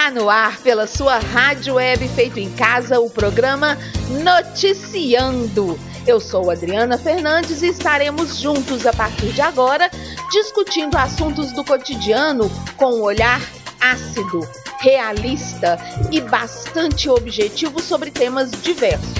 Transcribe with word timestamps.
Está 0.00 0.10
no 0.10 0.30
ar 0.30 0.56
pela 0.60 0.86
sua 0.86 1.18
rádio 1.18 1.74
web 1.74 2.08
feito 2.08 2.40
em 2.40 2.50
casa 2.52 2.98
o 2.98 3.10
programa 3.10 3.76
Noticiando. 4.24 5.78
Eu 6.06 6.18
sou 6.18 6.50
Adriana 6.50 6.96
Fernandes 6.96 7.60
e 7.60 7.66
estaremos 7.66 8.38
juntos 8.38 8.86
a 8.86 8.94
partir 8.94 9.30
de 9.34 9.42
agora 9.42 9.90
discutindo 10.30 10.96
assuntos 10.96 11.52
do 11.52 11.62
cotidiano 11.62 12.50
com 12.78 12.94
um 12.94 13.02
olhar 13.02 13.42
ácido, 13.78 14.40
realista 14.78 15.78
e 16.10 16.18
bastante 16.22 17.10
objetivo 17.10 17.78
sobre 17.82 18.10
temas 18.10 18.52
diversos. 18.52 19.12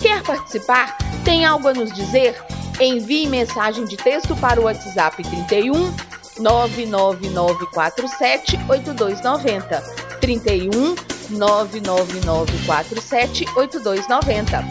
Quer 0.00 0.24
participar? 0.24 0.98
Tem 1.24 1.44
algo 1.44 1.68
a 1.68 1.72
nos 1.72 1.92
dizer? 1.92 2.34
Envie 2.80 3.28
mensagem 3.28 3.84
de 3.84 3.96
texto 3.96 4.34
para 4.34 4.60
o 4.60 4.64
WhatsApp 4.64 5.22
31 5.22 5.94
99947 6.40 8.58
8290. 8.68 9.82
31 10.20 10.96
99947 11.30 13.46
8290. 13.56 14.64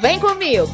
Vem 0.00 0.18
comigo! 0.18 0.68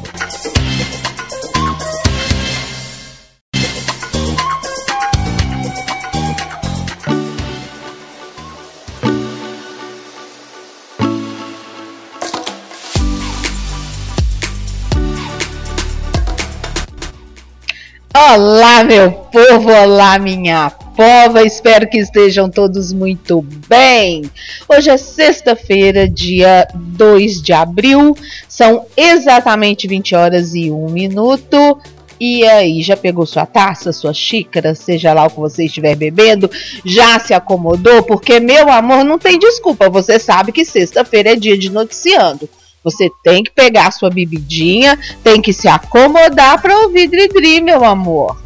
Olá, 18.21 18.83
meu 18.83 19.11
povo, 19.11 19.71
olá, 19.71 20.19
minha 20.19 20.69
pova, 20.69 21.41
espero 21.41 21.89
que 21.89 21.97
estejam 21.97 22.49
todos 22.49 22.91
muito 22.91 23.41
bem. 23.69 24.29
Hoje 24.67 24.89
é 24.89 24.97
sexta-feira, 24.97 26.05
dia 26.05 26.67
2 26.75 27.41
de 27.41 27.53
abril, 27.53 28.13
são 28.45 28.85
exatamente 28.97 29.87
20 29.87 30.15
horas 30.15 30.53
e 30.53 30.69
1 30.69 30.89
minuto. 30.89 31.79
E 32.19 32.45
aí, 32.45 32.81
já 32.81 32.97
pegou 32.97 33.25
sua 33.25 33.45
taça, 33.45 33.93
sua 33.93 34.13
xícara, 34.13 34.75
seja 34.75 35.13
lá 35.13 35.25
o 35.25 35.29
que 35.29 35.39
você 35.39 35.63
estiver 35.63 35.95
bebendo? 35.95 36.51
Já 36.83 37.17
se 37.19 37.33
acomodou? 37.33 38.03
Porque, 38.03 38.41
meu 38.41 38.69
amor, 38.69 39.05
não 39.05 39.17
tem 39.17 39.39
desculpa. 39.39 39.89
Você 39.89 40.19
sabe 40.19 40.51
que 40.51 40.65
sexta-feira 40.65 41.31
é 41.31 41.35
dia 41.37 41.57
de 41.57 41.71
noticiando. 41.71 42.49
Você 42.83 43.09
tem 43.23 43.43
que 43.43 43.51
pegar 43.51 43.87
a 43.87 43.91
sua 43.91 44.09
bebidinha, 44.09 44.97
tem 45.23 45.41
que 45.41 45.51
se 45.51 45.67
acomodar 45.67 46.61
para 46.61 46.77
ouvir 46.79 47.07
Dridri, 47.07 47.61
meu 47.61 47.83
amor. 47.83 48.41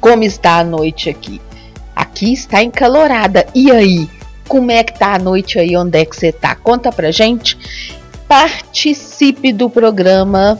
Como 0.00 0.22
está 0.22 0.58
a 0.58 0.64
noite 0.64 1.08
aqui? 1.08 1.40
Aqui 1.94 2.32
está 2.32 2.62
encalorada. 2.62 3.46
E 3.54 3.70
aí? 3.70 4.08
Como 4.48 4.70
é 4.70 4.82
que 4.82 4.98
tá 4.98 5.14
a 5.14 5.18
noite 5.18 5.58
aí? 5.58 5.76
Onde 5.76 5.98
é 5.98 6.04
que 6.04 6.16
você 6.16 6.32
tá? 6.32 6.54
Conta 6.54 6.90
pra 6.90 7.10
gente. 7.10 7.56
Participe 8.28 9.52
do 9.52 9.70
programa 9.70 10.58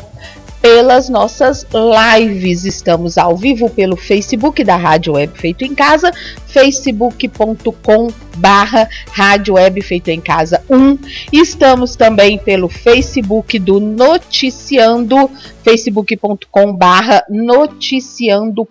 pelas 0.62 1.08
nossas 1.08 1.66
lives. 1.72 2.64
Estamos 2.64 3.18
ao 3.18 3.36
vivo 3.36 3.68
pelo 3.68 3.96
Facebook 3.96 4.62
da 4.62 4.76
Rádio 4.76 5.14
Web 5.14 5.36
Feito 5.36 5.64
em 5.64 5.74
Casa, 5.74 6.12
facebook.com 6.52 8.08
barra 8.36 8.88
Rádio 9.10 9.54
Web 9.54 9.80
Feito 9.82 10.08
em 10.08 10.20
Casa 10.20 10.62
1. 10.68 10.98
Estamos 11.32 11.96
também 11.96 12.38
pelo 12.38 12.68
Facebook 12.68 13.58
do 13.58 13.80
Noticiando, 13.80 15.30
facebook.com 15.64 16.74
barra 16.74 17.24
noticiando 17.28 18.68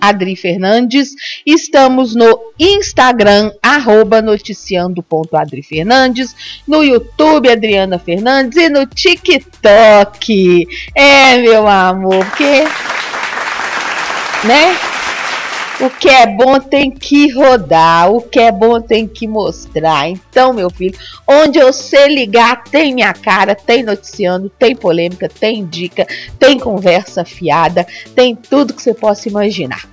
Adri 0.00 0.34
Fernandes. 0.34 1.10
Estamos 1.46 2.14
no 2.14 2.38
Instagram, 2.58 3.52
arroba 3.62 4.20
noticiando.adri 4.20 5.62
Fernandes, 5.62 6.34
no 6.66 6.82
YouTube 6.82 7.48
Adriana 7.48 7.98
Fernandes 7.98 8.58
e 8.58 8.68
no 8.68 8.86
TikTok. 8.86 10.66
É, 10.94 11.36
meu 11.38 11.66
amor, 11.68 12.24
porque, 12.26 12.64
né? 14.44 14.93
O 15.84 15.90
que 15.90 16.08
é 16.08 16.26
bom 16.26 16.58
tem 16.58 16.90
que 16.90 17.30
rodar, 17.30 18.10
o 18.10 18.22
que 18.22 18.40
é 18.40 18.50
bom 18.50 18.80
tem 18.80 19.06
que 19.06 19.28
mostrar. 19.28 20.08
Então, 20.08 20.54
meu 20.54 20.70
filho, 20.70 20.98
onde 21.28 21.58
eu 21.58 21.74
sei 21.74 22.08
ligar, 22.08 22.64
tem 22.64 22.94
minha 22.94 23.12
cara, 23.12 23.54
tem 23.54 23.82
noticiando, 23.82 24.48
tem 24.48 24.74
polêmica, 24.74 25.28
tem 25.28 25.62
dica, 25.66 26.06
tem 26.38 26.58
conversa 26.58 27.22
fiada, 27.22 27.86
tem 28.14 28.34
tudo 28.34 28.72
que 28.72 28.82
você 28.82 28.94
possa 28.94 29.28
imaginar. 29.28 29.86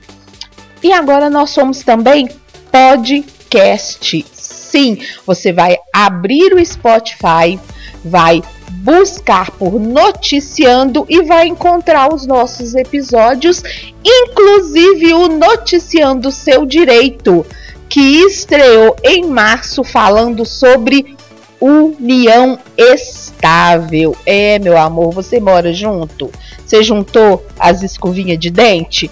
E 0.82 0.94
agora 0.94 1.30
nós 1.30 1.50
somos 1.50 1.84
também 1.84 2.30
podcast. 2.72 4.26
Sim, 4.32 4.98
você 5.28 5.52
vai 5.52 5.78
abrir 5.94 6.54
o 6.54 6.66
Spotify, 6.66 7.60
vai 8.06 8.42
buscar 8.72 9.52
por 9.52 9.80
Noticiando 9.80 11.06
e 11.10 11.24
vai 11.24 11.48
encontrar 11.48 12.14
os 12.14 12.26
nossos 12.26 12.74
episódios, 12.76 13.62
inclusive 14.04 15.14
o 15.14 15.28
Noticiando 15.28 16.32
Seu 16.32 16.66
Direito, 16.66 17.46
que 17.90 18.24
estreou 18.26 18.96
em 19.04 19.26
março 19.26 19.84
falando 19.84 20.46
sobre 20.46 21.16
união 21.60 22.58
estável. 22.76 24.16
É, 24.26 24.58
meu 24.58 24.78
amor, 24.78 25.14
você 25.14 25.40
mora 25.40 25.72
junto? 25.72 26.32
Você 26.66 26.82
juntou 26.82 27.46
as 27.60 27.84
escovinhas 27.84 28.40
de 28.40 28.50
dente? 28.50 29.12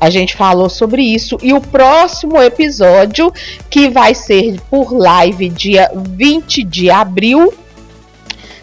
A 0.00 0.08
gente 0.08 0.34
falou 0.34 0.70
sobre 0.70 1.02
isso 1.02 1.36
e 1.42 1.52
o 1.52 1.60
próximo 1.60 2.40
episódio, 2.40 3.30
que 3.68 3.90
vai 3.90 4.14
ser 4.14 4.58
por 4.70 4.96
live 4.96 5.50
dia 5.50 5.90
20 5.94 6.64
de 6.64 6.90
abril, 6.90 7.52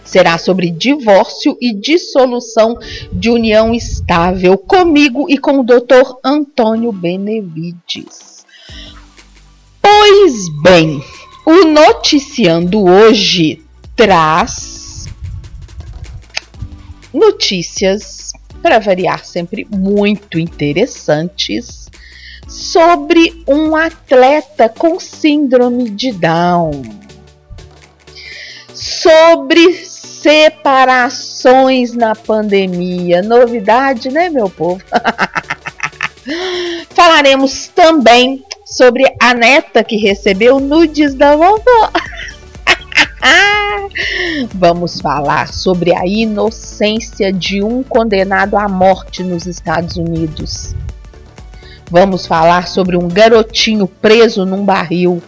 será 0.08 0.38
sobre 0.38 0.72
divórcio 0.72 1.58
e 1.62 1.74
dissolução 1.74 2.78
de 3.12 3.30
união 3.30 3.74
estável 3.74 4.58
comigo 4.58 5.30
e 5.30 5.38
com 5.38 5.60
o 5.60 5.64
Dr. 5.64 6.16
Antônio 6.24 6.92
Benevides. 6.92 8.46
Pois 9.82 10.34
bem, 10.64 11.04
o 11.46 11.66
noticiando 11.66 12.84
hoje 12.84 13.62
traz 13.96 15.08
notícias 17.14 18.32
para 18.62 18.80
variar 18.80 19.26
sempre 19.26 19.68
muito 19.70 20.40
interessantes 20.40 21.90
sobre 22.48 23.44
um 23.48 23.76
atleta 23.76 24.70
com 24.70 25.00
síndrome 25.00 25.90
de 25.90 26.14
Down 26.14 27.08
sobre 28.78 29.74
separações 30.22 31.94
na 31.94 32.16
pandemia. 32.16 33.22
Novidade, 33.22 34.10
né, 34.10 34.30
meu 34.30 34.50
povo? 34.50 34.82
Falaremos 36.90 37.68
também 37.68 38.44
sobre 38.66 39.04
a 39.22 39.34
neta 39.34 39.84
que 39.84 39.98
recebeu 39.98 40.60
nudes 40.60 41.14
da 41.14 41.36
vovó. 41.36 41.92
Vamos 44.54 45.00
falar 45.00 45.54
sobre 45.54 45.96
a 45.96 46.06
inocência 46.06 47.32
de 47.32 47.64
um 47.64 47.82
condenado 47.84 48.58
à 48.58 48.68
morte 48.68 49.24
nos 49.24 49.46
Estados 49.46 49.96
Unidos. 49.96 50.76
Vamos 51.90 52.28
falar 52.28 52.68
sobre 52.68 52.98
um 52.98 53.08
garotinho 53.08 53.88
preso 53.88 54.46
num 54.46 54.66
barril. 54.66 55.24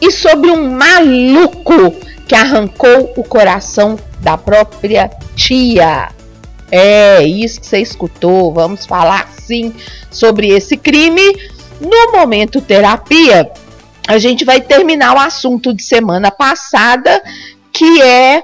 E 0.00 0.10
sobre 0.10 0.50
um 0.50 0.70
maluco 0.70 1.94
que 2.26 2.34
arrancou 2.34 3.12
o 3.16 3.24
coração 3.24 3.98
da 4.20 4.36
própria 4.36 5.10
tia. 5.36 6.10
É 6.70 7.22
isso 7.22 7.60
que 7.60 7.66
você 7.66 7.78
escutou. 7.78 8.52
Vamos 8.52 8.86
falar 8.86 9.28
sim 9.32 9.74
sobre 10.10 10.48
esse 10.48 10.76
crime. 10.76 11.22
No 11.80 12.12
momento 12.12 12.60
terapia, 12.60 13.50
a 14.08 14.18
gente 14.18 14.44
vai 14.44 14.60
terminar 14.60 15.14
o 15.14 15.20
assunto 15.20 15.74
de 15.74 15.82
semana 15.82 16.30
passada, 16.30 17.22
que 17.72 18.02
é 18.02 18.42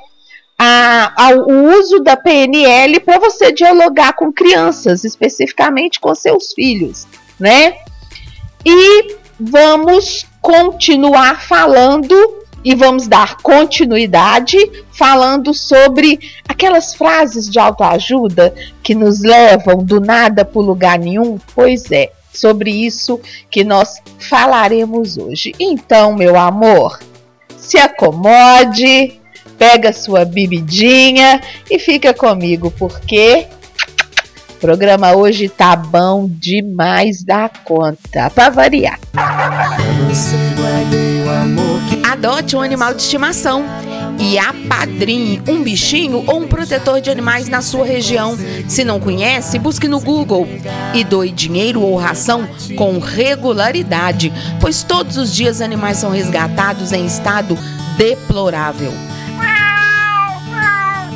a, 0.59 1.13
a, 1.17 1.31
o 1.35 1.79
uso 1.79 2.01
da 2.01 2.17
PNL 2.17 3.01
para 3.01 3.19
você 3.19 3.51
dialogar 3.51 4.13
com 4.13 4.33
crianças, 4.33 5.05
especificamente 5.05 5.99
com 5.99 6.15
seus 6.15 6.53
filhos, 6.53 7.07
né? 7.39 7.77
E 8.65 9.17
vamos 9.39 10.27
continuar 10.43 11.41
falando 11.43 12.40
e 12.65 12.75
vamos 12.75 13.09
dar 13.09 13.37
continuidade 13.37 14.57
falando 14.93 15.55
sobre 15.55 16.19
aquelas 16.49 16.95
frases 16.95 17.49
de 17.49 17.59
autoajuda 17.59 18.55
que 18.83 18.95
nos 18.95 19.21
levam 19.21 19.83
do 19.83 20.01
nada 20.01 20.45
para 20.45 20.61
lugar 20.61 20.99
nenhum. 20.99 21.39
Pois 21.55 21.91
é, 21.91 22.13
sobre 22.33 22.71
isso 22.71 23.21
que 23.51 23.65
nós 23.65 23.97
falaremos 24.19 25.17
hoje. 25.17 25.55
Então, 25.59 26.15
meu 26.15 26.39
amor, 26.39 26.99
se 27.57 27.79
acomode, 27.79 29.21
pega 29.59 29.93
sua 29.93 30.25
bebidinha 30.25 31.41
e 31.71 31.79
fica 31.79 32.15
comigo, 32.15 32.71
porque 32.73 33.47
o 34.51 34.55
programa 34.61 35.13
hoje 35.13 35.49
tá 35.49 35.75
bom 35.77 36.27
demais 36.29 37.23
da 37.23 37.49
conta, 37.49 38.31
para 38.31 38.51
variar. 38.51 38.99
Eu 39.15 40.05
não 40.07 40.15
sei, 40.15 40.39
Adote 42.11 42.57
um 42.57 42.61
animal 42.61 42.93
de 42.93 43.03
estimação 43.03 43.65
e 44.19 44.37
apadrinhe 44.37 45.41
um 45.47 45.63
bichinho 45.63 46.25
ou 46.27 46.41
um 46.41 46.49
protetor 46.49 47.01
de 47.01 47.09
animais 47.09 47.49
na 47.49 47.63
sua 47.63 47.87
região. 47.87 48.37
Se 48.67 48.83
não 48.83 48.99
conhece, 48.99 49.61
busque 49.61 49.87
no 49.87 50.01
Google 50.01 50.49
e 50.93 51.05
doe 51.05 51.31
dinheiro 51.31 51.81
ou 51.81 51.97
ração 51.97 52.49
com 52.77 52.99
regularidade, 52.99 54.33
pois 54.61 54.83
todos 54.83 55.17
os 55.17 55.33
dias 55.33 55.61
animais 55.61 55.99
são 55.99 56.11
resgatados 56.11 56.91
em 56.91 57.07
estado 57.07 57.57
deplorável. 57.97 58.93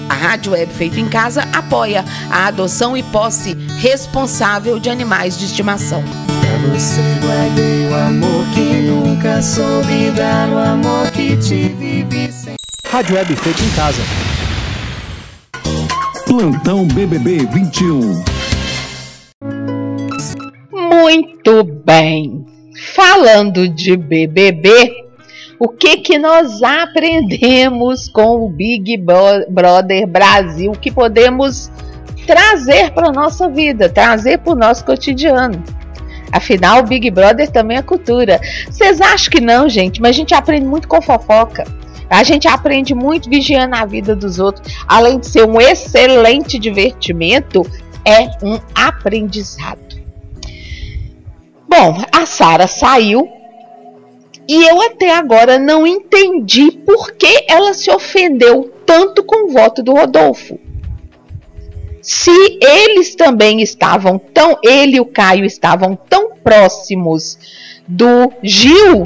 A 0.09 0.15
Rádio 0.15 0.53
Web 0.53 0.73
Feito 0.75 1.01
em 1.01 1.09
Casa 1.09 1.43
apoia 1.53 2.05
a 2.31 2.47
adoção 2.47 2.97
e 2.97 3.03
posse 3.03 3.55
responsável 3.81 4.79
de 4.79 4.89
animais 4.89 5.37
de 5.37 5.47
estimação. 5.47 6.05
Você 6.73 7.01
guardei 7.21 7.87
o 7.89 7.95
amor 7.95 8.45
que 8.55 8.61
nunca 8.61 9.43
soube 9.43 10.11
dar 10.17 10.49
o 10.49 10.59
amor 10.59 11.11
que 11.11 11.37
te 11.37 11.69
vivi 11.69 12.33
sem. 12.33 12.55
Rádio 12.87 13.17
Web 13.17 13.37
Feito 13.37 13.63
em 13.63 13.71
Casa. 13.77 14.03
Plantão 16.27 16.87
BBB 16.87 17.47
21. 17.53 18.25
Muito 20.73 21.65
bem. 21.85 22.47
Falando 22.95 23.69
de 23.69 23.97
BBB, 23.97 24.91
o 25.59 25.69
que 25.69 25.99
que 25.99 26.19
nós 26.19 26.63
aprendemos 26.63 28.09
com 28.09 28.47
o 28.47 28.49
Big 28.49 28.97
Brother 28.97 30.07
Brasil 30.07 30.73
que 30.73 30.91
podemos 30.91 31.71
trazer 32.27 32.91
para 32.93 33.13
nossa 33.13 33.49
vida, 33.51 33.89
trazer 33.89 34.39
para 34.39 34.53
o 34.53 34.57
nosso 34.57 34.85
cotidiano. 34.85 35.63
Afinal, 36.35 36.81
o 36.81 36.83
Big 36.83 37.09
Brother 37.13 37.49
também 37.49 37.77
é 37.77 37.83
cultura. 37.83 38.41
Vocês 38.69 39.01
acham 39.01 39.31
que 39.31 39.41
não, 39.41 39.69
gente? 39.69 40.03
Mas 40.03 40.11
a 40.11 40.19
gente 40.19 40.35
aprende 40.35 40.67
muito 40.67 40.89
com 40.89 41.01
fofoca. 41.01 41.65
A 42.11 42.25
gente 42.25 42.49
aprende 42.49 42.93
muito 42.93 43.31
vigiando 43.31 43.77
a 43.77 43.85
vida 43.85 44.17
dos 44.17 44.41
outros. 44.41 44.77
Além 44.89 45.21
de 45.21 45.29
ser 45.29 45.45
um 45.45 45.61
excelente 45.61 46.59
divertimento, 46.59 47.65
é 48.05 48.23
um 48.45 48.59
aprendizado. 48.75 49.95
Bom, 51.69 52.03
a 52.13 52.27
Sara 52.27 52.67
saiu 52.67 53.29
e 54.49 54.69
eu 54.69 54.83
até 54.83 55.15
agora 55.15 55.57
não 55.57 55.87
entendi 55.87 56.73
por 56.85 57.13
que 57.13 57.47
ela 57.49 57.73
se 57.73 57.91
ofendeu 57.91 58.73
tanto 58.85 59.23
com 59.23 59.49
o 59.49 59.53
voto 59.53 59.85
do 59.85 59.93
Rodolfo. 59.93 60.59
Se 62.05 62.59
eles 62.61 63.15
também 63.17 63.61
estavam 63.61 64.19
tão, 64.19 64.59
ele 64.63 64.99
e 64.99 65.01
o 65.01 65.07
Caio 65.07 65.45
estavam 65.45 65.97
tão 65.97 66.37
próximos 66.37 67.39
do 67.89 68.31
Gil, 68.43 69.05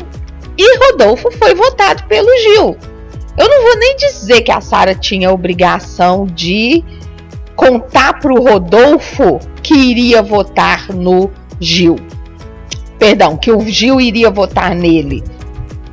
e 0.59 0.79
Rodolfo 0.79 1.31
foi 1.33 1.55
votado 1.55 2.05
pelo 2.05 2.29
Gil. 2.39 2.77
Eu 3.39 3.49
não 3.49 3.63
vou 3.63 3.79
nem 3.79 3.97
dizer 3.97 4.43
que 4.43 4.51
a 4.51 4.61
Sara 4.61 4.95
tinha 4.95 5.33
obrigação 5.33 6.27
de 6.27 6.85
contar 7.55 8.19
para 8.19 8.33
o 8.33 8.43
Rodolfo 8.43 9.39
que 9.63 9.75
iria 9.75 10.21
votar 10.21 10.93
no 10.93 11.31
Gil 11.61 11.97
perdão, 12.99 13.37
que 13.37 13.51
o 13.51 13.61
Gil 13.67 14.01
iria 14.01 14.31
votar 14.31 14.75
nele. 14.75 15.23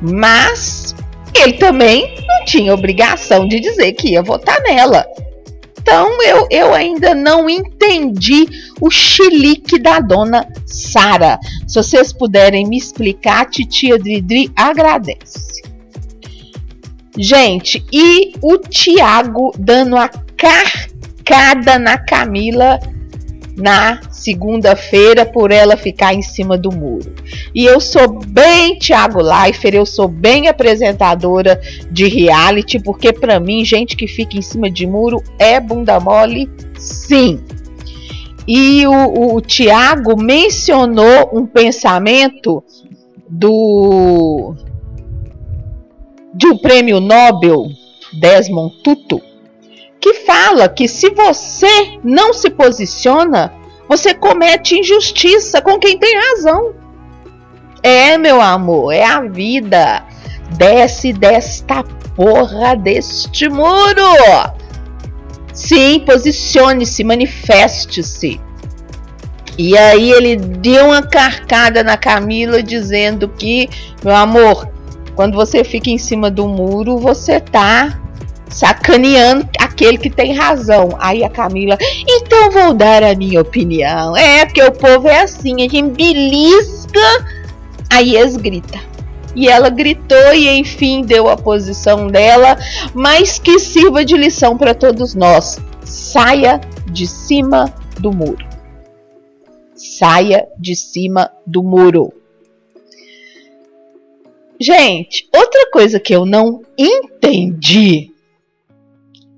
Mas 0.02 0.94
ele 1.34 1.54
também 1.54 2.14
não 2.26 2.44
tinha 2.44 2.74
obrigação 2.74 3.46
de 3.46 3.60
dizer 3.60 3.92
que 3.92 4.10
ia 4.10 4.22
votar 4.22 4.60
nela. 4.62 5.06
Então 5.86 6.20
eu, 6.20 6.48
eu 6.50 6.74
ainda 6.74 7.14
não 7.14 7.48
entendi 7.48 8.48
o 8.80 8.90
chilique 8.90 9.78
da 9.78 10.00
dona 10.00 10.44
Sara. 10.66 11.38
Se 11.64 11.76
vocês 11.76 12.12
puderem 12.12 12.66
me 12.66 12.76
explicar, 12.76 13.42
a 13.42 13.44
titia 13.44 13.96
Dridri 13.96 14.50
agradece. 14.56 15.62
Gente, 17.16 17.86
e 17.92 18.32
o 18.42 18.58
Tiago 18.58 19.52
dando 19.56 19.96
a 19.96 20.08
carcada 20.36 21.78
na 21.78 21.96
Camila 21.96 22.80
na 23.56 24.00
segunda-feira 24.10 25.24
por 25.24 25.50
ela 25.50 25.76
ficar 25.76 26.12
em 26.12 26.20
cima 26.20 26.58
do 26.58 26.70
muro. 26.70 27.14
E 27.54 27.64
eu 27.64 27.80
sou 27.80 28.20
bem 28.26 28.78
Thiago 28.78 29.22
Leifert, 29.22 29.74
eu 29.74 29.86
sou 29.86 30.06
bem 30.06 30.48
apresentadora 30.48 31.60
de 31.90 32.06
reality, 32.06 32.78
porque 32.78 33.12
para 33.12 33.40
mim, 33.40 33.64
gente 33.64 33.96
que 33.96 34.06
fica 34.06 34.36
em 34.36 34.42
cima 34.42 34.70
de 34.70 34.86
muro 34.86 35.22
é 35.38 35.58
bunda 35.58 35.98
mole, 35.98 36.50
sim. 36.78 37.40
E 38.46 38.86
o, 38.86 39.34
o 39.34 39.40
Tiago 39.40 40.20
mencionou 40.20 41.30
um 41.32 41.46
pensamento 41.46 42.62
do 43.28 44.54
de 46.32 46.46
um 46.46 46.58
prêmio 46.58 47.00
Nobel 47.00 47.66
Desmond 48.12 48.76
Tutu 48.84 49.25
que 50.06 50.14
fala 50.14 50.68
que 50.68 50.86
se 50.86 51.10
você 51.10 51.98
não 52.04 52.32
se 52.32 52.48
posiciona, 52.48 53.52
você 53.88 54.14
comete 54.14 54.78
injustiça 54.78 55.60
com 55.60 55.80
quem 55.80 55.98
tem 55.98 56.14
razão. 56.16 56.74
É, 57.82 58.16
meu 58.16 58.40
amor, 58.40 58.92
é 58.92 59.04
a 59.04 59.22
vida. 59.22 60.04
Desce 60.56 61.12
desta 61.12 61.82
porra 62.14 62.76
deste 62.76 63.48
muro. 63.48 64.00
Sim, 65.52 66.04
posicione-se, 66.06 67.02
manifeste-se. 67.02 68.40
E 69.58 69.76
aí 69.76 70.12
ele 70.12 70.36
deu 70.36 70.86
uma 70.86 71.02
carcada 71.02 71.82
na 71.82 71.96
Camila 71.96 72.62
dizendo 72.62 73.26
que, 73.26 73.68
meu 74.04 74.14
amor, 74.14 74.70
quando 75.16 75.34
você 75.34 75.64
fica 75.64 75.90
em 75.90 75.98
cima 75.98 76.30
do 76.30 76.46
muro, 76.46 76.96
você 76.96 77.40
tá 77.40 77.98
sacaneando 78.48 79.48
aquele 79.76 79.98
que 79.98 80.08
tem 80.08 80.32
razão. 80.32 80.88
Aí 80.98 81.22
a 81.22 81.28
Camila, 81.28 81.76
então 82.08 82.50
vou 82.50 82.74
dar 82.74 83.02
a 83.04 83.14
minha 83.14 83.42
opinião. 83.42 84.16
É, 84.16 84.46
porque 84.46 84.62
o 84.62 84.72
povo 84.72 85.06
é 85.06 85.20
assim, 85.20 85.56
a 85.56 85.68
gente 85.68 85.90
belisca, 85.90 87.00
aí 87.90 88.16
eles 88.16 88.36
grita. 88.36 88.80
E 89.34 89.48
ela 89.48 89.68
gritou 89.68 90.32
e 90.32 90.48
enfim 90.58 91.02
deu 91.02 91.28
a 91.28 91.36
posição 91.36 92.06
dela, 92.06 92.56
mas 92.94 93.38
que 93.38 93.58
sirva 93.58 94.02
de 94.02 94.16
lição 94.16 94.56
para 94.56 94.74
todos 94.74 95.14
nós. 95.14 95.58
Saia 95.84 96.58
de 96.90 97.06
cima 97.06 97.72
do 98.00 98.10
muro. 98.10 98.46
Saia 99.74 100.48
de 100.58 100.74
cima 100.74 101.30
do 101.46 101.62
muro. 101.62 102.10
Gente, 104.58 105.28
outra 105.34 105.70
coisa 105.70 106.00
que 106.00 106.14
eu 106.14 106.24
não 106.24 106.62
entendi 106.78 108.15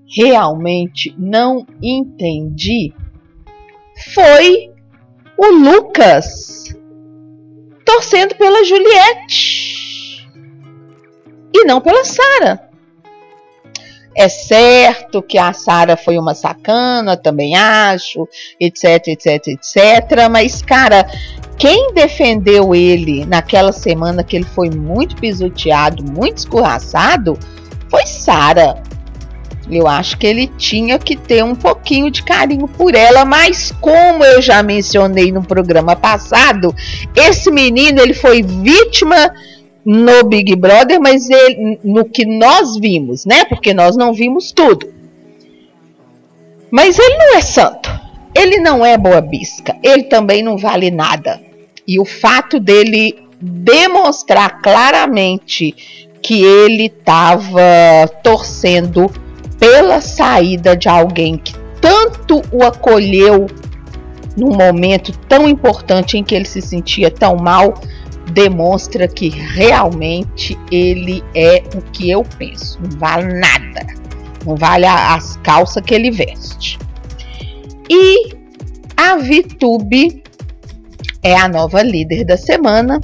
realmente 0.08 1.14
não 1.18 1.66
entendi 1.82 2.92
foi 4.14 4.72
o 5.36 5.46
Lucas 5.46 6.74
torcendo 7.84 8.34
pela 8.36 8.64
Juliette 8.64 10.28
e 11.54 11.64
não 11.64 11.80
pela 11.80 12.04
Sara. 12.04 12.68
É 14.14 14.28
certo 14.28 15.22
que 15.22 15.38
a 15.38 15.52
Sara 15.52 15.96
foi 15.96 16.18
uma 16.18 16.34
sacana, 16.34 17.16
também 17.16 17.54
acho, 17.54 18.28
etc, 18.60 19.06
etc, 19.06 19.46
etc. 19.46 20.28
Mas, 20.28 20.60
cara, 20.60 21.06
quem 21.56 21.92
defendeu 21.94 22.74
ele 22.74 23.24
naquela 23.24 23.70
semana 23.70 24.24
que 24.24 24.34
ele 24.34 24.44
foi 24.44 24.70
muito 24.70 25.14
pisoteado, 25.16 26.04
muito 26.04 26.38
escorraçado, 26.38 27.38
foi 27.88 28.06
Sara. 28.06 28.82
Eu 29.70 29.86
acho 29.86 30.16
que 30.16 30.26
ele 30.26 30.46
tinha 30.56 30.98
que 30.98 31.14
ter 31.14 31.44
um 31.44 31.54
pouquinho 31.54 32.10
de 32.10 32.22
carinho 32.22 32.66
por 32.66 32.94
ela, 32.94 33.24
mas 33.24 33.72
como 33.80 34.24
eu 34.24 34.40
já 34.40 34.62
mencionei 34.62 35.30
no 35.30 35.42
programa 35.42 35.94
passado, 35.94 36.74
esse 37.14 37.50
menino 37.50 38.00
ele 38.00 38.14
foi 38.14 38.42
vítima 38.42 39.32
no 39.84 40.24
Big 40.24 40.54
Brother, 40.56 41.00
mas 41.00 41.28
ele, 41.28 41.78
no 41.84 42.04
que 42.04 42.24
nós 42.24 42.76
vimos, 42.76 43.24
né? 43.24 43.44
Porque 43.44 43.74
nós 43.74 43.96
não 43.96 44.12
vimos 44.12 44.52
tudo. 44.52 44.92
Mas 46.70 46.98
ele 46.98 47.16
não 47.16 47.36
é 47.36 47.40
santo. 47.40 47.90
Ele 48.34 48.58
não 48.58 48.84
é 48.84 48.96
boa 48.96 49.20
bisca. 49.20 49.76
Ele 49.82 50.04
também 50.04 50.42
não 50.42 50.56
vale 50.56 50.90
nada. 50.90 51.40
E 51.86 51.98
o 51.98 52.04
fato 52.04 52.60
dele 52.60 53.16
demonstrar 53.40 54.60
claramente 54.60 55.74
que 56.20 56.42
ele 56.42 56.86
estava 56.86 57.62
torcendo 58.22 59.10
pela 59.58 60.00
saída 60.00 60.76
de 60.76 60.88
alguém 60.88 61.36
que 61.36 61.54
tanto 61.80 62.42
o 62.52 62.62
acolheu 62.62 63.46
num 64.36 64.56
momento 64.56 65.12
tão 65.28 65.48
importante 65.48 66.16
em 66.16 66.22
que 66.22 66.34
ele 66.34 66.44
se 66.44 66.62
sentia 66.62 67.10
tão 67.10 67.36
mal, 67.36 67.74
demonstra 68.32 69.08
que 69.08 69.28
realmente 69.28 70.56
ele 70.70 71.24
é 71.34 71.62
o 71.74 71.82
que 71.90 72.10
eu 72.10 72.24
penso. 72.38 72.78
Não 72.80 72.98
vale 72.98 73.34
nada. 73.34 73.86
Não 74.46 74.54
vale 74.54 74.86
as 74.86 75.36
calças 75.38 75.82
que 75.84 75.94
ele 75.94 76.10
veste. 76.10 76.78
E 77.90 78.36
a 78.96 79.16
Vitube 79.16 80.22
é 81.22 81.36
a 81.36 81.48
nova 81.48 81.82
líder 81.82 82.24
da 82.24 82.36
semana. 82.36 83.00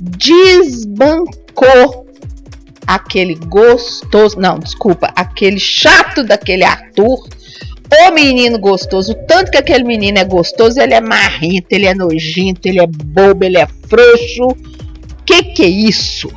Desbancou 0.00 2.01
aquele 2.86 3.34
gostoso, 3.34 4.38
não, 4.38 4.58
desculpa, 4.58 5.12
aquele 5.14 5.58
chato 5.58 6.24
daquele 6.24 6.64
Arthur, 6.64 7.28
o 7.90 8.10
menino 8.12 8.58
gostoso, 8.58 9.14
tanto 9.26 9.50
que 9.50 9.58
aquele 9.58 9.84
menino 9.84 10.18
é 10.18 10.24
gostoso, 10.24 10.80
ele 10.80 10.94
é 10.94 11.00
marrento, 11.00 11.66
ele 11.70 11.86
é 11.86 11.94
nojento, 11.94 12.66
ele 12.66 12.80
é 12.80 12.86
bobo, 12.86 13.44
ele 13.44 13.58
é 13.58 13.66
frouxo. 13.88 14.56
Que 15.26 15.42
que 15.42 15.62
é 15.62 15.68
isso? 15.68 16.30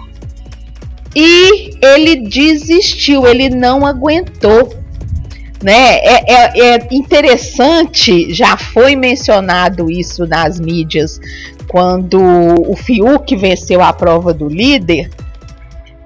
E 1.16 1.72
ele 1.82 2.28
desistiu, 2.28 3.25
ele 3.25 3.50
não 3.50 3.86
aguentou. 3.86 4.75
Né? 5.64 5.96
É, 6.00 6.34
é, 6.34 6.75
é 6.75 6.88
interessante, 6.92 8.32
já 8.34 8.58
foi 8.58 8.96
mencionado 8.96 9.90
isso 9.90 10.28
nas 10.28 10.60
mídias, 10.60 11.20
quando 11.68 12.22
o 12.22 12.75
Fiuk 12.75 13.36
venceu 13.36 13.82
a 13.82 13.92
prova 13.92 14.34
do 14.34 14.48
líder, 14.48 15.10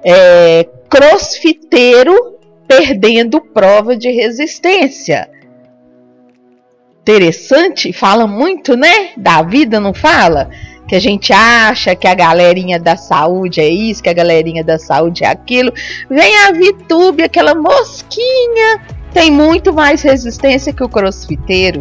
é, 0.04 0.66
crossfiteiro 0.88 2.38
perdendo 2.66 3.40
prova 3.40 3.96
de 3.96 4.10
resistência 4.10 5.28
interessante, 7.10 7.92
fala 7.92 8.26
muito, 8.26 8.76
né? 8.76 9.10
Da 9.16 9.42
vida, 9.42 9.80
não 9.80 9.92
fala? 9.92 10.48
Que 10.86 10.94
a 10.94 11.00
gente 11.00 11.32
acha 11.32 11.94
que 11.94 12.06
a 12.06 12.14
galerinha 12.14 12.78
da 12.78 12.96
saúde 12.96 13.60
é 13.60 13.68
isso, 13.68 14.02
que 14.02 14.08
a 14.08 14.12
galerinha 14.14 14.62
da 14.62 14.78
saúde 14.78 15.24
é 15.24 15.28
aquilo. 15.28 15.72
Vem 16.08 16.36
a 16.46 16.52
Vitube, 16.52 17.22
aquela 17.22 17.54
mosquinha, 17.54 18.80
tem 19.12 19.30
muito 19.30 19.72
mais 19.72 20.02
resistência 20.02 20.72
que 20.72 20.84
o 20.84 20.88
crossfiteiro. 20.88 21.80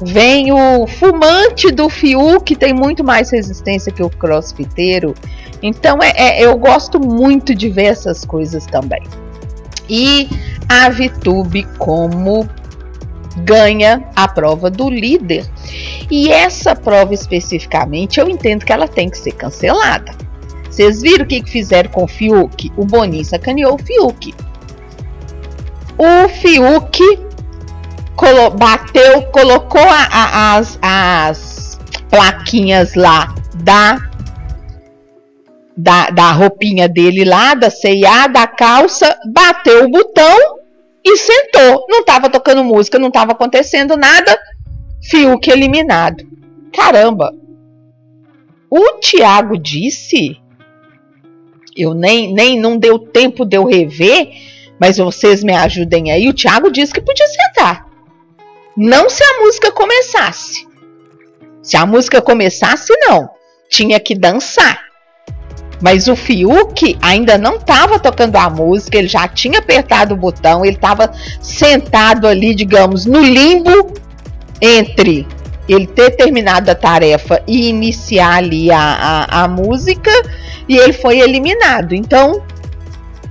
Vem 0.00 0.52
o 0.52 0.86
fumante 0.86 1.70
do 1.70 1.88
Fiuk, 1.88 2.44
que 2.44 2.56
tem 2.56 2.74
muito 2.74 3.02
mais 3.02 3.30
resistência 3.30 3.90
que 3.90 4.02
o 4.02 4.10
crossfiteiro. 4.10 5.14
Então 5.62 6.02
é, 6.02 6.12
é, 6.14 6.44
eu 6.44 6.56
gosto 6.58 7.00
muito 7.00 7.54
de 7.54 7.68
ver 7.70 7.86
essas 7.86 8.24
coisas 8.24 8.66
também. 8.66 9.02
E 9.88 10.28
a 10.68 10.88
Vitube 10.90 11.64
como 11.78 12.48
ganha 13.38 14.04
a 14.14 14.28
prova 14.28 14.70
do 14.70 14.90
líder. 14.90 15.46
E 16.10 16.30
essa 16.30 16.74
prova 16.74 17.14
especificamente, 17.14 18.20
eu 18.20 18.28
entendo 18.28 18.64
que 18.64 18.72
ela 18.72 18.88
tem 18.88 19.08
que 19.08 19.18
ser 19.18 19.32
cancelada. 19.32 20.12
Vocês 20.70 21.00
viram 21.00 21.24
o 21.24 21.28
que 21.28 21.42
fizeram 21.42 21.90
com 21.90 22.04
o 22.04 22.08
Fiuk? 22.08 22.70
O 22.76 22.84
Boninho 22.84 23.24
sacaneou 23.24 23.74
o 23.74 23.78
Fiuk. 23.78 24.34
O 25.96 26.28
Fiuk 26.28 27.25
colo 28.26 28.50
bateu, 28.50 29.22
colocou 29.30 29.80
a, 29.80 30.08
a, 30.10 30.56
as, 30.56 30.78
as 30.82 31.78
plaquinhas 32.10 32.94
lá 32.94 33.32
da, 33.62 33.98
da, 35.76 36.10
da 36.10 36.32
roupinha 36.32 36.88
dele 36.88 37.24
lá, 37.24 37.54
da 37.54 37.70
CIA, 37.70 38.26
da 38.26 38.48
calça, 38.48 39.16
bateu 39.32 39.84
o 39.84 39.90
botão 39.90 40.58
e 41.04 41.16
sentou. 41.16 41.86
Não 41.88 42.00
estava 42.00 42.28
tocando 42.28 42.64
música, 42.64 42.98
não 42.98 43.08
estava 43.08 43.30
acontecendo 43.30 43.96
nada. 43.96 44.36
Fiuk 45.08 45.48
eliminado. 45.48 46.26
Caramba! 46.72 47.32
O 48.68 48.94
Thiago 48.94 49.56
disse. 49.56 50.36
Eu 51.76 51.94
nem, 51.94 52.32
nem 52.32 52.58
não 52.58 52.76
deu 52.78 52.98
tempo 52.98 53.44
de 53.44 53.56
eu 53.56 53.64
rever, 53.64 54.30
mas 54.80 54.96
vocês 54.96 55.44
me 55.44 55.54
ajudem 55.54 56.10
aí. 56.10 56.26
O 56.26 56.34
Thiago 56.34 56.72
disse 56.72 56.92
que 56.92 57.02
podia 57.02 57.26
sentar. 57.28 57.85
Não 58.76 59.08
se 59.08 59.22
a 59.22 59.40
música 59.40 59.72
começasse. 59.72 60.66
Se 61.62 61.76
a 61.76 61.86
música 61.86 62.20
começasse, 62.20 62.92
não. 63.00 63.30
Tinha 63.70 63.98
que 63.98 64.14
dançar. 64.14 64.86
Mas 65.80 66.08
o 66.08 66.16
Fiuk 66.16 66.96
ainda 67.02 67.36
não 67.36 67.56
estava 67.56 67.98
tocando 67.98 68.36
a 68.36 68.48
música, 68.48 68.96
ele 68.96 69.08
já 69.08 69.28
tinha 69.28 69.58
apertado 69.58 70.14
o 70.14 70.16
botão, 70.16 70.64
ele 70.64 70.76
estava 70.76 71.12
sentado 71.40 72.26
ali, 72.26 72.54
digamos, 72.54 73.04
no 73.04 73.20
limbo 73.20 73.92
entre 74.60 75.26
ele 75.68 75.86
ter 75.86 76.12
terminado 76.12 76.70
a 76.70 76.74
tarefa 76.74 77.42
e 77.46 77.68
iniciar 77.68 78.36
ali 78.36 78.70
a, 78.70 78.78
a, 78.78 79.44
a 79.44 79.48
música, 79.48 80.10
e 80.68 80.76
ele 80.76 80.92
foi 80.92 81.18
eliminado. 81.18 81.94
Então, 81.94 82.42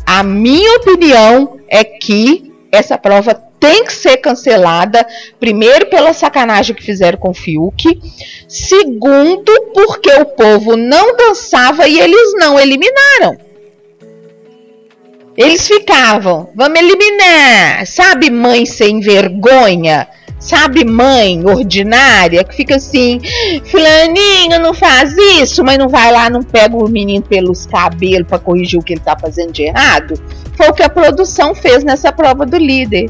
a 0.06 0.22
minha 0.22 0.78
opinião 0.78 1.58
é 1.68 1.84
que 1.84 2.54
essa 2.72 2.98
prova 2.98 3.42
tem 3.66 3.84
que 3.84 3.94
ser 3.94 4.18
cancelada, 4.18 5.08
primeiro 5.40 5.88
pela 5.88 6.14
sacanagem 6.14 6.76
que 6.76 6.84
fizeram 6.84 7.18
com 7.18 7.32
o 7.32 7.34
Fiuk, 7.34 8.00
segundo 8.48 9.52
porque 9.74 10.12
o 10.22 10.26
povo 10.26 10.78
não 10.78 11.18
dançava 11.18 11.88
e 11.88 12.00
eles 12.00 12.34
não 12.36 12.60
eliminaram. 12.60 13.36
Eles 15.36 15.68
ficavam, 15.68 16.52
vamos 16.56 16.80
eliminar, 16.80 17.88
sabe 17.88 18.30
mãe 18.30 18.68
sem 18.68 19.00
vergonha? 19.00 20.08
Sabe, 20.38 20.86
mãe 20.86 21.44
ordinária 21.44 22.44
que 22.44 22.56
fica 22.56 22.76
assim, 22.76 23.20
fulaninho 23.66 24.60
não 24.62 24.76
faz 24.76 25.16
isso, 25.18 25.64
mas 25.64 25.80
não 25.80 25.90
vai 25.90 26.12
lá, 26.12 26.30
não 26.30 26.44
pega 26.44 26.76
o 26.76 26.88
menino 26.88 27.24
pelos 27.24 27.66
cabelos 27.66 28.28
para 28.28 28.38
corrigir 28.38 28.80
o 28.80 28.84
que 28.84 28.94
ele 28.94 29.00
tá 29.00 29.18
fazendo 29.18 29.52
de 29.52 29.64
errado. 29.64 30.14
Foi 30.56 30.68
o 30.68 30.74
que 30.74 30.84
a 30.84 30.90
produção 30.90 31.56
fez 31.56 31.84
nessa 31.84 32.12
prova 32.12 32.46
do 32.46 32.58
líder. 32.58 33.10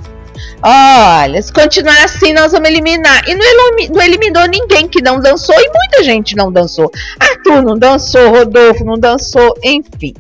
Olha, 0.62 1.42
se 1.42 1.52
continuar 1.52 2.04
assim, 2.04 2.34
nós 2.34 2.52
vamos 2.52 2.70
eliminar. 2.70 3.28
E 3.28 3.36
não, 3.36 4.02
eliminou 4.02 4.48
ninguém 4.48 4.88
que 4.88 5.02
não 5.02 5.20
dançou 5.20 5.56
e 5.56 5.70
muita 5.70 6.04
gente 6.04 6.36
não 6.36 6.52
dançou. 6.52 6.92
Arthur 7.20 7.62
não 7.62 7.78
dançou, 7.78 8.30
Rodolfo 8.30 8.84
não 8.84 8.98
dançou, 8.98 9.54
enfim. 9.64 10.14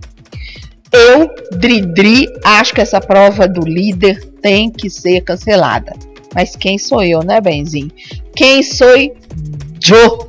Eu, 0.91 1.29
Dridri, 1.57 2.27
acho 2.43 2.73
que 2.73 2.81
essa 2.81 3.01
prova 3.01 3.47
do 3.47 3.61
líder 3.61 4.23
tem 4.41 4.69
que 4.69 4.89
ser 4.89 5.21
cancelada. 5.21 5.93
Mas 6.33 6.55
quem 6.55 6.77
sou 6.77 7.01
eu, 7.03 7.21
né, 7.23 7.41
Benzinho? 7.41 7.91
Quem 8.35 8.61
sou 8.61 8.95
eu 8.95 10.27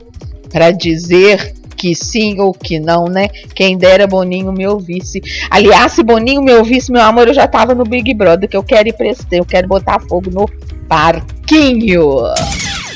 para 0.51 0.71
dizer 0.71 1.56
que 1.77 1.95
sim 1.95 2.41
ou 2.41 2.53
que 2.53 2.81
não, 2.81 3.05
né? 3.07 3.29
Quem 3.55 3.77
dera 3.77 4.07
Boninho 4.07 4.53
me 4.53 4.67
ouvisse. 4.67 5.21
Aliás, 5.51 5.93
se 5.93 6.03
Boninho 6.03 6.43
me 6.43 6.53
ouvisse, 6.55 6.91
meu 6.91 7.03
amor, 7.03 7.29
eu 7.29 7.35
já 7.35 7.47
tava 7.47 7.75
no 7.75 7.85
Big 7.85 8.13
Brother, 8.15 8.49
que 8.49 8.57
eu 8.57 8.63
quero 8.63 8.89
ir 8.89 8.93
pra 8.93 9.07
eu 9.31 9.45
quero 9.45 9.69
botar 9.69 10.01
fogo 10.01 10.31
no 10.31 10.47
parquinho. 10.89 12.23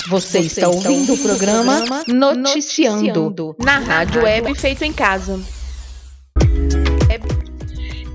Você, 0.08 0.42
Você 0.42 0.46
está 0.46 0.68
ouvindo 0.68 1.14
o 1.14 1.18
programa, 1.18 1.76
programa 1.76 2.04
Noticiando, 2.08 3.02
Noticiando, 3.02 3.56
na 3.60 3.78
Rádio 3.78 4.22
Web 4.22 4.54
Feito 4.56 4.82
em 4.82 4.92
Casa. 4.92 5.38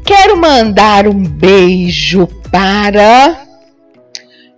Quero 0.03 0.37
mandar 0.37 1.07
um 1.07 1.23
beijo 1.23 2.27
para 2.51 3.47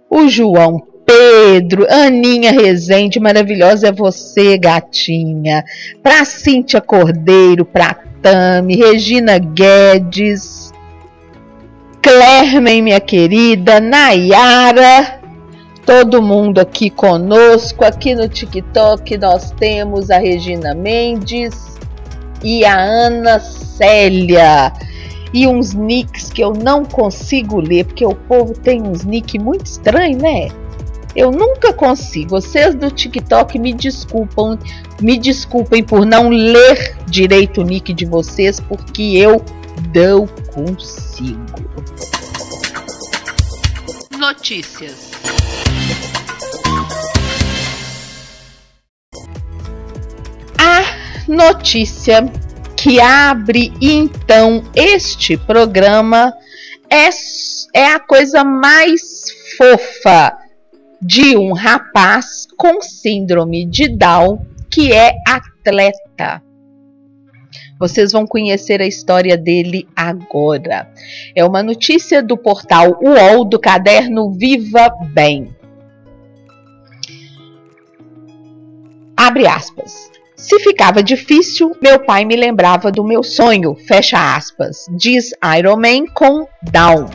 o 0.09 0.27
João 0.27 0.96
Pedro, 1.07 1.87
Aninha 1.89 2.51
Rezende, 2.51 3.17
maravilhosa 3.17 3.87
é 3.87 3.91
você, 3.93 4.57
gatinha. 4.57 5.63
Pra 6.03 6.25
Cíntia 6.25 6.81
Cordeiro, 6.81 7.63
pra 7.63 7.95
Tami, 8.21 8.75
Regina 8.75 9.37
Guedes, 9.37 10.73
Clermen, 12.01 12.81
minha 12.81 12.99
querida, 12.99 13.79
Nayara, 13.79 15.21
todo 15.85 16.21
mundo 16.21 16.59
aqui 16.59 16.89
conosco. 16.89 17.85
Aqui 17.85 18.13
no 18.13 18.27
TikTok 18.27 19.17
nós 19.17 19.51
temos 19.51 20.11
a 20.11 20.17
Regina 20.17 20.75
Mendes 20.75 21.79
e 22.43 22.65
a 22.65 22.77
Ana 22.77 23.39
Célia. 23.39 24.73
E 25.33 25.47
uns 25.47 25.73
nicks 25.73 26.29
que 26.29 26.43
eu 26.43 26.51
não 26.51 26.83
consigo 26.83 27.61
ler, 27.61 27.85
porque 27.85 28.05
o 28.05 28.13
povo 28.13 28.53
tem 28.53 28.81
uns 28.81 29.05
nicks 29.05 29.41
muito 29.41 29.65
estranhos, 29.67 30.21
né? 30.21 30.49
Eu 31.17 31.31
nunca 31.31 31.73
consigo. 31.73 32.29
Vocês 32.29 32.75
do 32.75 32.91
TikTok 32.91 33.57
me 33.57 33.73
desculpam, 33.73 34.55
me 35.01 35.17
desculpem 35.17 35.83
por 35.83 36.05
não 36.05 36.29
ler 36.29 36.95
direito 37.07 37.61
o 37.61 37.63
nick 37.63 37.91
de 37.91 38.05
vocês, 38.05 38.59
porque 38.59 39.01
eu 39.01 39.43
não 39.95 40.27
consigo. 40.53 41.41
Notícias. 44.15 45.09
A 50.59 50.83
notícia 51.27 52.31
que 52.75 53.01
abre 53.01 53.73
então 53.81 54.63
este 54.75 55.35
programa 55.35 56.31
é, 56.91 57.09
é 57.73 57.87
a 57.87 57.99
coisa 57.99 58.43
mais 58.43 59.01
fofa 59.57 60.46
de 61.01 61.37
um 61.37 61.53
rapaz 61.53 62.47
com 62.57 62.81
síndrome 62.81 63.65
de 63.65 63.87
Down 63.87 64.45
que 64.69 64.91
é 64.91 65.13
atleta. 65.27 66.41
Vocês 67.79 68.11
vão 68.11 68.25
conhecer 68.25 68.81
a 68.81 68.87
história 68.87 69.37
dele 69.37 69.87
agora. 69.95 70.91
É 71.35 71.45
uma 71.45 71.61
notícia 71.61 72.23
do 72.23 72.35
portal 72.35 72.99
UOL 73.01 73.45
do 73.45 73.59
caderno 73.59 74.31
Viva 74.31 74.89
Bem. 75.13 75.55
Abre 79.15 79.47
aspas. 79.47 80.11
Se 80.35 80.59
ficava 80.59 81.01
difícil, 81.01 81.75
meu 81.81 81.99
pai 81.99 82.23
me 82.23 82.35
lembrava 82.35 82.91
do 82.91 83.03
meu 83.03 83.23
sonho, 83.23 83.75
fecha 83.87 84.35
aspas, 84.35 84.85
diz 84.95 85.31
Iron 85.57 85.77
Man 85.77 86.05
com 86.13 86.47
Down. 86.61 87.07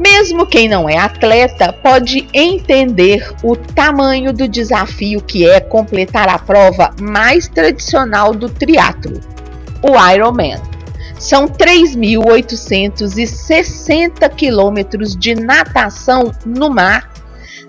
Mesmo 0.00 0.46
quem 0.46 0.66
não 0.66 0.88
é 0.88 0.96
atleta 0.96 1.74
pode 1.74 2.26
entender 2.32 3.30
o 3.42 3.54
tamanho 3.54 4.32
do 4.32 4.48
desafio 4.48 5.20
que 5.20 5.46
é 5.46 5.60
completar 5.60 6.26
a 6.26 6.38
prova 6.38 6.94
mais 6.98 7.46
tradicional 7.46 8.32
do 8.32 8.48
triatlo, 8.48 9.20
o 9.82 9.90
Ironman. 10.10 10.58
São 11.18 11.46
3.860 11.46 14.26
quilômetros 14.34 15.14
de 15.14 15.34
natação 15.34 16.32
no 16.46 16.70
mar, 16.70 17.12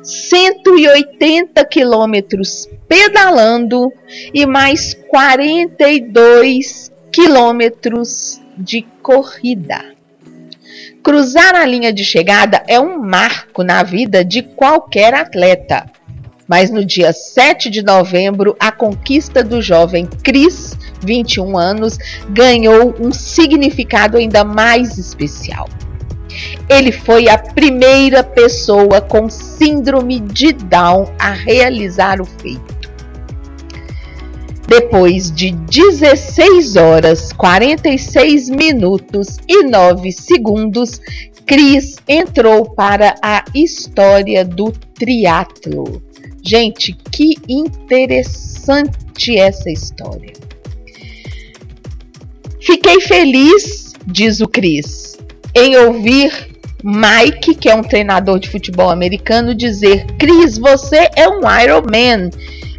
180 0.01 1.65
quilômetros 1.65 2.65
pedalando 2.87 3.91
e 4.33 4.45
mais 4.45 4.93
42 5.09 6.89
quilômetros 7.11 8.39
de 8.57 8.83
corrida. 9.01 9.99
Cruzar 11.03 11.55
a 11.55 11.65
linha 11.65 11.91
de 11.91 12.03
chegada 12.03 12.63
é 12.67 12.79
um 12.79 12.99
marco 12.99 13.63
na 13.63 13.81
vida 13.81 14.23
de 14.23 14.43
qualquer 14.43 15.15
atleta. 15.15 15.87
Mas 16.47 16.69
no 16.69 16.85
dia 16.85 17.11
7 17.11 17.71
de 17.71 17.81
novembro, 17.81 18.55
a 18.59 18.71
conquista 18.71 19.43
do 19.43 19.63
jovem 19.63 20.07
Chris, 20.23 20.77
21 21.01 21.57
anos, 21.57 21.97
ganhou 22.29 22.93
um 22.99 23.11
significado 23.11 24.15
ainda 24.15 24.43
mais 24.43 24.99
especial. 24.99 25.67
Ele 26.69 26.91
foi 26.91 27.27
a 27.29 27.37
primeira 27.37 28.23
pessoa 28.23 29.01
com 29.01 29.27
síndrome 29.27 30.19
de 30.19 30.53
Down 30.53 31.11
a 31.17 31.31
realizar 31.31 32.21
o 32.21 32.25
feito. 32.25 32.70
Depois 34.71 35.29
de 35.29 35.51
16 35.51 36.77
horas, 36.77 37.33
46 37.33 38.49
minutos 38.49 39.37
e 39.45 39.65
9 39.65 40.13
segundos, 40.13 41.01
Cris 41.45 41.97
entrou 42.07 42.73
para 42.73 43.15
a 43.21 43.43
história 43.53 44.45
do 44.45 44.71
triatlo. 44.71 46.01
Gente, 46.41 46.93
que 47.11 47.33
interessante 47.49 49.37
essa 49.37 49.69
história. 49.69 50.31
Fiquei 52.61 53.01
feliz, 53.01 53.91
diz 54.07 54.39
o 54.39 54.47
Cris, 54.47 55.17
em 55.53 55.75
ouvir 55.75 56.31
Mike, 56.81 57.55
que 57.55 57.67
é 57.67 57.75
um 57.75 57.83
treinador 57.83 58.39
de 58.39 58.49
futebol 58.49 58.89
americano, 58.89 59.53
dizer: 59.53 60.05
Cris, 60.17 60.57
você 60.57 61.09
é 61.17 61.27
um 61.27 61.41
Iron 61.61 61.81
Man 61.81 62.29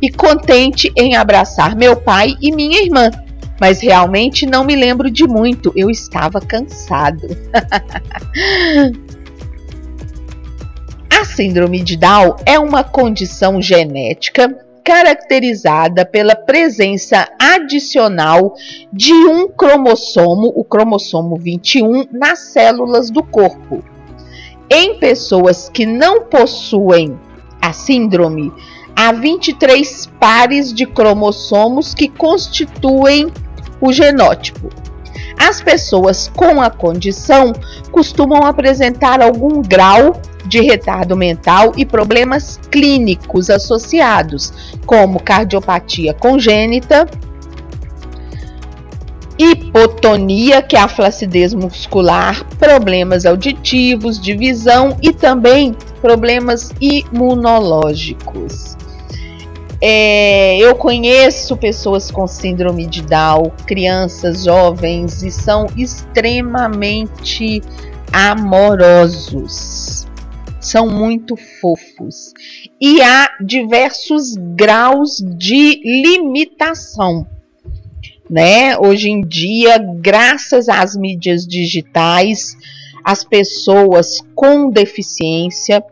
e 0.03 0.11
contente 0.11 0.93
em 0.97 1.15
abraçar 1.15 1.77
meu 1.77 1.95
pai 1.97 2.35
e 2.43 2.51
minha 2.51 2.83
irmã. 2.83 3.09
Mas 3.61 3.81
realmente 3.81 4.45
não 4.45 4.65
me 4.65 4.75
lembro 4.75 5.09
de 5.09 5.25
muito, 5.27 5.73
eu 5.77 5.89
estava 5.89 6.41
cansado. 6.41 7.29
A 11.09 11.25
síndrome 11.25 11.81
de 11.81 11.97
Down 11.97 12.35
é 12.45 12.59
uma 12.59 12.83
condição 12.83 13.63
genética 13.63 14.59
caracterizada 14.85 16.05
pela 16.05 16.35
presença 16.35 17.29
adicional 17.39 18.55
de 18.93 19.13
um 19.13 19.47
cromossomo, 19.47 20.53
o 20.57 20.65
cromossomo 20.65 21.37
21, 21.37 22.07
nas 22.11 22.41
células 22.41 23.09
do 23.11 23.23
corpo. 23.23 23.85
Em 24.69 24.99
pessoas 24.99 25.69
que 25.69 25.87
não 25.87 26.23
possuem 26.23 27.17
a 27.61 27.73
síndrome, 27.73 28.53
há 28.97 29.13
23 29.13 30.11
pares 30.21 30.73
de 30.73 30.87
cromossomos 30.87 31.95
que 31.95 32.09
constituem 32.09 33.33
o 33.81 33.93
genótipo. 33.93 34.71
As 35.39 35.61
pessoas 35.61 36.31
com 36.35 36.63
a 36.63 36.71
condição 36.71 37.53
costumam 37.91 38.47
apresentar 38.47 39.21
algum 39.21 39.61
grau 39.61 40.21
de 40.47 40.61
retardo 40.61 41.17
mental 41.17 41.73
e 41.77 41.85
problemas 41.85 42.61
clínicos 42.71 43.51
associados, 43.51 44.79
como 44.87 45.23
cardiopatia 45.23 46.15
congênita, 46.15 47.09
hipotonia, 49.39 50.63
que 50.63 50.77
é 50.77 50.81
a 50.81 50.89
flacidez 50.89 51.55
muscular, 51.55 52.45
problemas 52.59 53.25
auditivos, 53.27 54.21
de 54.21 54.37
visão 54.37 54.97
e 55.03 55.13
também 55.13 55.75
problemas 56.01 56.73
imunológicos. 56.81 58.77
É, 59.85 60.57
eu 60.59 60.77
conheço 60.77 61.57
pessoas 61.57 62.09
com 62.09 62.25
síndrome 62.29 62.87
de 62.87 63.03
Down, 63.03 63.51
crianças, 63.67 64.45
jovens, 64.45 65.25
e 65.25 65.31
são 65.33 65.67
extremamente 65.77 67.61
amorosos. 68.13 70.07
São 70.61 70.89
muito 70.89 71.35
fofos. 71.61 72.33
E 72.81 73.03
há 73.03 73.29
diversos 73.45 74.37
graus 74.55 75.17
de 75.37 75.81
limitação. 75.85 77.27
Né? 78.31 78.79
Hoje 78.79 79.11
em 79.11 79.21
dia, 79.27 79.79
graças 79.79 80.69
às 80.69 80.95
mídias 80.95 81.45
digitais, 81.45 82.57
as 83.05 83.25
pessoas 83.25 84.21
com 84.33 84.71
deficiência 84.71 85.85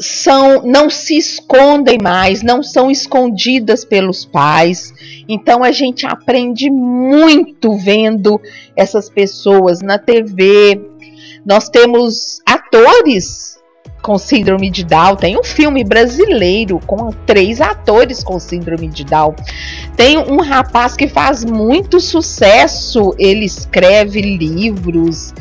são 0.00 0.62
não 0.62 0.88
se 0.88 1.16
escondem 1.16 1.98
mais, 2.02 2.42
não 2.42 2.62
são 2.62 2.90
escondidas 2.90 3.84
pelos 3.84 4.24
pais. 4.24 4.92
Então 5.28 5.62
a 5.62 5.70
gente 5.70 6.06
aprende 6.06 6.70
muito 6.70 7.76
vendo 7.76 8.40
essas 8.74 9.08
pessoas 9.10 9.80
na 9.80 9.98
TV. 9.98 10.80
Nós 11.44 11.68
temos 11.68 12.40
atores 12.46 13.60
com 14.02 14.16
síndrome 14.16 14.70
de 14.70 14.84
Down. 14.84 15.16
Tem 15.16 15.38
um 15.38 15.44
filme 15.44 15.84
brasileiro 15.84 16.80
com 16.86 17.10
três 17.26 17.60
atores 17.60 18.24
com 18.24 18.38
síndrome 18.38 18.88
de 18.88 19.04
Down. 19.04 19.34
Tem 19.96 20.18
um 20.18 20.40
rapaz 20.40 20.96
que 20.96 21.06
faz 21.06 21.44
muito 21.44 22.00
sucesso, 22.00 23.14
ele 23.18 23.44
escreve 23.44 24.20
livros, 24.20 25.34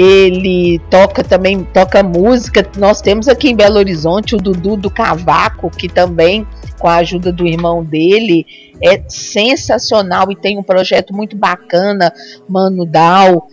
ele 0.00 0.78
toca 0.88 1.24
também, 1.24 1.64
toca 1.64 2.04
música. 2.04 2.64
Nós 2.78 3.00
temos 3.00 3.26
aqui 3.26 3.50
em 3.50 3.56
Belo 3.56 3.78
Horizonte 3.78 4.36
o 4.36 4.38
Dudu 4.38 4.76
do 4.76 4.88
Cavaco, 4.88 5.68
que 5.70 5.88
também, 5.88 6.46
com 6.78 6.86
a 6.86 6.98
ajuda 6.98 7.32
do 7.32 7.44
irmão 7.44 7.82
dele, 7.82 8.46
é 8.80 9.02
sensacional 9.08 10.30
e 10.30 10.36
tem 10.36 10.56
um 10.56 10.62
projeto 10.62 11.12
muito 11.12 11.36
bacana, 11.36 12.12
Mano 12.48 12.86
Dal. 12.86 13.48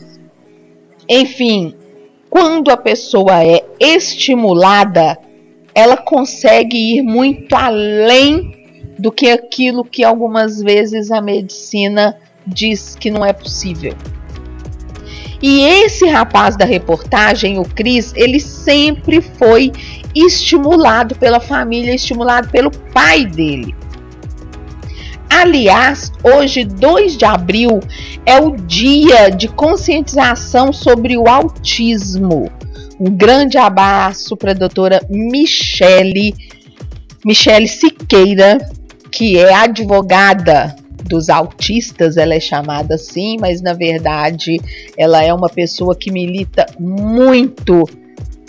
Enfim, 1.10 1.74
quando 2.30 2.70
a 2.70 2.78
pessoa 2.78 3.44
é 3.44 3.66
estimulada, 3.80 5.18
ela 5.74 5.98
consegue 5.98 6.98
ir 6.98 7.02
muito 7.02 7.56
além 7.56 8.68
do 9.00 9.12
que 9.12 9.32
aquilo 9.32 9.84
que 9.84 10.04
algumas 10.04 10.62
vezes 10.62 11.10
a 11.10 11.20
medicina 11.20 12.16
diz 12.46 12.96
que 12.96 13.10
não 13.10 13.26
é 13.26 13.34
possível. 13.34 13.96
E 15.42 15.62
esse 15.62 16.08
rapaz 16.08 16.56
da 16.56 16.66
reportagem, 16.66 17.60
o 17.60 17.66
Cris, 17.66 18.14
ele 18.16 18.40
sempre 18.40 19.22
foi 19.22 19.72
estimulado 20.14 21.16
pela 21.16 21.40
família, 21.40 21.94
estimulado 21.94 22.50
pelo 22.50 22.72
pai 22.72 23.26
dele. 23.26 23.76
Aliás, 25.30 26.12
hoje, 26.24 26.64
2 26.64 27.18
de 27.18 27.26
abril, 27.26 27.82
é 28.26 28.40
o 28.40 28.56
dia 28.56 29.30
de 29.30 29.48
conscientização 29.48 30.72
sobre 30.72 31.18
o 31.18 31.28
autismo. 31.28 32.50
Um 33.00 33.12
grande 33.12 33.58
abraço 33.58 34.38
para 34.38 34.52
a 34.52 34.56
doutora 34.56 35.06
Michele, 35.10 36.34
Michele 37.26 37.68
Siqueira, 37.68 38.58
que 39.12 39.38
é 39.38 39.54
advogada 39.54 40.76
dos 41.08 41.30
autistas, 41.30 42.18
ela 42.18 42.34
é 42.34 42.40
chamada 42.40 42.96
assim, 42.96 43.38
mas 43.40 43.62
na 43.62 43.74
verdade 43.74 44.60
ela 44.98 45.24
é 45.24 45.34
uma 45.34 45.50
pessoa 45.50 45.96
que 45.96 46.12
milita 46.12 46.66
muito 46.80 47.88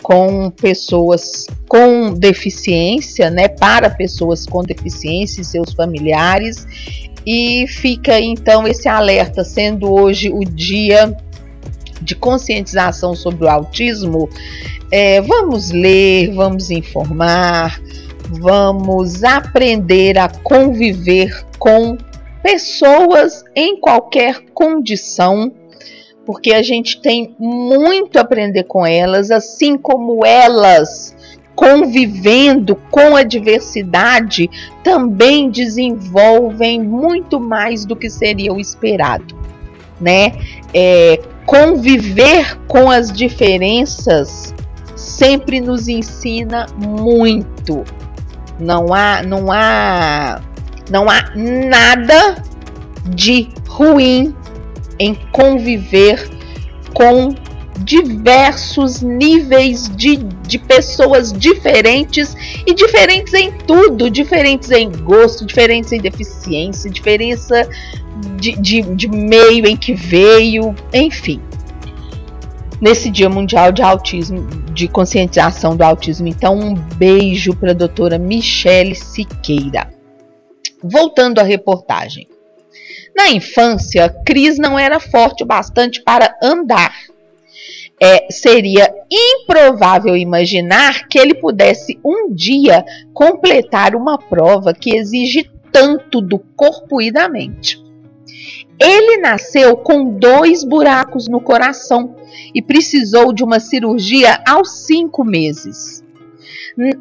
com 0.03 0.51
pessoas 0.51 1.47
com 1.69 2.15
deficiência, 2.15 3.29
né, 3.31 3.49
para 3.49 3.91
pessoas 3.91 4.47
com 4.47 4.63
deficiência 4.63 5.41
e 5.41 5.45
seus 5.45 5.73
familiares. 5.73 6.67
E 7.27 7.67
fica 7.67 8.21
então 8.21 8.69
esse 8.69 8.89
alerta, 8.89 9.43
sendo 9.43 9.93
hoje 9.93 10.31
o 10.31 10.45
dia 10.45 11.13
de 12.01 12.15
conscientização 12.15 13.17
sobre 13.17 13.47
o 13.47 13.49
autismo. 13.49 14.29
É, 14.93 15.21
vamos 15.21 15.73
ler, 15.73 16.33
vamos 16.33 16.71
informar, 16.71 17.81
vamos 18.29 19.25
aprender 19.25 20.17
a 20.19 20.29
conviver 20.29 21.45
com 21.59 21.97
pessoas 22.47 23.43
em 23.57 23.81
qualquer 23.81 24.39
condição, 24.55 25.51
porque 26.25 26.55
a 26.55 26.63
gente 26.63 27.01
tem 27.01 27.35
muito 27.41 28.19
a 28.19 28.21
aprender 28.21 28.63
com 28.63 28.87
elas, 28.87 29.33
assim 29.33 29.77
como 29.77 30.25
elas 30.25 31.17
convivendo 31.57 32.77
com 32.89 33.17
a 33.17 33.25
diversidade, 33.25 34.49
também 34.85 35.51
desenvolvem 35.51 36.81
muito 36.81 37.41
mais 37.41 37.85
do 37.85 37.97
que 37.97 38.09
seria 38.09 38.53
o 38.53 38.61
esperado, 38.61 39.35
né? 40.01 40.33
É, 40.73 41.21
conviver 41.47 42.57
com 42.69 42.89
as 42.89 43.11
diferenças 43.11 44.55
sempre 44.95 45.61
nos 45.61 45.89
ensina 45.89 46.67
muito. 46.77 47.83
Não 48.61 48.95
há, 48.95 49.23
não 49.25 49.51
há, 49.51 50.41
não 50.91 51.09
há 51.09 51.33
nada 51.35 52.43
de 53.05 53.49
ruim 53.69 54.35
em 54.99 55.15
conviver 55.33 56.31
com 56.95 57.35
diversos 57.79 59.03
níveis 59.03 59.89
de, 59.95 60.17
de 60.17 60.59
pessoas 60.59 61.33
diferentes 61.33 62.35
e 62.67 62.75
diferentes 62.75 63.35
em 63.35 63.53
tudo, 63.53 64.11
diferentes 64.11 64.71
em 64.71 64.91
gosto, 64.91 65.45
diferentes 65.45 65.93
em 65.93 66.01
deficiência, 66.01 66.91
diferença 66.91 67.69
de, 68.41 68.53
de, 68.53 68.83
de 68.83 69.09
meio 69.09 69.67
em 69.67 69.77
que 69.77 69.95
veio, 69.95 70.75
enfim. 70.93 71.41
Nesse 72.81 73.11
Dia 73.11 73.29
Mundial 73.29 73.73
de 73.73 73.83
Autismo, 73.83 74.47
de 74.73 74.87
conscientização 74.89 75.77
do 75.77 75.83
autismo, 75.83 76.27
então 76.29 76.59
um 76.59 76.75
beijo 76.75 77.55
para 77.55 77.71
a 77.71 77.75
doutora 77.75 78.19
Michele 78.19 78.95
Siqueira. 78.95 79.96
Voltando 80.91 81.39
à 81.39 81.43
reportagem. 81.43 82.29
Na 83.17 83.31
infância, 83.31 84.15
Cris 84.27 84.59
não 84.59 84.79
era 84.79 85.01
forte 85.01 85.43
o 85.43 85.47
bastante 85.47 86.03
para 86.03 86.37
andar. 86.43 86.95
É, 87.99 88.27
seria 88.31 88.93
improvável 89.11 90.15
imaginar 90.15 91.09
que 91.09 91.19
ele 91.19 91.35
pudesse 91.35 91.99
um 92.05 92.31
dia 92.31 92.85
completar 93.15 93.97
uma 93.97 94.19
prova 94.19 94.75
que 94.75 94.95
exige 94.95 95.51
tanto 95.73 96.21
do 96.21 96.39
corpo 96.39 97.01
e 97.01 97.11
da 97.11 97.27
mente. 97.27 97.83
Ele 98.79 99.17
nasceu 99.17 99.79
com 99.79 100.19
dois 100.19 100.63
buracos 100.63 101.27
no 101.27 101.41
coração 101.41 102.17
e 102.55 102.61
precisou 102.61 103.33
de 103.33 103.43
uma 103.43 103.59
cirurgia 103.59 104.43
aos 104.47 104.85
cinco 104.85 105.25
meses. 105.25 106.05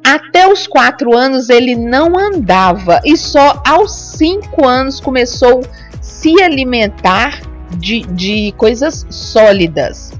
Até 0.03 0.47
os 0.47 0.67
quatro 0.67 1.15
anos 1.17 1.49
ele 1.49 1.75
não 1.75 2.17
andava 2.17 3.01
e 3.03 3.17
só 3.17 3.61
aos 3.67 3.91
cinco 3.91 4.65
anos 4.65 5.01
começou 5.01 5.59
a 5.59 6.01
se 6.01 6.41
alimentar 6.41 7.41
de, 7.77 8.01
de 8.01 8.53
coisas 8.57 9.05
sólidas. 9.09 10.13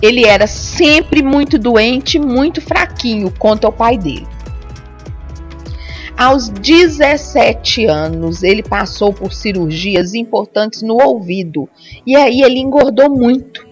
Ele 0.00 0.24
era 0.24 0.46
sempre 0.46 1.20
muito 1.20 1.58
doente, 1.58 2.18
muito 2.18 2.60
fraquinho, 2.60 3.32
conta 3.38 3.68
o 3.68 3.72
pai 3.72 3.98
dele. 3.98 4.26
Aos 6.16 6.48
17 6.48 7.86
anos, 7.86 8.42
ele 8.42 8.62
passou 8.62 9.12
por 9.12 9.32
cirurgias 9.32 10.14
importantes 10.14 10.82
no 10.82 11.02
ouvido 11.02 11.68
e 12.06 12.14
aí 12.14 12.42
ele 12.42 12.60
engordou 12.60 13.10
muito. 13.10 13.69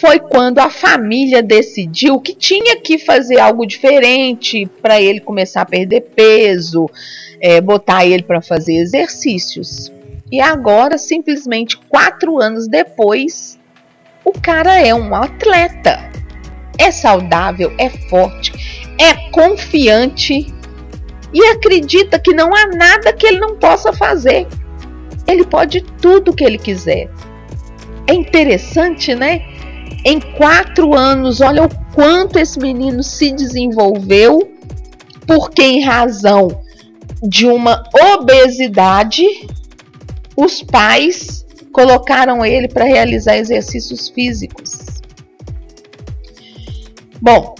Foi 0.00 0.18
quando 0.18 0.58
a 0.58 0.70
família 0.70 1.42
decidiu 1.42 2.20
que 2.20 2.34
tinha 2.34 2.76
que 2.80 2.98
fazer 2.98 3.38
algo 3.38 3.66
diferente 3.66 4.66
para 4.82 5.00
ele 5.00 5.20
começar 5.20 5.62
a 5.62 5.66
perder 5.66 6.00
peso, 6.16 6.90
é, 7.40 7.60
botar 7.60 8.04
ele 8.04 8.22
para 8.22 8.42
fazer 8.42 8.74
exercícios. 8.74 9.92
E 10.32 10.40
agora, 10.40 10.98
simplesmente 10.98 11.76
quatro 11.76 12.40
anos 12.40 12.66
depois, 12.66 13.58
o 14.24 14.32
cara 14.32 14.80
é 14.80 14.94
um 14.94 15.14
atleta. 15.14 16.10
É 16.76 16.90
saudável, 16.90 17.72
é 17.78 17.88
forte, 17.88 18.52
é 18.98 19.30
confiante 19.30 20.52
e 21.32 21.44
acredita 21.46 22.18
que 22.18 22.34
não 22.34 22.54
há 22.54 22.66
nada 22.66 23.12
que 23.12 23.26
ele 23.26 23.38
não 23.38 23.56
possa 23.56 23.92
fazer. 23.92 24.48
Ele 25.26 25.44
pode 25.44 25.82
tudo 26.00 26.34
que 26.34 26.44
ele 26.44 26.58
quiser. 26.58 27.08
É 28.08 28.14
interessante, 28.14 29.14
né? 29.14 29.42
Em 30.04 30.20
quatro 30.20 30.94
anos, 30.94 31.40
olha 31.40 31.64
o 31.64 31.68
quanto 31.94 32.38
esse 32.38 32.58
menino 32.58 33.02
se 33.02 33.32
desenvolveu, 33.32 34.38
porque 35.26 35.62
em 35.62 35.82
razão 35.82 36.60
de 37.22 37.46
uma 37.46 37.82
obesidade, 38.14 39.24
os 40.36 40.62
pais 40.62 41.46
colocaram 41.72 42.44
ele 42.44 42.68
para 42.68 42.84
realizar 42.84 43.36
exercícios 43.36 44.10
físicos. 44.10 44.78
Bom, 47.20 47.54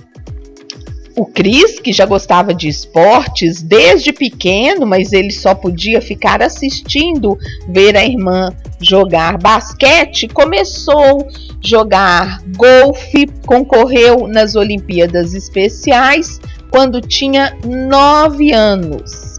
o 1.16 1.24
Cris, 1.24 1.78
que 1.78 1.92
já 1.92 2.04
gostava 2.04 2.52
de 2.52 2.68
esportes 2.68 3.62
desde 3.62 4.12
pequeno, 4.12 4.84
mas 4.84 5.12
ele 5.12 5.30
só 5.30 5.54
podia 5.54 6.00
ficar 6.00 6.42
assistindo 6.42 7.38
ver 7.68 7.96
a 7.96 8.04
irmã 8.04 8.50
jogar 8.80 9.38
basquete, 9.38 10.28
começou 10.28 11.22
a 11.22 11.26
jogar 11.62 12.42
golfe, 12.56 13.26
concorreu 13.46 14.26
nas 14.26 14.56
Olimpíadas 14.56 15.34
Especiais 15.34 16.40
quando 16.70 17.00
tinha 17.00 17.56
nove 17.64 18.52
anos. 18.52 19.38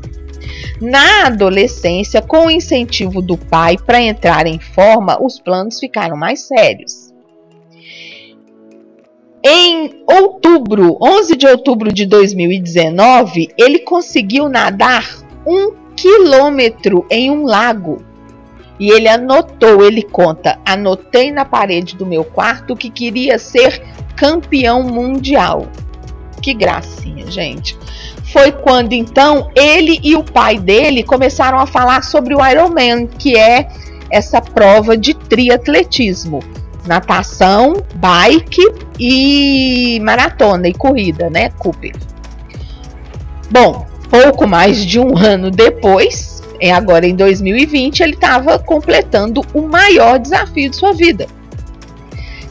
Na 0.81 1.27
adolescência, 1.27 2.21
com 2.21 2.47
o 2.47 2.51
incentivo 2.51 3.21
do 3.21 3.37
pai 3.37 3.77
para 3.77 4.01
entrar 4.01 4.45
em 4.45 4.59
forma, 4.59 5.21
os 5.21 5.39
planos 5.39 5.79
ficaram 5.79 6.17
mais 6.17 6.47
sérios. 6.47 7.04
Em 9.47 10.01
outubro, 10.07 10.97
11 10.99 11.35
de 11.35 11.45
outubro 11.45 11.93
de 11.93 12.07
2019, 12.07 13.49
ele 13.55 13.77
conseguiu 13.77 14.49
nadar 14.49 15.07
um 15.45 15.71
quilômetro 15.95 17.05
em 17.11 17.29
um 17.29 17.45
lago. 17.45 18.03
E 18.79 18.89
ele 18.89 19.07
anotou, 19.07 19.85
ele 19.85 20.01
conta, 20.01 20.57
anotei 20.65 21.31
na 21.31 21.45
parede 21.45 21.95
do 21.95 22.07
meu 22.07 22.23
quarto 22.23 22.75
que 22.75 22.89
queria 22.89 23.37
ser 23.37 23.83
campeão 24.15 24.81
mundial. 24.81 25.67
Que 26.41 26.51
gracinha, 26.51 27.29
gente. 27.29 27.77
Foi 28.33 28.51
quando 28.51 28.93
então 28.93 29.51
ele 29.55 29.99
e 30.01 30.15
o 30.15 30.23
pai 30.23 30.57
dele 30.57 31.03
começaram 31.03 31.59
a 31.59 31.67
falar 31.67 32.03
sobre 32.03 32.33
o 32.33 32.43
Ironman, 32.43 33.05
que 33.05 33.37
é 33.37 33.69
essa 34.09 34.41
prova 34.41 34.97
de 34.97 35.13
triatletismo 35.13 36.39
natação, 36.87 37.83
bike 37.95 38.61
e 38.99 39.99
maratona 40.01 40.67
e 40.67 40.73
corrida, 40.73 41.29
né, 41.29 41.49
Cooper? 41.49 41.95
Bom, 43.51 43.85
pouco 44.09 44.47
mais 44.47 44.85
de 44.85 44.99
um 44.99 45.17
ano 45.17 45.51
depois, 45.51 46.41
é 46.59 46.71
agora 46.71 47.05
em 47.05 47.15
2020, 47.15 48.01
ele 48.01 48.13
estava 48.13 48.57
completando 48.57 49.41
o 49.53 49.61
maior 49.61 50.19
desafio 50.19 50.69
de 50.69 50.75
sua 50.75 50.93
vida. 50.93 51.27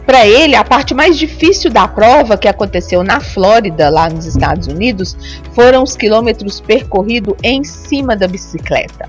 Para 0.06 0.26
ele, 0.26 0.54
a 0.54 0.62
parte 0.62 0.92
mais 0.92 1.16
difícil 1.16 1.70
da 1.70 1.88
prova, 1.88 2.36
que 2.36 2.46
aconteceu 2.46 3.02
na 3.02 3.20
Flórida, 3.20 3.88
lá 3.88 4.08
nos 4.08 4.26
Estados 4.26 4.66
Unidos, 4.66 5.16
foram 5.52 5.82
os 5.82 5.96
quilômetros 5.96 6.60
percorridos 6.60 7.34
em 7.42 7.64
cima 7.64 8.14
da 8.14 8.28
bicicleta. 8.28 9.08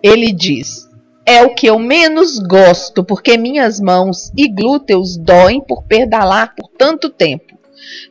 Ele 0.00 0.32
diz: 0.32 0.88
é 1.24 1.42
o 1.42 1.54
que 1.54 1.66
eu 1.66 1.78
menos 1.78 2.38
gosto, 2.38 3.04
porque 3.04 3.36
minhas 3.36 3.80
mãos 3.80 4.32
e 4.36 4.48
glúteos 4.48 5.16
doem 5.16 5.60
por 5.60 5.84
pedalar 5.84 6.54
por 6.54 6.68
tanto 6.68 7.08
tempo. 7.08 7.52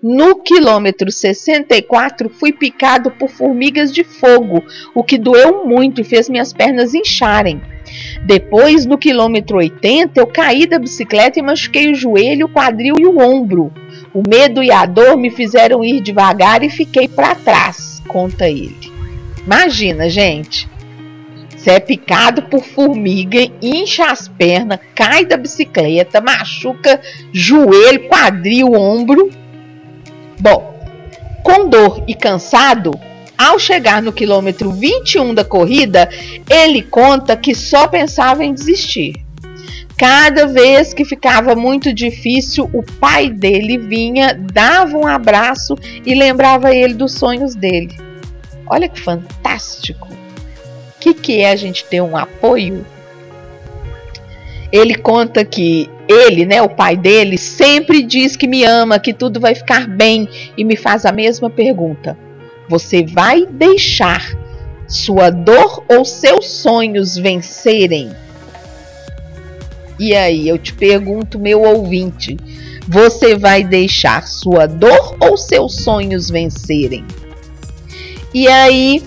No 0.02 0.36
quilômetro 0.36 1.12
64, 1.12 2.30
fui 2.30 2.52
picado 2.52 3.12
por 3.12 3.30
formigas 3.30 3.93
de 3.93 4.04
fogo, 4.04 4.63
o 4.93 5.04
que 5.04 5.17
doeu 5.17 5.65
muito 5.65 6.02
e 6.02 6.04
fez 6.04 6.30
minhas 6.30 6.52
pernas 6.52 6.93
incharem. 6.93 7.62
Depois, 8.26 8.86
no 8.86 8.97
quilômetro 8.97 9.58
80, 9.58 10.19
eu 10.19 10.28
caí 10.28 10.65
da 10.65 10.80
bicicleta 10.80 11.39
e 11.39 11.41
machuquei 11.41 11.91
o 11.91 11.95
joelho, 11.95 12.45
o 12.45 12.50
quadril 12.50 12.95
e 13.00 13.06
o 13.06 13.19
ombro. 13.19 13.71
O 14.13 14.21
medo 14.28 14.62
e 14.62 14.71
a 14.71 14.86
dor 14.86 15.17
me 15.17 15.30
fizeram 15.30 15.84
ir 15.84 16.02
devagar 16.02 16.63
e 16.63 16.69
fiquei 16.69 17.08
para 17.08 17.36
trás, 17.36 18.02
conta 18.08 18.50
ele. 18.50 18.91
Imagina, 19.45 20.10
gente. 20.10 20.69
É 21.65 21.80
picado 21.80 22.43
por 22.43 22.63
formiga, 22.63 23.39
incha 23.62 24.06
as 24.12 24.28
pernas, 24.28 24.80
cai 24.95 25.26
da 25.26 25.38
bicicleta, 25.38 26.19
machuca 26.19 27.00
joelho, 27.32 28.08
quadril, 28.08 28.74
ombro. 28.74 29.30
Bom, 30.39 30.74
com 31.43 31.69
dor 31.69 32.04
e 32.08 32.15
cansado, 32.15 33.00
ao 33.38 33.58
chegar 33.58 34.02
no 34.02 34.12
quilômetro 34.12 34.71
21 34.71 35.34
da 35.34 35.43
corrida, 35.43 36.10
ele 36.50 36.82
conta 36.82 37.36
que 37.36 37.56
só 37.56 37.88
pensava 37.88 38.43
em 38.43 38.54
desistir. 38.54 39.13
Cada 39.97 40.47
vez 40.47 40.93
que 40.95 41.06
ficava 41.06 41.56
muito 41.56 41.93
difícil, 41.93 42.69
o 42.74 42.82
pai 42.84 43.30
dele 43.30 43.78
vinha, 43.78 44.34
dava 44.34 44.97
um 44.97 45.06
abraço 45.06 45.76
e 46.06 46.15
lembrava 46.15 46.74
ele 46.74 46.95
dos 46.95 47.13
sonhos 47.13 47.54
dele. 47.54 47.95
Olha 48.67 48.89
que 48.89 49.00
fantástico! 49.00 50.21
Que, 51.02 51.16
que 51.16 51.40
é 51.42 51.50
a 51.50 51.56
gente 51.56 51.84
ter 51.84 52.00
um 52.00 52.16
apoio? 52.16 52.86
Ele 54.72 54.96
conta 54.96 55.44
que 55.44 55.90
ele, 56.08 56.46
né, 56.46 56.62
o 56.62 56.70
pai 56.70 56.96
dele, 56.96 57.38
sempre 57.38 58.04
diz 58.04 58.36
que 58.36 58.48
me 58.48 58.64
ama, 58.64 59.00
que 59.00 59.14
tudo 59.14 59.40
vai 59.40 59.56
ficar 59.56 59.88
bem 59.88 60.30
e 60.56 60.64
me 60.64 60.78
faz 60.78 61.06
a 61.06 61.12
mesma 61.12 61.50
pergunta: 61.50 62.18
Você 62.70 63.04
vai 63.04 63.46
deixar 63.46 64.38
sua 64.88 65.30
dor 65.30 65.84
ou 65.90 66.06
seus 66.06 66.48
sonhos 66.48 67.18
vencerem? 67.18 68.12
E 70.00 70.16
aí, 70.16 70.48
eu 70.48 70.58
te 70.58 70.74
pergunto, 70.74 71.38
meu 71.38 71.62
ouvinte, 71.62 72.38
você 72.88 73.36
vai 73.36 73.64
deixar 73.64 74.28
sua 74.28 74.66
dor 74.66 75.16
ou 75.20 75.38
seus 75.38 75.76
sonhos 75.84 76.30
vencerem? 76.30 77.06
E 78.34 78.48
aí, 78.48 79.04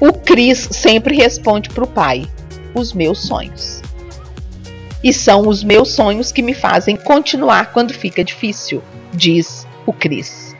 o 0.00 0.12
Cris 0.12 0.68
sempre 0.70 1.16
responde 1.16 1.68
para 1.70 1.84
o 1.84 1.88
pai: 1.88 2.26
os 2.74 2.92
meus 2.92 3.20
sonhos. 3.20 3.82
E 5.02 5.12
são 5.12 5.46
os 5.46 5.62
meus 5.62 5.90
sonhos 5.90 6.32
que 6.32 6.42
me 6.42 6.54
fazem 6.54 6.96
continuar 6.96 7.72
quando 7.72 7.92
fica 7.92 8.24
difícil, 8.24 8.82
diz 9.12 9.66
o 9.86 9.92
Chris. 9.92 10.56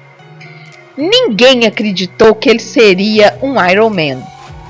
Ninguém 0.96 1.66
acreditou 1.66 2.34
que 2.34 2.48
ele 2.48 2.60
seria 2.60 3.36
um 3.42 3.54
Iron 3.68 3.90
Man, 3.90 4.22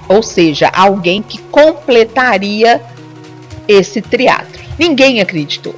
ou 0.09 0.23
seja, 0.23 0.69
alguém 0.69 1.23
que 1.23 1.39
completaria 1.39 2.81
esse 3.69 4.01
triatlo. 4.01 4.63
Ninguém 4.79 5.21
acreditou. 5.21 5.75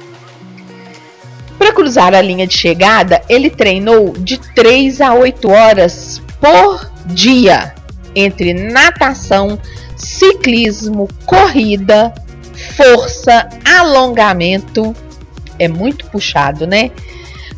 Para 1.57 1.73
cruzar 1.73 2.13
a 2.13 2.21
linha 2.21 2.45
de 2.45 2.55
chegada, 2.55 3.21
ele 3.27 3.49
treinou 3.49 4.13
de 4.13 4.37
3 4.37 5.01
a 5.01 5.13
8 5.15 5.49
horas 5.49 6.21
por 6.39 6.91
dia 7.07 7.73
entre 8.17 8.53
natação, 8.53 9.59
ciclismo, 9.95 11.07
corrida, 11.25 12.13
força, 12.75 13.47
alongamento. 13.63 14.95
É 15.59 15.67
muito 15.67 16.05
puxado, 16.07 16.65
né? 16.65 16.91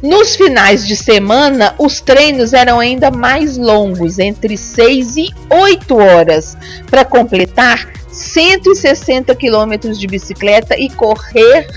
Nos 0.02 0.36
finais 0.36 0.88
de 0.88 0.95
semana, 0.95 1.76
os 1.78 2.00
treinos 2.00 2.54
eram 2.54 2.80
ainda 2.80 3.12
mais 3.12 3.58
longos, 3.58 4.17
entre 4.17 4.56
6 4.56 5.17
e 5.17 5.30
8 5.50 5.98
horas, 5.98 6.58
para 6.89 7.04
completar 7.04 7.91
160 8.10 9.36
quilômetros 9.36 10.00
de 10.00 10.08
bicicleta 10.08 10.78
e 10.78 10.89
correr 10.89 11.67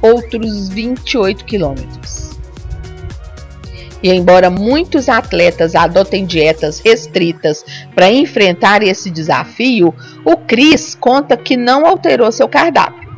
outros 0.00 0.68
28 0.68 1.44
quilômetros. 1.44 2.25
E 4.06 4.08
embora 4.08 4.48
muitos 4.48 5.08
atletas 5.08 5.74
adotem 5.74 6.24
dietas 6.24 6.78
restritas 6.78 7.64
para 7.92 8.08
enfrentar 8.08 8.80
esse 8.80 9.10
desafio, 9.10 9.92
o 10.24 10.36
Chris 10.36 10.94
conta 10.94 11.36
que 11.36 11.56
não 11.56 11.84
alterou 11.84 12.30
seu 12.30 12.48
cardápio. 12.48 13.10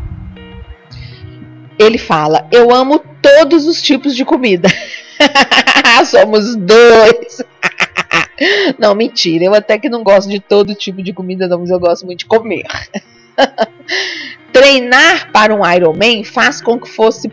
Ele 1.79 1.99
fala: 1.99 2.49
Eu 2.51 2.75
amo 2.75 3.05
todos 3.21 3.67
os 3.67 3.83
tipos 3.83 4.17
de 4.17 4.25
comida. 4.25 4.67
Somos 6.07 6.57
dois. 6.57 7.45
não, 8.81 8.95
mentira. 8.95 9.45
Eu 9.45 9.55
até 9.55 9.79
que 9.79 9.91
não 9.91 10.03
gosto 10.03 10.31
de 10.31 10.41
todo 10.41 10.75
tipo 10.75 11.03
de 11.03 11.13
comida, 11.13 11.47
não, 11.47 11.59
mas 11.59 11.69
eu 11.69 11.79
gosto 11.79 12.07
muito 12.07 12.21
de 12.21 12.25
comer. 12.25 12.65
Treinar 14.53 15.31
para 15.31 15.55
um 15.55 15.69
Ironman 15.71 16.25
faz 16.25 16.61
com 16.61 16.79
que 16.79 16.89
fosse 16.89 17.31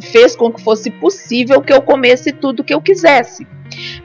fez 0.00 0.34
com 0.34 0.50
que 0.50 0.62
fosse 0.62 0.90
possível 0.90 1.60
que 1.60 1.72
eu 1.72 1.82
comesse 1.82 2.32
tudo 2.32 2.64
que 2.64 2.74
eu 2.74 2.80
quisesse. 2.80 3.46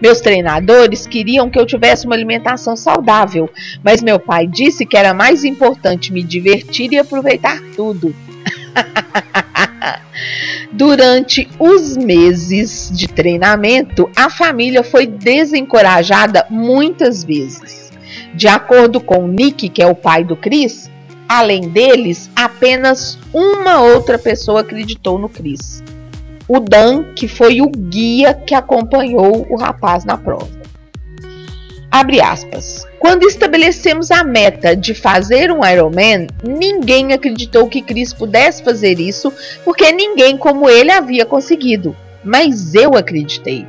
Meus 0.02 0.20
treinadores 0.20 1.08
queriam 1.08 1.50
que 1.50 1.60
eu 1.60 1.66
tivesse 1.66 2.06
uma 2.06 2.16
alimentação 2.16 2.76
saudável, 2.76 3.50
mas 3.84 4.02
meu 4.02 4.20
pai 4.20 4.48
disse 4.48 4.86
que 4.86 4.98
era 4.98 5.14
mais 5.14 5.44
importante 5.44 6.12
me 6.12 6.24
divertir 6.24 6.92
e 6.92 7.00
aproveitar 7.00 7.60
tudo. 7.76 8.14
Durante 10.72 11.50
os 11.60 11.96
meses 11.98 12.92
de 12.92 13.08
treinamento, 13.08 14.10
a 14.16 14.30
família 14.30 14.84
foi 14.84 15.06
desencorajada 15.06 16.46
muitas 16.50 17.24
vezes. 17.24 17.92
De 18.34 18.48
acordo 18.48 19.00
com 19.00 19.28
Nick, 19.28 19.70
que 19.70 19.82
é 19.82 19.88
o 19.88 19.96
pai 19.96 20.24
do 20.24 20.36
Chris, 20.36 20.91
Além 21.34 21.70
deles, 21.70 22.30
apenas 22.36 23.18
uma 23.34 23.82
outra 23.82 24.20
pessoa 24.20 24.60
acreditou 24.60 25.18
no 25.18 25.30
Chris. 25.30 25.82
O 26.46 26.60
Dan, 26.60 27.14
que 27.14 27.26
foi 27.26 27.62
o 27.62 27.70
guia 27.70 28.34
que 28.34 28.54
acompanhou 28.54 29.48
o 29.50 29.56
rapaz 29.56 30.04
na 30.04 30.18
prova. 30.18 30.50
Abre 31.90 32.20
aspas. 32.20 32.86
Quando 33.00 33.24
estabelecemos 33.24 34.12
a 34.12 34.26
meta 34.26 34.76
de 34.76 34.94
fazer 34.94 35.54
um 35.54 35.66
Ironman, 35.66 36.28
ninguém 36.44 37.14
acreditou 37.14 37.70
que 37.70 37.82
Chris 37.82 38.12
pudesse 38.12 38.62
fazer 38.62 39.00
isso, 39.00 39.32
porque 39.64 39.90
ninguém 39.94 40.36
como 40.36 40.70
ele 40.70 40.92
havia 40.92 41.26
conseguido. 41.26 41.96
Mas 42.26 42.76
eu 42.76 42.98
acreditei. 42.98 43.66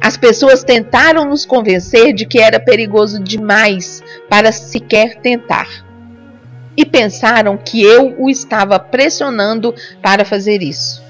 As 0.00 0.16
pessoas 0.16 0.64
tentaram 0.64 1.24
nos 1.24 1.46
convencer 1.46 2.12
de 2.12 2.26
que 2.26 2.40
era 2.40 2.58
perigoso 2.58 3.22
demais 3.22 4.02
para 4.28 4.50
sequer 4.50 5.20
tentar 5.20 5.83
e 6.76 6.84
pensaram 6.84 7.56
que 7.56 7.82
eu 7.82 8.14
o 8.18 8.28
estava 8.30 8.78
pressionando 8.78 9.74
para 10.02 10.24
fazer 10.24 10.62
isso. 10.62 11.04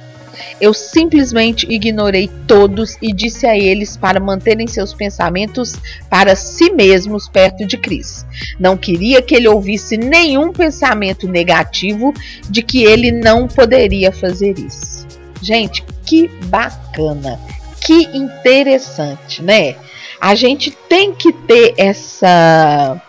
Eu 0.61 0.75
simplesmente 0.75 1.67
ignorei 1.71 2.31
todos 2.47 2.97
e 3.01 3.13
disse 3.13 3.47
a 3.47 3.57
eles 3.57 3.97
para 3.97 4.21
manterem 4.21 4.67
seus 4.67 4.93
pensamentos 4.93 5.75
para 6.09 6.35
si 6.35 6.71
mesmos 6.71 7.29
perto 7.29 7.67
de 7.67 7.77
Cris. 7.77 8.27
Não 8.59 8.77
queria 8.77 9.23
que 9.23 9.35
ele 9.35 9.49
ouvisse 9.49 9.97
nenhum 9.97 10.53
pensamento 10.53 11.29
negativo 11.29 12.13
de 12.49 12.63
que 12.63 12.85
ele 12.85 13.13
não 13.13 13.47
poderia 13.47 14.13
fazer 14.13 14.59
isso. 14.59 15.07
Gente, 15.41 15.85
que 16.05 16.29
bacana, 16.47 17.39
que 17.81 18.05
interessante, 18.17 19.43
né? 19.43 19.77
A 20.21 20.35
gente 20.35 20.71
tem 20.89 21.13
que 21.13 21.33
ter 21.33 21.75
essa 21.77 23.01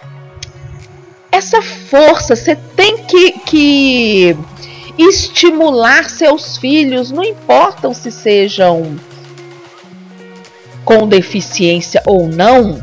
essa 1.36 1.62
força, 1.62 2.36
você 2.36 2.56
tem 2.56 2.98
que, 2.98 3.32
que 3.39 4.38
estimular 4.98 6.10
seus 6.10 6.58
filhos, 6.58 7.12
não 7.12 7.24
importam 7.24 7.93
se 7.93 8.12
sejam 8.12 8.98
com 10.86 11.08
deficiência 11.08 12.02
ou 12.06 12.28
não, 12.28 12.82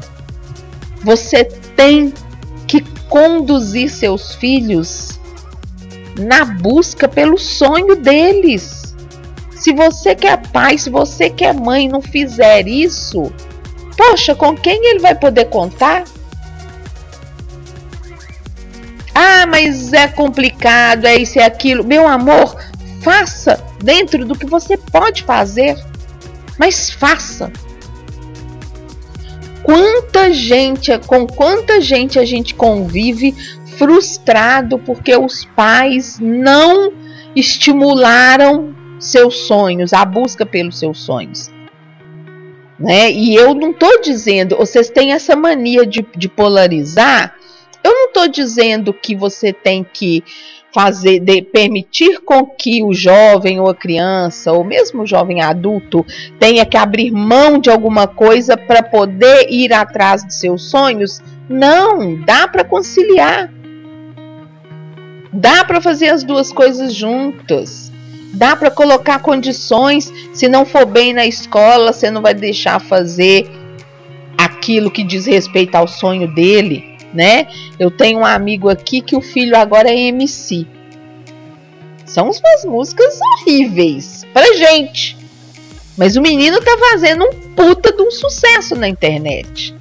você 1.03 1.45
tem 1.45 2.13
que 2.67 2.83
conduzir 3.09 3.91
seus 3.91 4.35
filhos 4.35 5.19
na 6.19 6.45
busca 6.45 7.09
pelo 7.09 7.39
sonho 7.39 7.97
deles. 7.97 8.95
Se 9.51 9.73
você 9.73 10.15
que 10.15 10.27
é 10.27 10.37
pai, 10.37 10.77
se 10.77 10.91
você 10.91 11.31
que 11.31 11.45
é 11.45 11.53
mãe 11.53 11.89
não 11.89 12.03
fizer 12.03 12.67
isso, 12.69 13.33
poxa, 13.97 14.35
com 14.35 14.55
quem 14.55 14.85
ele 14.91 14.99
vai 14.99 15.15
poder 15.15 15.47
contar? 15.47 16.05
Ah, 19.15 19.47
mas 19.47 19.93
é 19.93 20.09
complicado, 20.09 21.07
é 21.07 21.17
isso 21.17 21.39
é 21.39 21.45
aquilo. 21.45 21.85
Meu 21.85 22.09
amor, 22.09 22.57
faça 23.03 23.63
dentro 23.83 24.25
do 24.25 24.35
que 24.35 24.47
você 24.47 24.77
pode 24.77 25.23
fazer, 25.23 25.77
mas 26.59 26.91
faça. 26.91 27.53
Quanta 29.63 30.33
gente, 30.33 30.97
com 31.07 31.27
quanta 31.27 31.81
gente 31.81 32.19
a 32.19 32.25
gente 32.25 32.55
convive 32.55 33.35
frustrado 33.77 34.79
porque 34.79 35.17
os 35.17 35.45
pais 35.45 36.19
não 36.21 36.93
estimularam 37.35 38.75
seus 38.99 39.47
sonhos, 39.47 39.93
a 39.93 40.05
busca 40.05 40.47
pelos 40.47 40.79
seus 40.79 41.01
sonhos. 41.01 41.51
Né? 42.79 43.11
E 43.13 43.35
eu 43.35 43.55
não 43.55 43.71
estou 43.71 44.01
dizendo, 44.01 44.57
vocês 44.57 44.91
têm 44.91 45.13
essa 45.13 45.37
mania 45.37 45.87
de, 45.87 46.05
de 46.17 46.29
polarizar 46.29 47.35
eu 47.85 47.93
não 47.93 48.07
estou 48.07 48.29
dizendo 48.29 48.93
que 48.93 49.15
você 49.15 49.53
tem 49.53 49.85
que 49.85 50.23
fazer, 50.73 51.21
de, 51.21 51.43
permitir 51.43 52.21
com 52.21 52.47
que 52.47 52.83
o 52.83 52.93
jovem 52.95 53.61
ou 53.61 53.69
a 53.69 53.75
criança, 53.75 54.53
ou 54.53 54.65
mesmo 54.65 55.03
o 55.03 55.07
jovem 55.07 55.43
adulto, 55.43 56.05
tenha 56.39 56.65
que 56.65 56.77
abrir 56.77 57.11
mão 57.11 57.59
de 57.59 57.71
alguma 57.71 58.07
coisa 58.07 58.57
para 58.57 58.83
poder 58.83 59.51
ir 59.51 59.73
atrás 59.73 60.25
de 60.25 60.35
seus 60.35 60.71
sonhos. 60.71 61.21
Não, 61.49 62.17
dá 62.25 62.49
para 62.49 62.65
conciliar. 62.65 63.53
Dá 65.33 65.65
para 65.65 65.81
fazer 65.81 66.09
as 66.09 66.23
duas 66.25 66.53
coisas 66.53 66.95
juntas. 66.95 67.93
Dá 68.33 68.57
para 68.57 68.71
colocar 68.71 69.19
condições. 69.19 70.11
Se 70.33 70.49
não 70.49 70.65
for 70.65 70.87
bem 70.87 71.13
na 71.13 71.27
escola, 71.27 71.93
você 71.93 72.11
não 72.11 72.23
vai 72.23 72.33
deixar 72.33 72.81
fazer 72.81 73.51
aquilo 74.39 74.91
que 74.91 75.05
diz 75.05 75.27
respeito 75.27 75.75
ao 75.75 75.87
sonho 75.87 76.35
dele 76.35 76.92
né? 77.13 77.47
Eu 77.79 77.91
tenho 77.91 78.21
um 78.21 78.27
amigo 78.27 78.69
aqui 78.69 79.01
que 79.01 79.17
o 79.17 79.21
filho 79.21 79.57
agora 79.57 79.91
é 79.91 79.99
MC. 80.09 80.67
São 82.05 82.25
umas 82.25 82.65
músicas 82.65 83.19
horríveis 83.21 84.27
pra 84.33 84.45
gente. 84.55 85.17
Mas 85.97 86.17
o 86.17 86.23
menino 86.23 86.61
tá 86.61 86.77
fazendo 86.91 87.25
um 87.25 87.33
puta 87.55 87.93
de 87.93 88.03
um 88.03 88.11
sucesso 88.11 88.75
na 88.75 88.89
internet. 88.89 89.75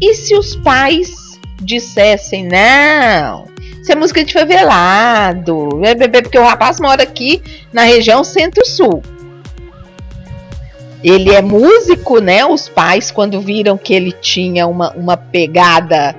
E 0.00 0.14
se 0.14 0.34
os 0.34 0.56
pais 0.56 1.38
dissessem: 1.60 2.46
não, 2.46 3.46
Isso 3.80 3.92
é 3.92 3.94
música 3.94 4.24
de 4.24 4.32
favelado. 4.32 5.80
É 5.84 6.22
porque 6.22 6.38
o 6.38 6.44
rapaz 6.44 6.80
mora 6.80 7.02
aqui 7.02 7.42
na 7.72 7.82
região 7.82 8.22
centro-sul. 8.22 9.02
Ele 11.06 11.32
é 11.32 11.40
músico, 11.40 12.18
né? 12.18 12.44
Os 12.44 12.68
pais, 12.68 13.12
quando 13.12 13.40
viram 13.40 13.78
que 13.78 13.94
ele 13.94 14.10
tinha 14.10 14.66
uma, 14.66 14.90
uma 14.94 15.16
pegada 15.16 16.16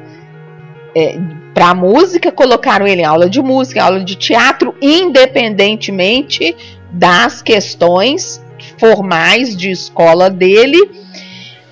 é, 0.95 1.19
para 1.53 1.75
música, 1.75 2.31
colocaram 2.31 2.87
ele 2.87 3.01
em 3.01 3.05
aula 3.05 3.29
de 3.29 3.41
música, 3.41 3.83
aula 3.83 4.01
de 4.01 4.15
teatro, 4.15 4.73
independentemente 4.81 6.55
das 6.89 7.41
questões 7.41 8.41
formais 8.79 9.57
de 9.57 9.71
escola 9.71 10.29
dele. 10.29 10.79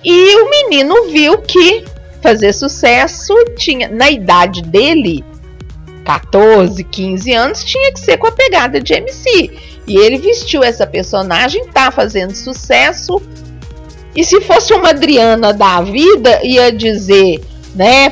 E 0.04 0.36
o 0.36 0.50
menino 0.50 1.08
viu 1.08 1.38
que 1.38 1.86
fazer 2.20 2.52
sucesso 2.52 3.34
tinha, 3.56 3.88
na 3.88 4.10
idade 4.10 4.60
dele, 4.60 5.24
14, 6.04 6.84
15 6.84 7.32
anos, 7.32 7.64
tinha 7.64 7.94
que 7.94 8.00
ser 8.00 8.18
com 8.18 8.26
a 8.26 8.32
pegada 8.32 8.78
de 8.78 8.92
MC. 8.92 9.75
E 9.86 9.96
ele 9.96 10.18
vestiu 10.18 10.64
essa 10.64 10.86
personagem, 10.86 11.66
tá 11.68 11.90
fazendo 11.90 12.34
sucesso. 12.34 13.22
E 14.14 14.24
se 14.24 14.40
fosse 14.40 14.72
uma 14.72 14.90
Adriana 14.90 15.52
da 15.52 15.80
vida, 15.80 16.40
ia 16.42 16.72
dizer, 16.72 17.44
né? 17.74 18.10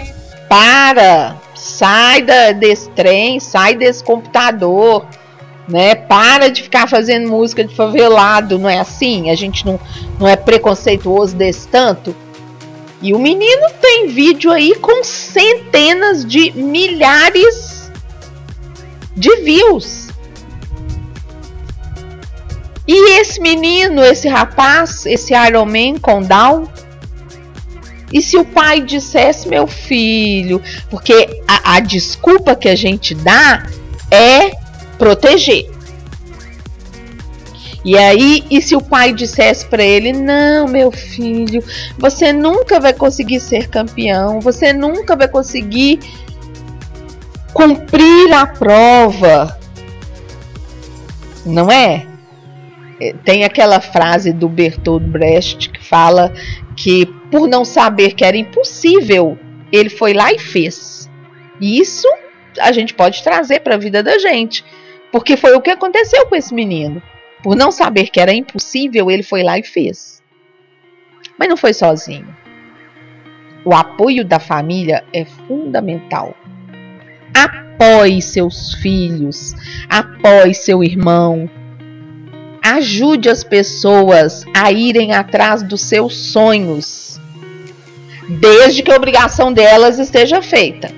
Para, 0.49 1.37
sai 1.55 2.23
da, 2.23 2.53
desse 2.53 2.89
trem, 2.91 3.41
sai 3.41 3.75
desse 3.75 4.05
computador, 4.05 5.07
né? 5.69 5.95
Para 5.95 6.49
de 6.49 6.63
ficar 6.63 6.89
fazendo 6.89 7.29
música 7.29 7.65
de 7.65 7.75
favelado, 7.75 8.59
não 8.59 8.69
é 8.69 8.79
assim? 8.79 9.31
A 9.31 9.35
gente 9.35 9.67
não, 9.67 9.81
não 10.21 10.29
é 10.29 10.37
preconceituoso 10.37 11.35
desse 11.35 11.67
tanto. 11.69 12.15
E 13.03 13.13
o 13.13 13.19
menino 13.19 13.67
tem 13.81 14.07
vídeo 14.07 14.51
aí 14.51 14.75
com 14.77 15.03
centenas 15.03 16.25
de 16.25 16.53
milhares 16.53 17.91
de 19.17 19.37
views. 19.37 20.04
E 22.87 23.19
esse 23.19 23.41
menino, 23.41 24.05
esse 24.05 24.29
rapaz, 24.29 25.07
esse 25.07 25.33
Iron 25.35 25.65
Man 25.65 25.99
com 26.01 26.23
Down, 26.23 26.69
e 28.13 28.23
se 28.23 28.37
o 28.37 28.45
pai 28.45 28.81
dissesse, 28.81 29.49
meu 29.49 29.67
filho, 29.67 30.63
porque 30.89 31.41
a, 31.49 31.77
a 31.77 31.81
desculpa 31.81 32.55
que 32.55 32.69
a 32.69 32.77
gente 32.77 33.15
dá 33.15 33.67
é 34.11 34.53
proteger. 34.97 35.69
E 37.85 37.99
aí, 37.99 38.45
e 38.51 38.63
se 38.63 38.77
o 38.77 38.81
pai 38.81 39.13
dissesse 39.13 39.67
para 39.67 39.83
ele: 39.83 40.13
Não, 40.13 40.69
meu 40.69 40.93
filho, 40.93 41.63
você 41.99 42.33
nunca 42.33 42.79
vai 42.79 42.95
conseguir 42.95 43.41
ser 43.41 43.69
campeão, 43.69 44.41
você 44.41 44.73
nunca 44.73 45.17
vai 45.17 45.27
conseguir 45.27 45.99
cumprir 47.53 48.33
a 48.33 48.47
prova. 48.47 49.59
Não 51.45 51.71
é? 51.71 52.07
É? 53.05 53.13
Tem 53.25 53.45
aquela 53.45 53.81
frase 53.81 54.33
do 54.33 54.49
Bertolt 54.49 55.03
Brecht 55.03 55.71
que 55.71 55.85
fala 55.85 56.33
que 56.77 57.07
por 57.31 57.49
não 57.49 57.65
saber 57.65 58.15
que 58.15 58.25
era 58.25 58.37
impossível, 58.37 59.39
ele 59.73 59.91
foi 59.91 60.13
lá 60.13 60.33
e 60.33 60.39
fez. 60.39 61.11
E 61.61 61.79
isso 61.81 62.09
a 62.61 62.73
gente 62.73 62.95
pode 62.95 63.23
trazer 63.23 63.61
para 63.61 63.75
a 63.75 63.79
vida 63.79 64.03
da 64.03 64.19
gente, 64.19 64.65
porque 65.11 65.37
foi 65.37 65.55
o 65.55 65.61
que 65.61 65.71
aconteceu 65.71 66.27
com 66.27 66.37
esse 66.37 66.55
menino. 66.55 67.03
Por 67.43 67.55
não 67.57 67.71
saber 67.71 68.09
que 68.09 68.21
era 68.21 68.33
impossível, 68.33 69.11
ele 69.11 69.23
foi 69.23 69.43
lá 69.43 69.59
e 69.59 69.63
fez. 69.63 70.23
Mas 71.39 71.49
não 71.49 71.57
foi 71.57 71.75
sozinho. 71.75 72.35
O 73.65 73.75
apoio 73.75 74.25
da 74.25 74.39
família 74.39 75.05
é 75.13 75.25
fundamental. 75.25 76.35
Apoie 77.35 78.23
seus 78.23 78.75
filhos, 78.75 79.55
apoie 79.89 80.55
seu 80.55 80.85
irmão. 80.85 81.51
Ajude 82.65 83.29
as 83.29 83.45
pessoas 83.45 84.45
a 84.57 84.73
irem 84.73 85.13
atrás 85.13 85.63
dos 85.63 85.83
seus 85.83 86.17
sonhos, 86.17 87.21
desde 88.41 88.83
que 88.83 88.91
a 88.91 88.97
obrigação 88.97 89.53
delas 89.53 89.99
esteja 89.99 90.41
feita. 90.41 90.91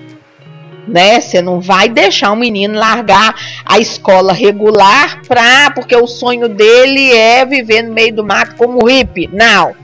Né? 0.86 1.20
Você 1.20 1.42
não 1.42 1.60
vai 1.60 1.88
deixar 1.88 2.30
um 2.30 2.36
menino 2.36 2.78
largar 2.78 3.34
a 3.64 3.80
escola 3.80 4.32
regular 4.32 5.22
pra, 5.26 5.72
porque 5.72 5.96
o 5.96 6.06
sonho 6.06 6.48
dele 6.48 7.12
é 7.12 7.44
viver 7.44 7.82
no 7.82 7.92
meio 7.92 8.14
do 8.14 8.24
mato 8.24 8.54
como 8.54 8.86
hippie. 8.86 9.28
Não. 9.32 9.74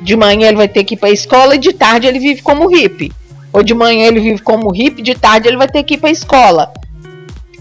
De 0.00 0.16
manhã 0.16 0.48
ele 0.48 0.56
vai 0.56 0.68
ter 0.68 0.84
que 0.84 0.94
ir 0.94 0.96
para 0.96 1.10
a 1.10 1.12
escola 1.12 1.56
e 1.56 1.58
de 1.58 1.74
tarde 1.74 2.06
ele 2.06 2.18
vive 2.18 2.40
como 2.40 2.66
hippie 2.66 3.12
ou 3.52 3.62
de 3.62 3.74
manhã 3.74 4.06
ele 4.06 4.20
vive 4.20 4.40
como 4.40 4.70
hippie, 4.70 5.02
de 5.02 5.14
tarde 5.14 5.48
ele 5.48 5.56
vai 5.56 5.68
ter 5.68 5.82
que 5.82 5.94
ir 5.94 5.98
para 5.98 6.08
a 6.08 6.12
escola. 6.12 6.72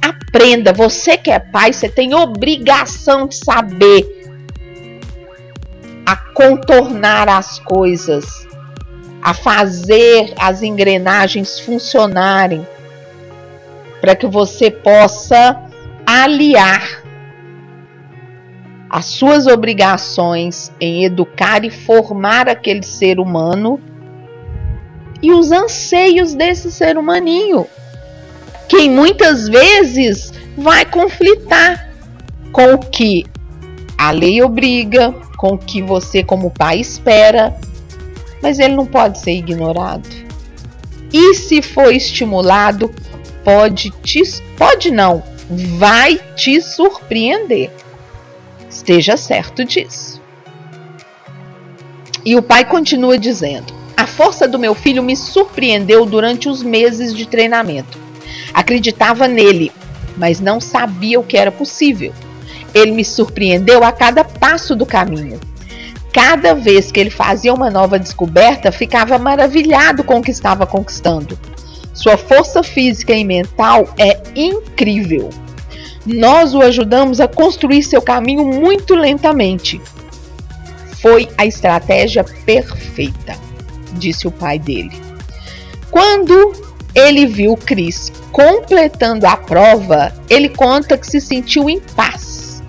Aprenda, 0.02 0.72
você 0.72 1.18
que 1.18 1.32
é 1.32 1.40
pai, 1.40 1.74
você 1.74 1.90
tem 1.90 2.14
obrigação 2.14 3.28
de 3.28 3.36
saber 3.36 4.06
a 6.06 6.16
contornar 6.16 7.28
as 7.28 7.60
coisas, 7.60 8.48
a 9.22 9.34
fazer 9.34 10.34
as 10.40 10.62
engrenagens 10.62 11.60
funcionarem, 11.60 12.66
para 14.00 14.16
que 14.16 14.28
você 14.28 14.72
possa 14.72 15.62
aliar 16.06 17.04
as 18.90 19.06
suas 19.06 19.48
obrigações 19.48 20.72
em 20.80 21.04
educar 21.04 21.66
e 21.66 21.70
formar 21.70 22.48
aquele 22.48 22.84
ser 22.84 23.20
humano 23.20 23.82
e 25.22 25.34
os 25.34 25.52
anseios 25.52 26.34
desse 26.34 26.72
ser 26.72 26.98
humaninho, 26.98 27.68
que 28.68 28.90
muitas 28.90 29.48
vezes 29.48 30.32
vai 30.58 30.86
conflitar 30.86 31.90
com 32.52 32.74
o 32.74 32.78
que 32.78 33.26
a 33.98 34.12
lei 34.12 34.42
obriga, 34.42 35.14
com 35.38 35.54
o 35.54 35.58
que 35.58 35.82
você 35.82 36.24
como 36.24 36.52
pai 36.52 36.80
espera, 36.80 37.56
mas 38.42 38.60
ele 38.60 38.76
não 38.76 38.86
pode 38.86 39.20
ser 39.20 39.34
ignorado. 39.34 40.08
E 41.12 41.34
se 41.36 41.62
for 41.62 41.94
estimulado, 41.94 42.94
pode 43.44 43.92
te 44.04 44.22
pode 44.58 44.92
não, 44.92 45.24
vai 45.78 46.20
te 46.36 46.62
surpreender. 46.62 47.72
Esteja 48.70 49.16
certo 49.16 49.64
disso. 49.64 50.22
E 52.26 52.36
o 52.36 52.42
pai 52.42 52.66
continua 52.66 53.18
dizendo: 53.18 53.74
a 53.96 54.06
força 54.06 54.48
do 54.48 54.60
meu 54.60 54.76
filho 54.76 55.02
me 55.02 55.16
surpreendeu 55.16 56.06
durante 56.06 56.50
os 56.50 56.62
meses 56.62 57.16
de 57.16 57.26
treinamento. 57.26 58.07
Acreditava 58.58 59.28
nele, 59.28 59.72
mas 60.18 60.40
não 60.40 60.60
sabia 60.60 61.20
o 61.20 61.24
que 61.24 61.38
era 61.38 61.52
possível. 61.52 62.12
Ele 62.74 62.92
me 62.92 63.06
surpreendeu 63.06 63.84
a 63.84 63.92
cada 63.92 64.24
passo 64.24 64.76
do 64.76 64.86
caminho. 64.86 65.40
Cada 66.12 66.56
vez 66.56 66.92
que 66.92 67.00
ele 67.00 67.12
fazia 67.12 67.54
uma 67.54 67.70
nova 67.70 68.00
descoberta, 68.00 68.72
ficava 68.72 69.20
maravilhado 69.20 70.04
com 70.04 70.18
o 70.18 70.22
que 70.22 70.32
estava 70.32 70.66
conquistando. 70.66 71.38
Sua 71.94 72.18
força 72.18 72.64
física 72.64 73.14
e 73.14 73.24
mental 73.24 73.94
é 73.98 74.20
incrível. 74.36 75.30
Nós 76.06 76.56
o 76.56 76.62
ajudamos 76.62 77.20
a 77.20 77.28
construir 77.28 77.84
seu 77.84 78.02
caminho 78.02 78.46
muito 78.46 78.96
lentamente. 78.96 79.80
Foi 81.02 81.30
a 81.38 81.46
estratégia 81.46 82.24
perfeita 82.24 83.48
disse 83.98 84.28
o 84.28 84.32
pai 84.32 84.60
dele. 84.60 84.92
Quando 85.90 86.52
ele 86.98 87.28
viu 87.28 87.56
Chris 87.56 88.12
completando 88.32 89.28
a 89.28 89.38
prova, 89.38 90.12
ele 90.28 90.50
conta 90.50 90.98
que 90.98 91.06
se 91.06 91.22
sentiu 91.22 91.70
em 91.70 91.80
paz. 91.80 92.64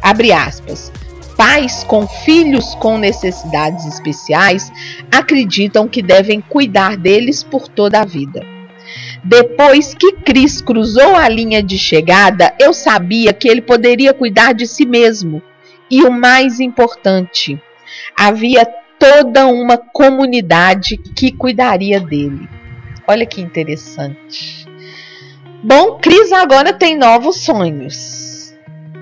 Abre 0.00 0.32
aspas. 0.32 0.92
Pais 1.36 1.82
com 1.82 2.06
filhos 2.06 2.76
com 2.76 2.98
necessidades 2.98 3.84
especiais 3.84 4.70
acreditam 5.10 5.88
que 5.88 6.02
devem 6.02 6.40
cuidar 6.40 6.96
deles 6.96 7.42
por 7.42 7.66
toda 7.66 8.00
a 8.00 8.04
vida. 8.04 8.46
Depois 9.24 9.92
que 9.92 10.12
Cris 10.12 10.60
cruzou 10.60 11.16
a 11.16 11.28
linha 11.28 11.62
de 11.62 11.78
chegada, 11.78 12.54
eu 12.60 12.72
sabia 12.72 13.32
que 13.32 13.48
ele 13.48 13.60
poderia 13.60 14.14
cuidar 14.14 14.52
de 14.52 14.66
si 14.68 14.86
mesmo. 14.86 15.42
E 15.90 16.04
o 16.04 16.12
mais 16.12 16.60
importante, 16.60 17.60
havia 18.16 18.64
toda 18.98 19.46
uma 19.46 19.76
comunidade 19.76 20.96
que 20.96 21.32
cuidaria 21.32 21.98
dele. 21.98 22.59
Olha 23.10 23.26
que 23.26 23.40
interessante. 23.40 24.64
Bom, 25.64 25.98
Chris 26.00 26.30
agora 26.30 26.72
tem 26.72 26.96
novos 26.96 27.38
sonhos. 27.38 28.54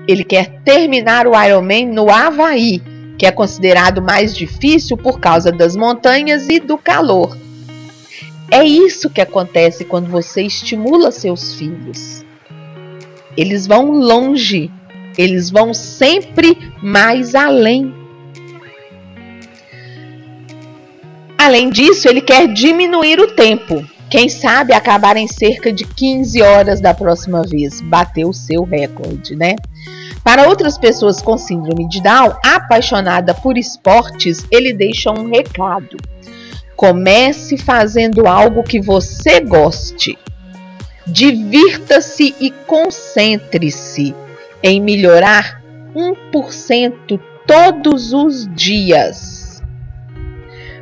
Ele 0.07 0.23
quer 0.23 0.63
terminar 0.63 1.27
o 1.27 1.39
Ironman 1.39 1.85
no 1.85 2.09
Havaí, 2.09 2.81
que 3.19 3.27
é 3.27 3.31
considerado 3.31 4.01
mais 4.01 4.35
difícil 4.35 4.97
por 4.97 5.19
causa 5.19 5.51
das 5.51 5.75
montanhas 5.75 6.49
e 6.49 6.59
do 6.59 6.75
calor. 6.75 7.37
É 8.49 8.63
isso 8.63 9.11
que 9.11 9.21
acontece 9.21 9.85
quando 9.85 10.09
você 10.09 10.41
estimula 10.41 11.11
seus 11.11 11.53
filhos. 11.53 12.25
Eles 13.37 13.67
vão 13.67 13.91
longe, 13.91 14.71
eles 15.19 15.51
vão 15.51 15.71
sempre 15.71 16.57
mais 16.81 17.35
além. 17.35 17.93
Além 21.37 21.69
disso, 21.69 22.09
ele 22.09 22.21
quer 22.21 22.47
diminuir 22.51 23.19
o 23.19 23.27
tempo. 23.27 23.87
Quem 24.09 24.27
sabe 24.27 24.73
acabar 24.73 25.17
em 25.17 25.27
cerca 25.27 25.71
de 25.71 25.85
15 25.85 26.41
horas 26.41 26.81
da 26.81 26.95
próxima 26.95 27.43
vez, 27.43 27.79
bater 27.79 28.25
o 28.25 28.33
seu 28.33 28.63
recorde, 28.63 29.35
né? 29.35 29.55
Para 30.23 30.49
outras 30.49 30.79
pessoas 30.79 31.21
com 31.21 31.37
síndrome 31.37 31.87
de 31.87 32.01
Down, 32.01 32.33
apaixonada 32.43 33.35
por 33.35 33.55
esportes, 33.55 34.45
ele 34.51 34.73
deixa 34.73 35.11
um 35.11 35.29
recado. 35.29 35.95
Comece 36.75 37.55
fazendo 37.55 38.27
algo 38.27 38.63
que 38.63 38.81
você 38.81 39.41
goste. 39.41 40.17
Divirta-se 41.05 42.35
e 42.39 42.49
concentre-se 42.49 44.15
em 44.63 44.81
melhorar 44.81 45.61
1% 45.95 47.19
todos 47.45 48.11
os 48.11 48.47
dias. 48.55 49.61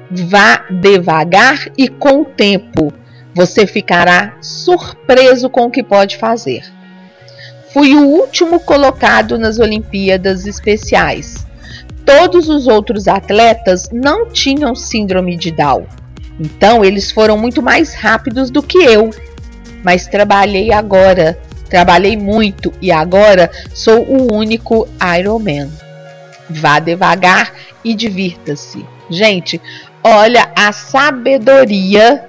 Vá 0.09 0.65
devagar 0.69 1.69
e 1.77 1.89
com 1.89 2.21
o 2.21 2.25
tempo 2.25 2.93
você 3.37 3.67
ficará 3.67 4.35
surpreso 4.41 5.47
com 5.47 5.65
o 5.65 5.69
que 5.69 5.83
pode 5.83 6.17
fazer. 6.17 6.63
Fui 7.71 7.93
o 7.93 8.01
último 8.01 8.59
colocado 8.59 9.37
nas 9.37 9.59
Olimpíadas 9.59 10.47
Especiais. 10.47 11.45
Todos 12.03 12.49
os 12.49 12.65
outros 12.65 13.07
atletas 13.07 13.91
não 13.91 14.27
tinham 14.27 14.73
síndrome 14.73 15.37
de 15.37 15.51
Down, 15.51 15.85
então 16.39 16.83
eles 16.83 17.11
foram 17.11 17.37
muito 17.37 17.61
mais 17.61 17.93
rápidos 17.93 18.49
do 18.49 18.63
que 18.63 18.79
eu. 18.79 19.11
Mas 19.83 20.07
trabalhei 20.07 20.73
agora, 20.73 21.37
trabalhei 21.69 22.17
muito 22.17 22.73
e 22.81 22.91
agora 22.91 23.51
sou 23.71 24.03
o 24.03 24.33
único 24.33 24.87
Ironman. 25.19 25.69
Vá 26.49 26.79
devagar 26.79 27.53
e 27.83 27.93
divirta-se. 27.93 28.83
Gente, 29.11 29.61
olha 30.03 30.49
a 30.55 30.71
sabedoria 30.71 32.26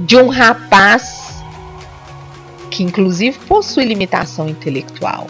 de 0.00 0.16
um 0.16 0.28
rapaz 0.28 1.42
que 2.70 2.82
inclusive 2.82 3.38
possui 3.40 3.84
limitação 3.84 4.48
intelectual. 4.48 5.26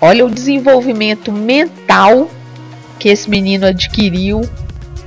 Olha 0.00 0.24
o 0.24 0.30
desenvolvimento 0.30 1.30
mental 1.30 2.30
que 2.98 3.08
esse 3.08 3.28
menino 3.30 3.66
adquiriu 3.66 4.42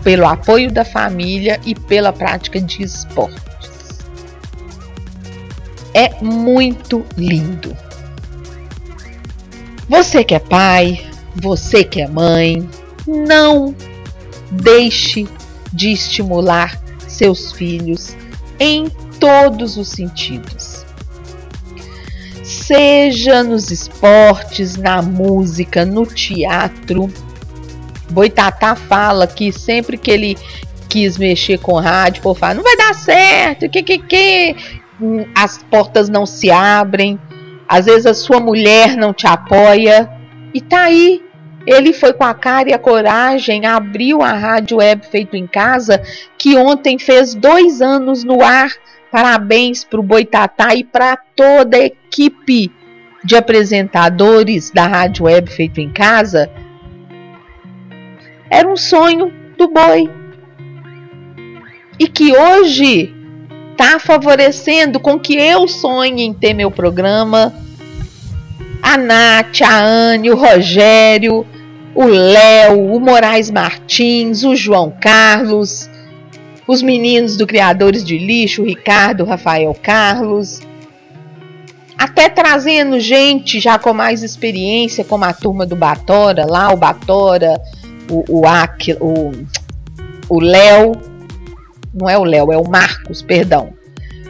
pelo 0.04 0.28
apoio 0.28 0.72
da 0.72 0.84
família 0.84 1.60
e 1.66 1.76
pela 1.76 2.12
prática 2.12 2.60
de 2.60 2.84
esportes. 2.84 4.00
É 5.94 6.10
muito 6.22 7.06
lindo. 7.16 7.76
Você 9.88 10.24
que 10.24 10.34
é 10.34 10.40
pai, 10.40 11.06
você 11.36 11.84
que 11.84 12.02
é 12.02 12.08
mãe, 12.08 12.68
não 13.06 13.76
deixe 14.52 15.28
de 15.72 15.92
estimular 15.92 16.82
seus 17.08 17.52
filhos 17.52 18.16
em 18.60 18.90
todos 19.20 19.78
os 19.78 19.90
sentidos 19.90 20.84
seja 22.44 23.44
nos 23.44 23.72
esportes, 23.72 24.78
na 24.78 25.02
música, 25.02 25.86
no 25.86 26.06
teatro. 26.06 27.12
Boitatá 28.10 28.76
fala 28.76 29.26
que 29.26 29.52
sempre 29.52 29.98
que 29.98 30.12
ele 30.12 30.38
quis 30.90 31.18
mexer 31.18 31.58
com 31.58 31.80
rádio, 31.80 32.22
por 32.22 32.38
falar, 32.38 32.54
não 32.54 32.64
vai 32.64 32.78
dar 32.78 32.94
certo, 32.94 33.70
que 33.70 33.82
que 33.82 33.98
que, 33.98 34.56
as 35.34 35.58
portas 35.64 36.08
não 36.08 36.26
se 36.26 36.52
abrem, 36.52 37.20
às 37.68 37.86
vezes 37.86 38.06
a 38.06 38.14
sua 38.14 38.40
mulher 38.40 38.96
não 38.96 39.12
te 39.12 39.26
apoia, 39.26 40.10
e 40.54 40.62
tá 40.62 40.84
aí. 40.84 41.22
Ele 41.66 41.94
foi 41.94 42.14
com 42.14 42.24
a 42.24 42.34
cara 42.34 42.70
e 42.70 42.74
a 42.74 42.80
coragem, 42.80 43.66
abriu 43.66 44.22
a 44.22 44.34
rádio 44.34 44.78
web 44.78 45.06
feito 45.06 45.36
em 45.36 45.48
casa, 45.48 46.02
que 46.38 46.58
ontem 46.58 47.00
fez 47.00 47.34
dois 47.34 47.82
anos 47.82 48.24
no 48.24 48.44
ar 48.44 48.70
Parabéns 49.14 49.84
para 49.84 50.00
o 50.00 50.04
Boitatá 50.04 50.74
e 50.74 50.84
para 50.84 51.16
toda 51.16 51.78
a 51.78 51.86
equipe 51.86 52.72
de 53.24 53.36
apresentadores 53.36 54.72
da 54.72 54.88
Rádio 54.88 55.26
Web 55.26 55.52
Feito 55.52 55.80
em 55.80 55.88
Casa. 55.88 56.50
Era 58.50 58.68
um 58.68 58.76
sonho 58.76 59.32
do 59.56 59.68
boi. 59.68 60.10
E 62.00 62.08
que 62.08 62.36
hoje 62.36 63.14
está 63.72 64.00
favorecendo 64.00 65.00
com 65.00 65.20
que 65.20 65.36
eu 65.36 65.68
sonhe 65.68 66.24
em 66.24 66.34
ter 66.34 66.56
meu 66.56 66.72
programa. 66.72 67.54
A 68.82 68.98
Nath, 68.98 69.62
a 69.62 69.80
Anne, 69.80 70.32
o 70.32 70.36
Rogério, 70.36 71.46
o 71.96 72.06
Léo, 72.06 72.94
o 72.94 73.00
Moraes 73.00 73.52
Martins, 73.52 74.44
o 74.44 74.56
João 74.56 74.92
Carlos, 75.00 75.90
os 76.68 76.82
meninos 76.82 77.38
do 77.38 77.46
Criadores 77.46 78.04
de 78.04 78.18
Lixo, 78.18 78.62
o 78.62 78.66
Ricardo, 78.66 79.24
o 79.24 79.28
Rafael 79.28 79.76
Carlos, 79.82 80.62
até 81.98 82.30
trazendo 82.30 83.00
gente 83.00 83.60
já 83.60 83.78
com 83.78 83.94
mais 83.94 84.24
experiência, 84.24 85.06
como 85.06 85.26
a 85.26 85.34
turma 85.34 85.66
do 85.66 85.76
Batora, 85.76 86.46
lá 86.46 86.74
o 86.74 86.78
Batora, 86.78 87.62
o, 88.10 88.40
o 88.40 88.44
o, 89.00 89.32
o 90.30 90.40
Léo, 90.40 90.94
não 91.94 92.10
é 92.10 92.18
o 92.18 92.24
Léo, 92.24 92.52
é 92.52 92.58
o 92.58 92.68
Marcos, 92.68 93.22
perdão. 93.22 93.74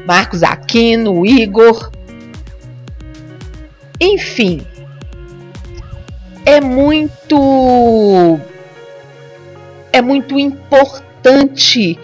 Marcos 0.05 0.43
Aquino, 0.43 1.20
o 1.20 1.26
Igor. 1.26 1.91
Enfim, 3.99 4.61
é 6.45 6.59
muito 6.59 8.39
é 9.91 10.01
muito 10.01 10.37
importante 10.39 11.99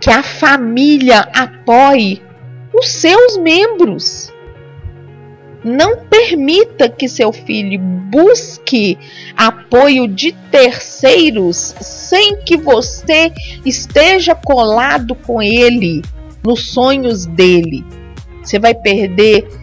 que 0.00 0.10
a 0.10 0.22
família 0.22 1.20
apoie 1.34 2.22
os 2.72 2.88
seus 2.88 3.36
membros. 3.36 4.32
Não 5.62 6.04
permita 6.06 6.88
que 6.88 7.06
seu 7.06 7.32
filho 7.32 7.78
busque 7.78 8.98
apoio 9.36 10.08
de 10.08 10.32
terceiros 10.50 11.74
sem 11.80 12.38
que 12.38 12.56
você 12.56 13.30
esteja 13.64 14.34
colado 14.34 15.14
com 15.14 15.42
ele 15.42 16.02
nos 16.42 16.70
sonhos 16.70 17.26
dele. 17.26 17.84
Você 18.42 18.58
vai 18.58 18.74
perder 18.74 19.59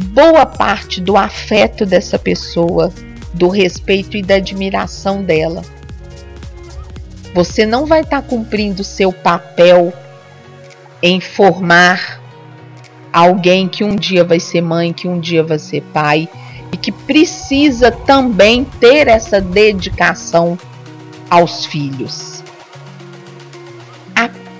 boa 0.00 0.46
parte 0.46 1.00
do 1.00 1.16
afeto 1.16 1.84
dessa 1.84 2.18
pessoa, 2.18 2.92
do 3.34 3.48
respeito 3.48 4.16
e 4.16 4.22
da 4.22 4.36
admiração 4.36 5.22
dela. 5.22 5.62
Você 7.34 7.64
não 7.64 7.86
vai 7.86 8.00
estar 8.00 8.22
tá 8.22 8.28
cumprindo 8.28 8.82
seu 8.82 9.12
papel 9.12 9.92
em 11.02 11.20
formar 11.20 12.20
alguém 13.12 13.68
que 13.68 13.84
um 13.84 13.94
dia 13.94 14.24
vai 14.24 14.40
ser 14.40 14.60
mãe, 14.60 14.92
que 14.92 15.06
um 15.06 15.20
dia 15.20 15.42
vai 15.42 15.58
ser 15.58 15.82
pai 15.92 16.28
e 16.72 16.76
que 16.76 16.92
precisa 16.92 17.90
também 17.90 18.64
ter 18.64 19.08
essa 19.08 19.40
dedicação 19.40 20.58
aos 21.28 21.66
filhos. 21.66 22.39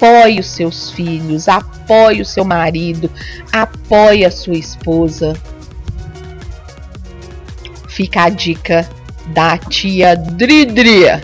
Apoie 0.00 0.40
os 0.40 0.46
seus 0.46 0.90
filhos, 0.92 1.46
apoie 1.46 2.22
o 2.22 2.24
seu 2.24 2.42
marido, 2.42 3.10
apoie 3.52 4.24
a 4.24 4.30
sua 4.30 4.56
esposa. 4.56 5.34
Fica 7.86 8.22
a 8.22 8.28
dica 8.30 8.88
da 9.26 9.58
tia 9.58 10.16
Dridria. 10.16 11.20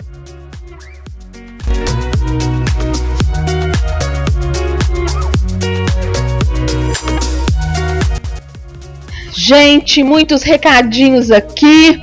Gente, 9.33 10.03
muitos 10.03 10.43
recadinhos 10.43 11.31
aqui. 11.31 11.99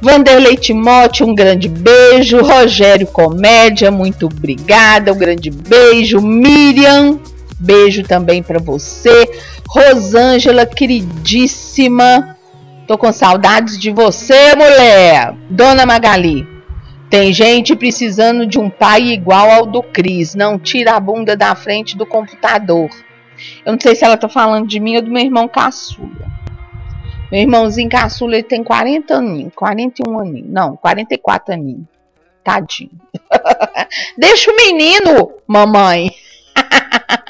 Vanderlei 0.00 0.56
Timote, 0.56 1.24
um 1.24 1.34
grande 1.34 1.68
beijo. 1.68 2.40
Rogério 2.40 3.06
Comédia, 3.06 3.90
muito 3.90 4.26
obrigada. 4.26 5.12
Um 5.12 5.18
grande 5.18 5.50
beijo. 5.50 6.20
Miriam, 6.20 7.18
beijo 7.58 8.02
também 8.04 8.42
para 8.42 8.58
você. 8.58 9.28
Rosângela, 9.68 10.64
queridíssima. 10.64 12.36
Tô 12.86 12.96
com 12.96 13.12
saudades 13.12 13.78
de 13.78 13.90
você, 13.90 14.54
mulher. 14.54 15.34
Dona 15.50 15.84
Magali. 15.84 16.46
Tem 17.10 17.32
gente 17.32 17.74
precisando 17.74 18.46
de 18.46 18.58
um 18.58 18.70
pai 18.70 19.08
igual 19.08 19.50
ao 19.50 19.66
do 19.66 19.82
Cris. 19.82 20.34
Não 20.34 20.58
tira 20.58 20.92
a 20.92 21.00
bunda 21.00 21.36
da 21.36 21.54
frente 21.54 21.96
do 21.96 22.06
computador. 22.06 22.88
Eu 23.64 23.72
não 23.72 23.80
sei 23.80 23.94
se 23.94 24.04
ela 24.04 24.16
tá 24.16 24.28
falando 24.28 24.66
de 24.66 24.78
mim 24.78 24.96
ou 24.96 25.02
do 25.02 25.10
meu 25.10 25.22
irmão 25.22 25.48
caçula. 25.48 26.37
Meu 27.30 27.42
irmãozinho 27.42 27.90
caçula, 27.90 28.34
ele 28.34 28.42
tem 28.42 28.64
40 28.64 29.14
aninhos, 29.14 29.52
41 29.54 30.18
aninhos. 30.18 30.50
Não, 30.50 30.76
44 30.76 31.54
aninhos. 31.54 31.86
Tadinho. 32.42 32.90
Deixa 34.16 34.50
o 34.50 34.56
menino, 34.56 35.32
mamãe. 35.46 36.10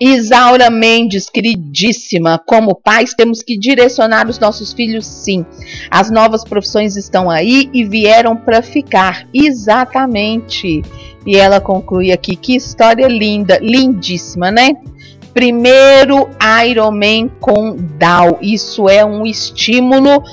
Isaura 0.00 0.70
Mendes, 0.70 1.28
queridíssima, 1.28 2.38
como 2.38 2.74
pais 2.74 3.14
temos 3.14 3.42
que 3.42 3.58
direcionar 3.58 4.28
os 4.28 4.38
nossos 4.38 4.72
filhos 4.72 5.06
sim. 5.06 5.44
As 5.90 6.10
novas 6.10 6.44
profissões 6.44 6.96
estão 6.96 7.30
aí 7.30 7.70
e 7.72 7.84
vieram 7.84 8.36
para 8.36 8.62
ficar. 8.62 9.26
Exatamente. 9.32 10.82
E 11.26 11.36
ela 11.36 11.60
conclui 11.60 12.12
aqui, 12.12 12.36
que 12.36 12.54
história 12.54 13.08
linda, 13.08 13.58
lindíssima, 13.60 14.50
né? 14.50 14.76
Primeiro 15.36 16.30
Ironman 16.66 17.30
com 17.38 17.76
Down. 17.76 18.38
Isso 18.40 18.88
é 18.88 19.04
um 19.04 19.26
estímulo 19.26 20.24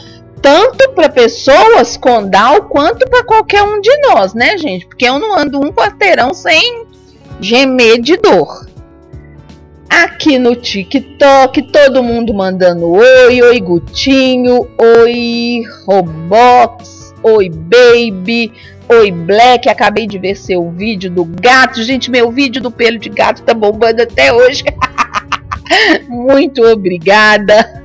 tanto 0.42 0.92
para 0.92 1.10
pessoas 1.10 1.98
com 1.98 2.26
Down 2.26 2.70
quanto 2.70 3.06
para 3.10 3.22
qualquer 3.22 3.64
um 3.64 3.82
de 3.82 3.92
nós, 4.08 4.34
né, 4.34 4.58
gente? 4.58 4.88
Porque 4.88 5.04
eu 5.04 5.20
não 5.20 5.38
ando 5.38 5.60
um 5.60 5.74
quarteirão 5.74 6.34
sem 6.34 6.86
gemer 7.42 8.00
de 8.00 8.16
dor 8.16 8.66
aqui 9.90 10.40
no 10.40 10.56
TikTok, 10.56 11.64
todo 11.64 12.02
mundo 12.02 12.34
mandando 12.34 12.90
oi, 12.90 13.42
oi 13.42 13.60
Gutinho, 13.60 14.70
oi 14.80 15.64
Robox, 15.86 17.14
oi 17.22 17.50
Baby, 17.50 18.54
oi 18.90 19.12
Black. 19.12 19.70
Acabei 19.70 20.08
de 20.08 20.18
ver 20.18 20.36
seu 20.36 20.70
vídeo 20.72 21.10
do 21.10 21.26
gato. 21.26 21.82
Gente, 21.84 22.10
meu 22.12 22.32
vídeo 22.32 22.62
do 22.62 22.72
pelo 22.72 22.98
de 22.98 23.10
gato 23.10 23.44
tá 23.44 23.54
bombando 23.54 24.02
até 24.02 24.34
hoje. 24.34 24.64
Muito 26.08 26.64
obrigada. 26.64 27.84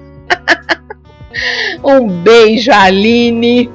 um 1.83 2.09
beijo, 2.09 2.71
Aline. 2.73 3.71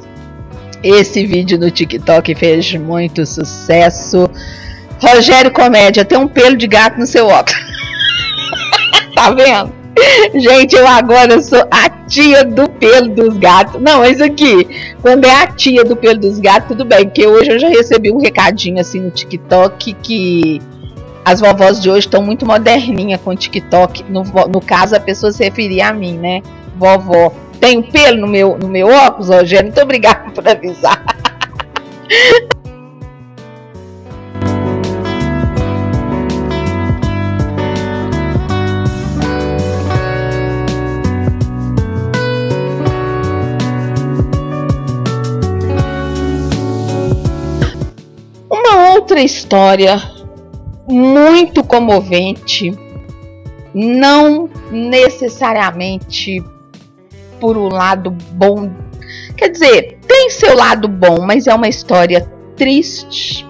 Esse 0.84 1.26
vídeo 1.26 1.57
no 1.57 1.71
TikTok 1.71 2.36
fez 2.36 2.74
muito 2.76 3.26
sucesso. 3.26 4.30
Rogério 4.99 5.51
Comédia, 5.51 6.03
tem 6.03 6.17
um 6.17 6.28
pelo 6.28 6.57
de 6.57 6.67
gato 6.67 6.99
no 6.99 7.07
seu 7.07 7.28
óculos. 7.28 7.61
tá 9.15 9.32
vendo? 9.32 9.82
Gente, 10.34 10.76
eu 10.76 10.88
agora 10.88 11.41
sou 11.41 11.66
a 11.72 11.89
tia 12.08 12.43
do 12.43 12.70
pelo 12.70 13.10
dos 13.10 13.38
gatos. 13.38 13.82
Não, 13.82 14.04
isso 14.06 14.24
aqui, 14.24 14.93
quando 15.01 15.26
é 15.26 15.43
a 15.43 15.47
tia 15.47 15.84
do 15.84 15.95
pelo 15.95 16.20
dos 16.20 16.39
gatos, 16.39 16.70
tudo 16.70 16.86
bem, 16.86 17.06
porque 17.06 17.26
hoje 17.26 17.51
eu 17.51 17.60
já 17.60 17.70
recebi 17.70 18.12
um 18.12 18.20
recadinho 18.20 18.80
assim 18.80 18.99
no 18.99 19.12
TikTok 19.12 19.93
que 20.01 20.62
as 21.26 21.39
vovós 21.39 21.82
de 21.82 21.89
hoje 21.89 22.08
estão 22.08 22.22
muito 22.22 22.45
moderninha 22.45 23.18
com 23.18 23.32
o 23.32 23.36
TikTok. 23.36 24.04
No, 24.10 24.24
no 24.24 24.62
caso, 24.62 24.95
a 24.95 24.99
pessoa 24.99 25.32
se 25.32 25.43
referia 25.43 25.89
a 25.89 25.93
mim, 25.93 26.18
né? 26.18 26.41
Vovó, 26.76 27.34
tem 27.60 27.82
pelo 27.82 28.22
no 28.22 28.28
meu, 28.28 28.58
no 28.58 28.68
meu 28.68 28.88
óculos, 28.88 29.30
Rogério? 29.30 29.68
Muito 29.68 29.82
obrigada 29.82 30.32
por 30.32 30.47
avisar. 30.47 31.04
outra 49.14 49.22
história 49.22 50.01
muito 50.89 51.64
comovente, 51.64 52.74
não 53.72 54.49
necessariamente 54.72 56.43
por 57.39 57.55
um 57.55 57.68
lado 57.68 58.09
bom. 58.09 58.72
Quer 59.38 59.49
dizer, 59.49 59.99
tem 60.07 60.32
seu 60.32 60.55
lado 60.55 60.88
bom, 60.88 61.22
mas 61.22 61.45
é 61.45 61.53
uma 61.53 61.68
história 61.68 62.28
triste, 62.55 63.45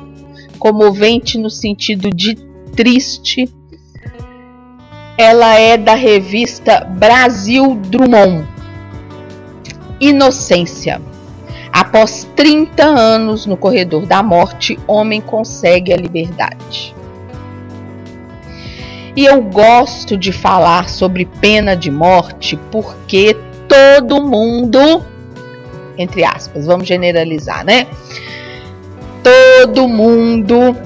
comovente 0.60 1.38
no 1.38 1.50
sentido 1.50 2.10
de 2.10 2.36
triste. 2.76 3.50
Ela 5.18 5.56
é 5.56 5.78
da 5.78 5.96
revista 5.96 6.82
Brasil 6.82 7.76
Drummond. 7.76 8.46
Inocência. 10.02 11.02
Após 11.74 12.30
30 12.36 12.84
anos 12.86 13.48
no 13.48 13.58
corredor 13.58 14.06
da 14.06 14.22
morte, 14.22 14.78
homem 14.86 15.20
consegue 15.20 15.92
a 15.92 15.98
liberdade. 15.98 16.96
E 19.16 19.26
eu 19.26 19.42
gosto 19.42 20.16
de 20.16 20.32
falar 20.32 20.88
sobre 20.88 21.26
pena 21.26 21.76
de 21.76 21.90
morte 21.90 22.60
porque 22.72 23.36
todo 23.68 24.22
mundo, 24.22 25.04
entre 25.98 26.24
aspas, 26.24 26.68
vamos 26.68 26.88
generalizar, 26.88 27.66
né? 27.66 27.88
Todo 29.24 29.88
mundo 29.88 30.78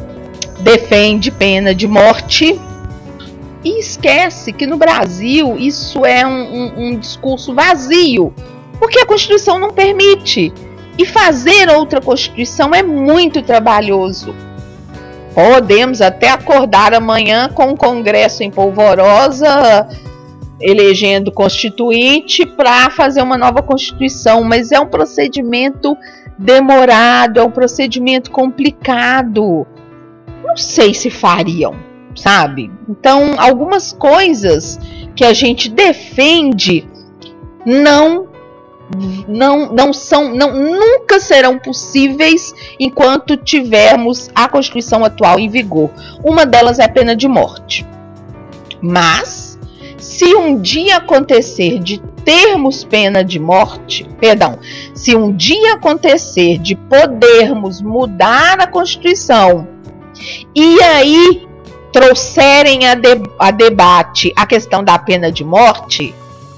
defende 0.62 1.32
pena 1.32 1.76
de 1.76 1.86
morte 1.86 2.58
e 3.62 3.80
esquece 3.80 4.54
que 4.54 4.66
no 4.66 4.78
Brasil 4.78 5.58
isso 5.58 6.06
é 6.06 6.26
um, 6.26 6.30
um, 6.32 6.88
um 6.88 6.98
discurso 6.98 7.54
vazio, 7.54 8.34
porque 8.80 9.00
a 9.00 9.06
Constituição 9.06 9.60
não 9.60 9.74
permite. 9.74 10.54
E 10.98 11.06
fazer 11.06 11.70
outra 11.70 12.02
Constituição 12.02 12.74
é 12.74 12.82
muito 12.82 13.42
trabalhoso. 13.42 14.34
Podemos 15.34 16.02
até 16.02 16.30
acordar 16.30 16.94
amanhã 16.94 17.50
com 17.50 17.72
o 17.72 17.78
Congresso 17.78 18.42
em 18.44 18.50
polvorosa, 18.50 19.88
elegendo 20.60 21.32
constituinte 21.32 22.44
para 22.46 22.90
fazer 22.90 23.22
uma 23.22 23.38
nova 23.38 23.62
Constituição, 23.62 24.44
mas 24.44 24.72
é 24.72 24.80
um 24.80 24.88
procedimento 24.88 25.96
demorado, 26.38 27.40
é 27.40 27.44
um 27.44 27.52
procedimento 27.52 28.32
complicado. 28.32 29.68
Não 30.44 30.58
sei 30.58 30.96
se 30.96 31.12
fariam, 31.12 31.76
sabe? 32.16 32.72
Então, 32.90 33.36
algumas 33.38 33.94
coisas 33.94 34.80
que 35.16 35.24
a 35.24 35.34
gente 35.34 35.70
defende 35.70 36.88
não 37.66 38.27
não, 39.28 39.72
não 39.74 39.92
são, 39.92 40.34
não, 40.34 40.54
nunca 40.54 41.20
serão 41.20 41.60
possíveis 41.60 42.54
enquanto 42.80 43.36
tivermos 43.36 44.30
a 44.34 44.48
Constituição 44.48 45.04
atual 45.04 45.40
em 45.40 45.50
vigor. 45.50 45.90
Uma 46.24 46.46
delas 46.46 46.80
é 46.80 46.86
a 46.86 46.90
pena 46.90 47.16
de 47.16 47.28
morte. 47.28 47.86
Mas, 48.82 49.60
se 49.98 50.36
um 50.36 50.60
dia 50.60 50.98
acontecer 50.98 51.80
de 51.80 52.00
termos 52.24 52.84
pena 52.84 53.24
de 53.24 53.40
morte, 53.40 54.08
perdão, 54.20 54.60
se 54.94 55.16
um 55.16 55.36
dia 55.36 55.74
acontecer 55.74 56.58
de 56.58 56.76
podermos 56.76 57.82
mudar 57.82 58.60
a 58.60 58.68
Constituição 58.68 59.68
e 60.56 60.82
aí 60.82 61.48
trouxerem 61.92 62.88
a, 62.88 62.96
de, 62.96 63.22
a 63.40 63.52
debate 63.52 64.34
a 64.36 64.46
questão 64.46 64.84
da 64.84 65.00
pena 65.00 65.32
de 65.32 65.44
morte, 65.44 66.14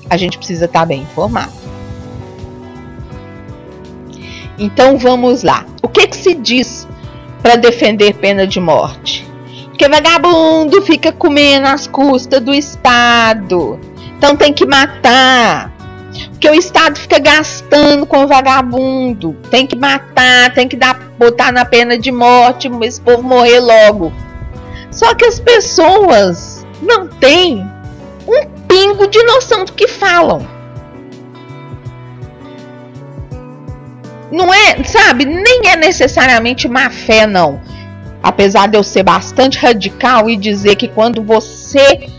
a 0.10 0.18
gente 0.18 0.38
precisa 0.38 0.66
estar 0.66 0.86
bem 0.86 1.02
informado. 1.02 1.69
Então 4.60 4.98
vamos 4.98 5.42
lá. 5.44 5.66
O 5.82 5.88
que, 5.88 6.06
que 6.08 6.18
se 6.18 6.36
diz 6.36 6.88
para 7.42 7.56
defender 7.56 8.14
pena 8.16 8.46
de 8.46 8.60
morte? 8.60 9.26
Que 9.78 9.88
vagabundo 9.88 10.82
fica 10.82 11.12
comendo 11.12 11.68
as 11.68 11.88
custas 11.88 12.42
do 12.42 12.54
Estado. 12.54 13.80
Então 14.18 14.36
tem 14.36 14.52
que 14.52 14.66
matar. 14.66 15.72
Porque 16.32 16.50
o 16.50 16.54
Estado 16.54 17.00
fica 17.00 17.18
gastando 17.20 18.06
com 18.06 18.24
o 18.24 18.28
vagabundo. 18.28 19.38
Tem 19.50 19.66
que 19.66 19.78
matar, 19.78 20.54
tem 20.54 20.68
que 20.68 20.76
dar, 20.76 21.00
botar 21.18 21.52
na 21.54 21.64
pena 21.64 21.98
de 21.98 22.12
morte, 22.12 22.70
esse 22.82 23.00
povo 23.00 23.24
morrer 23.24 23.62
logo. 23.62 24.12
Só 24.92 25.14
que 25.16 25.24
as 25.24 25.40
pessoas 25.40 26.66
não 26.82 27.08
têm 27.08 27.66
um 28.28 28.46
pingo 28.68 29.08
de 29.08 29.24
noção 29.24 29.64
do 29.64 29.72
que 29.72 29.88
falam. 29.88 30.46
Não 34.32 34.54
é, 34.54 34.84
sabe, 34.84 35.26
nem 35.26 35.68
é 35.68 35.76
necessariamente 35.76 36.68
má 36.68 36.90
fé, 36.90 37.26
não. 37.26 37.60
Apesar 38.22 38.68
de 38.68 38.78
eu 38.78 38.84
ser 38.84 39.04
bastante 39.04 39.58
radical 39.58 40.30
e 40.30 40.36
dizer 40.36 40.76
que 40.76 40.88
quando 40.88 41.24
você 41.24 42.10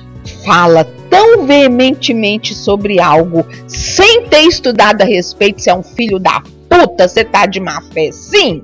fala 0.44 0.84
tão 1.08 1.46
veementemente 1.46 2.54
sobre 2.54 3.00
algo 3.00 3.44
sem 3.66 4.26
ter 4.26 4.42
estudado 4.42 5.02
a 5.02 5.04
respeito, 5.04 5.61
se 5.61 5.70
é 5.70 5.74
um 5.74 5.82
filho 5.82 6.18
da 6.18 6.42
puta, 6.68 7.06
você 7.06 7.24
tá 7.24 7.46
de 7.46 7.61
má 7.61 7.82
fé, 7.92 8.11
sim. 8.12 8.62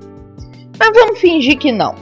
Mas 0.79 0.91
vamos 0.93 1.19
fingir 1.19 1.57
que 1.57 1.71
não. 1.71 1.95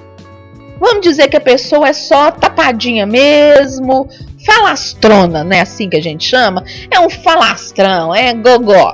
Vamos 0.80 1.02
dizer 1.02 1.30
que 1.30 1.38
a 1.38 1.42
pessoa 1.42 1.88
é 1.88 1.94
só 1.94 2.32
tapadinha 2.32 3.06
mesmo, 3.06 4.10
falastrona, 4.46 5.44
né? 5.44 5.62
Assim 5.62 5.90
que 5.90 5.98
a 5.98 6.02
gente 6.02 6.28
chama. 6.28 6.64
É 6.92 7.00
um 7.00 7.10
falastrão, 7.10 8.14
é 8.14 8.34
gogó. 8.34 8.94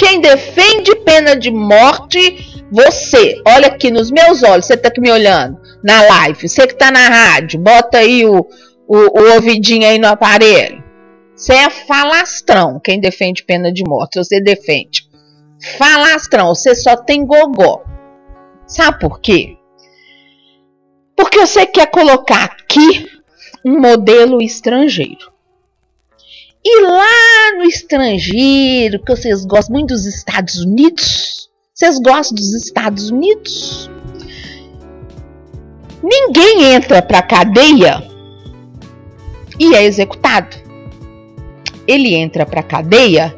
Quem 0.00 0.18
defende 0.18 0.96
pena 1.04 1.36
de 1.36 1.50
morte, 1.50 2.64
você. 2.72 3.36
Olha 3.46 3.66
aqui 3.66 3.90
nos 3.90 4.10
meus 4.10 4.42
olhos, 4.42 4.64
você 4.64 4.74
tá 4.74 4.88
aqui 4.88 4.98
me 4.98 5.10
olhando 5.10 5.60
na 5.84 6.00
live. 6.00 6.48
Você 6.48 6.66
que 6.66 6.74
tá 6.74 6.90
na 6.90 7.06
rádio, 7.06 7.60
bota 7.60 7.98
aí 7.98 8.24
o, 8.24 8.38
o, 8.88 8.96
o 8.96 9.34
ouvidinho 9.34 9.86
aí 9.86 9.98
no 9.98 10.08
aparelho. 10.08 10.82
Você 11.36 11.52
é 11.52 11.68
falastrão 11.68 12.80
quem 12.82 12.98
defende 12.98 13.44
pena 13.44 13.70
de 13.70 13.84
morte. 13.84 14.16
Você 14.16 14.40
defende. 14.40 15.06
Falastrão, 15.76 16.54
você 16.54 16.74
só 16.74 16.96
tem 16.96 17.26
gogó. 17.26 17.84
Sabe 18.66 19.00
por 19.00 19.20
quê? 19.20 19.58
Porque 21.14 21.40
você 21.40 21.66
quer 21.66 21.90
colocar 21.90 22.44
aqui 22.44 23.06
um 23.62 23.78
modelo 23.78 24.40
estrangeiro. 24.40 25.30
E 26.64 26.82
lá 26.82 27.56
no 27.56 27.64
estrangeiro, 27.64 29.02
que 29.02 29.16
vocês 29.16 29.44
gostam 29.44 29.74
muito 29.74 29.94
dos 29.94 30.04
Estados 30.04 30.56
Unidos, 30.56 31.48
vocês 31.74 31.98
gostam 31.98 32.34
dos 32.34 32.54
Estados 32.54 33.10
Unidos? 33.10 33.90
Ninguém 36.02 36.74
entra 36.74 37.00
para 37.00 37.22
cadeia 37.22 38.02
e 39.58 39.74
é 39.74 39.84
executado. 39.84 40.56
Ele 41.86 42.14
entra 42.14 42.44
para 42.44 42.62
cadeia 42.62 43.34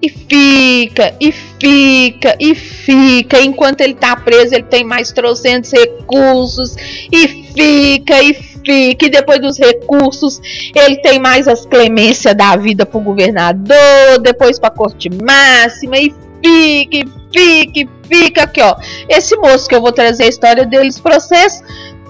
e 0.00 0.08
fica, 0.08 1.14
e 1.20 1.32
fica, 1.32 2.36
e 2.38 2.54
fica. 2.54 3.40
Enquanto 3.40 3.80
ele 3.80 3.94
tá 3.94 4.14
preso, 4.16 4.54
ele 4.54 4.64
tem 4.64 4.84
mais 4.84 5.10
trocentos 5.10 5.72
recursos, 5.72 6.76
e 7.10 7.28
fica, 7.28 8.22
e 8.22 8.34
fica. 8.66 9.06
E 9.06 9.10
depois 9.10 9.40
dos 9.40 9.58
recursos, 9.58 10.40
ele 10.74 10.96
tem 10.96 11.18
mais 11.18 11.46
as 11.46 11.64
clemências 11.64 12.34
da 12.34 12.56
vida 12.56 12.84
pro 12.84 13.00
governador, 13.00 14.18
depois 14.20 14.58
pra 14.58 14.70
corte 14.70 15.08
máxima, 15.08 15.96
e 15.96 16.12
fica, 16.42 16.96
e 16.96 17.04
fica, 17.32 17.80
e 17.80 17.88
fica. 18.08 18.42
Aqui, 18.42 18.60
ó. 18.60 18.76
Esse 19.08 19.36
moço 19.36 19.68
que 19.68 19.74
eu 19.74 19.80
vou 19.80 19.92
trazer 19.92 20.24
a 20.24 20.28
história 20.28 20.66
deles, 20.66 20.98
processo, 20.98 21.62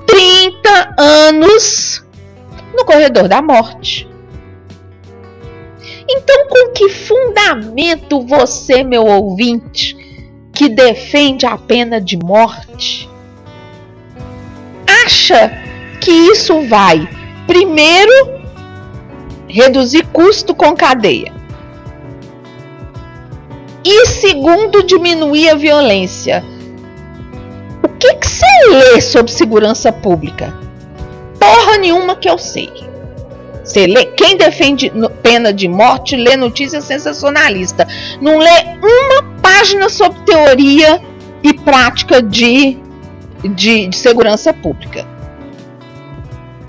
30 0.06 0.94
anos 0.98 2.04
no 2.74 2.84
corredor 2.84 3.28
da 3.28 3.42
morte. 3.42 4.08
Então, 6.08 6.46
com 6.48 6.72
que 6.72 6.88
fundamento 6.88 8.20
você, 8.22 8.84
meu 8.84 9.04
ouvinte, 9.04 9.96
que 10.52 10.68
defende 10.68 11.44
a 11.44 11.58
pena 11.58 12.00
de 12.00 12.16
morte, 12.16 13.10
acha 15.04 15.65
que 16.06 16.12
isso 16.12 16.60
vai, 16.68 17.08
primeiro, 17.48 18.30
reduzir 19.48 20.06
custo 20.12 20.54
com 20.54 20.72
cadeia, 20.72 21.32
e 23.84 24.06
segundo, 24.06 24.84
diminuir 24.84 25.48
a 25.50 25.56
violência? 25.56 26.44
O 27.82 27.88
que, 27.88 28.14
que 28.14 28.26
você 28.28 28.46
lê 28.70 29.00
sobre 29.00 29.32
segurança 29.32 29.90
pública? 29.90 30.56
Porra 31.40 31.76
nenhuma 31.78 32.14
que 32.14 32.30
eu 32.30 32.38
sei. 32.38 32.70
Você 33.64 33.88
lê, 33.88 34.06
quem 34.06 34.36
defende 34.36 34.92
pena 35.24 35.52
de 35.52 35.66
morte 35.66 36.14
lê 36.14 36.36
notícia 36.36 36.80
sensacionalista. 36.80 37.84
Não 38.20 38.38
lê 38.38 38.78
uma 38.80 39.40
página 39.42 39.88
sobre 39.88 40.20
teoria 40.20 41.02
e 41.42 41.52
prática 41.52 42.22
de, 42.22 42.78
de, 43.56 43.88
de 43.88 43.96
segurança 43.96 44.52
pública. 44.52 45.15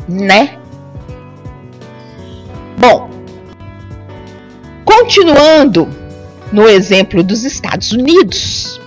Né? 0.07 0.57
Bom, 2.79 3.09
continuando 4.85 5.89
no 6.51 6.67
exemplo 6.67 7.23
dos 7.23 7.43
Estados 7.43 7.91
Unidos. 7.91 8.79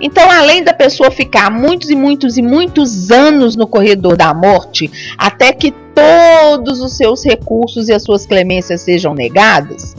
Então, 0.00 0.30
além 0.30 0.62
da 0.62 0.74
pessoa 0.74 1.10
ficar 1.10 1.50
muitos 1.50 1.88
e 1.88 1.96
muitos 1.96 2.36
e 2.36 2.42
muitos 2.42 3.10
anos 3.10 3.56
no 3.56 3.66
corredor 3.66 4.16
da 4.16 4.34
morte, 4.34 4.90
até 5.16 5.52
que 5.52 5.72
todos 5.94 6.80
os 6.80 6.96
seus 6.96 7.24
recursos 7.24 7.88
e 7.88 7.92
as 7.92 8.02
suas 8.02 8.26
clemências 8.26 8.82
sejam 8.82 9.14
negadas, 9.14 9.96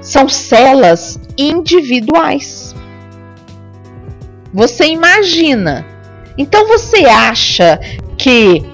são 0.00 0.28
celas 0.28 1.18
individuais. 1.38 2.74
Você 4.52 4.86
imagina. 4.86 5.86
Então 6.36 6.66
você 6.68 7.06
acha 7.06 7.80
que 8.18 8.73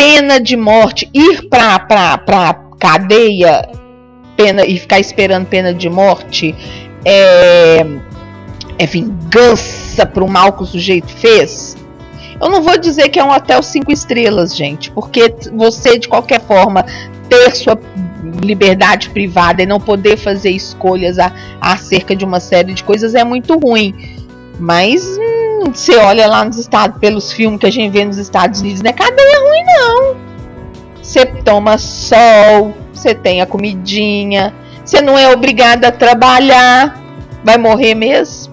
pena 0.00 0.40
de 0.40 0.56
morte, 0.56 1.10
ir 1.12 1.46
para 1.50 1.78
para 1.78 2.54
cadeia, 2.78 3.68
pena 4.34 4.64
e 4.64 4.78
ficar 4.78 4.98
esperando 4.98 5.44
pena 5.44 5.74
de 5.74 5.90
morte 5.90 6.54
é 7.04 7.84
é 8.78 8.86
vingança 8.86 10.06
pro 10.06 10.26
mal 10.26 10.54
que 10.54 10.62
o 10.62 10.66
sujeito 10.66 11.12
fez? 11.12 11.76
Eu 12.40 12.48
não 12.48 12.62
vou 12.62 12.78
dizer 12.78 13.10
que 13.10 13.18
é 13.18 13.24
um 13.24 13.30
hotel 13.30 13.62
cinco 13.62 13.92
estrelas, 13.92 14.56
gente, 14.56 14.90
porque 14.90 15.34
você, 15.52 15.98
de 15.98 16.08
qualquer 16.08 16.40
forma, 16.40 16.82
ter 17.28 17.54
sua 17.54 17.78
liberdade 18.42 19.10
privada 19.10 19.62
e 19.62 19.66
não 19.66 19.78
poder 19.78 20.16
fazer 20.16 20.50
escolhas 20.50 21.18
a, 21.18 21.30
acerca 21.60 22.16
de 22.16 22.24
uma 22.24 22.40
série 22.40 22.72
de 22.72 22.82
coisas 22.82 23.14
é 23.14 23.22
muito 23.22 23.58
ruim. 23.58 23.94
Mas 24.58 25.04
hum, 25.04 25.39
você 25.66 25.96
olha 25.96 26.26
lá 26.26 26.44
nos 26.44 26.58
Estados, 26.58 26.98
pelos 26.98 27.32
filmes 27.32 27.60
que 27.60 27.66
a 27.66 27.72
gente 27.72 27.92
vê 27.92 28.04
nos 28.04 28.18
Estados 28.18 28.60
Unidos, 28.60 28.82
não 28.82 28.90
é 28.90 28.92
cadeia 28.92 29.40
ruim, 29.40 29.64
não. 29.66 30.16
Você 31.02 31.26
toma 31.26 31.78
sol, 31.78 32.74
você 32.92 33.14
tem 33.14 33.40
a 33.40 33.46
comidinha, 33.46 34.54
você 34.84 35.00
não 35.00 35.18
é 35.18 35.32
obrigado 35.32 35.84
a 35.84 35.92
trabalhar, 35.92 37.00
vai 37.44 37.58
morrer 37.58 37.94
mesmo 37.94 38.50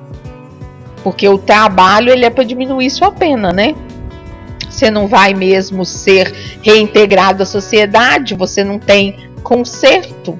porque 1.08 1.26
o 1.30 1.38
trabalho 1.38 2.12
ele 2.12 2.26
é 2.26 2.30
para 2.30 2.44
diminuir 2.44 2.90
sua 2.90 3.10
pena, 3.10 3.54
né? 3.54 3.74
Você 4.70 4.92
não 4.92 5.08
vai 5.08 5.34
mesmo 5.34 5.86
ser 5.86 6.34
reintegrado 6.62 7.44
à 7.44 7.46
sociedade, 7.46 8.36
você 8.36 8.62
não 8.62 8.78
tem 8.78 9.30
conserto. 9.42 10.38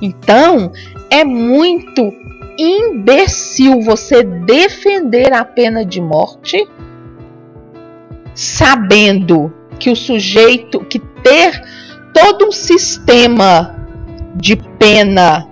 Então, 0.00 0.72
é 1.10 1.22
muito 1.24 2.10
imbecil 2.58 3.80
você 3.80 4.22
defender 4.22 5.32
a 5.32 5.44
pena 5.44 5.84
de 5.84 6.00
morte 6.00 6.68
sabendo 8.34 9.52
que 9.78 9.90
o 9.90 9.96
sujeito 9.96 10.80
que 10.84 10.98
ter 10.98 11.62
todo 12.12 12.46
um 12.46 12.52
sistema 12.52 13.74
de 14.34 14.56
pena 14.56 15.48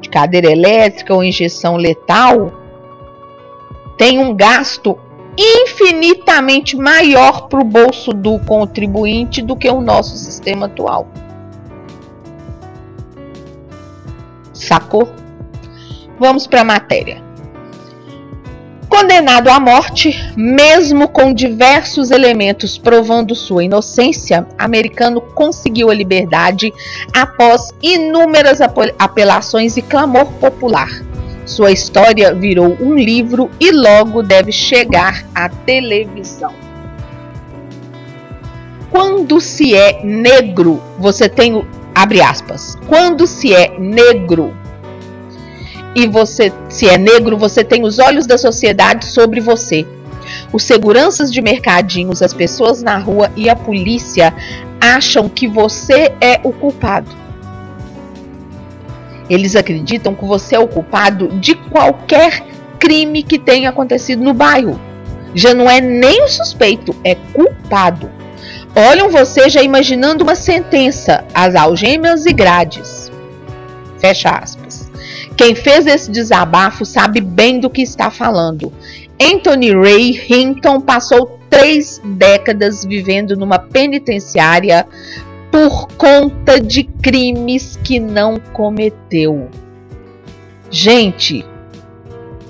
de 0.00 0.08
cadeira 0.08 0.50
elétrica 0.50 1.14
ou 1.14 1.24
injeção 1.24 1.76
letal 1.76 2.52
tem 3.96 4.18
um 4.18 4.34
gasto 4.34 4.98
infinitamente 5.38 6.76
maior 6.76 7.48
para 7.48 7.60
o 7.60 7.64
bolso 7.64 8.12
do 8.12 8.38
contribuinte 8.40 9.42
do 9.42 9.56
que 9.56 9.68
o 9.68 9.80
nosso 9.80 10.16
sistema 10.16 10.66
atual. 10.66 11.08
Sacou? 14.52 15.25
Vamos 16.18 16.46
para 16.46 16.62
a 16.62 16.64
matéria. 16.64 17.26
Condenado 18.88 19.50
à 19.50 19.60
morte, 19.60 20.14
mesmo 20.36 21.08
com 21.08 21.34
diversos 21.34 22.10
elementos 22.10 22.78
provando 22.78 23.34
sua 23.34 23.64
inocência, 23.64 24.46
americano 24.56 25.20
conseguiu 25.20 25.90
a 25.90 25.94
liberdade 25.94 26.72
após 27.12 27.74
inúmeras 27.82 28.60
apelações 28.98 29.76
e 29.76 29.82
clamor 29.82 30.26
popular. 30.34 30.88
Sua 31.44 31.70
história 31.70 32.34
virou 32.34 32.76
um 32.80 32.94
livro 32.94 33.50
e 33.60 33.70
logo 33.70 34.22
deve 34.22 34.50
chegar 34.50 35.24
à 35.34 35.48
televisão. 35.48 36.54
Quando 38.90 39.40
se 39.40 39.74
é 39.74 40.02
negro, 40.02 40.82
você 40.98 41.28
tem 41.28 41.66
abre 41.94 42.22
aspas. 42.22 42.76
Quando 42.86 43.26
se 43.26 43.54
é 43.54 43.78
negro, 43.78 44.54
e 45.96 46.06
você, 46.06 46.52
se 46.68 46.86
é 46.86 46.98
negro, 46.98 47.38
você 47.38 47.64
tem 47.64 47.82
os 47.82 47.98
olhos 47.98 48.26
da 48.26 48.36
sociedade 48.36 49.06
sobre 49.06 49.40
você. 49.40 49.86
Os 50.52 50.62
seguranças 50.62 51.32
de 51.32 51.40
mercadinhos, 51.40 52.20
as 52.20 52.34
pessoas 52.34 52.82
na 52.82 52.98
rua 52.98 53.32
e 53.34 53.48
a 53.48 53.56
polícia 53.56 54.34
acham 54.78 55.26
que 55.26 55.48
você 55.48 56.12
é 56.20 56.38
o 56.44 56.52
culpado. 56.52 57.10
Eles 59.30 59.56
acreditam 59.56 60.14
que 60.14 60.26
você 60.26 60.56
é 60.56 60.58
o 60.58 60.68
culpado 60.68 61.28
de 61.38 61.54
qualquer 61.54 62.42
crime 62.78 63.22
que 63.22 63.38
tenha 63.38 63.70
acontecido 63.70 64.22
no 64.22 64.34
bairro. 64.34 64.78
Já 65.34 65.54
não 65.54 65.68
é 65.68 65.80
nem 65.80 66.24
o 66.24 66.28
suspeito, 66.28 66.94
é 67.02 67.14
culpado. 67.14 68.10
Olham 68.74 69.08
você 69.08 69.48
já 69.48 69.62
imaginando 69.62 70.22
uma 70.22 70.34
sentença, 70.34 71.24
as 71.32 71.54
algemas 71.54 72.26
e 72.26 72.34
grades. 72.34 73.10
Fecha 73.98 74.28
aspas. 74.28 74.55
Quem 75.36 75.54
fez 75.54 75.86
esse 75.86 76.10
desabafo 76.10 76.84
sabe 76.84 77.20
bem 77.20 77.60
do 77.60 77.68
que 77.68 77.82
está 77.82 78.10
falando. 78.10 78.72
Anthony 79.20 79.72
Ray 79.72 80.18
Hinton 80.28 80.80
passou 80.80 81.38
três 81.50 82.00
décadas 82.04 82.84
vivendo 82.84 83.36
numa 83.36 83.58
penitenciária 83.58 84.86
por 85.50 85.88
conta 85.96 86.60
de 86.60 86.84
crimes 86.84 87.78
que 87.82 88.00
não 88.00 88.38
cometeu. 88.38 89.48
Gente, 90.70 91.44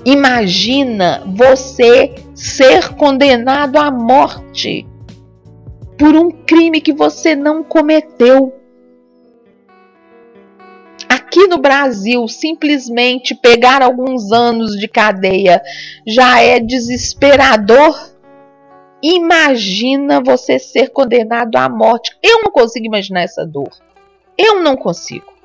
imagina 0.05 1.23
você 1.25 2.15
ser 2.33 2.89
condenado 2.95 3.77
à 3.77 3.91
morte 3.91 4.87
por 5.97 6.15
um 6.15 6.31
crime 6.31 6.79
que 6.79 6.93
você 6.93 7.35
não 7.35 7.63
cometeu 7.63 8.53
aqui 11.37 11.47
no 11.47 11.59
Brasil 11.59 12.27
simplesmente 12.27 13.35
pegar 13.35 13.83
alguns 13.83 14.31
anos 14.31 14.71
de 14.71 14.87
cadeia 14.87 15.61
já 16.05 16.41
é 16.41 16.59
desesperador. 16.59 17.95
Imagina 19.03 20.19
você 20.19 20.57
ser 20.57 20.89
condenado 20.89 21.55
à 21.55 21.69
morte. 21.69 22.17
Eu 22.23 22.41
não 22.41 22.51
consigo 22.51 22.87
imaginar 22.87 23.21
essa 23.21 23.45
dor. 23.45 23.69
Eu 24.35 24.61
não 24.63 24.75
consigo. 24.75 25.36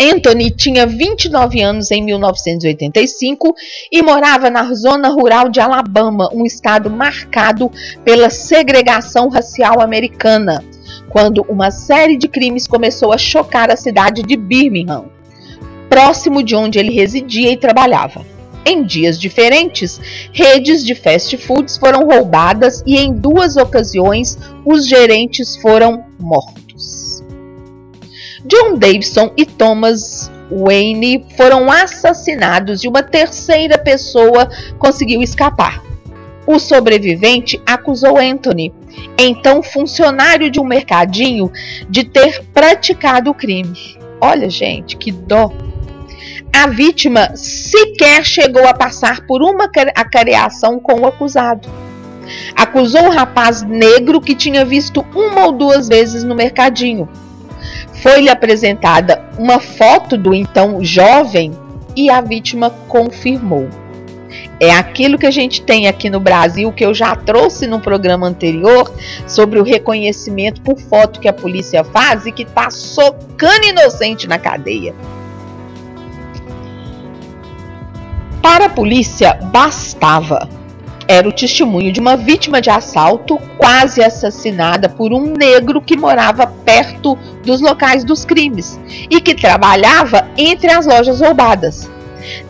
Anthony 0.00 0.52
tinha 0.52 0.86
29 0.86 1.60
anos 1.60 1.90
em 1.90 2.00
1985 2.02 3.52
e 3.90 4.00
morava 4.00 4.48
na 4.48 4.72
zona 4.72 5.08
rural 5.08 5.48
de 5.48 5.58
Alabama, 5.58 6.30
um 6.32 6.46
estado 6.46 6.88
marcado 6.88 7.70
pela 8.04 8.30
segregação 8.30 9.28
racial 9.28 9.80
americana, 9.80 10.62
quando 11.08 11.44
uma 11.48 11.72
série 11.72 12.16
de 12.16 12.28
crimes 12.28 12.68
começou 12.68 13.12
a 13.12 13.18
chocar 13.18 13.72
a 13.72 13.76
cidade 13.76 14.22
de 14.22 14.36
Birmingham, 14.36 15.06
próximo 15.88 16.44
de 16.44 16.54
onde 16.54 16.78
ele 16.78 16.92
residia 16.92 17.50
e 17.50 17.56
trabalhava. 17.56 18.24
Em 18.64 18.84
dias 18.84 19.18
diferentes, 19.18 20.00
redes 20.32 20.84
de 20.84 20.94
fast 20.94 21.36
foods 21.38 21.76
foram 21.76 22.06
roubadas 22.06 22.84
e 22.86 22.98
em 22.98 23.12
duas 23.12 23.56
ocasiões 23.56 24.38
os 24.64 24.86
gerentes 24.86 25.56
foram 25.56 26.04
mortos. 26.20 26.67
John 28.44 28.76
Davidson 28.76 29.32
e 29.36 29.44
Thomas 29.44 30.30
Wayne 30.50 31.26
foram 31.36 31.70
assassinados 31.70 32.84
e 32.84 32.88
uma 32.88 33.02
terceira 33.02 33.76
pessoa 33.76 34.48
conseguiu 34.78 35.20
escapar. 35.22 35.82
O 36.46 36.58
sobrevivente 36.58 37.60
acusou 37.66 38.16
Anthony, 38.16 38.72
então 39.18 39.62
funcionário 39.62 40.50
de 40.50 40.58
um 40.58 40.64
mercadinho, 40.64 41.52
de 41.90 42.04
ter 42.04 42.42
praticado 42.54 43.30
o 43.30 43.34
crime. 43.34 43.98
Olha, 44.20 44.48
gente, 44.48 44.96
que 44.96 45.12
dó. 45.12 45.52
A 46.52 46.66
vítima 46.68 47.36
sequer 47.36 48.24
chegou 48.24 48.66
a 48.66 48.72
passar 48.72 49.26
por 49.26 49.42
uma 49.42 49.70
acareação 49.94 50.80
com 50.80 51.02
o 51.02 51.06
acusado. 51.06 51.68
Acusou 52.56 53.06
o 53.06 53.10
rapaz 53.10 53.62
negro 53.62 54.20
que 54.20 54.34
tinha 54.34 54.64
visto 54.64 55.04
uma 55.14 55.46
ou 55.46 55.52
duas 55.52 55.88
vezes 55.88 56.24
no 56.24 56.34
mercadinho 56.34 57.08
foi-lhe 58.02 58.28
apresentada 58.28 59.24
uma 59.38 59.60
foto 59.60 60.16
do 60.16 60.34
então 60.34 60.84
jovem 60.84 61.52
e 61.96 62.10
a 62.10 62.20
vítima 62.20 62.70
confirmou. 62.88 63.68
É 64.60 64.72
aquilo 64.72 65.16
que 65.16 65.26
a 65.26 65.30
gente 65.30 65.62
tem 65.62 65.86
aqui 65.86 66.10
no 66.10 66.18
Brasil, 66.18 66.72
que 66.72 66.84
eu 66.84 66.92
já 66.92 67.14
trouxe 67.14 67.66
no 67.66 67.80
programa 67.80 68.26
anterior, 68.26 68.92
sobre 69.26 69.58
o 69.58 69.62
reconhecimento 69.62 70.60
por 70.60 70.78
foto 70.78 71.20
que 71.20 71.28
a 71.28 71.32
polícia 71.32 71.84
faz 71.84 72.26
e 72.26 72.32
que 72.32 72.42
está 72.42 72.68
socando 72.70 73.66
inocente 73.66 74.26
na 74.26 74.38
cadeia. 74.38 74.94
Para 78.42 78.66
a 78.66 78.70
polícia, 78.70 79.34
bastava 79.52 80.48
era 81.08 81.26
o 81.26 81.32
testemunho 81.32 81.90
de 81.90 81.98
uma 81.98 82.18
vítima 82.18 82.60
de 82.60 82.68
assalto 82.68 83.38
quase 83.56 84.02
assassinada 84.02 84.90
por 84.90 85.10
um 85.10 85.32
negro 85.32 85.80
que 85.80 85.96
morava 85.96 86.46
perto 86.46 87.16
dos 87.42 87.62
locais 87.62 88.04
dos 88.04 88.26
crimes 88.26 88.78
e 89.10 89.18
que 89.18 89.34
trabalhava 89.34 90.28
entre 90.36 90.70
as 90.70 90.86
lojas 90.86 91.20
roubadas. 91.20 91.90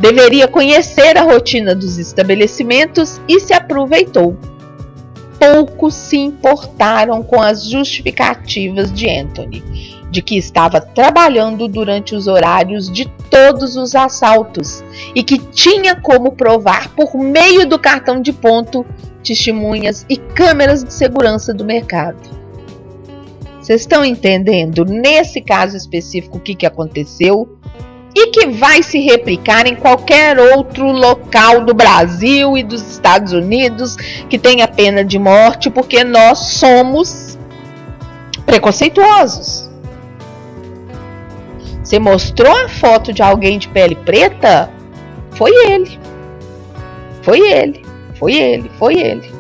Deveria 0.01 0.49
conhecer 0.49 1.17
a 1.17 1.23
rotina 1.23 1.73
dos 1.73 1.99
estabelecimentos 1.99 3.21
e 3.29 3.39
se 3.39 3.55
aproveitou. 3.55 4.37
Poucos 5.39 5.95
se 5.95 6.17
importaram 6.17 7.23
com 7.23 7.41
as 7.41 7.65
justificativas 7.65 8.93
de 8.93 9.09
Anthony 9.09 9.98
de 10.11 10.23
que 10.23 10.37
estava 10.37 10.81
trabalhando 10.81 11.69
durante 11.69 12.15
os 12.15 12.27
horários 12.27 12.91
de 12.91 13.07
todos 13.31 13.77
os 13.77 13.95
assaltos 13.95 14.83
e 15.15 15.23
que 15.23 15.39
tinha 15.39 15.95
como 15.97 16.33
provar 16.33 16.89
por 16.95 17.15
meio 17.17 17.67
do 17.67 17.79
cartão 17.79 18.21
de 18.21 18.33
ponto, 18.33 18.87
testemunhas 19.23 20.07
e 20.09 20.17
câmeras 20.17 20.83
de 20.83 20.93
segurança 20.93 21.53
do 21.53 21.65
mercado. 21.65 22.39
Vocês 23.61 23.83
estão 23.83 24.03
entendendo 24.03 24.85
nesse 24.85 25.43
caso 25.43 25.77
específico 25.77 26.39
o 26.39 26.41
que, 26.41 26.55
que 26.55 26.65
aconteceu? 26.65 27.59
E 28.15 28.29
que 28.29 28.47
vai 28.47 28.83
se 28.83 28.99
replicar 28.99 29.67
em 29.67 29.77
qualquer 29.77 30.39
outro 30.39 30.91
local 30.91 31.65
do 31.67 31.75
Brasil 31.75 32.57
e 32.57 32.63
dos 32.63 32.81
Estados 32.81 33.35
Unidos 33.35 33.97
que 34.31 34.39
tenha 34.39 34.67
pena 34.67 35.05
de 35.05 35.19
morte, 35.19 35.69
porque 35.69 36.03
nós 36.03 36.39
somos 36.55 37.39
preconceituosos. 38.47 39.68
Você 41.89 41.99
mostrou 41.99 42.55
a 42.55 42.68
foto 42.68 43.14
de 43.14 43.22
alguém 43.22 43.59
de 43.59 43.66
pele 43.66 43.95
preta? 43.95 44.70
Foi 45.30 45.51
ele. 45.70 45.99
Foi 47.22 47.41
ele. 47.41 47.82
Foi 48.18 48.34
ele. 48.34 48.70
Foi 48.78 48.95
ele. 48.95 49.32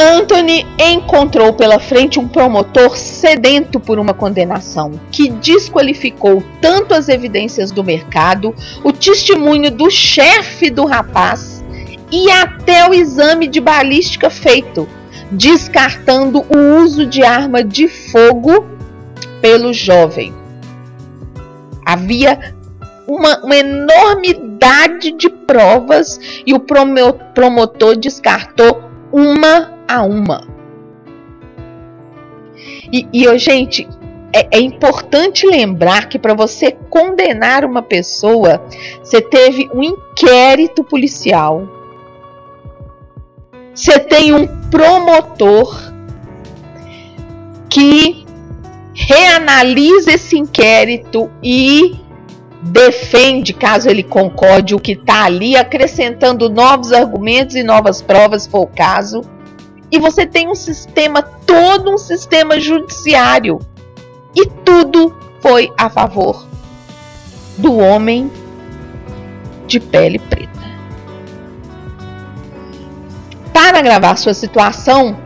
Anthony 0.00 0.66
encontrou 0.78 1.52
pela 1.52 1.78
frente 1.78 2.18
um 2.18 2.26
promotor 2.26 2.96
sedento 2.96 3.78
por 3.78 3.98
uma 3.98 4.14
condenação, 4.14 4.98
que 5.10 5.28
desqualificou 5.28 6.42
tanto 6.58 6.94
as 6.94 7.10
evidências 7.10 7.70
do 7.70 7.84
mercado, 7.84 8.54
o 8.82 8.90
testemunho 8.90 9.70
do 9.70 9.90
chefe 9.90 10.70
do 10.70 10.86
rapaz 10.86 11.62
e 12.10 12.30
até 12.30 12.88
o 12.88 12.94
exame 12.94 13.48
de 13.48 13.60
balística 13.60 14.30
feito, 14.30 14.88
descartando 15.32 16.44
o 16.48 16.82
uso 16.82 17.06
de 17.06 17.22
arma 17.22 17.64
de 17.64 17.88
fogo 17.88 18.66
pelo 19.40 19.72
jovem. 19.72 20.34
Havia 21.84 22.54
uma, 23.08 23.38
uma 23.44 23.56
enormidade 23.56 25.12
de 25.12 25.28
provas 25.28 26.20
e 26.46 26.54
o 26.54 26.60
promotor 26.60 27.96
descartou 27.96 28.82
uma 29.12 29.72
a 29.88 30.02
uma. 30.02 30.46
E, 32.92 33.08
e 33.12 33.38
gente, 33.38 33.88
é, 34.32 34.58
é, 34.58 34.60
importante 34.60 35.46
lembrar 35.46 36.08
que 36.08 36.18
para 36.18 36.34
você 36.34 36.72
condenar 36.88 37.64
uma 37.64 37.82
pessoa, 37.82 38.62
você 39.02 39.20
teve 39.20 39.68
um 39.74 39.82
inquérito 39.82 40.84
policial, 40.84 41.66
você 43.74 43.98
tem 43.98 44.34
um 44.34 44.46
promotor 44.70 45.92
que 47.68 48.26
reanalisa 48.94 50.12
esse 50.12 50.38
inquérito 50.38 51.30
e 51.42 51.98
defende, 52.62 53.52
caso 53.52 53.88
ele 53.88 54.02
concorde, 54.02 54.74
o 54.74 54.78
que 54.78 54.92
está 54.92 55.24
ali, 55.24 55.56
acrescentando 55.56 56.48
novos 56.48 56.92
argumentos 56.92 57.56
e 57.56 57.62
novas 57.62 58.02
provas, 58.02 58.42
se 58.42 58.50
for 58.50 58.60
o 58.60 58.66
caso. 58.66 59.22
E 59.90 59.98
você 59.98 60.26
tem 60.26 60.48
um 60.48 60.54
sistema, 60.54 61.22
todo 61.22 61.90
um 61.90 61.98
sistema 61.98 62.60
judiciário. 62.60 63.58
E 64.34 64.46
tudo 64.46 65.14
foi 65.40 65.70
a 65.76 65.90
favor 65.90 66.46
do 67.58 67.76
homem 67.76 68.30
de 69.66 69.80
pele 69.80 70.18
preta. 70.18 70.61
Para 73.72 73.78
agravar 73.78 74.18
sua 74.18 74.34
situação, 74.34 75.16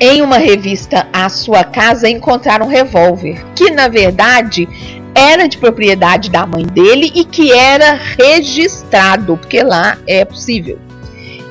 em 0.00 0.20
uma 0.20 0.36
revista 0.36 1.06
à 1.12 1.28
sua 1.28 1.62
casa 1.62 2.08
encontraram 2.08 2.66
um 2.66 2.68
revólver, 2.68 3.46
que 3.54 3.70
na 3.70 3.86
verdade 3.86 4.68
era 5.14 5.46
de 5.46 5.58
propriedade 5.58 6.28
da 6.28 6.44
mãe 6.44 6.66
dele 6.66 7.12
e 7.14 7.24
que 7.24 7.52
era 7.52 7.92
registrado, 8.18 9.36
porque 9.36 9.62
lá 9.62 9.96
é 10.08 10.24
possível. 10.24 10.76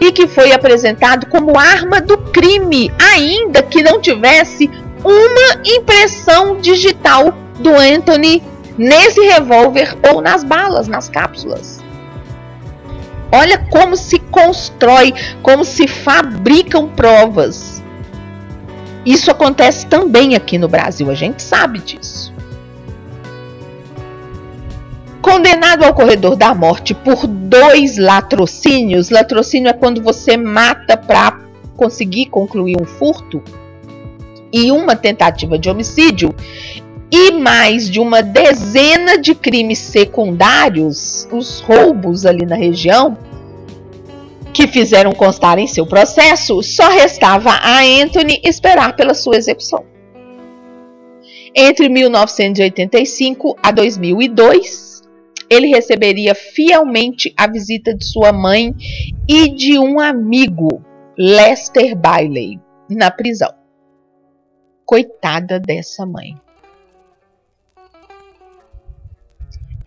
E 0.01 0.11
que 0.11 0.27
foi 0.27 0.51
apresentado 0.51 1.27
como 1.27 1.57
arma 1.57 2.01
do 2.01 2.17
crime, 2.17 2.91
ainda 3.13 3.63
que 3.63 3.81
não 3.81 4.01
tivesse 4.01 4.69
uma 5.05 5.61
impressão 5.65 6.59
digital 6.59 7.33
do 7.57 7.73
Anthony 7.73 8.43
nesse 8.77 9.21
revólver 9.21 9.95
ou 10.11 10.19
nas 10.21 10.43
balas, 10.43 10.89
nas 10.89 11.07
cápsulas. 11.07 11.86
Olha 13.31 13.57
como 13.57 13.95
se 13.95 14.19
constrói, 14.19 15.13
como 15.41 15.65
se 15.65 15.87
fabricam 15.87 16.87
provas. 16.87 17.83
Isso 19.05 19.31
acontece 19.31 19.85
também 19.85 20.35
aqui 20.35 20.57
no 20.57 20.67
Brasil, 20.67 21.09
a 21.09 21.15
gente 21.15 21.41
sabe 21.41 21.79
disso. 21.79 22.33
Condenado 25.21 25.83
ao 25.83 25.93
corredor 25.93 26.35
da 26.35 26.53
morte 26.53 26.93
por 26.93 27.27
dois 27.27 27.97
latrocínios, 27.97 29.09
latrocínio 29.09 29.69
é 29.69 29.73
quando 29.73 30.01
você 30.01 30.37
mata 30.37 30.95
para 30.95 31.39
conseguir 31.75 32.27
concluir 32.27 32.75
um 32.81 32.85
furto, 32.85 33.43
e 34.51 34.71
uma 34.71 34.95
tentativa 34.95 35.57
de 35.57 35.69
homicídio, 35.69 36.33
e 37.11 37.31
mais 37.31 37.89
de 37.89 37.99
uma 37.99 38.21
dezena 38.21 39.17
de 39.17 39.33
crimes 39.33 39.79
secundários, 39.79 41.27
os 41.31 41.61
roubos 41.61 42.25
ali 42.25 42.45
na 42.45 42.55
região, 42.55 43.17
que 44.53 44.67
fizeram 44.67 45.11
constar 45.13 45.57
em 45.59 45.67
seu 45.67 45.85
processo, 45.85 46.61
só 46.63 46.89
restava 46.89 47.51
a 47.51 47.81
Anthony 47.81 48.41
esperar 48.43 48.95
pela 48.95 49.13
sua 49.13 49.37
execução. 49.37 49.85
Entre 51.55 51.87
1985 51.89 53.57
a 53.63 53.71
2002, 53.71 55.03
ele 55.49 55.67
receberia 55.67 56.35
fielmente 56.35 57.33
a 57.37 57.47
visita 57.47 57.95
de 57.95 58.03
sua 58.05 58.33
mãe 58.33 58.75
e 59.27 59.49
de 59.49 59.79
um 59.79 59.99
amigo, 59.99 60.83
Lester 61.17 61.95
Bailey, 61.95 62.59
na 62.89 63.09
prisão. 63.09 63.53
Coitada 64.85 65.59
dessa 65.59 66.05
mãe. 66.05 66.35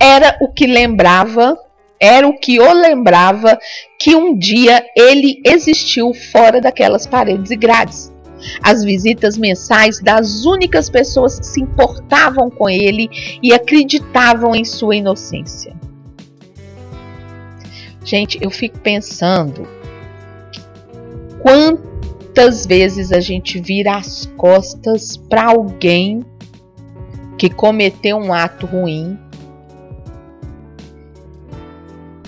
Era 0.01 0.37
o 0.41 0.49
que 0.49 0.67
lembrava, 0.67 1.57
era 2.01 2.27
o 2.27 2.39
que 2.39 2.59
o 2.59 2.73
lembrava 2.73 3.59
que 3.99 4.17
um 4.17 4.37
dia 4.37 4.85
ele 4.97 5.41
existiu 5.45 6.15
fora 6.15 6.61
daquelas 6.61 7.07
paredes 7.07 7.51
e 7.51 7.57
grades 7.57 8.11
as 8.63 8.83
visitas 8.83 9.37
mensais 9.37 10.01
das 10.01 10.45
únicas 10.45 10.89
pessoas 10.89 11.39
que 11.39 11.47
se 11.47 11.61
importavam 11.61 12.51
com 12.51 12.69
ele 12.69 13.09
e 13.43 13.53
acreditavam 13.53 14.55
em 14.55 14.65
sua 14.65 14.97
inocência. 14.97 15.75
Gente, 18.05 18.39
eu 18.41 18.51
fico 18.51 18.79
pensando 18.79 19.69
quantas 21.41 22.67
vezes 22.67 23.13
a 23.13 23.21
gente 23.21 23.61
vira 23.61 23.97
as 23.97 24.27
costas 24.37 25.17
para 25.17 25.51
alguém 25.51 26.25
que 27.37 27.51
cometeu 27.51 28.17
um 28.17 28.33
ato 28.33 28.67
ruim. 28.67 29.19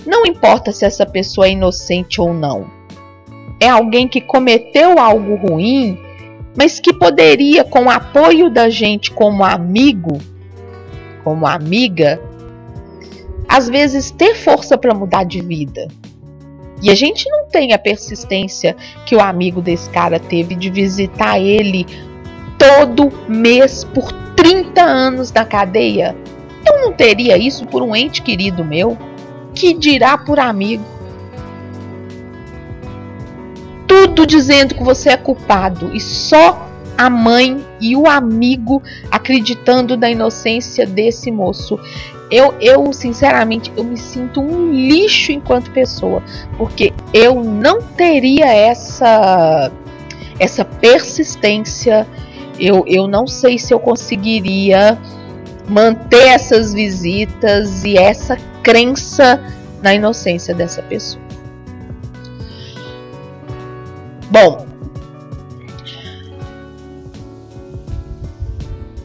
Não 0.05 0.25
importa 0.25 0.71
se 0.71 0.85
essa 0.85 1.05
pessoa 1.05 1.47
é 1.47 1.51
inocente 1.51 2.19
ou 2.19 2.33
não. 2.33 2.69
É 3.59 3.69
alguém 3.69 4.07
que 4.07 4.19
cometeu 4.19 4.99
algo 4.99 5.35
ruim 5.35 5.97
mas 6.55 6.79
que 6.79 6.93
poderia, 6.93 7.63
com 7.63 7.85
o 7.85 7.89
apoio 7.89 8.49
da 8.49 8.69
gente 8.69 9.11
como 9.11 9.43
amigo, 9.43 10.19
como 11.23 11.47
amiga, 11.47 12.21
às 13.47 13.67
vezes 13.67 14.11
ter 14.11 14.35
força 14.35 14.77
para 14.77 14.93
mudar 14.93 15.23
de 15.23 15.41
vida. 15.41 15.87
E 16.81 16.89
a 16.89 16.95
gente 16.95 17.29
não 17.29 17.47
tem 17.47 17.73
a 17.73 17.77
persistência 17.77 18.75
que 19.05 19.15
o 19.15 19.21
amigo 19.21 19.61
desse 19.61 19.89
cara 19.89 20.19
teve 20.19 20.53
de 20.53 20.69
visitar 20.69 21.39
ele 21.39 21.85
todo 22.57 23.11
mês 23.27 23.83
por 23.83 24.11
30 24.35 24.81
anos 24.81 25.31
na 25.31 25.45
cadeia. 25.45 26.15
Eu 26.65 26.81
não 26.81 26.91
teria 26.91 27.37
isso 27.37 27.65
por 27.65 27.81
um 27.81 27.95
ente 27.95 28.21
querido 28.21 28.65
meu, 28.65 28.97
que 29.53 29.73
dirá 29.73 30.17
por 30.17 30.39
amigo. 30.39 30.93
tudo 33.93 34.25
dizendo 34.25 34.75
que 34.75 34.83
você 34.83 35.09
é 35.09 35.17
culpado 35.17 35.91
e 35.93 35.99
só 35.99 36.67
a 36.97 37.09
mãe 37.09 37.63
e 37.79 37.95
o 37.95 38.07
amigo 38.07 38.81
acreditando 39.11 39.97
na 39.97 40.09
inocência 40.09 40.85
desse 40.85 41.31
moço. 41.31 41.79
Eu, 42.29 42.53
eu 42.59 42.91
sinceramente, 42.93 43.71
eu 43.75 43.83
me 43.83 43.97
sinto 43.97 44.41
um 44.41 44.71
lixo 44.71 45.31
enquanto 45.31 45.71
pessoa, 45.71 46.23
porque 46.57 46.93
eu 47.13 47.43
não 47.43 47.81
teria 47.81 48.45
essa 48.45 49.71
essa 50.39 50.65
persistência. 50.65 52.07
Eu, 52.59 52.83
eu 52.87 53.07
não 53.07 53.27
sei 53.27 53.57
se 53.57 53.73
eu 53.73 53.79
conseguiria 53.79 54.97
manter 55.67 56.27
essas 56.29 56.73
visitas 56.73 57.83
e 57.83 57.97
essa 57.97 58.37
crença 58.63 59.39
na 59.81 59.93
inocência 59.93 60.55
dessa 60.55 60.81
pessoa. 60.81 61.21
Bom, 64.31 64.65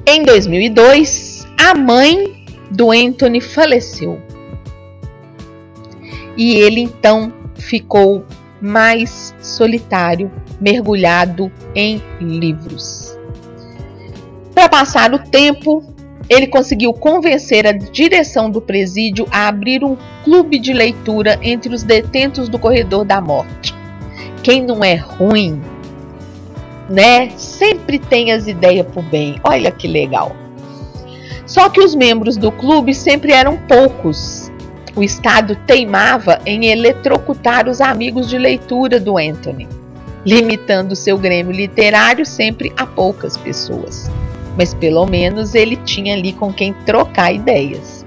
em 0.07 0.23
2002, 0.23 1.47
a 1.59 1.75
mãe 1.75 2.47
do 2.71 2.91
Anthony 2.91 3.41
faleceu. 3.41 4.19
E 6.37 6.55
ele 6.55 6.81
então 6.81 7.33
ficou 7.57 8.25
mais 8.61 9.35
solitário, 9.43 10.31
mergulhado 10.61 11.53
em 11.75 12.01
livros. 12.21 13.19
Para 14.55 14.69
passar 14.69 15.13
o 15.13 15.19
tempo, 15.19 15.85
ele 16.29 16.47
conseguiu 16.47 16.93
convencer 16.93 17.67
a 17.67 17.73
direção 17.73 18.51
do 18.51 18.61
presídio 18.61 19.27
a 19.31 19.49
abrir 19.49 19.85
um 19.85 19.97
clube 20.25 20.59
de 20.59 20.73
leitura 20.73 21.39
entre 21.43 21.75
os 21.75 21.83
detentos 21.83 22.49
do 22.49 22.59
corredor 22.59 23.05
da 23.05 23.21
morte 23.21 23.79
quem 24.43 24.63
não 24.63 24.83
é 24.83 24.95
ruim, 24.95 25.61
né? 26.89 27.31
Sempre 27.37 27.99
tem 27.99 28.33
as 28.33 28.47
ideias 28.47 28.87
pro 28.87 29.03
bem. 29.03 29.39
Olha 29.45 29.71
que 29.71 29.87
legal. 29.87 30.35
Só 31.47 31.69
que 31.69 31.81
os 31.81 31.95
membros 31.95 32.37
do 32.37 32.53
clube 32.53 32.95
sempre 32.95 33.33
eram 33.33 33.57
poucos. 33.57 34.51
O 34.95 35.03
Estado 35.03 35.57
teimava 35.67 36.41
em 36.45 36.67
eletrocutar 36.67 37.69
os 37.69 37.81
amigos 37.81 38.29
de 38.29 38.39
leitura 38.39 38.99
do 38.99 39.19
Anthony, 39.19 39.69
limitando 40.25 40.97
seu 40.97 41.17
grêmio 41.17 41.53
literário 41.53 42.27
sempre 42.27 42.73
a 42.77 42.87
poucas 42.87 43.37
pessoas. 43.37 44.11
Mas 44.59 44.75
pelo 44.75 45.07
menos 45.07 45.55
ele 45.55 45.77
tinha 45.77 46.15
ali 46.15 46.33
com 46.33 46.53
quem 46.53 46.73
trocar 46.85 47.33
ideias. 47.33 47.99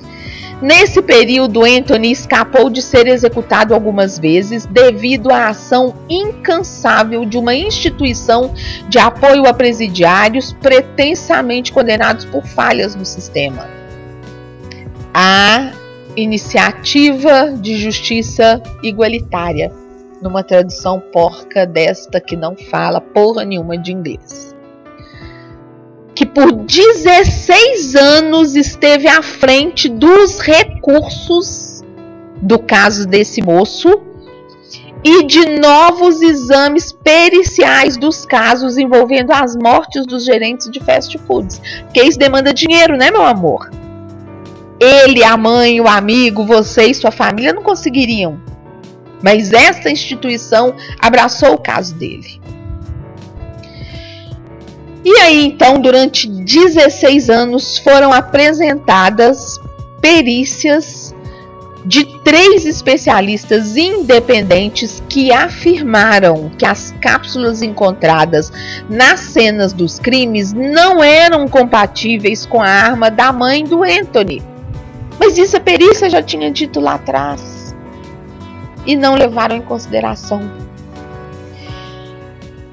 Nesse 0.62 1.02
período, 1.02 1.64
Anthony 1.64 2.12
escapou 2.12 2.70
de 2.70 2.84
ser 2.84 3.08
executado 3.08 3.74
algumas 3.74 4.20
vezes 4.20 4.64
devido 4.68 5.32
à 5.34 5.48
ação 5.48 5.96
incansável 6.08 7.26
de 7.26 7.36
uma 7.36 7.56
instituição 7.56 8.54
de 8.88 9.00
apoio 9.00 9.48
a 9.48 9.54
presidiários 9.56 10.54
pretensamente 10.54 11.74
condenados 11.74 12.26
por 12.26 12.46
falhas 12.46 12.94
no 12.94 13.06
sistema. 13.06 13.68
A 15.12 15.72
Iniciativa 16.16 17.54
de 17.60 17.78
Justiça 17.78 18.62
Igualitária, 18.84 19.72
numa 20.22 20.44
tradução 20.44 21.00
porca 21.12 21.66
desta 21.66 22.22
que 22.22 22.36
não 22.36 22.56
fala 22.56 23.02
porra 23.02 23.44
nenhuma 23.44 23.78
de 23.80 23.92
inglês 23.92 24.52
que 26.22 26.26
por 26.28 26.52
16 26.52 27.96
anos 27.96 28.56
esteve 28.56 29.08
à 29.08 29.24
frente 29.24 29.90
dos 29.90 30.40
recursos 30.40 31.84
do 32.40 32.60
caso 32.60 33.08
desse 33.08 33.42
moço 33.42 33.90
e 35.04 35.24
de 35.24 35.58
novos 35.58 36.22
exames 36.22 36.92
periciais 36.92 37.98
dos 37.98 38.24
casos 38.24 38.78
envolvendo 38.78 39.32
as 39.32 39.56
mortes 39.56 40.06
dos 40.06 40.24
gerentes 40.24 40.70
de 40.70 40.80
fast 40.80 41.18
foods. 41.26 41.60
Porque 41.86 42.04
isso 42.04 42.20
demanda 42.20 42.54
dinheiro, 42.54 42.96
né, 42.96 43.10
meu 43.10 43.26
amor? 43.26 43.72
Ele, 44.80 45.24
a 45.24 45.36
mãe, 45.36 45.82
o 45.82 45.88
amigo, 45.88 46.46
você 46.46 46.84
e 46.84 46.94
sua 46.94 47.10
família 47.10 47.52
não 47.52 47.64
conseguiriam. 47.64 48.40
Mas 49.24 49.52
essa 49.52 49.90
instituição 49.90 50.76
abraçou 51.00 51.56
o 51.56 51.62
caso 51.62 51.96
dele. 51.96 52.40
E 55.04 55.18
aí, 55.18 55.46
então, 55.46 55.80
durante 55.80 56.28
16 56.28 57.30
anos 57.30 57.78
foram 57.80 58.14
apresentadas 58.14 59.60
perícias 60.00 61.16
de 61.84 62.06
três 62.20 62.66
especialistas 62.66 63.76
independentes 63.76 65.02
que 65.10 65.32
afirmaram 65.34 66.52
que 66.58 66.66
as 66.66 66.94
cápsulas 67.02 67.62
encontradas 67.62 68.52
nas 68.88 69.20
cenas 69.22 69.74
dos 69.74 69.98
crimes 69.98 70.54
não 70.54 71.04
eram 71.04 71.48
compatíveis 71.48 72.46
com 72.46 72.62
a 72.62 72.68
arma 72.68 73.10
da 73.10 73.32
mãe 73.32 73.64
do 73.64 73.84
Anthony. 73.84 74.44
Mas 75.20 75.38
isso 75.38 75.58
a 75.58 75.60
perícia 75.60 76.10
já 76.10 76.22
tinha 76.22 76.52
dito 76.52 76.80
lá 76.80 76.96
atrás 76.96 77.76
e 78.86 78.96
não 78.96 79.16
levaram 79.16 79.56
em 79.56 79.62
consideração. 79.62 80.42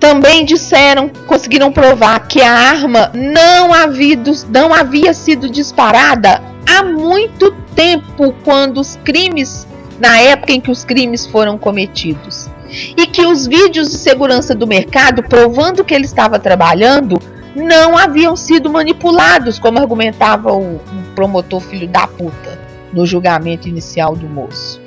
Também 0.00 0.44
disseram, 0.44 1.08
conseguiram 1.26 1.72
provar 1.72 2.20
que 2.28 2.40
a 2.40 2.52
arma 2.52 3.10
não 3.14 3.74
havia, 3.74 4.16
não 4.48 4.72
havia 4.72 5.12
sido 5.12 5.48
disparada 5.48 6.40
há 6.66 6.84
muito 6.84 7.50
tempo, 7.74 8.34
quando 8.44 8.78
os 8.78 8.96
crimes, 9.04 9.66
na 9.98 10.20
época 10.20 10.52
em 10.52 10.60
que 10.60 10.70
os 10.70 10.84
crimes 10.84 11.26
foram 11.26 11.58
cometidos. 11.58 12.48
E 12.96 13.06
que 13.06 13.24
os 13.24 13.46
vídeos 13.46 13.90
de 13.90 13.96
segurança 13.96 14.54
do 14.54 14.66
mercado, 14.66 15.22
provando 15.22 15.84
que 15.84 15.94
ele 15.94 16.04
estava 16.04 16.38
trabalhando, 16.38 17.20
não 17.56 17.96
haviam 17.96 18.36
sido 18.36 18.70
manipulados, 18.70 19.58
como 19.58 19.78
argumentava 19.78 20.52
o, 20.52 20.80
promotor 21.14 21.60
filho 21.60 21.88
da 21.88 22.06
puta 22.06 22.60
no 22.92 23.04
julgamento 23.04 23.68
inicial 23.68 24.14
do 24.14 24.28
moço. 24.28 24.80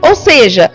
Ou 0.00 0.14
seja, 0.14 0.70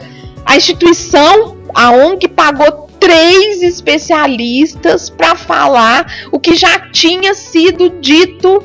a 0.46 0.56
instituição, 0.56 1.58
a 1.74 1.90
ONG 1.90 2.28
pagou 2.28 2.85
três 3.00 3.62
especialistas 3.62 5.10
para 5.10 5.36
falar 5.36 6.28
o 6.32 6.40
que 6.40 6.56
já 6.56 6.80
tinha 6.92 7.34
sido 7.34 7.90
dito 7.90 8.64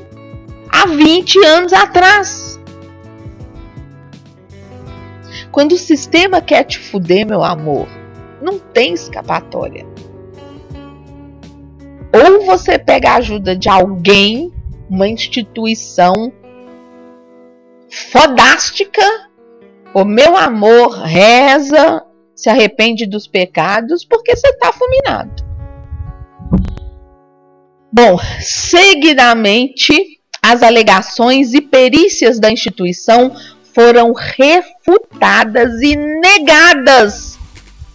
há 0.70 0.86
20 0.86 1.44
anos 1.44 1.72
atrás. 1.72 2.60
Quando 5.50 5.72
o 5.72 5.78
sistema 5.78 6.40
quer 6.40 6.64
te 6.64 6.78
fuder, 6.78 7.26
meu 7.26 7.42
amor, 7.42 7.88
não 8.40 8.58
tem 8.58 8.94
escapatória. 8.94 9.86
Ou 12.12 12.44
você 12.44 12.78
pega 12.78 13.10
a 13.10 13.16
ajuda 13.16 13.56
de 13.56 13.68
alguém, 13.68 14.52
uma 14.88 15.08
instituição, 15.08 16.32
fodástica. 17.90 19.02
O 19.92 20.04
meu 20.04 20.36
amor 20.36 20.92
reza, 20.92 22.04
se 22.41 22.49
arrepende 22.49 23.05
dos 23.07 23.26
pecados, 23.26 24.05
porque 24.05 24.34
você 24.34 24.49
está 24.49 24.72
fulminado. 24.72 25.45
Bom, 27.93 28.18
seguidamente, 28.41 29.93
as 30.43 30.62
alegações 30.62 31.53
e 31.53 31.61
perícias 31.61 32.41
da 32.41 32.51
instituição 32.51 33.36
foram 33.74 34.12
refutadas 34.12 35.82
e 35.82 35.95
negadas 35.97 37.38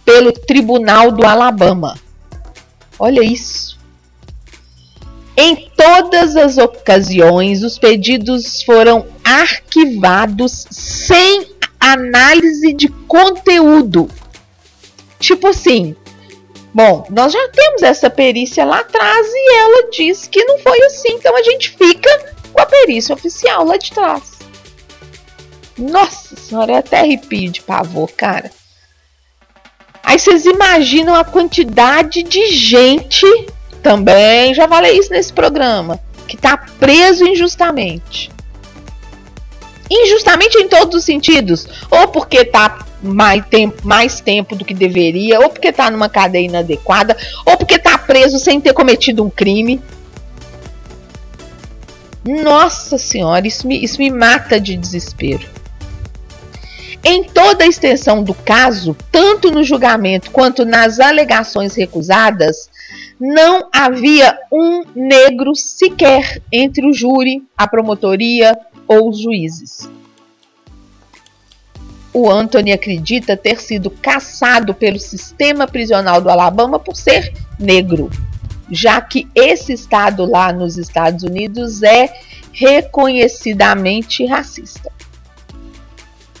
pelo 0.04 0.32
Tribunal 0.32 1.10
do 1.10 1.26
Alabama. 1.26 1.98
Olha 2.98 3.22
isso. 3.22 3.76
Em 5.36 5.68
todas 5.76 6.36
as 6.36 6.56
ocasiões, 6.56 7.62
os 7.62 7.78
pedidos 7.78 8.62
foram 8.62 9.06
arquivados 9.24 10.66
sem 10.70 11.56
análise 11.80 12.72
de 12.72 12.88
conteúdo. 12.88 14.08
Tipo 15.18 15.48
assim, 15.48 15.96
Bom, 16.76 17.06
nós 17.08 17.32
já 17.32 17.48
temos 17.48 17.82
essa 17.82 18.10
perícia 18.10 18.62
lá 18.62 18.80
atrás 18.80 19.26
e 19.26 19.54
ela 19.54 19.90
diz 19.90 20.26
que 20.26 20.44
não 20.44 20.58
foi 20.58 20.78
assim, 20.82 21.14
então 21.14 21.34
a 21.34 21.42
gente 21.42 21.70
fica 21.70 22.34
com 22.52 22.60
a 22.60 22.66
perícia 22.66 23.14
oficial 23.14 23.64
lá 23.64 23.78
de 23.78 23.90
trás. 23.92 24.34
Nossa 25.78 26.36
senhora, 26.36 26.72
é 26.72 26.76
até 26.76 27.00
arrepio 27.00 27.50
de 27.50 27.62
pavor, 27.62 28.10
cara. 28.12 28.50
Aí 30.02 30.18
vocês 30.18 30.44
imaginam 30.44 31.14
a 31.14 31.24
quantidade 31.24 32.22
de 32.22 32.48
gente, 32.48 33.26
também 33.82 34.52
já 34.52 34.68
falei 34.68 34.98
isso 34.98 35.10
nesse 35.10 35.32
programa, 35.32 35.98
que 36.28 36.36
tá 36.36 36.58
preso 36.78 37.26
injustamente. 37.26 38.30
Injustamente 39.90 40.58
em 40.58 40.68
todos 40.68 40.96
os 40.96 41.04
sentidos. 41.04 41.66
Ou 41.90 42.08
porque 42.08 42.44
tá 42.44 42.84
mais 43.02 43.44
tempo, 43.46 43.86
mais 43.86 44.20
tempo 44.20 44.56
do 44.56 44.64
que 44.64 44.74
deveria, 44.74 45.40
ou 45.40 45.48
porque 45.48 45.68
está 45.68 45.90
numa 45.90 46.08
cadeia 46.08 46.46
inadequada, 46.46 47.16
ou 47.44 47.56
porque 47.56 47.74
está 47.74 47.96
preso 47.96 48.38
sem 48.38 48.60
ter 48.60 48.72
cometido 48.72 49.24
um 49.24 49.30
crime. 49.30 49.80
Nossa 52.24 52.98
Senhora, 52.98 53.46
isso 53.46 53.66
me, 53.66 53.82
isso 53.82 53.98
me 53.98 54.10
mata 54.10 54.60
de 54.60 54.76
desespero. 54.76 55.46
Em 57.04 57.22
toda 57.22 57.62
a 57.62 57.68
extensão 57.68 58.20
do 58.20 58.34
caso, 58.34 58.96
tanto 59.12 59.52
no 59.52 59.62
julgamento 59.62 60.32
quanto 60.32 60.64
nas 60.64 60.98
alegações 60.98 61.76
recusadas, 61.76 62.68
não 63.20 63.68
havia 63.72 64.36
um 64.52 64.82
negro 64.94 65.54
sequer 65.54 66.42
entre 66.50 66.84
o 66.84 66.92
júri, 66.92 67.44
a 67.56 67.68
promotoria 67.68 68.58
ou 68.88 69.10
os 69.10 69.20
juízes 69.20 69.88
o 72.16 72.30
Anthony 72.30 72.72
acredita 72.72 73.36
ter 73.36 73.60
sido 73.60 73.90
caçado 73.90 74.72
pelo 74.72 74.98
sistema 74.98 75.66
prisional 75.66 76.18
do 76.18 76.30
Alabama 76.30 76.78
por 76.78 76.96
ser 76.96 77.30
negro, 77.60 78.10
já 78.70 79.02
que 79.02 79.28
esse 79.34 79.74
estado 79.74 80.24
lá 80.24 80.50
nos 80.50 80.78
Estados 80.78 81.24
Unidos 81.24 81.82
é 81.82 82.10
reconhecidamente 82.54 84.24
racista. 84.24 84.90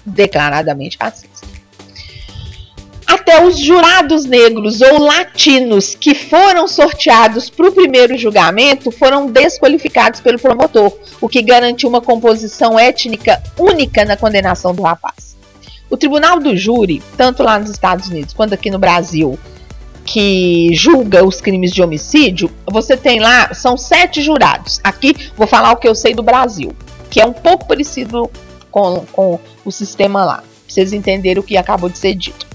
Declaradamente 0.02 0.96
racista. 0.98 1.46
Até 3.06 3.44
os 3.44 3.58
jurados 3.58 4.24
negros 4.24 4.80
ou 4.80 4.98
latinos 4.98 5.94
que 5.94 6.14
foram 6.14 6.66
sorteados 6.66 7.48
para 7.48 7.68
o 7.68 7.72
primeiro 7.72 8.18
julgamento 8.18 8.90
foram 8.90 9.26
desqualificados 9.26 10.20
pelo 10.20 10.38
promotor, 10.38 10.92
o 11.20 11.28
que 11.28 11.40
garantiu 11.40 11.88
uma 11.88 12.00
composição 12.00 12.78
étnica 12.78 13.40
única 13.56 14.04
na 14.04 14.16
condenação 14.16 14.74
do 14.74 14.82
rapaz. 14.82 15.36
O 15.88 15.96
tribunal 15.96 16.40
do 16.40 16.56
júri, 16.56 17.00
tanto 17.16 17.44
lá 17.44 17.58
nos 17.60 17.70
Estados 17.70 18.08
Unidos 18.08 18.34
quanto 18.34 18.54
aqui 18.54 18.70
no 18.70 18.78
Brasil, 18.78 19.38
que 20.04 20.70
julga 20.72 21.24
os 21.24 21.40
crimes 21.40 21.72
de 21.72 21.82
homicídio, 21.82 22.50
você 22.66 22.96
tem 22.96 23.20
lá, 23.20 23.54
são 23.54 23.76
sete 23.76 24.20
jurados. 24.20 24.80
Aqui 24.82 25.14
vou 25.36 25.46
falar 25.46 25.72
o 25.72 25.76
que 25.76 25.86
eu 25.86 25.94
sei 25.94 26.12
do 26.12 26.22
Brasil, 26.24 26.74
que 27.08 27.20
é 27.20 27.26
um 27.26 27.32
pouco 27.32 27.66
parecido 27.66 28.28
com, 28.70 29.04
com 29.12 29.38
o 29.64 29.70
sistema 29.70 30.24
lá, 30.24 30.36
pra 30.38 30.44
vocês 30.68 30.92
entenderem 30.92 31.40
o 31.40 31.42
que 31.42 31.56
acabou 31.56 31.88
de 31.88 31.98
ser 31.98 32.14
dito. 32.14 32.46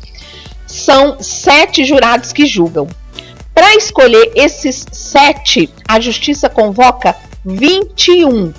São 0.71 1.17
sete 1.21 1.83
jurados 1.83 2.31
que 2.31 2.45
julgam. 2.45 2.87
Para 3.53 3.75
escolher 3.75 4.31
esses 4.35 4.85
sete, 4.91 5.69
a 5.87 5.99
justiça 5.99 6.49
convoca 6.49 7.15
21 7.45 8.53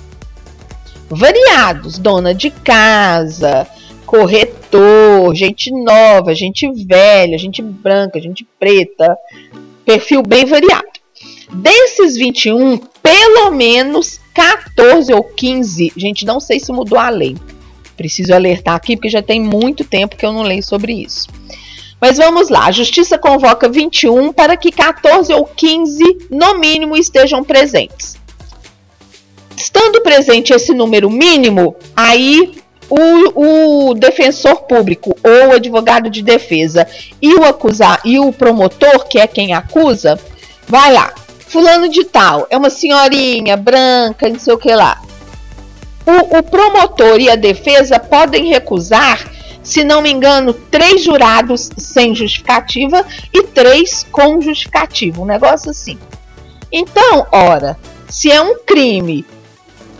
variados, 1.09 1.97
dona 1.97 2.33
de 2.33 2.51
casa, 2.51 3.67
corretor, 4.05 5.33
gente 5.35 5.71
nova, 5.71 6.35
gente 6.35 6.69
velha, 6.85 7.37
gente 7.37 7.61
branca, 7.61 8.21
gente 8.21 8.45
preta, 8.59 9.17
perfil 9.83 10.21
bem 10.21 10.45
variado. 10.45 10.87
Desses 11.51 12.15
21, 12.15 12.77
pelo 12.77 13.51
menos 13.51 14.19
14 14.33 15.13
ou 15.13 15.23
15, 15.23 15.93
gente, 15.97 16.25
não 16.25 16.39
sei 16.39 16.59
se 16.59 16.71
mudou 16.71 16.97
a 16.97 17.09
lei. 17.09 17.35
Preciso 17.97 18.33
alertar 18.33 18.75
aqui 18.75 18.95
porque 18.95 19.09
já 19.09 19.21
tem 19.21 19.41
muito 19.41 19.83
tempo 19.83 20.17
que 20.17 20.25
eu 20.25 20.31
não 20.31 20.41
leio 20.41 20.63
sobre 20.63 20.93
isso. 20.93 21.27
Mas 22.03 22.17
vamos 22.17 22.49
lá, 22.49 22.65
a 22.65 22.71
justiça 22.71 23.17
convoca 23.17 23.69
21 23.69 24.33
para 24.33 24.57
que 24.57 24.73
14 24.73 25.33
ou 25.33 25.45
15, 25.45 26.27
no 26.29 26.59
mínimo, 26.59 26.97
estejam 26.97 27.41
presentes. 27.45 28.17
Estando 29.55 30.01
presente 30.01 30.51
esse 30.51 30.73
número 30.73 31.09
mínimo, 31.09 31.77
aí 31.95 32.55
o, 32.89 33.91
o 33.91 33.93
defensor 33.93 34.63
público 34.63 35.15
ou 35.23 35.47
o 35.47 35.51
advogado 35.53 36.09
de 36.09 36.21
defesa 36.21 36.85
e 37.21 37.35
o 37.35 37.45
acusar 37.45 38.01
e 38.03 38.19
o 38.19 38.33
promotor, 38.33 39.07
que 39.07 39.17
é 39.17 39.25
quem 39.25 39.53
acusa, 39.53 40.19
vai 40.67 40.91
lá. 40.91 41.13
Fulano 41.47 41.87
de 41.87 42.03
tal, 42.03 42.45
é 42.49 42.57
uma 42.57 42.69
senhorinha 42.69 43.55
branca, 43.55 44.27
não 44.27 44.39
sei 44.39 44.53
o 44.53 44.57
que 44.57 44.75
lá. 44.75 45.01
O, 46.05 46.39
o 46.39 46.43
promotor 46.43 47.21
e 47.21 47.29
a 47.29 47.37
defesa 47.37 47.97
podem 47.97 48.49
recusar, 48.49 49.25
se 49.63 49.83
não 49.83 50.01
me 50.01 50.11
engano, 50.11 50.53
três 50.53 51.03
jurados 51.03 51.69
sem 51.77 52.13
justificativa 52.13 53.05
e 53.33 53.43
três 53.43 54.05
com 54.11 54.41
justificativa. 54.41 55.21
Um 55.21 55.25
negócio 55.25 55.71
assim. 55.71 55.97
Então, 56.71 57.25
ora, 57.31 57.77
se 58.09 58.29
é 58.29 58.41
um 58.41 58.59
crime 58.65 59.25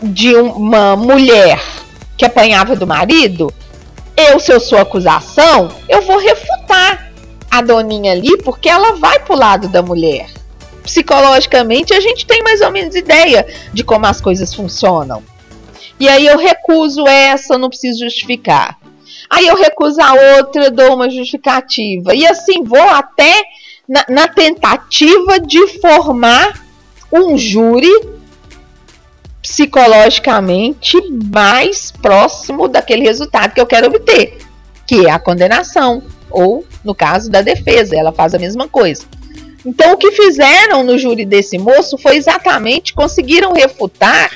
de 0.02 0.36
uma 0.36 0.96
mulher 0.96 1.62
que 2.18 2.26
apanhava 2.26 2.76
do 2.76 2.86
marido, 2.86 3.54
eu, 4.18 4.40
se 4.40 4.52
eu 4.52 4.60
sou 4.60 4.78
acusação, 4.78 5.70
eu 5.88 6.02
vou 6.02 6.18
refutar 6.18 7.12
a 7.50 7.62
doninha 7.62 8.12
ali, 8.12 8.38
porque 8.44 8.68
ela 8.68 8.94
vai 8.94 9.20
pro 9.20 9.38
lado 9.38 9.68
da 9.68 9.82
mulher. 9.82 10.28
Psicologicamente, 10.84 11.94
a 11.94 12.02
gente 12.02 12.26
tem 12.26 12.44
mais 12.44 12.60
ou 12.62 12.72
menos 12.72 12.96
ideia 12.96 13.48
de 13.72 13.84
como 13.84 14.06
as 14.06 14.20
coisas 14.20 14.54
funcionam. 14.54 15.24
E 16.00 16.10
aí 16.10 16.28
eu 16.28 16.38
recuso 16.38 17.08
essa, 17.08 17.58
não 17.58 17.70
preciso 17.70 18.00
justificar. 18.00 18.78
Aí 19.30 19.48
eu 19.48 19.56
recuso 19.56 20.02
a 20.02 20.14
outra, 20.38 20.72
dou 20.72 20.96
uma 20.96 21.10
justificativa. 21.10 22.16
E 22.16 22.26
assim 22.26 22.64
vou 22.64 22.90
até 22.90 23.44
na, 23.88 24.06
na 24.10 24.28
tentativa 24.28 25.40
de 25.40 25.80
formar 25.80 26.64
um 27.12 27.38
júri 27.38 27.92
psicologicamente 29.42 30.98
mais 31.32 31.92
próximo 31.92 32.68
daquele 32.68 33.04
resultado 33.04 33.54
que 33.54 33.60
eu 33.60 33.68
quero 33.68 33.88
obter, 33.88 34.38
que 34.88 35.06
é 35.06 35.12
a 35.12 35.20
condenação, 35.20 36.02
ou 36.32 36.66
no 36.84 36.96
caso 36.96 37.30
da 37.30 37.42
defesa, 37.42 37.96
ela 37.96 38.12
faz 38.12 38.34
a 38.34 38.40
mesma 38.40 38.68
coisa. 38.68 39.06
Então, 39.66 39.94
o 39.94 39.98
que 39.98 40.12
fizeram 40.12 40.84
no 40.84 40.98
júri 40.98 41.26
desse 41.26 41.58
moço 41.58 41.98
foi 41.98 42.18
exatamente 42.18 42.94
conseguiram 42.94 43.54
refutar 43.54 44.32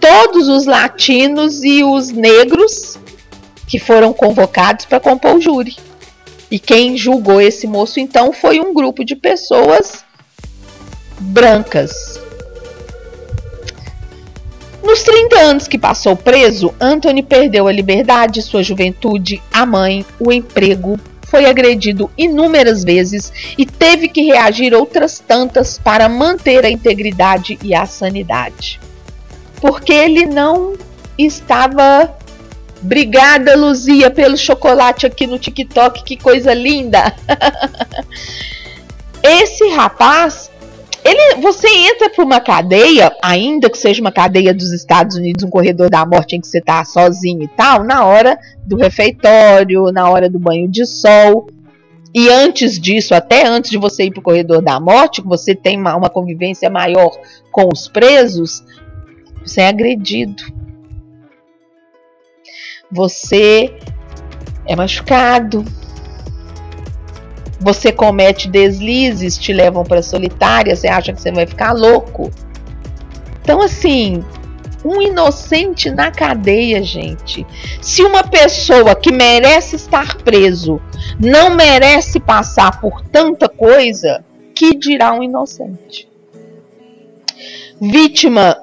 todos 0.00 0.48
os 0.48 0.64
latinos 0.64 1.62
e 1.62 1.84
os 1.84 2.10
negros 2.10 2.98
que 3.70 3.78
foram 3.78 4.12
convocados 4.12 4.84
para 4.84 5.00
compor 5.00 5.36
o 5.36 5.40
júri. 5.40 5.76
E 6.50 6.58
quem 6.58 6.96
julgou 6.96 7.40
esse 7.40 7.66
moço 7.66 8.00
então 8.00 8.32
foi 8.32 8.60
um 8.60 8.74
grupo 8.74 9.04
de 9.04 9.14
pessoas 9.14 10.04
brancas, 11.20 12.20
nos 14.82 15.02
30 15.02 15.38
anos 15.38 15.68
que 15.68 15.78
passou 15.78 16.16
preso, 16.16 16.74
Anthony 16.80 17.22
perdeu 17.22 17.68
a 17.68 17.72
liberdade, 17.72 18.42
sua 18.42 18.62
juventude, 18.62 19.40
a 19.52 19.66
mãe, 19.66 20.04
o 20.18 20.32
emprego, 20.32 20.98
foi 21.22 21.44
agredido 21.44 22.10
inúmeras 22.18 22.82
vezes 22.82 23.32
e 23.56 23.64
teve 23.64 24.08
que 24.08 24.22
reagir 24.22 24.74
outras 24.74 25.20
tantas 25.20 25.78
para 25.78 26.08
manter 26.08 26.64
a 26.64 26.70
integridade 26.70 27.56
e 27.62 27.72
a 27.72 27.86
sanidade. 27.86 28.80
Porque 29.60 29.92
ele 29.92 30.26
não 30.26 30.74
estava. 31.16 32.12
Obrigada, 32.82 33.56
Luzia, 33.56 34.10
pelo 34.10 34.36
chocolate 34.36 35.06
aqui 35.06 35.26
no 35.26 35.38
TikTok, 35.38 36.02
que 36.02 36.16
coisa 36.16 36.54
linda! 36.54 37.14
Esse 39.22 39.68
rapaz 39.70 40.50
ele, 41.04 41.40
você 41.40 41.66
entra 41.66 42.10
para 42.10 42.24
uma 42.24 42.40
cadeia, 42.40 43.14
ainda 43.22 43.70
que 43.70 43.78
seja 43.78 44.02
uma 44.02 44.12
cadeia 44.12 44.52
dos 44.52 44.70
Estados 44.70 45.16
Unidos, 45.16 45.42
um 45.42 45.50
corredor 45.50 45.88
da 45.88 46.04
morte 46.04 46.36
em 46.36 46.40
que 46.40 46.46
você 46.46 46.58
está 46.58 46.84
sozinho 46.84 47.42
e 47.42 47.48
tal, 47.48 47.84
na 47.84 48.04
hora 48.04 48.38
do 48.66 48.76
refeitório, 48.76 49.90
na 49.92 50.08
hora 50.10 50.28
do 50.28 50.38
banho 50.38 50.68
de 50.68 50.84
sol. 50.84 51.48
E 52.12 52.28
antes 52.28 52.78
disso, 52.78 53.14
até 53.14 53.46
antes 53.46 53.70
de 53.70 53.78
você 53.78 54.04
ir 54.04 54.10
para 54.10 54.20
o 54.20 54.22
corredor 54.22 54.60
da 54.60 54.78
morte, 54.78 55.22
você 55.22 55.54
tem 55.54 55.78
uma, 55.78 55.96
uma 55.96 56.10
convivência 56.10 56.68
maior 56.68 57.10
com 57.50 57.68
os 57.72 57.88
presos, 57.88 58.62
você 59.42 59.62
é 59.62 59.68
agredido. 59.68 60.42
Você 62.90 63.74
é 64.66 64.74
machucado, 64.74 65.64
você 67.60 67.92
comete 67.92 68.48
deslizes, 68.48 69.36
te 69.36 69.52
levam 69.52 69.84
para 69.84 70.02
solitária, 70.02 70.74
você 70.74 70.88
acha 70.88 71.12
que 71.12 71.20
você 71.20 71.30
vai 71.30 71.46
ficar 71.46 71.72
louco. 71.72 72.30
Então, 73.42 73.60
assim, 73.60 74.24
um 74.84 75.02
inocente 75.02 75.90
na 75.90 76.10
cadeia, 76.10 76.82
gente. 76.82 77.46
Se 77.82 78.02
uma 78.02 78.24
pessoa 78.24 78.94
que 78.94 79.12
merece 79.12 79.76
estar 79.76 80.16
preso 80.18 80.80
não 81.18 81.54
merece 81.54 82.18
passar 82.18 82.80
por 82.80 83.02
tanta 83.02 83.48
coisa, 83.48 84.24
que 84.54 84.74
dirá 84.74 85.12
um 85.12 85.22
inocente? 85.22 86.08
Vítima 87.80 88.56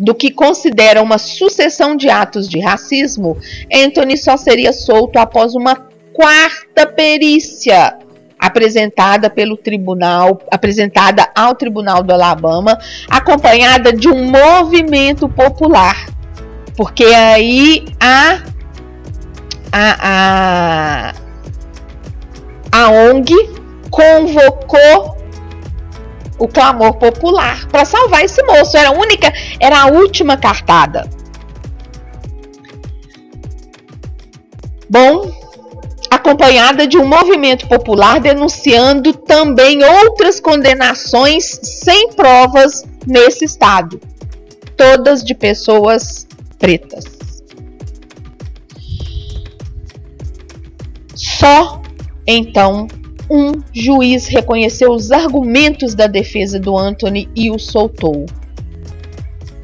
do 0.00 0.14
que 0.14 0.30
considera 0.30 1.02
uma 1.02 1.18
sucessão 1.18 1.94
de 1.94 2.08
atos 2.08 2.48
de 2.48 2.58
racismo, 2.58 3.36
Anthony 3.72 4.16
só 4.16 4.36
seria 4.36 4.72
solto 4.72 5.18
após 5.18 5.54
uma 5.54 5.76
quarta 6.12 6.86
perícia 6.86 7.98
apresentada 8.38 9.28
pelo 9.28 9.58
tribunal, 9.58 10.40
apresentada 10.50 11.28
ao 11.34 11.54
Tribunal 11.54 12.02
do 12.02 12.12
Alabama, 12.14 12.78
acompanhada 13.10 13.92
de 13.92 14.08
um 14.08 14.24
movimento 14.24 15.28
popular. 15.28 16.06
Porque 16.74 17.04
aí 17.04 17.84
a 18.00 18.40
a, 19.72 21.12
a, 21.12 21.14
a 22.72 22.90
ONG 22.90 23.34
convocou 23.90 25.19
o 26.40 26.48
clamor 26.48 26.94
popular 26.94 27.68
para 27.68 27.84
salvar 27.84 28.24
esse 28.24 28.42
moço. 28.42 28.76
Era 28.76 28.88
a 28.88 28.92
única, 28.92 29.32
era 29.60 29.82
a 29.82 29.86
última 29.86 30.36
cartada. 30.36 31.08
Bom, 34.88 35.30
acompanhada 36.10 36.86
de 36.86 36.96
um 36.96 37.06
movimento 37.06 37.68
popular 37.68 38.18
denunciando 38.20 39.12
também 39.12 39.84
outras 39.84 40.40
condenações 40.40 41.60
sem 41.62 42.12
provas 42.12 42.84
nesse 43.06 43.44
estado, 43.44 44.00
todas 44.76 45.22
de 45.22 45.34
pessoas 45.34 46.26
pretas. 46.58 47.04
Só 51.14 51.80
então 52.26 52.88
um 53.30 53.62
juiz 53.72 54.26
reconheceu 54.26 54.90
os 54.90 55.12
argumentos 55.12 55.94
da 55.94 56.08
defesa 56.08 56.58
do 56.58 56.76
Anthony 56.76 57.28
e 57.36 57.50
o 57.50 57.58
soltou. 57.58 58.26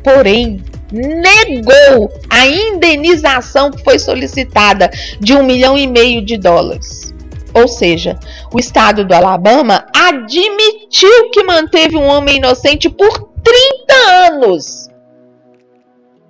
Porém, 0.04 0.62
negou 0.92 2.12
a 2.30 2.46
indenização 2.46 3.72
que 3.72 3.82
foi 3.82 3.98
solicitada 3.98 4.88
de 5.18 5.34
um 5.34 5.42
milhão 5.42 5.76
e 5.76 5.86
meio 5.86 6.24
de 6.24 6.36
dólares. 6.36 7.12
Ou 7.52 7.66
seja, 7.66 8.18
o 8.52 8.60
estado 8.60 9.04
do 9.04 9.14
Alabama 9.14 9.86
admitiu 9.94 11.30
que 11.30 11.42
manteve 11.42 11.96
um 11.96 12.06
homem 12.06 12.36
inocente 12.36 12.88
por 12.88 13.30
30 13.42 13.94
anos, 14.32 14.88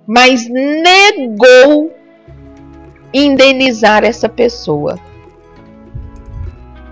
mas 0.07 0.47
negou 0.47 1.91
indenizar 3.13 4.03
essa 4.03 4.29
pessoa. 4.29 4.97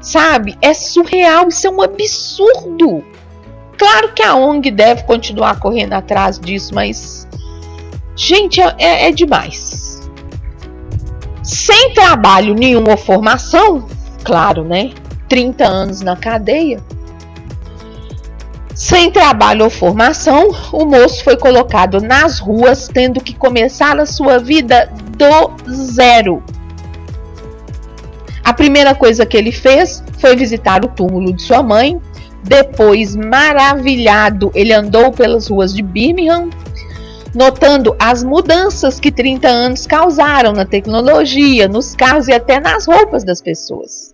Sabe? 0.05 0.57
É 0.61 0.73
surreal, 0.73 1.47
isso 1.47 1.67
é 1.67 1.69
um 1.69 1.81
absurdo. 1.81 3.03
Claro 3.77 4.13
que 4.13 4.23
a 4.23 4.35
ONG 4.35 4.71
deve 4.71 5.03
continuar 5.03 5.59
correndo 5.59 5.93
atrás 5.93 6.39
disso, 6.39 6.73
mas 6.73 7.25
Gente, 8.15 8.61
é, 8.61 8.73
é, 8.77 9.07
é 9.09 9.11
demais. 9.11 10.09
Sem 11.43 11.93
trabalho 11.93 12.55
nenhum 12.55 12.89
ou 12.89 12.97
formação, 12.97 13.87
claro, 14.23 14.63
né? 14.63 14.91
30 15.27 15.65
anos 15.65 16.01
na 16.01 16.15
cadeia. 16.15 16.79
Sem 18.73 19.11
trabalho 19.11 19.65
ou 19.65 19.69
formação, 19.69 20.49
o 20.71 20.85
moço 20.85 21.23
foi 21.23 21.37
colocado 21.37 22.01
nas 22.01 22.39
ruas, 22.39 22.87
tendo 22.87 23.21
que 23.21 23.33
começar 23.33 23.99
a 23.99 24.05
sua 24.05 24.37
vida 24.39 24.89
do 25.17 25.71
zero. 25.71 26.43
A 28.45 28.53
primeira 28.53 28.93
coisa 28.93 29.25
que 29.25 29.35
ele 29.35 29.51
fez 29.51 30.03
foi 30.19 30.35
visitar 30.35 30.85
o 30.85 30.87
túmulo 30.87 31.33
de 31.33 31.41
sua 31.41 31.63
mãe. 31.63 31.99
Depois, 32.43 33.15
maravilhado, 33.15 34.51
ele 34.53 34.71
andou 34.71 35.11
pelas 35.11 35.47
ruas 35.47 35.73
de 35.73 35.81
Birmingham, 35.81 36.51
notando 37.33 37.95
as 37.99 38.23
mudanças 38.23 38.99
que 38.99 39.11
30 39.11 39.47
anos 39.47 39.87
causaram 39.87 40.53
na 40.53 40.63
tecnologia, 40.63 41.67
nos 41.67 41.95
carros 41.95 42.27
e 42.27 42.33
até 42.33 42.59
nas 42.59 42.85
roupas 42.85 43.23
das 43.23 43.41
pessoas. 43.41 44.13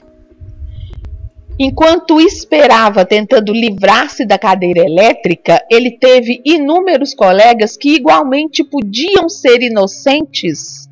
Enquanto 1.60 2.22
esperava 2.22 3.04
tentando 3.04 3.52
livrar-se 3.52 4.26
da 4.26 4.40
cadeira 4.40 4.80
elétrica, 4.80 5.62
ele 5.70 5.92
teve 5.92 6.42
inúmeros 6.46 7.14
colegas 7.14 7.76
que 7.76 7.96
igualmente 7.96 8.64
podiam 8.64 9.28
ser 9.28 9.62
inocentes, 9.62 10.90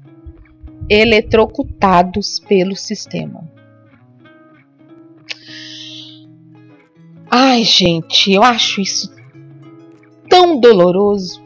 eletrocutados 0.89 2.39
pelo 2.39 2.75
sistema. 2.75 3.47
Ai, 7.29 7.63
gente, 7.63 8.31
eu 8.31 8.41
acho 8.41 8.81
isso 8.81 9.13
tão 10.27 10.59
doloroso 10.59 11.41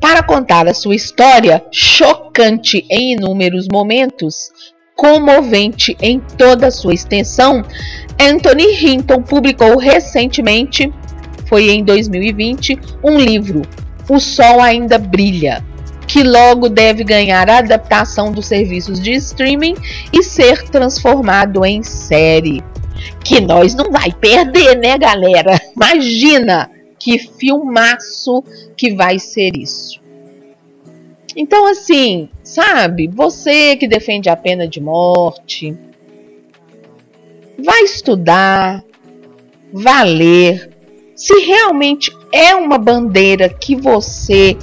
para 0.00 0.22
contar 0.22 0.68
a 0.68 0.74
sua 0.74 0.94
história, 0.94 1.64
chocante 1.70 2.84
em 2.90 3.12
inúmeros 3.14 3.66
momentos, 3.70 4.50
comovente 4.94 5.96
em 6.00 6.20
toda 6.20 6.70
sua 6.70 6.94
extensão, 6.94 7.62
Anthony 8.20 8.72
Hinton 8.74 9.22
publicou 9.22 9.76
recentemente, 9.76 10.92
foi 11.46 11.70
em 11.70 11.84
2020, 11.84 12.78
um 13.02 13.18
livro, 13.18 13.62
O 14.08 14.18
Sol 14.18 14.60
Ainda 14.60 14.98
Brilha, 14.98 15.64
que 16.16 16.22
logo 16.22 16.70
deve 16.70 17.04
ganhar 17.04 17.46
a 17.50 17.58
adaptação 17.58 18.32
dos 18.32 18.46
serviços 18.46 18.98
de 18.98 19.12
streaming 19.12 19.74
e 20.10 20.22
ser 20.22 20.66
transformado 20.70 21.62
em 21.62 21.82
série. 21.82 22.64
Que 23.22 23.38
nós 23.38 23.74
não 23.74 23.92
vai 23.92 24.10
perder, 24.10 24.78
né, 24.78 24.96
galera? 24.96 25.60
Imagina 25.76 26.70
que 26.98 27.18
filmaço 27.18 28.42
que 28.74 28.94
vai 28.94 29.18
ser 29.18 29.58
isso. 29.58 30.00
Então, 31.36 31.66
assim, 31.66 32.30
sabe, 32.42 33.08
você 33.08 33.76
que 33.76 33.86
defende 33.86 34.30
a 34.30 34.36
pena 34.36 34.66
de 34.66 34.80
morte, 34.80 35.76
vai 37.62 37.82
estudar, 37.82 38.82
vai 39.70 40.08
ler. 40.08 40.70
Se 41.14 41.38
realmente 41.40 42.10
é 42.32 42.54
uma 42.54 42.78
bandeira 42.78 43.50
que 43.50 43.76
você 43.76 44.56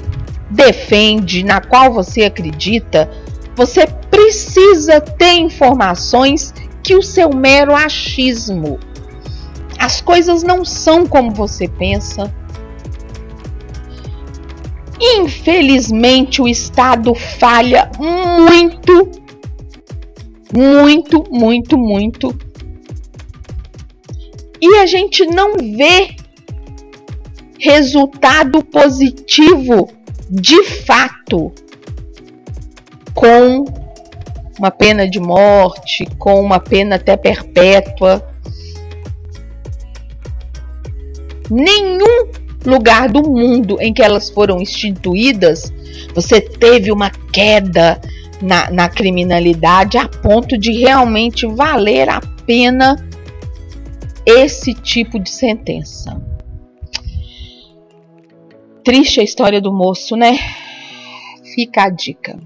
defende, 0.54 1.44
na 1.44 1.60
qual 1.60 1.92
você 1.92 2.24
acredita, 2.24 3.10
você 3.56 3.86
precisa 4.10 5.02
ter 5.02 5.34
informações 5.34 6.54
que 6.82 6.96
o 6.96 7.02
seu 7.02 7.30
mero 7.34 7.76
achismo 7.76 8.80
as 9.84 10.00
coisas 10.00 10.44
não 10.44 10.64
são 10.64 11.06
como 11.06 11.32
você 11.32 11.68
pensa. 11.68 12.34
Infelizmente, 14.98 16.42
o 16.42 16.48
Estado 16.48 17.14
falha 17.14 17.92
muito, 18.00 19.12
muito, 20.56 21.26
muito, 21.30 21.78
muito. 21.78 22.34
E 24.62 24.78
a 24.78 24.86
gente 24.86 25.26
não 25.26 25.56
vê 25.56 26.16
resultado 27.60 28.64
positivo 28.64 29.90
de 30.34 30.64
fato 30.64 31.53
com 33.14 33.65
uma 34.57 34.72
pena 34.72 35.07
de 35.07 35.19
morte, 35.19 36.07
com 36.18 36.41
uma 36.41 36.60
pena 36.60 36.95
até 36.95 37.15
perpétua 37.15 38.27
nenhum 41.51 42.31
lugar 42.65 43.10
do 43.10 43.22
mundo 43.22 43.77
em 43.80 43.93
que 43.93 44.01
elas 44.01 44.30
foram 44.30 44.60
instituídas, 44.60 45.72
você 46.15 46.41
teve 46.41 46.91
uma 46.91 47.11
queda 47.11 48.01
na, 48.41 48.72
na 48.72 48.89
criminalidade 48.89 49.97
a 49.99 50.07
ponto 50.07 50.57
de 50.57 50.72
realmente 50.72 51.45
valer 51.45 52.10
a 52.10 52.19
pena 52.47 52.95
esse 54.26 54.73
tipo 54.73 55.19
de 55.19 55.30
sentença. 55.30 56.19
Triste 58.84 59.22
a 59.22 59.23
história 59.23 59.61
do 59.61 59.72
moço, 59.72 60.18
né? 60.18 60.38
Fica 61.55 61.84
a 61.84 61.89
dica. 61.89 62.38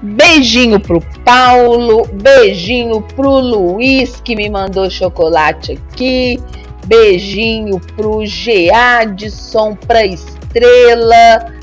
Beijinho 0.00 0.78
pro 0.78 1.00
Paulo, 1.24 2.06
beijinho 2.12 3.02
pro 3.02 3.40
Luiz 3.40 4.20
que 4.20 4.36
me 4.36 4.48
mandou 4.48 4.88
chocolate 4.88 5.72
aqui, 5.72 6.38
beijinho 6.86 7.80
pro 7.96 8.24
Geadson, 8.24 9.74
pra 9.74 10.06
Estrela, 10.06 11.59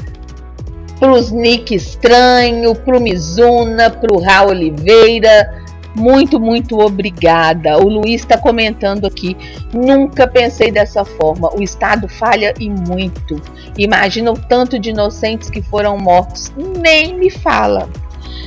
pros 0.99 1.31
Nick 1.31 1.73
Estranho, 1.73 2.75
pro 2.75 2.99
Mizuna, 2.99 3.89
pro 3.89 4.19
Raul 4.19 4.49
Oliveira. 4.49 5.63
Muito, 5.95 6.39
muito 6.39 6.79
obrigada. 6.79 7.77
O 7.77 7.89
Luiz 7.89 8.21
está 8.21 8.37
comentando 8.37 9.05
aqui. 9.07 9.35
Nunca 9.73 10.27
pensei 10.27 10.71
dessa 10.71 11.03
forma. 11.03 11.49
O 11.55 11.61
Estado 11.61 12.07
falha 12.07 12.53
e 12.59 12.69
muito. 12.69 13.41
Imagina 13.77 14.31
o 14.31 14.37
tanto 14.37 14.77
de 14.77 14.91
inocentes 14.91 15.49
que 15.49 15.61
foram 15.61 15.97
mortos. 15.97 16.53
Nem 16.55 17.15
me 17.15 17.31
fala. 17.31 17.89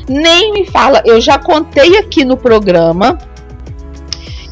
Nem 0.09 0.52
me 0.52 0.64
fala. 0.66 1.02
Eu 1.05 1.20
já 1.20 1.39
contei 1.39 1.98
aqui 1.98 2.24
no 2.24 2.36
programa 2.36 3.18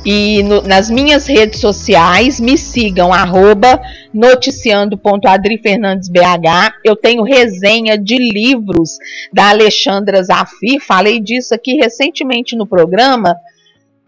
e 0.04 0.42
no, 0.42 0.62
nas 0.62 0.88
minhas 0.88 1.26
redes 1.26 1.60
sociais, 1.60 2.40
me 2.40 2.56
sigam, 2.56 3.12
arroba 3.12 3.78
noticiando.adrifernandesbh. 4.14 6.72
Eu 6.84 6.96
tenho 6.96 7.22
resenha 7.22 7.98
de 7.98 8.16
livros 8.16 8.96
da 9.32 9.50
Alexandra 9.50 10.22
Zafir, 10.22 10.80
falei 10.80 11.20
disso 11.20 11.54
aqui 11.54 11.74
recentemente 11.74 12.56
no 12.56 12.66
programa, 12.66 13.36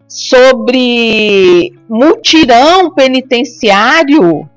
sobre 0.07 1.73
mutirão 1.89 2.93
penitenciário, 2.93 4.49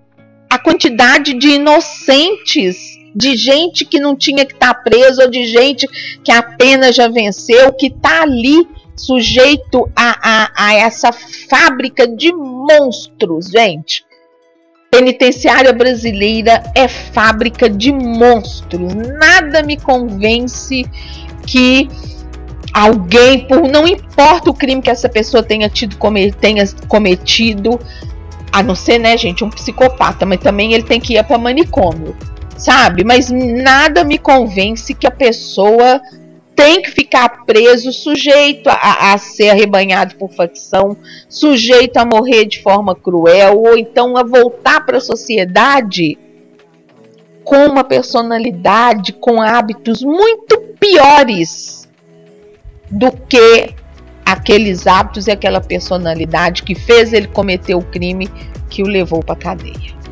a 0.49 0.59
quantidade 0.59 1.35
de 1.35 1.51
inocentes 1.51 2.95
de 3.15 3.37
gente 3.37 3.85
que 3.85 4.01
não 4.01 4.17
tinha 4.17 4.45
que 4.45 4.55
estar 4.55 4.75
tá 4.75 4.81
preso, 4.81 5.23
ou 5.23 5.31
de 5.31 5.45
gente 5.45 5.87
que 6.25 6.33
a 6.33 6.43
pena 6.43 6.93
já 6.93 7.07
venceu, 7.07 7.73
que 7.73 7.87
está 7.87 8.23
ali 8.23 8.67
sujeito 8.97 9.91
a, 9.95 10.19
a, 10.23 10.51
a 10.67 10.75
essa 10.75 11.13
fábrica 11.13 12.07
de 12.07 12.33
monstros, 12.33 13.47
gente. 13.47 14.05
Penitenciária 14.91 15.73
brasileira 15.73 16.63
é 16.75 16.87
fábrica 16.87 17.69
de 17.69 17.93
monstros. 17.93 18.95
Nada 18.95 19.63
me 19.63 19.77
convence 19.77 20.85
que 21.47 21.89
alguém, 22.73 23.47
por 23.47 23.69
não 23.69 23.87
importa 23.87 24.51
o 24.51 24.55
crime 24.55 24.83
que 24.83 24.91
essa 24.91 25.09
pessoa 25.09 25.43
tenha 25.43 25.69
tido 25.69 25.97
tenha 26.41 26.65
cometido, 26.89 27.79
a 28.53 28.63
não 28.63 28.75
ser, 28.77 28.99
né, 28.99 29.17
gente, 29.17 29.43
um 29.43 29.51
psicopata, 29.51 30.25
mas 30.25 30.39
também 30.39 30.75
ele 30.75 30.85
tem 30.85 31.01
que 31.01 31.15
ir 31.15 31.25
para 31.25 31.37
manicômio, 31.37 32.17
sabe? 32.57 33.03
Mas 33.03 33.29
nada 33.29 34.05
me 34.05 34.17
convence 34.17 34.95
que 34.95 35.09
a 35.09 35.11
pessoa 35.11 36.01
tem 36.55 36.83
que 36.83 36.91
ficar 36.91 37.45
preso, 37.45 37.93
sujeito 37.93 38.69
a, 38.69 39.13
a, 39.13 39.19
ser 39.19 39.51
arrebanhado 39.51 40.15
por 40.17 40.33
facção, 40.33 40.97
sujeito 41.29 41.97
a 41.97 42.05
morrer 42.05 42.47
de 42.47 42.63
forma 42.63 42.95
cruel, 42.95 43.61
ou 43.61 43.77
então 43.77 44.17
a 44.17 44.23
voltar 44.23 44.85
para 44.85 44.99
a 44.99 45.01
sociedade 45.01 46.19
com 47.43 47.67
uma 47.67 47.85
personalidade, 47.85 49.13
com 49.13 49.43
hábitos 49.43 50.03
muito 50.03 50.59
piores 50.81 51.89
do 52.91 53.11
que 53.11 53.75
aqueles 54.25 54.87
hábitos 54.87 55.27
e 55.27 55.31
aquela 55.31 55.61
personalidade 55.61 56.63
que 56.63 56.75
fez 56.75 57.13
ele 57.13 57.27
cometer 57.27 57.75
o 57.75 57.83
crime 57.83 58.29
que 58.71 58.83
o 58.83 58.87
levou 58.87 59.23
para 59.23 59.35
a 59.35 59.39
cadeia. 59.39 60.04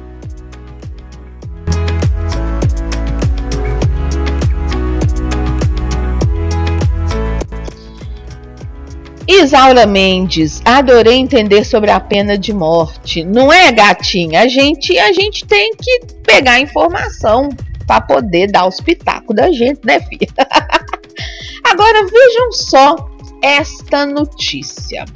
Isaura 9.32 9.86
Mendes, 9.86 10.60
adorei 10.62 11.14
entender 11.14 11.64
sobre 11.64 11.90
a 11.90 11.98
pena 11.98 12.36
de 12.36 12.52
morte. 12.52 13.24
Não 13.24 13.50
é, 13.50 13.72
gatinha? 13.72 14.42
A 14.42 14.48
gente, 14.48 14.98
a 14.98 15.10
gente 15.10 15.46
tem 15.46 15.72
que 15.74 16.00
pegar 16.22 16.60
informação 16.60 17.48
para 17.86 18.02
poder 18.02 18.52
dar 18.52 18.66
os 18.66 18.78
pitacos 18.78 19.34
da 19.34 19.50
gente, 19.50 19.80
né, 19.84 20.00
filha? 20.00 20.28
Agora 21.64 22.06
vejam 22.06 22.52
só 22.52 22.96
esta 23.42 24.04
notícia. 24.04 25.06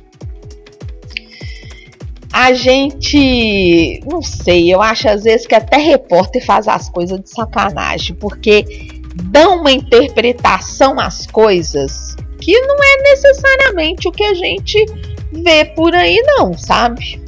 A 2.33 2.55
gente, 2.55 4.01
não 4.11 4.23
sei, 4.23 4.73
eu 4.73 4.81
acho 4.81 5.09
às 5.11 5.25
vezes 5.25 5.47
que 5.47 5.55
até 5.55 5.77
repórter 5.77 6.45
faz 6.45 6.67
as 6.67 6.89
coisas 6.89 7.21
de 7.21 7.29
sacanagem, 7.29 8.17
porque 8.17 8.96
dão 9.25 9.61
uma 9.61 9.73
interpretação 9.73 10.99
às 11.01 11.27
coisas 11.27 12.17
que 12.41 12.59
não 12.61 12.77
é 12.77 13.03
necessariamente 13.11 14.09
o 14.09 14.13
que 14.13 14.25
a 14.25 14.35
gente 14.35 14.85
vê 15.33 15.65
por 15.65 15.95
aí, 15.95 16.23
não, 16.27 16.57
sabe? 16.57 17.21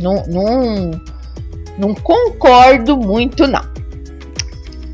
Não, 0.00 0.22
não, 0.26 0.90
não 1.78 1.94
concordo 1.94 2.96
muito, 2.96 3.46
não. 3.46 3.64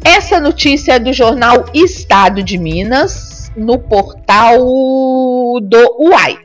Essa 0.04 0.40
notícia 0.40 0.92
é 0.92 0.98
do 0.98 1.12
jornal 1.12 1.64
Estado 1.74 2.42
de 2.42 2.58
Minas, 2.58 3.50
no 3.56 3.78
portal 3.78 4.58
do 4.58 5.96
UAI. 5.98 6.38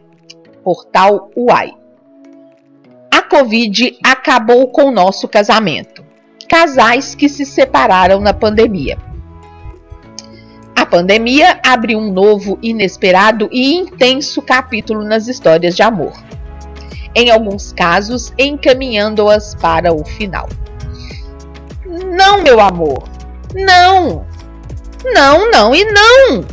Portal 0.64 1.32
UAI. 1.36 1.74
A 3.12 3.22
Covid 3.22 3.98
acabou 4.04 4.68
com 4.68 4.86
o 4.86 4.92
nosso 4.92 5.28
casamento. 5.28 6.04
Casais 6.48 7.16
que 7.16 7.28
se 7.30 7.46
separaram 7.46 8.20
na 8.20 8.34
pandemia. 8.34 8.98
A 10.78 10.86
pandemia 10.86 11.60
abre 11.66 11.96
um 11.96 12.14
novo, 12.14 12.60
inesperado 12.62 13.50
e 13.52 13.74
intenso 13.74 14.44
capítulo 14.44 15.04
nas 15.04 15.28
histórias 15.28 15.76
de 15.76 15.82
amor. 15.82 16.14
Em 17.16 17.32
alguns 17.32 17.74
casos, 17.74 18.32
encaminhando-as 18.38 19.56
para 19.56 19.92
o 19.92 20.06
final. 20.06 20.48
Não, 21.84 22.44
meu 22.44 22.60
amor. 22.60 23.10
Não. 23.56 24.24
Não, 25.04 25.50
não 25.50 25.74
e 25.74 25.84
não. 25.84 26.46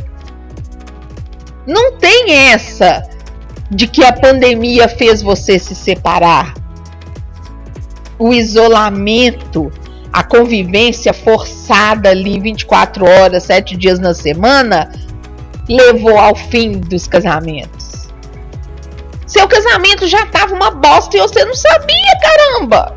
Não 1.67 1.95
tem 1.99 2.31
essa 2.31 3.07
de 3.69 3.85
que 3.85 4.03
a 4.03 4.11
pandemia 4.11 4.89
fez 4.89 5.21
você 5.21 5.59
se 5.59 5.75
separar. 5.75 6.55
O 8.17 8.33
isolamento 8.33 9.71
a 10.15 10.23
convivência 10.23 11.13
forçada 11.13 12.09
ali 12.09 12.39
24 12.39 13.05
horas, 13.05 13.43
7 13.43 13.75
dias 13.75 13.99
na 13.99 14.13
semana, 14.13 14.89
levou 15.67 16.17
ao 16.17 16.33
fim 16.33 16.79
dos 16.79 17.05
casamentos. 17.05 18.07
Seu 19.27 19.45
casamento 19.45 20.07
já 20.07 20.23
estava 20.23 20.55
uma 20.55 20.71
bosta 20.71 21.17
e 21.17 21.19
você 21.19 21.43
não 21.43 21.53
sabia, 21.53 22.19
caramba! 22.23 22.95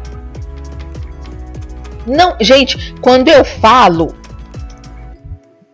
Não, 2.07 2.37
gente, 2.41 2.95
quando 3.01 3.27
eu 3.27 3.45
falo 3.45 4.15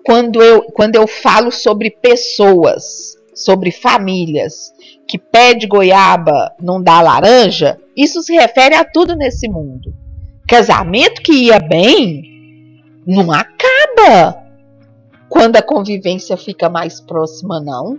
quando 0.02 0.42
eu, 0.42 0.62
quando 0.72 0.96
eu 0.96 1.06
falo 1.06 1.50
sobre 1.50 1.90
pessoas, 1.90 3.18
sobre 3.34 3.70
famílias 3.70 4.72
que 5.06 5.18
pede 5.18 5.66
goiaba 5.66 6.54
não 6.58 6.82
dá 6.82 7.02
laranja, 7.02 7.78
isso 7.94 8.22
se 8.22 8.32
refere 8.32 8.74
a 8.74 8.84
tudo 8.84 9.14
nesse 9.14 9.46
mundo. 9.46 10.03
Casamento 10.46 11.22
que 11.22 11.32
ia 11.32 11.58
bem 11.58 12.82
não 13.06 13.32
acaba 13.32 14.44
quando 15.28 15.56
a 15.56 15.62
convivência 15.62 16.36
fica 16.36 16.68
mais 16.68 17.00
próxima, 17.00 17.60
não. 17.60 17.98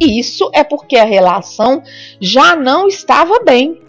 Isso 0.00 0.50
é 0.52 0.64
porque 0.64 0.96
a 0.96 1.04
relação 1.04 1.82
já 2.20 2.56
não 2.56 2.88
estava 2.88 3.38
bem. 3.44 3.80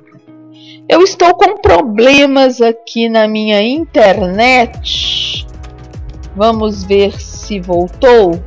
Eu 0.87 1.01
estou 1.01 1.33
com 1.33 1.57
problemas 1.57 2.61
aqui 2.61 3.09
na 3.09 3.27
minha 3.27 3.61
internet. 3.63 5.47
Vamos 6.35 6.83
ver 6.83 7.19
se 7.19 7.59
voltou. 7.59 8.39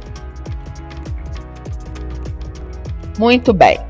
Muito 3.18 3.52
bem. 3.52 3.80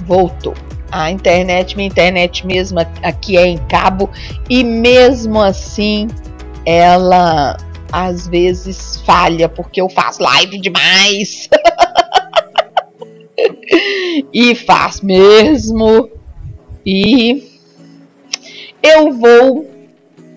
Voltou 0.00 0.54
a 0.94 1.10
internet, 1.10 1.76
minha 1.76 1.88
internet 1.88 2.46
mesmo 2.46 2.78
aqui 3.02 3.36
é 3.36 3.44
em 3.44 3.58
cabo 3.58 4.08
e 4.48 4.62
mesmo 4.62 5.42
assim 5.42 6.06
ela 6.64 7.56
às 7.90 8.28
vezes 8.28 9.02
falha 9.04 9.48
porque 9.48 9.80
eu 9.80 9.88
faço 9.88 10.22
live 10.22 10.56
demais. 10.60 11.50
e 14.32 14.54
faz 14.54 15.00
mesmo. 15.00 16.08
E 16.86 17.42
eu 18.80 19.12
vou 19.12 19.68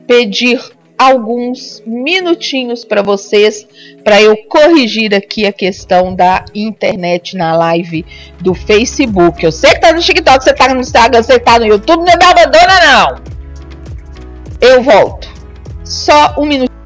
pedir 0.07 0.59
alguns 0.97 1.83
minutinhos 1.85 2.83
para 2.83 3.01
vocês 3.01 3.67
para 4.03 4.21
eu 4.21 4.35
corrigir 4.47 5.13
aqui 5.13 5.45
a 5.45 5.53
questão 5.53 6.15
da 6.15 6.43
internet 6.55 7.35
na 7.37 7.55
live 7.55 8.05
do 8.39 8.53
Facebook. 8.53 9.43
Eu 9.43 9.51
sei 9.51 9.71
que 9.71 9.81
tá 9.81 9.93
no 9.93 9.99
TikTok, 9.99 10.43
você 10.43 10.53
tá 10.53 10.73
no 10.73 10.79
Instagram, 10.81 11.21
você 11.21 11.39
tá 11.39 11.59
no 11.59 11.65
YouTube, 11.65 11.99
não 11.99 12.17
me 12.17 12.25
abandona 12.25 12.79
não. 12.85 13.21
Eu 14.59 14.81
volto. 14.81 15.27
Só 15.83 16.35
um 16.37 16.45
minuto. 16.45 16.76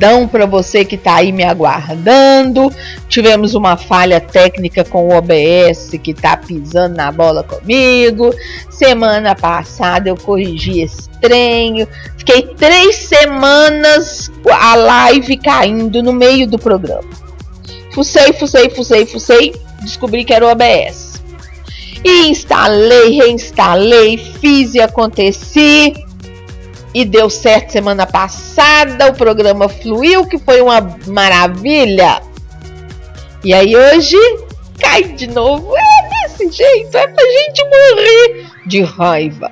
Perdão 0.00 0.26
para 0.26 0.46
você 0.46 0.82
que 0.82 0.94
está 0.94 1.16
aí 1.16 1.30
me 1.30 1.44
aguardando. 1.44 2.72
Tivemos 3.06 3.54
uma 3.54 3.76
falha 3.76 4.18
técnica 4.18 4.82
com 4.82 5.08
o 5.08 5.12
OBS 5.12 5.90
que 6.02 6.12
está 6.12 6.38
pisando 6.38 6.96
na 6.96 7.12
bola 7.12 7.42
comigo. 7.42 8.34
Semana 8.70 9.34
passada 9.34 10.08
eu 10.08 10.16
corrigi 10.16 10.80
estranho. 10.80 11.86
Fiquei 12.16 12.42
três 12.56 12.96
semanas 12.96 14.32
a 14.50 14.74
live 14.74 15.36
caindo 15.36 16.02
no 16.02 16.14
meio 16.14 16.48
do 16.48 16.58
programa. 16.58 17.04
Fucei, 17.92 18.32
fucei, 18.32 18.70
fucei, 18.70 19.04
fucei. 19.04 19.54
Descobri 19.82 20.24
que 20.24 20.32
era 20.32 20.46
o 20.46 20.50
OBS. 20.50 21.20
E 22.02 22.28
instalei, 22.28 23.18
reinstalei, 23.18 24.16
fiz 24.16 24.74
e 24.74 24.80
aconteci 24.80 25.92
e 26.92 27.04
deu 27.04 27.30
certo 27.30 27.72
semana 27.72 28.06
passada, 28.06 29.08
o 29.08 29.14
programa 29.14 29.68
fluiu, 29.68 30.26
que 30.26 30.38
foi 30.38 30.60
uma 30.60 30.80
maravilha. 31.06 32.22
E 33.44 33.54
aí 33.54 33.76
hoje 33.76 34.16
cai 34.78 35.04
de 35.04 35.26
novo. 35.28 35.72
É 35.76 36.28
desse 36.28 36.50
jeito, 36.50 36.96
é 36.96 37.06
pra 37.06 37.24
gente 37.24 37.64
morrer 37.64 38.46
de 38.66 38.82
raiva. 38.82 39.50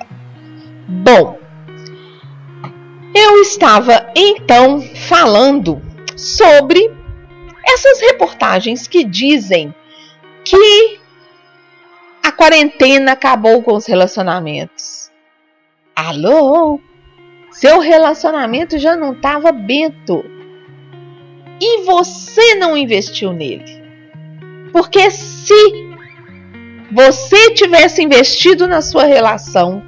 Bom, 0.87 1.39
eu 3.15 3.41
estava 3.41 4.11
então 4.15 4.81
falando 5.07 5.81
sobre 6.15 6.91
essas 7.65 8.01
reportagens 8.01 8.87
que 8.87 9.03
dizem 9.03 9.73
que 10.43 10.99
a 12.23 12.31
quarentena 12.31 13.13
acabou 13.13 13.61
com 13.63 13.75
os 13.75 13.85
relacionamentos. 13.85 15.09
Alô? 15.95 16.79
Seu 17.51 17.79
relacionamento 17.79 18.77
já 18.77 18.95
não 18.95 19.13
estava 19.13 19.51
bento. 19.51 20.23
E 21.61 21.83
você 21.83 22.55
não 22.55 22.77
investiu 22.77 23.33
nele. 23.33 23.83
Porque 24.71 25.09
se 25.11 25.89
você 26.91 27.53
tivesse 27.53 28.01
investido 28.01 28.67
na 28.67 28.81
sua 28.81 29.03
relação, 29.03 29.83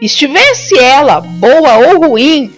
estivesse 0.00 0.78
ela 0.78 1.20
boa 1.20 1.76
ou 1.88 2.08
ruim, 2.08 2.52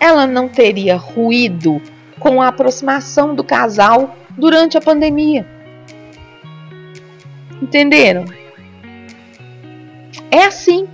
ela 0.00 0.26
não 0.26 0.48
teria 0.48 0.96
ruído 0.96 1.80
com 2.18 2.40
a 2.40 2.48
aproximação 2.48 3.34
do 3.34 3.42
casal 3.42 4.16
durante 4.36 4.76
a 4.76 4.80
pandemia. 4.80 5.46
Entenderam? 7.60 8.24
É 10.30 10.44
assim. 10.44 10.86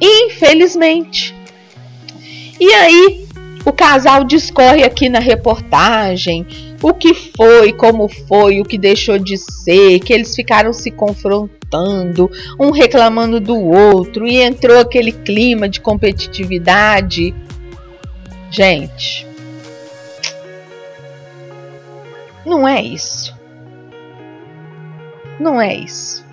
Infelizmente. 0.00 1.34
E 2.60 2.72
aí, 2.72 3.28
o 3.64 3.72
casal 3.72 4.24
discorre 4.24 4.82
aqui 4.82 5.08
na 5.08 5.18
reportagem 5.18 6.46
o 6.82 6.94
que 6.94 7.12
foi, 7.12 7.72
como 7.72 8.08
foi, 8.08 8.60
o 8.60 8.64
que 8.64 8.78
deixou 8.78 9.18
de 9.18 9.36
ser, 9.36 10.00
que 10.00 10.12
eles 10.12 10.34
ficaram 10.34 10.72
se 10.72 10.90
confrontando, 10.90 12.30
um 12.58 12.70
reclamando 12.70 13.40
do 13.40 13.56
outro 13.56 14.26
e 14.26 14.36
entrou 14.36 14.78
aquele 14.78 15.12
clima 15.12 15.68
de 15.68 15.80
competitividade. 15.80 17.34
Gente, 18.50 19.26
não 22.46 22.66
é 22.66 22.82
isso. 22.82 23.36
Não 25.38 25.60
é 25.60 25.76
isso. 25.76 26.27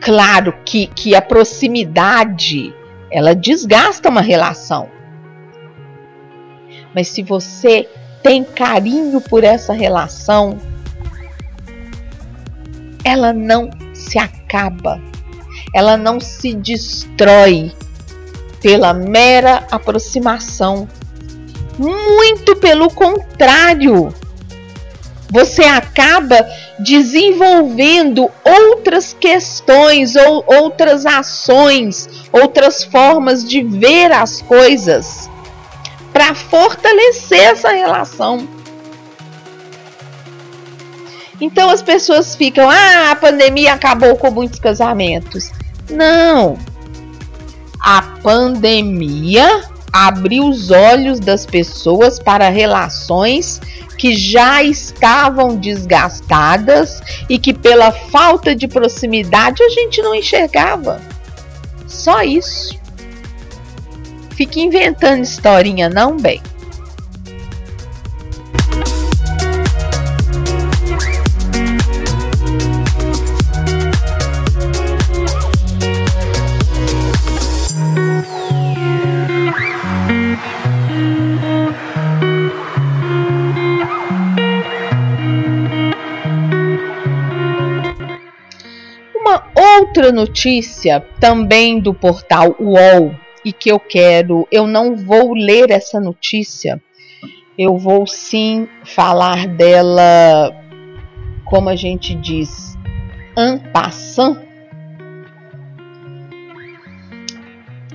Claro 0.00 0.54
que, 0.64 0.86
que 0.86 1.14
a 1.14 1.22
proximidade 1.22 2.74
ela 3.10 3.34
desgasta 3.34 4.08
uma 4.08 4.20
relação. 4.20 4.88
Mas 6.94 7.08
se 7.08 7.22
você 7.22 7.88
tem 8.22 8.42
carinho 8.42 9.20
por 9.20 9.44
essa 9.44 9.72
relação, 9.72 10.58
ela 13.04 13.32
não 13.32 13.70
se 13.94 14.18
acaba, 14.18 15.00
ela 15.74 15.96
não 15.96 16.18
se 16.18 16.54
destrói 16.54 17.72
pela 18.60 18.92
mera 18.92 19.66
aproximação. 19.70 20.88
Muito 21.78 22.56
pelo 22.56 22.90
contrário, 22.90 24.12
você 25.28 25.64
acaba 25.64 26.46
desenvolvendo 26.78 28.30
outras 28.44 29.12
questões 29.18 30.14
ou 30.14 30.44
outras 30.46 31.04
ações, 31.04 32.08
outras 32.32 32.84
formas 32.84 33.44
de 33.44 33.62
ver 33.62 34.12
as 34.12 34.40
coisas 34.42 35.28
para 36.12 36.34
fortalecer 36.34 37.40
essa 37.40 37.70
relação. 37.70 38.48
Então 41.40 41.68
as 41.68 41.82
pessoas 41.82 42.34
ficam: 42.34 42.70
"Ah, 42.70 43.10
a 43.10 43.16
pandemia 43.16 43.74
acabou 43.74 44.16
com 44.16 44.30
muitos 44.30 44.58
casamentos". 44.58 45.50
Não. 45.90 46.56
A 47.80 48.02
pandemia 48.22 49.75
abriu 49.92 50.48
os 50.48 50.70
olhos 50.70 51.20
das 51.20 51.46
pessoas 51.46 52.18
para 52.18 52.48
relações 52.48 53.60
que 53.96 54.14
já 54.14 54.62
estavam 54.62 55.56
desgastadas 55.56 57.00
e 57.28 57.38
que 57.38 57.54
pela 57.54 57.90
falta 57.90 58.54
de 58.54 58.68
proximidade 58.68 59.62
a 59.62 59.68
gente 59.68 60.02
não 60.02 60.14
enxergava. 60.14 61.00
Só 61.86 62.22
isso. 62.22 62.78
Fique 64.30 64.60
inventando 64.60 65.22
historinha 65.22 65.88
não, 65.88 66.16
bem. 66.16 66.42
Outra 89.96 90.12
notícia 90.12 91.02
também 91.18 91.80
do 91.80 91.94
portal 91.94 92.54
UOL 92.60 93.14
e 93.42 93.50
que 93.50 93.70
eu 93.70 93.80
quero, 93.80 94.46
eu 94.52 94.66
não 94.66 94.94
vou 94.94 95.32
ler 95.32 95.70
essa 95.70 95.98
notícia, 95.98 96.82
eu 97.56 97.78
vou 97.78 98.06
sim 98.06 98.68
falar 98.84 99.46
dela, 99.46 100.52
como 101.46 101.70
a 101.70 101.76
gente 101.76 102.14
diz, 102.14 102.76
en 103.38 103.58
passant. 103.72 104.36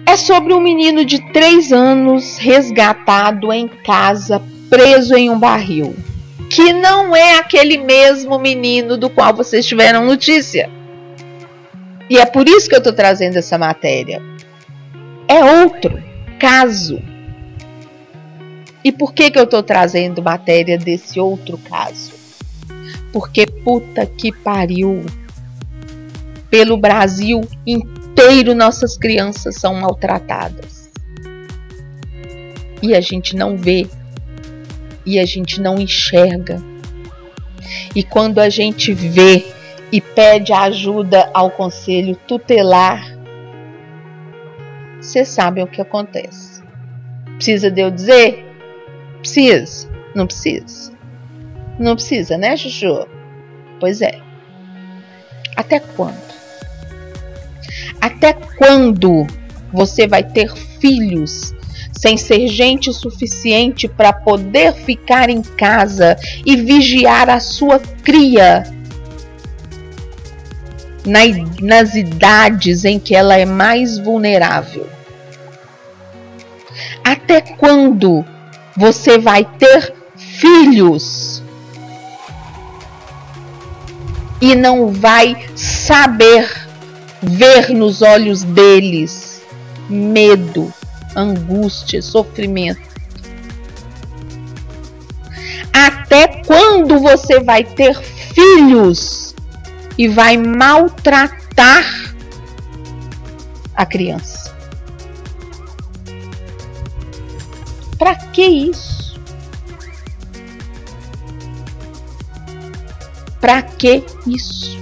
É 0.03 0.17
sobre 0.17 0.53
um 0.53 0.59
menino 0.59 1.05
de 1.05 1.21
3 1.31 1.71
anos 1.71 2.39
resgatado 2.39 3.53
em 3.53 3.67
casa, 3.67 4.41
preso 4.69 5.15
em 5.15 5.29
um 5.29 5.37
barril. 5.37 5.95
Que 6.49 6.73
não 6.73 7.15
é 7.15 7.37
aquele 7.37 7.77
mesmo 7.77 8.39
menino 8.39 8.97
do 8.97 9.09
qual 9.09 9.33
vocês 9.33 9.65
tiveram 9.65 10.03
notícia. 10.05 10.80
E 12.11 12.17
é 12.17 12.25
por 12.25 12.45
isso 12.45 12.67
que 12.67 12.75
eu 12.75 12.79
estou 12.79 12.91
trazendo 12.91 13.37
essa 13.37 13.57
matéria. 13.57 14.21
É 15.29 15.61
outro 15.61 16.03
caso. 16.37 17.01
E 18.83 18.91
por 18.91 19.13
que, 19.13 19.31
que 19.31 19.39
eu 19.39 19.45
estou 19.45 19.63
trazendo 19.63 20.21
matéria 20.21 20.77
desse 20.77 21.21
outro 21.21 21.57
caso? 21.57 22.11
Porque 23.13 23.45
puta 23.45 24.05
que 24.05 24.29
pariu. 24.29 25.05
Pelo 26.49 26.75
Brasil 26.75 27.47
inteiro, 27.65 28.53
nossas 28.53 28.97
crianças 28.97 29.55
são 29.55 29.75
maltratadas. 29.75 30.91
E 32.81 32.93
a 32.93 32.99
gente 32.99 33.37
não 33.37 33.55
vê. 33.55 33.87
E 35.05 35.17
a 35.17 35.23
gente 35.23 35.61
não 35.61 35.79
enxerga. 35.79 36.61
E 37.95 38.03
quando 38.03 38.39
a 38.39 38.49
gente 38.49 38.93
vê 38.93 39.45
e 39.91 39.99
pede 39.99 40.53
ajuda 40.53 41.29
ao 41.33 41.51
conselho 41.51 42.15
tutelar, 42.27 43.17
vocês 45.01 45.27
sabem 45.27 45.63
o 45.63 45.67
que 45.67 45.81
acontece. 45.81 46.61
Precisa 47.35 47.71
de 47.71 47.81
eu 47.81 47.89
dizer? 47.89 48.45
Precisa. 49.19 49.89
Não 50.13 50.27
precisa. 50.27 50.91
Não 51.79 51.95
precisa, 51.95 52.37
né, 52.37 52.55
Chuchu? 52.55 53.07
Pois 53.79 54.01
é. 54.01 54.19
Até 55.55 55.79
quando? 55.79 56.31
Até 57.99 58.33
quando 58.33 59.25
você 59.73 60.07
vai 60.07 60.23
ter 60.23 60.55
filhos 60.55 61.53
sem 61.91 62.17
ser 62.17 62.47
gente 62.47 62.91
suficiente 62.93 63.87
para 63.87 64.13
poder 64.13 64.73
ficar 64.73 65.29
em 65.29 65.41
casa 65.41 66.15
e 66.45 66.55
vigiar 66.55 67.29
a 67.29 67.39
sua 67.39 67.79
cria 67.79 68.63
nas 71.05 71.95
idades 71.95 72.85
em 72.85 72.99
que 72.99 73.15
ela 73.15 73.35
é 73.35 73.45
mais 73.45 73.97
vulnerável. 73.97 74.87
Até 77.03 77.41
quando 77.41 78.23
você 78.77 79.17
vai 79.17 79.43
ter 79.57 79.93
filhos 80.15 81.43
e 84.39 84.55
não 84.55 84.91
vai 84.91 85.35
saber 85.55 86.49
ver 87.21 87.69
nos 87.69 88.01
olhos 88.01 88.43
deles 88.43 89.41
medo, 89.89 90.73
angústia, 91.15 92.01
sofrimento? 92.01 92.89
Até 95.73 96.43
quando 96.45 96.99
você 96.99 97.39
vai 97.39 97.63
ter 97.63 97.95
filhos 97.95 99.30
e 99.97 100.07
vai 100.07 100.37
maltratar 100.37 102.15
a 103.75 103.85
criança? 103.85 104.55
Para 107.97 108.15
que 108.15 108.43
isso? 108.43 109.19
Para 113.39 113.61
que 113.61 114.03
isso? 114.25 114.79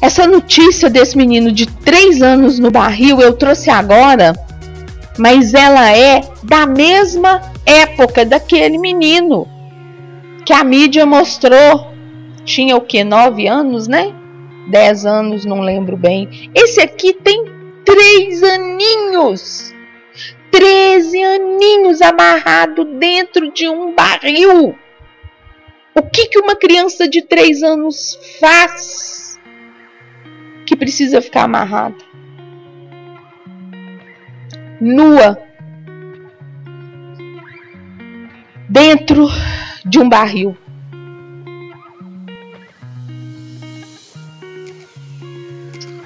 Essa 0.00 0.26
notícia 0.26 0.88
desse 0.88 1.16
menino 1.16 1.52
de 1.52 1.66
3 1.66 2.22
anos 2.22 2.58
no 2.58 2.70
barril 2.70 3.20
eu 3.20 3.34
trouxe 3.34 3.68
agora, 3.68 4.32
mas 5.18 5.52
ela 5.52 5.94
é 5.94 6.22
da 6.42 6.66
mesma 6.66 7.42
época 7.66 8.24
daquele 8.24 8.78
menino 8.78 9.46
que 10.46 10.52
a 10.52 10.64
mídia 10.64 11.04
mostrou. 11.04 11.89
Tinha 12.50 12.76
o 12.76 12.80
que? 12.80 13.04
9 13.04 13.46
anos, 13.46 13.86
né? 13.86 14.12
10 14.70 15.06
anos, 15.06 15.44
não 15.44 15.60
lembro 15.60 15.96
bem. 15.96 16.50
Esse 16.52 16.80
aqui 16.80 17.12
tem 17.12 17.44
3 17.84 18.42
aninhos. 18.42 19.72
13 20.50 21.22
aninhos 21.22 22.02
amarrado 22.02 22.84
dentro 22.84 23.52
de 23.52 23.68
um 23.68 23.94
barril. 23.94 24.76
O 25.94 26.02
que, 26.02 26.26
que 26.26 26.40
uma 26.40 26.56
criança 26.56 27.08
de 27.08 27.22
3 27.22 27.62
anos 27.62 28.18
faz 28.40 29.38
que 30.66 30.74
precisa 30.74 31.22
ficar 31.22 31.44
amarrada? 31.44 31.98
Nua. 34.80 35.40
Dentro 38.68 39.28
de 39.84 40.00
um 40.00 40.08
barril. 40.08 40.56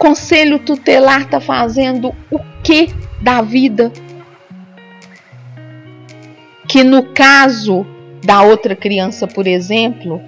Conselho 0.04 0.58
tutelar 0.58 1.22
está 1.22 1.40
fazendo 1.40 2.14
o 2.30 2.38
que 2.62 2.88
da 3.22 3.40
vida? 3.40 3.90
Que 6.68 6.84
no 6.84 7.14
caso 7.14 7.86
da 8.22 8.42
outra 8.42 8.76
criança, 8.76 9.26
por 9.26 9.46
exemplo, 9.46 10.20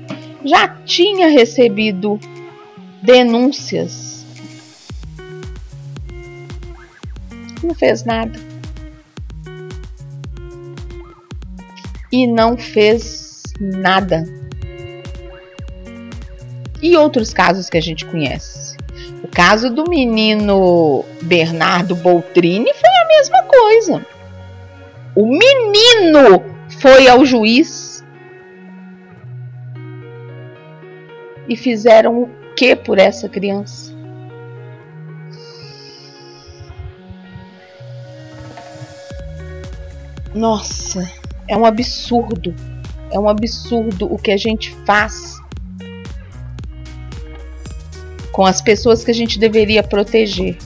já 0.42 0.66
tinha 0.66 1.28
recebido 1.28 2.18
denúncias. 3.02 4.24
Não 7.62 7.74
fez 7.74 8.02
nada. 8.02 8.40
E 12.10 12.26
não 12.26 12.56
fez 12.56 13.42
nada. 13.60 14.24
E 16.80 16.96
outros 16.96 17.34
casos 17.34 17.68
que 17.68 17.76
a 17.76 17.82
gente 17.82 18.06
conhece. 18.06 18.65
Caso 19.36 19.68
do 19.68 19.84
menino 19.86 21.04
Bernardo 21.20 21.94
Boltrini 21.94 22.72
foi 22.72 22.90
a 22.90 23.06
mesma 23.06 23.42
coisa. 23.42 24.06
O 25.14 25.26
menino 25.26 26.42
foi 26.80 27.06
ao 27.06 27.22
juiz 27.22 28.02
e 31.46 31.54
fizeram 31.54 32.22
o 32.22 32.30
que 32.56 32.74
por 32.74 32.98
essa 32.98 33.28
criança? 33.28 33.94
Nossa, 40.34 41.12
é 41.46 41.54
um 41.54 41.66
absurdo. 41.66 42.54
É 43.12 43.20
um 43.20 43.28
absurdo 43.28 44.10
o 44.10 44.16
que 44.16 44.30
a 44.30 44.38
gente 44.38 44.74
faz 44.86 45.36
com 48.36 48.44
as 48.44 48.60
pessoas 48.60 49.02
que 49.02 49.10
a 49.10 49.14
gente 49.14 49.38
deveria 49.38 49.82
proteger. 49.82 50.58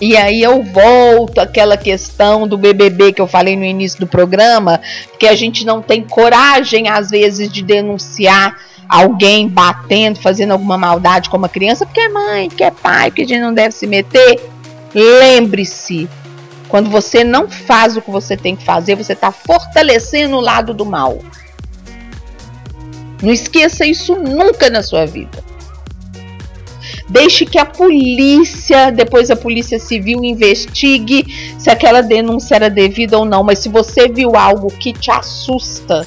E 0.00 0.16
aí 0.16 0.42
eu 0.42 0.60
volto 0.64 1.38
àquela 1.38 1.76
questão 1.76 2.48
do 2.48 2.58
BBB 2.58 3.12
que 3.12 3.20
eu 3.20 3.28
falei 3.28 3.54
no 3.54 3.64
início 3.64 4.00
do 4.00 4.08
programa, 4.08 4.80
que 5.20 5.28
a 5.28 5.36
gente 5.36 5.64
não 5.64 5.80
tem 5.80 6.02
coragem 6.02 6.88
às 6.88 7.10
vezes 7.10 7.48
de 7.48 7.62
denunciar 7.62 8.58
alguém 8.88 9.46
batendo, 9.46 10.18
fazendo 10.18 10.50
alguma 10.50 10.76
maldade 10.76 11.30
com 11.30 11.36
uma 11.36 11.48
criança, 11.48 11.86
porque 11.86 12.00
é 12.00 12.08
mãe, 12.08 12.48
que 12.48 12.64
é 12.64 12.72
pai, 12.72 13.12
que 13.12 13.22
a 13.22 13.26
gente 13.28 13.40
não 13.40 13.54
deve 13.54 13.72
se 13.72 13.86
meter. 13.86 14.50
Lembre-se, 14.92 16.08
quando 16.66 16.90
você 16.90 17.22
não 17.22 17.48
faz 17.48 17.96
o 17.96 18.02
que 18.02 18.10
você 18.10 18.36
tem 18.36 18.56
que 18.56 18.64
fazer, 18.64 18.96
você 18.96 19.12
está 19.12 19.30
fortalecendo 19.30 20.34
o 20.34 20.40
lado 20.40 20.74
do 20.74 20.84
mal. 20.84 21.20
Não 23.22 23.32
esqueça 23.32 23.84
isso 23.84 24.14
nunca 24.16 24.70
na 24.70 24.82
sua 24.82 25.06
vida. 25.06 25.42
Deixe 27.08 27.44
que 27.44 27.58
a 27.58 27.66
polícia, 27.66 28.90
depois 28.90 29.30
a 29.30 29.36
polícia 29.36 29.80
civil 29.80 30.24
investigue 30.24 31.54
se 31.58 31.68
aquela 31.68 32.02
denúncia 32.02 32.54
era 32.54 32.70
devida 32.70 33.18
ou 33.18 33.24
não. 33.24 33.42
Mas 33.42 33.58
se 33.58 33.68
você 33.68 34.08
viu 34.08 34.36
algo 34.36 34.68
que 34.68 34.92
te 34.92 35.10
assusta, 35.10 36.06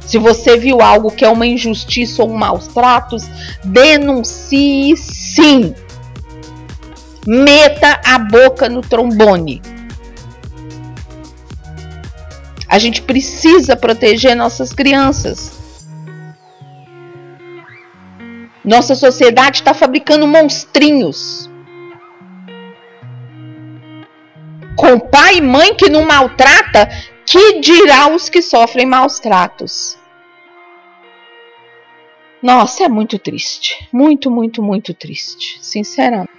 se 0.00 0.18
você 0.18 0.56
viu 0.56 0.82
algo 0.82 1.10
que 1.10 1.24
é 1.24 1.28
uma 1.28 1.46
injustiça 1.46 2.22
ou 2.22 2.30
um 2.30 2.36
maus 2.36 2.66
tratos, 2.66 3.24
denuncie 3.64 4.96
sim. 4.96 5.74
Meta 7.26 8.00
a 8.04 8.18
boca 8.18 8.68
no 8.68 8.82
trombone. 8.82 9.62
A 12.72 12.78
gente 12.78 13.02
precisa 13.02 13.76
proteger 13.76 14.34
nossas 14.34 14.72
crianças. 14.72 15.52
Nossa 18.64 18.94
sociedade 18.94 19.58
está 19.58 19.74
fabricando 19.74 20.26
monstrinhos. 20.26 21.50
Com 24.74 24.98
pai 24.98 25.36
e 25.36 25.42
mãe 25.42 25.74
que 25.74 25.90
não 25.90 26.06
maltrata, 26.06 26.88
que 27.26 27.60
dirá 27.60 28.08
os 28.08 28.30
que 28.30 28.40
sofrem 28.40 28.86
maus 28.86 29.20
tratos? 29.20 29.98
Nossa, 32.42 32.84
é 32.84 32.88
muito 32.88 33.18
triste. 33.18 33.86
Muito, 33.92 34.30
muito, 34.30 34.62
muito 34.62 34.94
triste. 34.94 35.58
Sinceramente. 35.60 36.30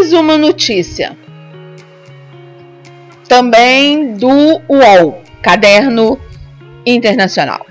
Mais 0.00 0.12
uma 0.14 0.38
notícia. 0.38 1.14
Também 3.28 4.14
do 4.14 4.62
UOL, 4.66 5.22
Caderno 5.42 6.18
Internacional. 6.86 7.66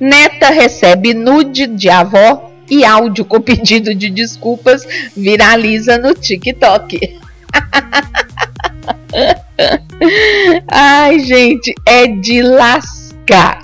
Neta 0.00 0.48
recebe 0.48 1.12
nude 1.12 1.66
de 1.66 1.90
avó 1.90 2.50
e 2.70 2.82
áudio 2.82 3.26
com 3.26 3.42
pedido 3.42 3.94
de 3.94 4.08
desculpas 4.08 4.86
viraliza 5.14 5.98
no 5.98 6.14
TikTok. 6.14 7.18
Ai, 10.72 11.18
gente, 11.18 11.74
é 11.84 12.06
de 12.06 12.40
lascar. 12.40 13.57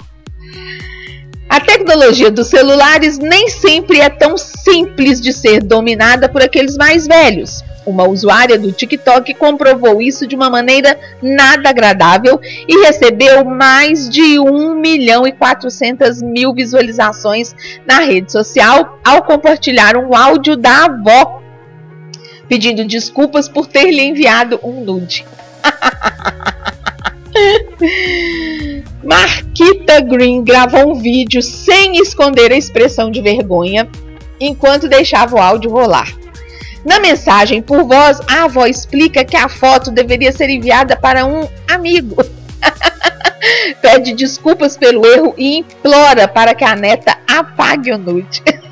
A 1.48 1.60
tecnologia 1.60 2.30
dos 2.30 2.48
celulares 2.48 3.18
nem 3.18 3.48
sempre 3.48 4.00
é 4.00 4.08
tão 4.08 4.36
simples 4.36 5.20
de 5.20 5.32
ser 5.32 5.62
dominada 5.62 6.28
por 6.28 6.42
aqueles 6.42 6.76
mais 6.76 7.06
velhos. 7.06 7.62
Uma 7.86 8.08
usuária 8.08 8.58
do 8.58 8.72
TikTok 8.72 9.34
comprovou 9.34 10.00
isso 10.00 10.26
de 10.26 10.34
uma 10.34 10.48
maneira 10.48 10.98
nada 11.22 11.68
agradável 11.68 12.40
e 12.66 12.86
recebeu 12.86 13.44
mais 13.44 14.08
de 14.08 14.40
1 14.40 14.80
milhão 14.80 15.26
e 15.26 15.32
400 15.32 16.22
mil 16.22 16.54
visualizações 16.54 17.54
na 17.86 18.00
rede 18.00 18.32
social 18.32 18.98
ao 19.04 19.22
compartilhar 19.22 19.98
um 19.98 20.16
áudio 20.16 20.56
da 20.56 20.86
avó 20.86 21.42
pedindo 22.48 22.86
desculpas 22.86 23.48
por 23.48 23.66
ter 23.66 23.90
lhe 23.90 24.02
enviado 24.02 24.58
um 24.62 24.82
nude. 24.82 25.26
Marquita 29.04 30.00
Green 30.00 30.42
gravou 30.42 30.92
um 30.92 30.94
vídeo 30.94 31.42
sem 31.42 31.98
esconder 31.98 32.50
a 32.50 32.56
expressão 32.56 33.10
de 33.10 33.20
vergonha 33.20 33.86
enquanto 34.40 34.88
deixava 34.88 35.36
o 35.36 35.40
áudio 35.40 35.70
rolar. 35.70 36.12
Na 36.84 36.98
mensagem 36.98 37.62
por 37.62 37.84
voz, 37.84 38.20
a 38.26 38.44
avó 38.44 38.66
explica 38.66 39.24
que 39.24 39.36
a 39.36 39.48
foto 39.48 39.90
deveria 39.90 40.32
ser 40.32 40.48
enviada 40.48 40.96
para 40.96 41.26
um 41.26 41.46
amigo. 41.68 42.16
Pede 43.80 44.14
desculpas 44.14 44.76
pelo 44.76 45.04
erro 45.06 45.34
e 45.36 45.58
implora 45.58 46.26
para 46.26 46.54
que 46.54 46.64
a 46.64 46.74
neta 46.74 47.18
apague 47.26 47.92
o 47.92 47.98
nude. 47.98 48.42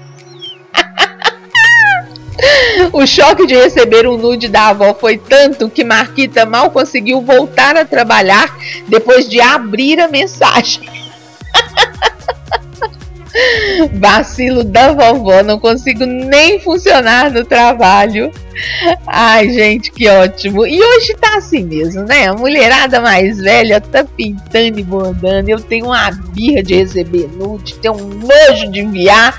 O 2.92 3.06
choque 3.06 3.46
de 3.46 3.54
receber 3.54 4.06
um 4.06 4.16
nude 4.16 4.48
da 4.48 4.68
avó 4.68 4.94
foi 4.94 5.16
tanto 5.18 5.68
que 5.68 5.84
Marquita 5.84 6.44
mal 6.46 6.70
conseguiu 6.70 7.20
voltar 7.20 7.76
a 7.76 7.84
trabalhar 7.84 8.56
depois 8.88 9.28
de 9.28 9.40
abrir 9.40 10.00
a 10.00 10.08
mensagem. 10.08 10.88
Vacilo 13.94 14.62
da 14.62 14.92
vovó, 14.92 15.42
não 15.42 15.58
consigo 15.58 16.04
nem 16.04 16.60
funcionar 16.60 17.30
no 17.30 17.44
trabalho. 17.44 18.30
Ai, 19.06 19.48
gente, 19.48 19.90
que 19.90 20.06
ótimo. 20.06 20.66
E 20.66 20.78
hoje 20.78 21.14
tá 21.14 21.38
assim 21.38 21.64
mesmo, 21.64 22.02
né? 22.02 22.26
A 22.26 22.34
mulherada 22.34 23.00
mais 23.00 23.38
velha 23.38 23.80
tá 23.80 24.04
pintando 24.04 24.78
e 24.78 24.82
bordando. 24.82 25.50
Eu 25.50 25.60
tenho 25.60 25.86
uma 25.86 26.10
birra 26.10 26.62
de 26.62 26.74
receber 26.74 27.26
nude, 27.34 27.74
tenho 27.76 27.94
um 27.94 28.08
nojo 28.08 28.70
de 28.70 28.80
enviar. 28.80 29.38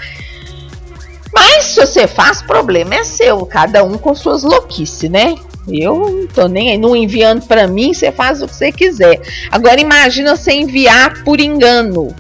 Mas 1.34 1.66
se 1.66 1.80
você 1.80 2.08
faz, 2.08 2.42
problema 2.42 2.96
é 2.96 3.04
seu, 3.04 3.46
cada 3.46 3.84
um 3.84 3.98
com 3.98 4.14
suas 4.14 4.44
louquices, 4.44 5.10
né? 5.10 5.36
Eu 5.68 5.98
não 5.98 6.28
tô 6.28 6.48
nem 6.48 6.72
aí, 6.72 6.78
não 6.78 6.96
enviando 6.96 7.46
para 7.46 7.68
mim, 7.68 7.94
você 7.94 8.12
faz 8.12 8.42
o 8.42 8.48
que 8.48 8.56
você 8.56 8.72
quiser. 8.72 9.22
Agora 9.50 9.80
imagina 9.80 10.36
você 10.36 10.52
enviar 10.52 11.24
por 11.24 11.40
engano 11.40 12.14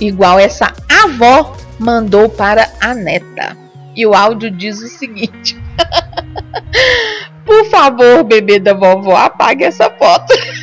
igual 0.00 0.38
essa 0.38 0.72
avó 0.88 1.56
mandou 1.78 2.28
para 2.28 2.70
a 2.80 2.94
neta. 2.94 3.56
E 3.94 4.06
o 4.06 4.14
áudio 4.14 4.50
diz 4.50 4.80
o 4.80 4.88
seguinte: 4.88 5.56
Por 7.44 7.66
favor, 7.66 8.24
bebê 8.24 8.58
da 8.58 8.72
vovó, 8.72 9.16
apague 9.16 9.64
essa 9.64 9.90
foto. 9.90 10.32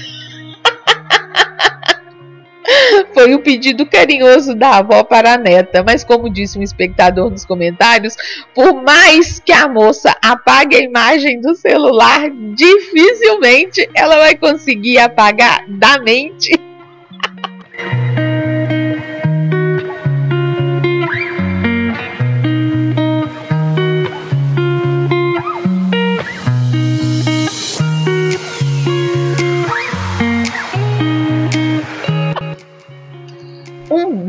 Foi 3.14 3.34
o 3.34 3.40
pedido 3.40 3.86
carinhoso 3.86 4.56
da 4.56 4.78
avó 4.78 5.04
para 5.04 5.34
a 5.34 5.38
neta, 5.38 5.84
mas 5.84 6.04
como 6.04 6.30
disse 6.30 6.58
um 6.58 6.64
espectador 6.64 7.30
nos 7.30 7.46
comentários, 7.46 8.16
por 8.54 8.82
mais 8.82 9.40
que 9.40 9.52
a 9.52 9.68
moça 9.68 10.16
apague 10.24 10.76
a 10.76 10.82
imagem 10.82 11.42
do 11.42 11.56
celular, 11.56 12.30
dificilmente 12.56 13.90
ela 13.96 14.18
vai 14.18 14.36
conseguir 14.36 15.00
apagar 15.00 15.66
da 15.68 16.00
mente. 16.00 16.52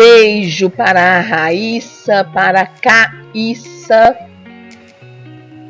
beijo 0.01 0.71
para 0.71 1.19
a 1.19 1.21
Raíssa, 1.21 2.25
para 2.25 2.63
a 2.63 2.67
Caíssa. 2.67 4.17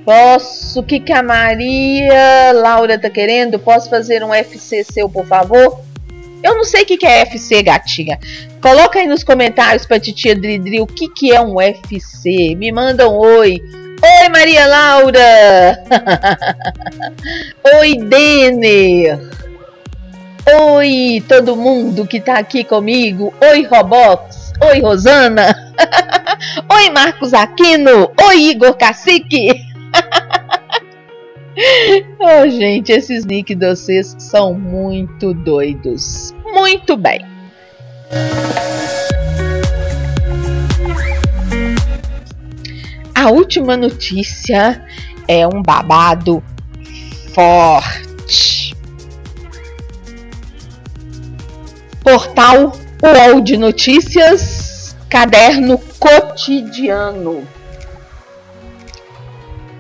Posso? 0.05 0.79
O 0.79 0.83
que, 0.85 1.01
que 1.01 1.13
a 1.13 1.21
Maria 1.21 2.53
Laura 2.53 2.97
tá 2.97 3.11
querendo? 3.11 3.59
Posso 3.59 3.91
fazer 3.91 4.23
um 4.23 4.33
FC 4.33 4.85
seu, 4.85 5.09
por 5.09 5.27
favor? 5.27 5.81
Eu 6.45 6.55
não 6.55 6.63
sei 6.63 6.85
o 6.85 6.87
que, 6.87 6.97
que 6.97 7.07
é 7.07 7.23
FC, 7.23 7.61
gatinha. 7.61 8.21
Coloca 8.63 9.01
aí 9.01 9.09
nos 9.09 9.25
comentários 9.25 9.85
pra 9.85 9.99
titia 9.99 10.37
Dridri 10.37 10.81
o 10.81 10.87
que, 10.87 11.09
que 11.09 11.33
é 11.33 11.41
um 11.41 11.61
FC. 11.61 12.55
Me 12.55 12.71
manda 12.71 13.11
um 13.11 13.17
oi. 13.17 13.61
Oi, 14.03 14.29
Maria 14.29 14.65
Laura! 14.65 15.85
oi, 17.81 17.97
Denner! 17.97 19.19
Oi, 20.49 21.23
todo 21.29 21.55
mundo 21.55 22.07
que 22.07 22.19
tá 22.21 22.39
aqui 22.39 22.65
comigo. 22.65 23.35
Oi, 23.41 23.63
Robox. 23.65 24.53
Oi, 24.63 24.81
Rosana. 24.81 25.55
Oi, 26.73 26.91
Marcos 26.91 27.35
Aquino. 27.35 28.11
Oi, 28.27 28.51
Igor 28.51 28.75
Cacique. 28.75 29.49
oh, 32.19 32.49
gente, 32.49 32.91
esses 32.91 33.27
nick 33.27 33.55
de 33.55 33.69
vocês 33.69 34.17
são 34.19 34.55
muito 34.55 35.35
doidos. 35.35 36.35
Muito 36.45 36.97
bem. 36.97 37.21
A 43.15 43.31
última 43.31 43.77
notícia 43.77 44.83
é 45.29 45.47
um 45.47 45.63
babado 45.63 46.43
forte 47.35 48.10
Portal 52.03 52.73
UOL 53.03 53.41
de 53.41 53.57
Notícias, 53.57 54.97
Caderno 55.09 55.79
Cotidiano. 55.99 57.47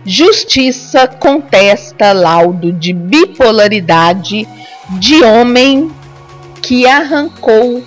Justiça 0.05 1.06
contesta 1.06 2.12
laudo 2.12 2.72
de 2.72 2.92
bipolaridade 2.92 4.48
de 4.98 5.22
homem 5.22 5.90
que 6.62 6.86
arrancou 6.86 7.84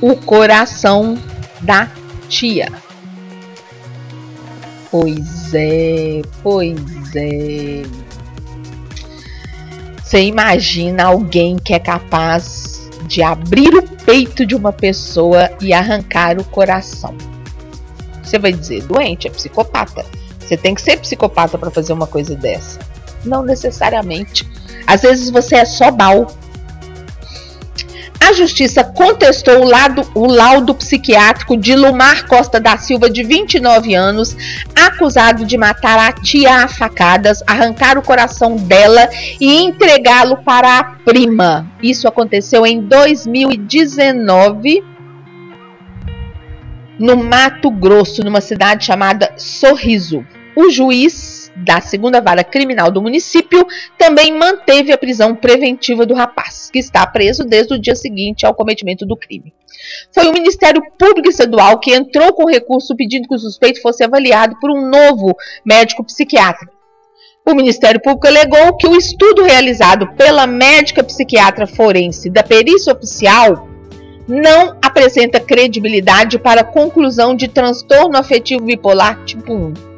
o 0.00 0.16
coração 0.16 1.18
da 1.60 1.88
tia. 2.28 2.70
Pois 4.90 5.52
é, 5.54 6.22
pois 6.42 6.76
é. 7.14 7.82
Você 10.02 10.22
imagina 10.22 11.04
alguém 11.04 11.56
que 11.56 11.74
é 11.74 11.78
capaz 11.78 12.75
de 13.06 13.22
abrir 13.22 13.74
o 13.74 13.82
peito 13.82 14.44
de 14.44 14.54
uma 14.54 14.72
pessoa 14.72 15.50
e 15.60 15.72
arrancar 15.72 16.38
o 16.38 16.44
coração. 16.44 17.14
Você 18.22 18.38
vai 18.38 18.52
dizer, 18.52 18.82
doente, 18.82 19.28
é 19.28 19.30
psicopata. 19.30 20.04
Você 20.40 20.56
tem 20.56 20.74
que 20.74 20.82
ser 20.82 20.98
psicopata 20.98 21.56
para 21.56 21.70
fazer 21.70 21.92
uma 21.92 22.06
coisa 22.06 22.34
dessa. 22.34 22.78
Não 23.24 23.42
necessariamente. 23.42 24.48
Às 24.86 25.02
vezes 25.02 25.30
você 25.30 25.56
é 25.56 25.64
só 25.64 25.90
mal 25.90 26.26
a 28.26 28.32
justiça 28.32 28.82
contestou 28.82 29.60
o, 29.60 29.64
lado, 29.64 30.02
o 30.12 30.26
laudo 30.26 30.74
psiquiátrico 30.74 31.56
de 31.56 31.76
Lumar 31.76 32.26
Costa 32.26 32.58
da 32.58 32.76
Silva, 32.76 33.08
de 33.08 33.22
29 33.22 33.94
anos, 33.94 34.36
acusado 34.74 35.44
de 35.44 35.56
matar 35.56 35.96
a 35.96 36.12
tia 36.12 36.64
a 36.64 36.68
facadas, 36.68 37.40
arrancar 37.46 37.96
o 37.96 38.02
coração 38.02 38.56
dela 38.56 39.08
e 39.40 39.62
entregá-lo 39.62 40.38
para 40.38 40.80
a 40.80 40.82
prima. 40.82 41.70
Isso 41.80 42.08
aconteceu 42.08 42.66
em 42.66 42.80
2019 42.80 44.82
no 46.98 47.16
Mato 47.16 47.70
Grosso, 47.70 48.24
numa 48.24 48.40
cidade 48.40 48.86
chamada 48.86 49.34
Sorriso. 49.36 50.26
O 50.56 50.68
juiz 50.68 51.45
da 51.56 51.80
segunda 51.80 52.20
vara 52.20 52.44
criminal 52.44 52.90
do 52.90 53.00
município 53.00 53.66
também 53.96 54.36
manteve 54.36 54.92
a 54.92 54.98
prisão 54.98 55.34
preventiva 55.34 56.04
do 56.04 56.14
rapaz, 56.14 56.68
que 56.70 56.78
está 56.78 57.06
preso 57.06 57.44
desde 57.44 57.74
o 57.74 57.78
dia 57.78 57.94
seguinte 57.94 58.44
ao 58.44 58.54
cometimento 58.54 59.06
do 59.06 59.16
crime. 59.16 59.54
Foi 60.12 60.26
o 60.28 60.32
Ministério 60.32 60.82
Público 60.98 61.28
Estadual 61.28 61.78
que 61.78 61.94
entrou 61.94 62.32
com 62.34 62.44
recurso 62.44 62.94
pedindo 62.94 63.28
que 63.28 63.34
o 63.34 63.38
suspeito 63.38 63.80
fosse 63.80 64.04
avaliado 64.04 64.56
por 64.60 64.70
um 64.70 64.88
novo 64.88 65.34
médico 65.64 66.04
psiquiatra. 66.04 66.68
O 67.48 67.54
Ministério 67.54 68.02
Público 68.02 68.26
alegou 68.26 68.76
que 68.76 68.88
o 68.88 68.96
estudo 68.96 69.44
realizado 69.44 70.08
pela 70.14 70.46
médica 70.46 71.04
psiquiatra 71.04 71.66
forense 71.66 72.28
da 72.28 72.42
perícia 72.42 72.92
oficial 72.92 73.68
não 74.26 74.76
apresenta 74.82 75.38
credibilidade 75.38 76.38
para 76.38 76.62
a 76.62 76.64
conclusão 76.64 77.36
de 77.36 77.46
transtorno 77.46 78.18
afetivo 78.18 78.64
bipolar 78.64 79.24
tipo 79.24 79.52
1 79.52 79.95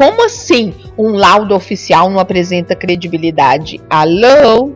como 0.00 0.24
assim 0.24 0.72
um 0.96 1.10
laudo 1.12 1.54
oficial 1.54 2.08
não 2.08 2.18
apresenta 2.18 2.74
credibilidade? 2.74 3.78
Alô? 3.90 4.72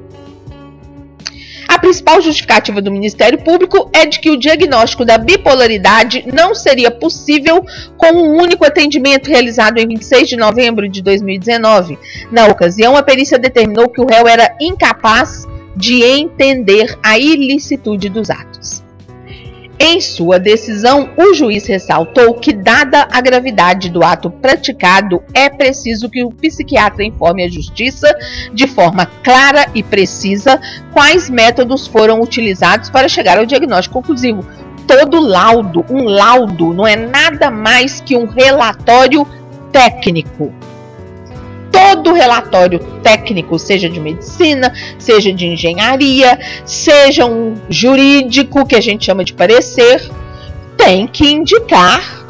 A 1.66 1.78
principal 1.78 2.20
justificativa 2.20 2.82
do 2.82 2.92
Ministério 2.92 3.42
Público 3.42 3.88
é 3.94 4.04
de 4.04 4.20
que 4.20 4.30
o 4.30 4.36
diagnóstico 4.36 5.02
da 5.02 5.16
bipolaridade 5.16 6.26
não 6.30 6.54
seria 6.54 6.90
possível 6.90 7.64
com 7.96 8.12
um 8.12 8.36
único 8.36 8.66
atendimento 8.66 9.30
realizado 9.30 9.78
em 9.78 9.88
26 9.88 10.28
de 10.28 10.36
novembro 10.36 10.86
de 10.86 11.00
2019. 11.00 11.98
Na 12.30 12.46
ocasião, 12.48 12.94
a 12.94 13.02
perícia 13.02 13.38
determinou 13.38 13.88
que 13.88 14.02
o 14.02 14.06
réu 14.06 14.28
era 14.28 14.54
incapaz 14.60 15.46
de 15.74 16.02
entender 16.02 16.98
a 17.02 17.18
ilicitude 17.18 18.10
dos 18.10 18.28
atos. 18.28 18.83
Em 19.86 20.00
sua 20.00 20.38
decisão, 20.38 21.10
o 21.14 21.34
juiz 21.34 21.66
ressaltou 21.66 22.32
que, 22.32 22.54
dada 22.54 23.06
a 23.12 23.20
gravidade 23.20 23.90
do 23.90 24.02
ato 24.02 24.30
praticado, 24.30 25.22
é 25.34 25.50
preciso 25.50 26.08
que 26.08 26.24
o 26.24 26.30
psiquiatra 26.30 27.04
informe 27.04 27.44
a 27.44 27.50
justiça 27.50 28.10
de 28.50 28.66
forma 28.66 29.04
clara 29.04 29.66
e 29.74 29.82
precisa 29.82 30.58
quais 30.90 31.28
métodos 31.28 31.86
foram 31.86 32.22
utilizados 32.22 32.88
para 32.88 33.10
chegar 33.10 33.36
ao 33.36 33.44
diagnóstico 33.44 34.00
conclusivo. 34.00 34.42
todo 34.86 35.20
laudo, 35.20 35.84
um 35.90 36.04
laudo 36.04 36.72
não 36.72 36.86
é 36.86 36.96
nada 36.96 37.50
mais 37.50 38.00
que 38.00 38.16
um 38.16 38.24
relatório 38.24 39.26
técnico. 39.70 40.50
Todo 41.74 42.12
relatório 42.12 42.78
técnico, 43.02 43.58
seja 43.58 43.88
de 43.90 43.98
medicina, 43.98 44.72
seja 44.96 45.32
de 45.32 45.46
engenharia, 45.46 46.38
seja 46.64 47.26
um 47.26 47.56
jurídico, 47.68 48.64
que 48.64 48.76
a 48.76 48.80
gente 48.80 49.06
chama 49.06 49.24
de 49.24 49.32
parecer, 49.32 50.08
tem 50.76 51.06
que 51.06 51.26
indicar 51.26 52.24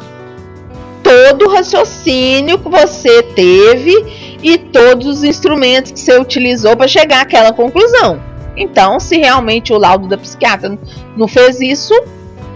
todo 1.03 1.45
o 1.45 1.53
raciocínio 1.53 2.57
que 2.57 2.67
você 2.67 3.21
teve 3.21 4.37
e 4.41 4.57
todos 4.57 5.05
os 5.05 5.23
instrumentos 5.23 5.91
que 5.91 5.99
você 5.99 6.19
utilizou 6.19 6.75
para 6.75 6.87
chegar 6.87 7.21
àquela 7.21 7.53
conclusão. 7.53 8.19
Então, 8.57 8.99
se 8.99 9.17
realmente 9.17 9.71
o 9.71 9.77
laudo 9.77 10.07
da 10.07 10.17
psiquiatra 10.17 10.77
não 11.15 11.27
fez 11.27 11.61
isso, 11.61 11.93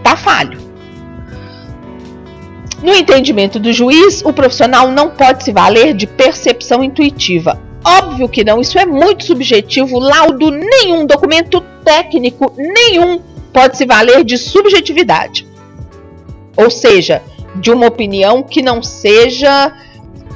tá 0.03 0.15
falho. 0.15 0.68
No 2.81 2.95
entendimento 2.95 3.59
do 3.59 3.73
juiz, 3.73 4.21
o 4.23 4.31
profissional 4.31 4.89
não 4.89 5.09
pode 5.09 5.43
se 5.43 5.51
valer 5.51 5.93
de 5.93 6.07
percepção 6.07 6.83
intuitiva. 6.83 7.61
Óbvio 7.83 8.29
que 8.29 8.43
não, 8.43 8.61
isso 8.61 8.79
é 8.79 8.85
muito 8.85 9.25
subjetivo. 9.25 9.99
Laudo 9.99 10.49
nenhum, 10.51 11.05
documento 11.05 11.61
técnico 11.83 12.53
nenhum 12.57 13.21
pode 13.51 13.77
se 13.77 13.85
valer 13.85 14.23
de 14.23 14.37
subjetividade. 14.37 15.47
Ou 16.55 16.69
seja, 16.69 17.21
de 17.55 17.71
uma 17.71 17.87
opinião 17.87 18.43
que 18.43 18.61
não 18.61 18.81
seja 18.81 19.73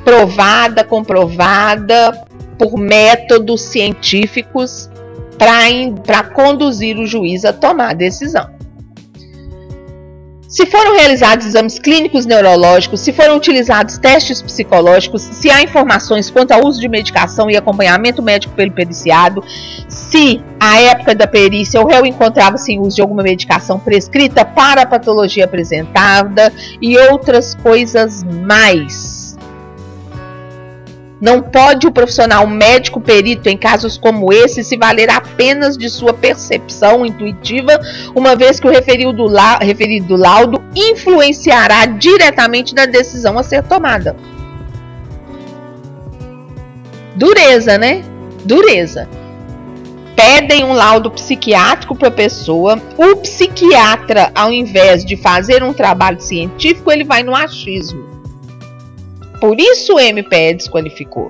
provada, 0.03 0.83
comprovada 0.83 2.25
por 2.57 2.77
métodos 2.77 3.61
científicos 3.61 4.89
para 5.37 6.23
conduzir 6.23 6.97
o 6.97 7.05
juiz 7.05 7.45
a 7.45 7.53
tomar 7.53 7.91
a 7.91 7.93
decisão. 7.93 8.52
Se 10.53 10.67
foram 10.67 10.93
realizados 10.93 11.47
exames 11.47 11.79
clínicos 11.79 12.27
neurológicos, 12.27 12.99
se 12.99 13.11
foram 13.11 13.37
utilizados 13.37 13.97
testes 13.97 14.39
psicológicos, 14.39 15.23
se 15.23 15.49
há 15.49 15.63
informações 15.63 16.29
quanto 16.29 16.51
ao 16.51 16.63
uso 16.63 16.79
de 16.79 16.87
medicação 16.87 17.49
e 17.49 17.57
acompanhamento 17.57 18.21
médico 18.21 18.53
pelo 18.53 18.71
periciado, 18.71 19.43
se 19.87 20.43
à 20.59 20.79
época 20.79 21.15
da 21.15 21.25
perícia 21.25 21.81
o 21.81 21.87
réu 21.87 22.05
encontrava-se 22.05 22.71
em 22.71 22.79
uso 22.79 22.97
de 22.97 23.01
alguma 23.01 23.23
medicação 23.23 23.79
prescrita 23.79 24.45
para 24.45 24.83
a 24.83 24.85
patologia 24.85 25.45
apresentada 25.45 26.53
e 26.79 26.99
outras 26.99 27.55
coisas 27.55 28.23
mais. 28.23 29.22
Não 31.23 31.41
pode 31.41 31.87
o 31.87 31.91
profissional 31.91 32.45
médico 32.45 32.99
perito 32.99 33.47
em 33.47 33.55
casos 33.55 33.97
como 33.97 34.33
esse 34.33 34.61
se 34.61 34.75
valer 34.75 35.09
apenas 35.09 35.77
de 35.77 35.89
sua 35.89 36.13
percepção 36.13 37.05
intuitiva, 37.05 37.79
uma 38.13 38.35
vez 38.35 38.59
que 38.59 38.67
o 38.67 38.69
referido, 38.69 39.23
la 39.23 39.57
referido 39.59 40.17
laudo 40.17 40.61
influenciará 40.75 41.85
diretamente 41.85 42.75
na 42.75 42.85
decisão 42.85 43.39
a 43.39 43.43
ser 43.43 43.63
tomada. 43.63 44.17
Dureza, 47.15 47.77
né? 47.77 48.03
Dureza. 48.43 49.07
Pedem 50.17 50.65
um 50.65 50.73
laudo 50.73 51.09
psiquiátrico 51.09 51.95
para 51.95 52.09
a 52.09 52.11
pessoa, 52.11 52.77
o 52.97 53.15
psiquiatra, 53.15 54.29
ao 54.35 54.51
invés 54.51 55.05
de 55.05 55.15
fazer 55.15 55.63
um 55.63 55.71
trabalho 55.71 56.19
científico, 56.19 56.91
ele 56.91 57.05
vai 57.05 57.23
no 57.23 57.33
achismo. 57.33 58.12
Por 59.43 59.59
isso 59.59 59.95
o 59.95 59.99
MPE 59.99 60.53
desqualificou. 60.53 61.29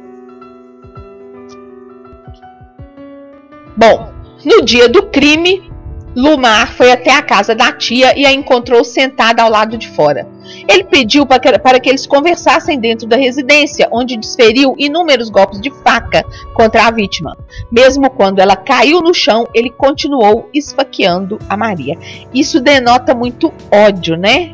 Bom, 3.76 4.14
no 4.46 4.62
dia 4.62 4.88
do 4.88 5.08
crime, 5.08 5.68
Lumar 6.16 6.74
foi 6.74 6.92
até 6.92 7.10
a 7.10 7.24
casa 7.24 7.56
da 7.56 7.72
tia 7.72 8.16
e 8.16 8.24
a 8.24 8.32
encontrou 8.32 8.84
sentada 8.84 9.42
ao 9.42 9.50
lado 9.50 9.80
de 9.80 9.90
fora. 9.90 10.28
Ele 10.70 10.84
pediu 10.84 11.26
para 11.26 11.40
que, 11.40 11.58
para 11.58 11.80
que 11.80 11.90
eles 11.90 12.06
conversassem 12.06 12.80
dentro 12.80 13.08
da 13.08 13.18
residência, 13.18 13.90
onde 13.92 14.16
desferiu 14.16 14.76
inúmeros 14.78 15.32
golpes 15.32 15.60
de 15.60 15.72
faca 15.84 16.24
contra 16.54 16.86
a 16.86 16.92
vítima. 16.92 17.36
Mesmo 17.72 18.12
quando 18.12 18.38
ela 18.38 18.56
caiu 18.56 19.02
no 19.02 19.12
chão, 19.12 19.48
ele 19.56 19.72
continuou 19.72 20.52
esfaqueando 20.54 21.40
a 21.50 21.58
Maria. 21.58 21.98
Isso 22.32 22.62
denota 22.62 23.16
muito 23.16 23.52
ódio, 23.72 24.16
né? 24.16 24.54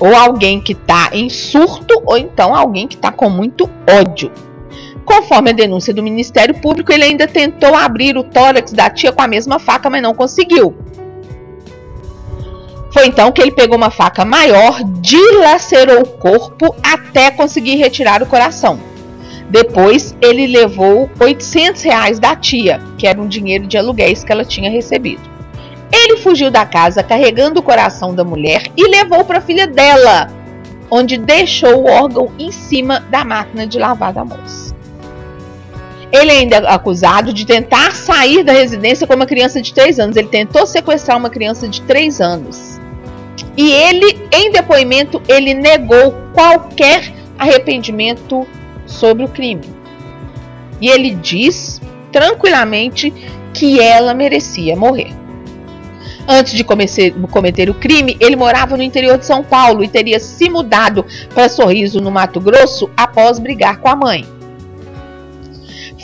Ou 0.00 0.16
alguém 0.16 0.60
que 0.60 0.72
está 0.72 1.10
em 1.12 1.28
surto, 1.28 2.02
ou 2.06 2.16
então 2.16 2.54
alguém 2.54 2.88
que 2.88 2.96
está 2.96 3.12
com 3.12 3.28
muito 3.28 3.70
ódio. 3.88 4.32
Conforme 5.04 5.50
a 5.50 5.52
denúncia 5.52 5.92
do 5.92 6.02
Ministério 6.02 6.54
Público, 6.54 6.92
ele 6.92 7.04
ainda 7.04 7.28
tentou 7.28 7.74
abrir 7.74 8.16
o 8.16 8.24
tórax 8.24 8.72
da 8.72 8.88
tia 8.88 9.12
com 9.12 9.22
a 9.22 9.28
mesma 9.28 9.58
faca, 9.58 9.90
mas 9.90 10.02
não 10.02 10.14
conseguiu. 10.14 10.74
Foi 12.92 13.06
então 13.06 13.30
que 13.30 13.40
ele 13.40 13.52
pegou 13.52 13.76
uma 13.76 13.90
faca 13.90 14.24
maior, 14.24 14.82
dilacerou 15.00 16.02
o 16.02 16.06
corpo 16.06 16.74
até 16.82 17.30
conseguir 17.30 17.76
retirar 17.76 18.22
o 18.22 18.26
coração. 18.26 18.80
Depois, 19.48 20.14
ele 20.20 20.46
levou 20.46 21.10
800 21.18 21.82
reais 21.82 22.18
da 22.18 22.34
tia, 22.36 22.80
que 22.96 23.06
era 23.06 23.20
um 23.20 23.28
dinheiro 23.28 23.66
de 23.66 23.76
aluguéis 23.76 24.24
que 24.24 24.32
ela 24.32 24.44
tinha 24.44 24.70
recebido. 24.70 25.29
Ele 26.02 26.16
fugiu 26.16 26.50
da 26.50 26.64
casa 26.64 27.02
carregando 27.02 27.60
o 27.60 27.62
coração 27.62 28.14
da 28.14 28.24
mulher 28.24 28.62
e 28.74 28.88
levou 28.88 29.22
para 29.22 29.36
a 29.36 29.42
filha 29.42 29.66
dela, 29.66 30.28
onde 30.90 31.18
deixou 31.18 31.82
o 31.82 31.90
órgão 31.90 32.32
em 32.38 32.50
cima 32.50 33.00
da 33.10 33.22
máquina 33.22 33.66
de 33.66 33.78
lavar 33.78 34.10
da 34.10 34.24
moça. 34.24 34.74
Ele 36.10 36.30
ainda 36.30 36.56
é 36.56 36.72
acusado 36.72 37.34
de 37.34 37.44
tentar 37.44 37.94
sair 37.94 38.42
da 38.42 38.52
residência 38.52 39.06
com 39.06 39.14
uma 39.14 39.26
criança 39.26 39.60
de 39.60 39.74
3 39.74 40.00
anos. 40.00 40.16
Ele 40.16 40.28
tentou 40.28 40.66
sequestrar 40.66 41.18
uma 41.18 41.28
criança 41.28 41.68
de 41.68 41.82
3 41.82 42.18
anos. 42.18 42.80
E 43.54 43.70
ele, 43.70 44.18
em 44.32 44.50
depoimento, 44.50 45.22
ele 45.28 45.52
negou 45.52 46.14
qualquer 46.32 47.12
arrependimento 47.38 48.46
sobre 48.86 49.24
o 49.24 49.28
crime. 49.28 49.68
E 50.80 50.88
ele 50.88 51.14
diz 51.14 51.80
tranquilamente 52.10 53.12
que 53.52 53.78
ela 53.78 54.14
merecia 54.14 54.74
morrer. 54.74 55.19
Antes 56.32 56.52
de 56.52 56.62
cometer, 56.62 57.12
cometer 57.28 57.68
o 57.68 57.74
crime, 57.74 58.16
ele 58.20 58.36
morava 58.36 58.76
no 58.76 58.84
interior 58.84 59.18
de 59.18 59.26
São 59.26 59.42
Paulo 59.42 59.82
e 59.82 59.88
teria 59.88 60.20
se 60.20 60.48
mudado 60.48 61.04
para 61.34 61.48
Sorriso, 61.48 62.00
no 62.00 62.08
Mato 62.08 62.40
Grosso, 62.40 62.88
após 62.96 63.40
brigar 63.40 63.78
com 63.78 63.88
a 63.88 63.96
mãe. 63.96 64.24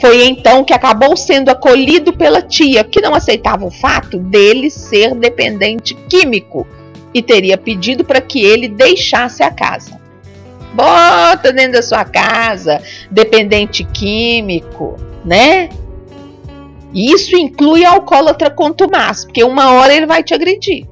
Foi 0.00 0.26
então 0.26 0.64
que 0.64 0.72
acabou 0.72 1.16
sendo 1.16 1.48
acolhido 1.48 2.12
pela 2.12 2.42
tia, 2.42 2.82
que 2.82 3.00
não 3.00 3.14
aceitava 3.14 3.64
o 3.64 3.70
fato 3.70 4.18
dele 4.18 4.68
ser 4.68 5.14
dependente 5.14 5.94
químico 5.94 6.66
e 7.14 7.22
teria 7.22 7.56
pedido 7.56 8.04
para 8.04 8.20
que 8.20 8.44
ele 8.44 8.66
deixasse 8.66 9.44
a 9.44 9.50
casa. 9.52 9.96
Bota 10.74 11.52
dentro 11.52 11.74
da 11.74 11.82
sua 11.82 12.04
casa, 12.04 12.82
dependente 13.08 13.84
químico, 13.84 14.96
né? 15.24 15.68
E 16.92 17.12
isso 17.12 17.36
inclui 17.36 17.84
alcoólatra 17.84 18.50
contumaz, 18.50 19.24
porque 19.24 19.44
uma 19.44 19.72
hora 19.72 19.94
ele 19.94 20.06
vai 20.06 20.22
te 20.22 20.34
agredir. 20.34 20.86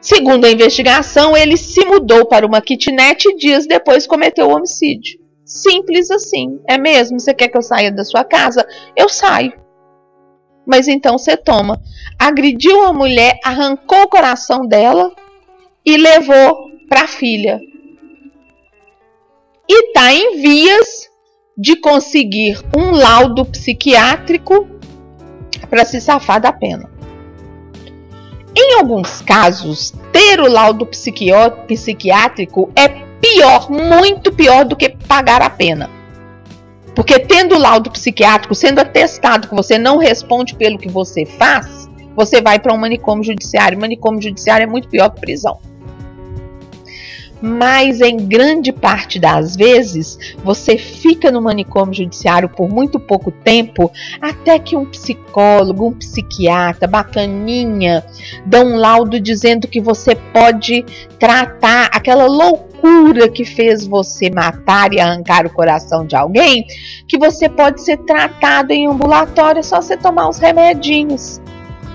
Segundo 0.00 0.44
a 0.44 0.50
investigação, 0.50 1.36
ele 1.36 1.56
se 1.56 1.84
mudou 1.84 2.26
para 2.26 2.44
uma 2.44 2.60
kitnet 2.60 3.28
e 3.28 3.36
dias 3.36 3.66
depois 3.66 4.04
cometeu 4.04 4.48
o 4.48 4.56
homicídio. 4.56 5.20
Simples 5.44 6.10
assim. 6.10 6.58
É 6.68 6.76
mesmo? 6.76 7.20
Você 7.20 7.32
quer 7.32 7.46
que 7.46 7.56
eu 7.56 7.62
saia 7.62 7.92
da 7.92 8.04
sua 8.04 8.24
casa? 8.24 8.66
Eu 8.96 9.08
saio. 9.08 9.52
Mas 10.66 10.88
então 10.88 11.16
você 11.18 11.36
toma. 11.36 11.80
Agrediu 12.18 12.84
a 12.84 12.92
mulher, 12.92 13.38
arrancou 13.44 14.02
o 14.02 14.08
coração 14.08 14.66
dela 14.66 15.12
e 15.86 15.96
levou 15.96 16.68
para 16.88 17.02
a 17.02 17.08
filha. 17.08 17.60
E 19.68 19.86
está 19.86 20.12
em 20.12 20.40
vias 20.40 21.11
de 21.56 21.76
conseguir 21.76 22.60
um 22.76 22.90
laudo 22.90 23.44
psiquiátrico 23.44 24.66
para 25.68 25.84
se 25.84 26.00
safar 26.00 26.40
da 26.40 26.52
pena. 26.52 26.90
Em 28.54 28.74
alguns 28.78 29.22
casos, 29.22 29.94
ter 30.12 30.40
o 30.40 30.48
laudo 30.48 30.86
psiquiátrico 30.86 32.70
é 32.76 32.88
pior, 33.20 33.70
muito 33.70 34.32
pior 34.32 34.64
do 34.64 34.76
que 34.76 34.90
pagar 34.90 35.40
a 35.40 35.48
pena. 35.48 35.88
Porque 36.94 37.18
tendo 37.18 37.54
o 37.54 37.58
laudo 37.58 37.90
psiquiátrico, 37.90 38.54
sendo 38.54 38.80
atestado 38.80 39.48
que 39.48 39.54
você 39.54 39.78
não 39.78 39.96
responde 39.96 40.54
pelo 40.54 40.78
que 40.78 40.90
você 40.90 41.24
faz, 41.24 41.88
você 42.14 42.42
vai 42.42 42.58
para 42.58 42.74
um 42.74 42.78
manicômio 42.78 43.24
judiciário. 43.24 43.80
Manicômio 43.80 44.20
judiciário 44.20 44.64
é 44.64 44.66
muito 44.66 44.88
pior 44.88 45.08
que 45.08 45.20
prisão. 45.20 45.58
Mas 47.42 48.00
em 48.00 48.16
grande 48.16 48.72
parte 48.72 49.18
das 49.18 49.56
vezes 49.56 50.16
você 50.44 50.78
fica 50.78 51.30
no 51.32 51.42
manicômio 51.42 51.92
judiciário 51.92 52.48
por 52.48 52.68
muito 52.68 53.00
pouco 53.00 53.32
tempo 53.32 53.90
até 54.20 54.60
que 54.60 54.76
um 54.76 54.86
psicólogo, 54.86 55.88
um 55.88 55.92
psiquiatra 55.92 56.86
bacaninha 56.86 58.04
dá 58.46 58.60
um 58.60 58.76
laudo 58.76 59.18
dizendo 59.18 59.66
que 59.66 59.80
você 59.80 60.14
pode 60.14 60.84
tratar 61.18 61.90
aquela 61.92 62.26
loucura 62.26 63.28
que 63.28 63.44
fez 63.44 63.86
você 63.86 64.30
matar 64.30 64.92
e 64.92 65.00
arrancar 65.00 65.46
o 65.46 65.50
coração 65.50 66.06
de 66.06 66.16
alguém, 66.16 66.66
que 67.06 67.18
você 67.18 67.48
pode 67.48 67.80
ser 67.82 67.96
tratado 67.98 68.72
em 68.72 68.88
ambulatório, 68.88 69.60
é 69.60 69.62
só 69.62 69.80
você 69.80 69.96
tomar 69.96 70.28
uns 70.28 70.38
remedinhos. 70.38 71.40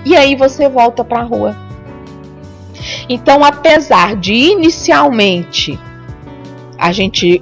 E 0.05 0.15
aí 0.15 0.35
você 0.35 0.69
volta 0.69 1.03
para 1.03 1.19
a 1.19 1.23
rua. 1.23 1.66
Então, 3.09 3.43
apesar 3.43 4.15
de 4.15 4.33
inicialmente 4.33 5.79
a 6.77 6.91
gente 6.91 7.41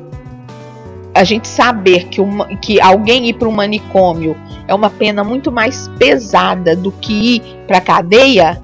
a 1.14 1.24
gente 1.24 1.48
saber 1.48 2.08
que, 2.10 2.20
uma, 2.20 2.46
que 2.58 2.82
alguém 2.82 3.30
ir 3.30 3.36
para 3.36 3.48
um 3.48 3.52
manicômio 3.52 4.36
é 4.68 4.76
uma 4.76 4.90
pena 4.90 5.24
muito 5.24 5.50
mais 5.50 5.88
pesada 5.98 6.76
do 6.76 6.92
que 6.92 7.36
ir 7.36 7.42
para 7.66 7.80
cadeia, 7.80 8.62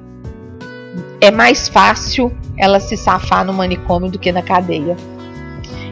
é 1.21 1.31
mais 1.31 1.69
fácil 1.69 2.29
ela 2.57 2.81
se 2.81 2.97
safar 2.97 3.45
no 3.45 3.53
manicômio 3.53 4.11
do 4.11 4.19
que 4.19 4.33
na 4.33 4.41
cadeia. 4.41 4.97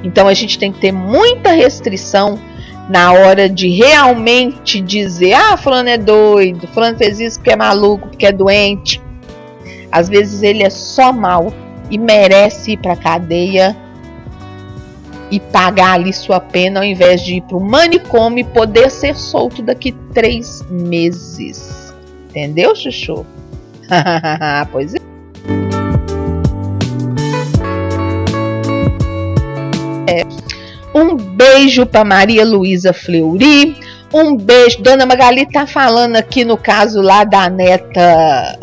Então 0.04 0.28
a 0.28 0.34
gente 0.34 0.60
tem 0.60 0.72
que 0.72 0.80
ter 0.80 0.92
muita 0.92 1.52
restrição 1.52 2.38
na 2.90 3.14
hora 3.14 3.48
de 3.48 3.70
realmente 3.70 4.82
dizer: 4.82 5.34
ah, 5.34 5.56
fulano 5.56 5.90
é 5.90 5.98
doido, 5.98 6.68
fulano 6.68 6.98
fez 6.98 7.20
isso 7.20 7.40
porque 7.40 7.52
é 7.52 7.56
maluco, 7.56 8.10
porque 8.10 8.26
é 8.26 8.32
doente. 8.32 9.02
Às 9.92 10.10
vezes 10.10 10.44
ele 10.44 10.64
é 10.64 10.70
só 10.70 11.12
mal 11.12 11.52
e 11.90 11.98
merece 11.98 12.72
ir 12.72 12.78
para 12.78 12.96
cadeia 12.96 13.76
e 15.32 15.40
pagar 15.40 15.94
ali 15.94 16.12
sua 16.12 16.40
pena 16.40 16.80
ao 16.80 16.86
invés 16.86 17.22
de 17.22 17.36
ir 17.36 17.42
para 17.42 17.58
o 17.58 17.60
manicômio 17.60 18.42
e 18.42 18.44
poder 18.44 18.90
ser 18.90 19.16
solto 19.16 19.62
daqui 19.62 19.92
três 20.14 20.64
meses. 20.70 21.94
Entendeu, 22.30 22.76
Chuchu? 22.76 23.26
pois 24.72 24.94
é. 24.96 25.00
é. 30.08 30.26
Um 30.94 31.16
beijo 31.16 31.86
para 31.86 32.04
Maria 32.04 32.46
Luísa 32.46 32.94
Fleury. 32.94 33.78
Um 34.14 34.36
beijo. 34.36 34.82
Dona 34.82 35.06
Magali 35.06 35.46
tá 35.46 35.68
falando 35.68 36.16
aqui 36.16 36.44
no 36.44 36.58
caso 36.58 37.02
lá 37.02 37.24
da 37.24 37.50
neta 37.50 38.60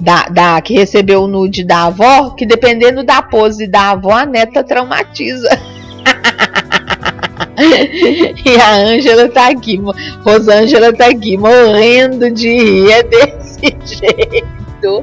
da, 0.00 0.24
da, 0.28 0.60
que 0.60 0.74
recebeu 0.74 1.22
o 1.22 1.26
nude 1.26 1.64
da 1.64 1.84
avó, 1.84 2.30
que 2.30 2.46
dependendo 2.46 3.02
da 3.02 3.20
pose 3.22 3.66
da 3.66 3.90
avó, 3.90 4.12
a 4.12 4.26
neta 4.26 4.62
traumatiza. 4.62 5.48
e 8.44 8.56
a 8.56 8.74
Ângela 8.74 9.28
tá 9.28 9.48
aqui, 9.48 9.80
Rosângela 10.24 10.92
tá 10.92 11.06
aqui, 11.06 11.36
morrendo 11.36 12.30
de 12.30 12.48
rir, 12.48 12.90
é 12.90 13.02
desse 13.02 13.60
jeito. 13.84 15.02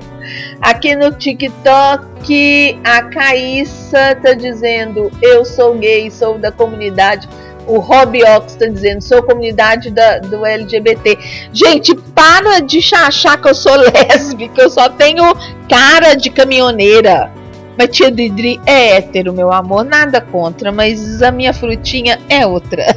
Aqui 0.61 0.95
no 0.95 1.11
TikTok, 1.11 2.79
a 2.83 3.03
Caíssa 3.03 4.15
tá 4.21 4.33
dizendo: 4.33 5.11
Eu 5.21 5.43
sou 5.43 5.75
gay, 5.75 6.09
sou 6.09 6.37
da 6.37 6.51
comunidade 6.51 7.27
o 7.67 7.79
Rob 7.79 8.17
está 8.17 8.67
dizendo, 8.67 9.01
sou 9.01 9.23
comunidade 9.23 9.89
da, 9.89 10.19
do 10.19 10.45
LGBT. 10.45 11.17
Gente, 11.51 11.95
para 11.95 12.59
de 12.59 12.79
achar 12.93 13.39
que 13.41 13.49
eu 13.49 13.55
sou 13.55 13.75
lésbica, 13.77 14.61
eu 14.61 14.69
só 14.69 14.89
tenho 14.89 15.23
cara 15.69 16.15
de 16.15 16.29
caminhoneira. 16.29 17.31
Mas 17.77 17.89
tia 17.89 18.09
Didri 18.09 18.59
é 18.65 18.97
hétero, 18.97 19.33
meu 19.33 19.51
amor, 19.51 19.83
nada 19.83 20.21
contra, 20.21 20.71
mas 20.71 21.21
a 21.21 21.31
minha 21.31 21.53
frutinha 21.53 22.19
é 22.29 22.45
outra. 22.45 22.95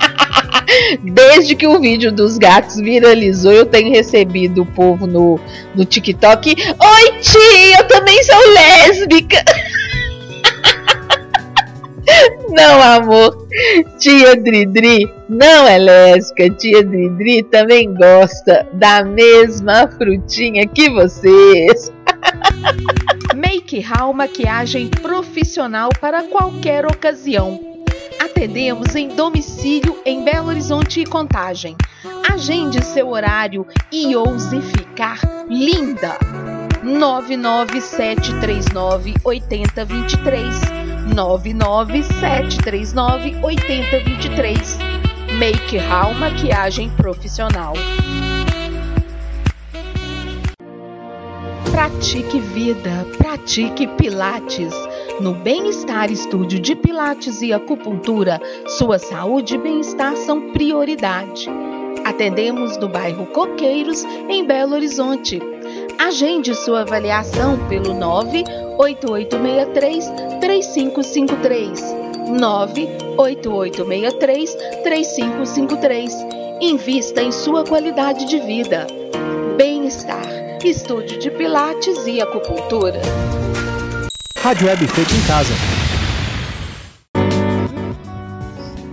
Desde 1.02 1.54
que 1.54 1.66
o 1.66 1.78
vídeo 1.78 2.10
dos 2.10 2.38
gatos 2.38 2.76
viralizou, 2.76 3.52
eu 3.52 3.66
tenho 3.66 3.90
recebido 3.90 4.62
o 4.62 4.66
povo 4.66 5.06
no, 5.06 5.38
no 5.74 5.84
TikTok. 5.84 6.50
Oi, 6.50 7.12
tia, 7.20 7.78
eu 7.78 7.84
também 7.86 8.22
sou 8.22 8.52
lésbica. 8.52 9.44
Não, 12.50 12.82
amor. 12.82 13.46
Tia 13.98 14.36
Dridri 14.36 15.10
não 15.28 15.66
é 15.66 15.78
lésbica. 15.78 16.50
Tia 16.50 16.82
Dridri 16.82 17.42
também 17.42 17.94
gosta 17.94 18.66
da 18.72 19.04
mesma 19.04 19.86
frutinha 19.88 20.66
que 20.66 20.88
vocês. 20.90 21.92
Make 23.36 23.80
Hall 23.80 24.14
Maquiagem 24.14 24.88
profissional 24.88 25.90
para 26.00 26.22
qualquer 26.24 26.86
ocasião. 26.86 27.60
Atendemos 28.18 28.96
em 28.96 29.08
domicílio 29.08 29.96
em 30.04 30.24
Belo 30.24 30.48
Horizonte 30.48 31.00
e 31.00 31.06
Contagem. 31.06 31.76
Agende 32.32 32.84
seu 32.84 33.08
horário 33.08 33.64
e 33.92 34.16
ouse 34.16 34.60
ficar 34.60 35.20
linda. 35.48 36.16
99739 36.82 39.14
8023 39.24 40.77
99739 41.14 43.36
8023. 43.42 44.78
Make 45.38 45.78
Hall 45.78 46.12
Maquiagem 46.14 46.90
Profissional. 46.90 47.74
Pratique 51.70 52.40
vida, 52.40 53.06
pratique 53.16 53.86
Pilates. 53.86 54.74
No 55.20 55.34
Bem-Estar 55.34 56.10
Estúdio 56.10 56.58
de 56.60 56.74
Pilates 56.74 57.40
e 57.42 57.52
Acupuntura, 57.52 58.40
sua 58.66 58.98
saúde 58.98 59.54
e 59.54 59.58
bem-estar 59.58 60.16
são 60.16 60.50
prioridade. 60.52 61.48
Atendemos 62.04 62.76
no 62.78 62.88
bairro 62.88 63.26
Coqueiros, 63.26 64.04
em 64.28 64.44
Belo 64.46 64.74
Horizonte. 64.74 65.40
Agende 65.98 66.54
sua 66.54 66.82
avaliação 66.82 67.58
pelo 67.68 67.92
98863 67.92 70.04
3553. 70.40 71.82
98863 72.38 74.54
3553. 74.84 76.14
Invista 76.60 77.20
em 77.20 77.32
sua 77.32 77.64
qualidade 77.64 78.26
de 78.26 78.38
vida. 78.38 78.86
Bem-estar. 79.56 80.24
Estúdio 80.64 81.18
de 81.18 81.32
Pilates 81.32 82.06
e 82.06 82.20
Acupuntura. 82.20 83.02
Rádio 84.38 84.68
Web 84.68 84.86
feito 84.86 85.12
em 85.14 85.26
casa. 85.26 85.52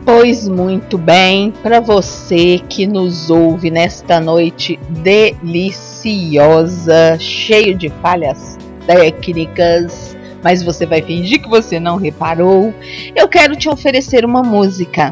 Pois 0.06 0.48
muito 0.48 0.99
bem, 0.99 1.52
para 1.64 1.80
você 1.80 2.61
que 2.69 2.86
nos 2.86 3.32
ouve 3.32 3.72
nesta 3.72 4.19
noite 4.19 4.80
deliciosa, 4.88 5.98
cheio 7.19 7.76
de 7.76 7.90
falhas 7.90 8.56
técnicas, 8.86 10.15
mas 10.44 10.61
você 10.61 10.86
vai 10.86 11.02
fingir 11.02 11.41
que 11.41 11.49
você 11.49 11.80
não 11.80 11.98
reparou. 11.98 12.72
Eu 13.15 13.27
quero 13.27 13.56
te 13.56 13.68
oferecer 13.68 14.23
uma 14.23 14.44
música. 14.44 15.11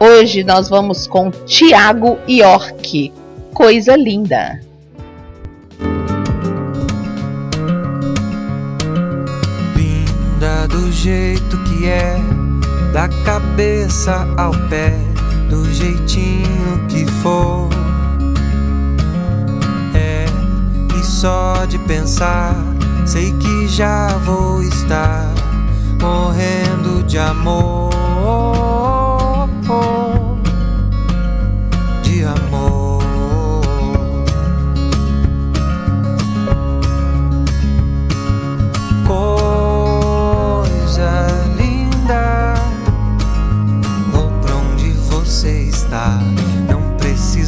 Hoje 0.00 0.42
nós 0.42 0.68
vamos 0.68 1.06
com 1.06 1.30
Tiago 1.30 2.18
York, 2.28 3.12
Coisa 3.54 3.94
Linda. 3.94 4.58
Linda 9.76 10.66
do 10.66 10.90
jeito 10.90 11.56
que 11.62 11.86
é 11.86 12.41
da 12.92 13.08
cabeça 13.24 14.28
ao 14.36 14.52
pé, 14.68 14.94
do 15.48 15.64
jeitinho 15.72 16.86
que 16.88 17.06
for. 17.22 17.68
É, 19.94 20.26
e 20.98 21.04
só 21.04 21.64
de 21.64 21.78
pensar, 21.78 22.54
sei 23.06 23.32
que 23.32 23.68
já 23.68 24.08
vou 24.18 24.62
estar 24.62 25.32
morrendo 26.00 27.02
de 27.04 27.18
amor. 27.18 27.92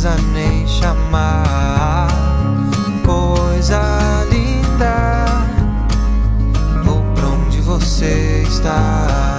Precisa 0.05 0.17
nem 0.35 0.67
chamar. 0.69 2.09
Coisa 3.05 4.27
linda, 4.31 5.25
vou 6.85 7.03
pra 7.15 7.29
onde 7.29 7.61
você 7.63 8.45
está. 8.47 9.39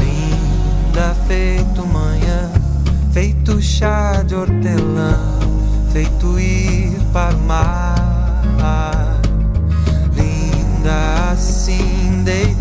Linda, 0.00 1.14
feito 1.28 1.86
manhã, 1.86 2.50
feito 3.12 3.62
chá 3.62 4.22
de 4.26 4.34
hortelã, 4.34 5.16
feito 5.92 6.38
ir 6.40 6.98
para 7.12 7.36
mar. 7.36 9.20
Linda 10.14 11.30
assim 11.32 12.22
deitada 12.24 12.59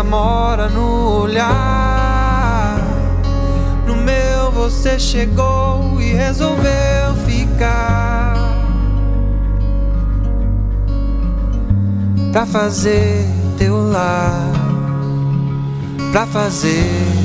beleza 0.00 0.04
mora 0.04 0.68
no 0.68 1.22
olhar. 1.22 2.78
No 3.86 3.96
meu 3.96 4.50
você 4.52 4.98
chegou 4.98 6.00
e 6.00 6.12
resolveu 6.12 7.14
ficar. 7.26 8.34
Pra 12.32 12.46
fazer 12.46 13.26
teu 13.58 13.90
lar. 13.90 14.50
Pra 16.12 16.26
fazer 16.26 17.19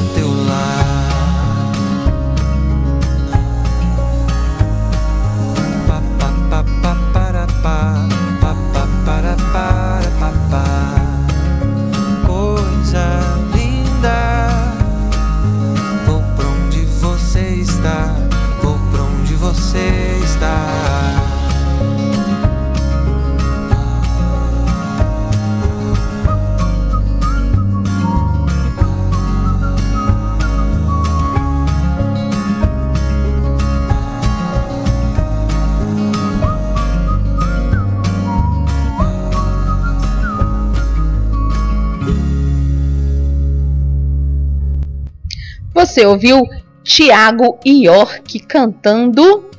Você 45.96 46.06
ouviu 46.06 46.44
Tiago 46.84 47.58
York 47.66 48.40
cantando 48.42 49.50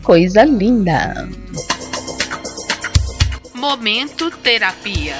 Coisa 0.00 0.44
Linda. 0.44 1.28
Momento 3.52 4.30
terapia. 4.30 5.16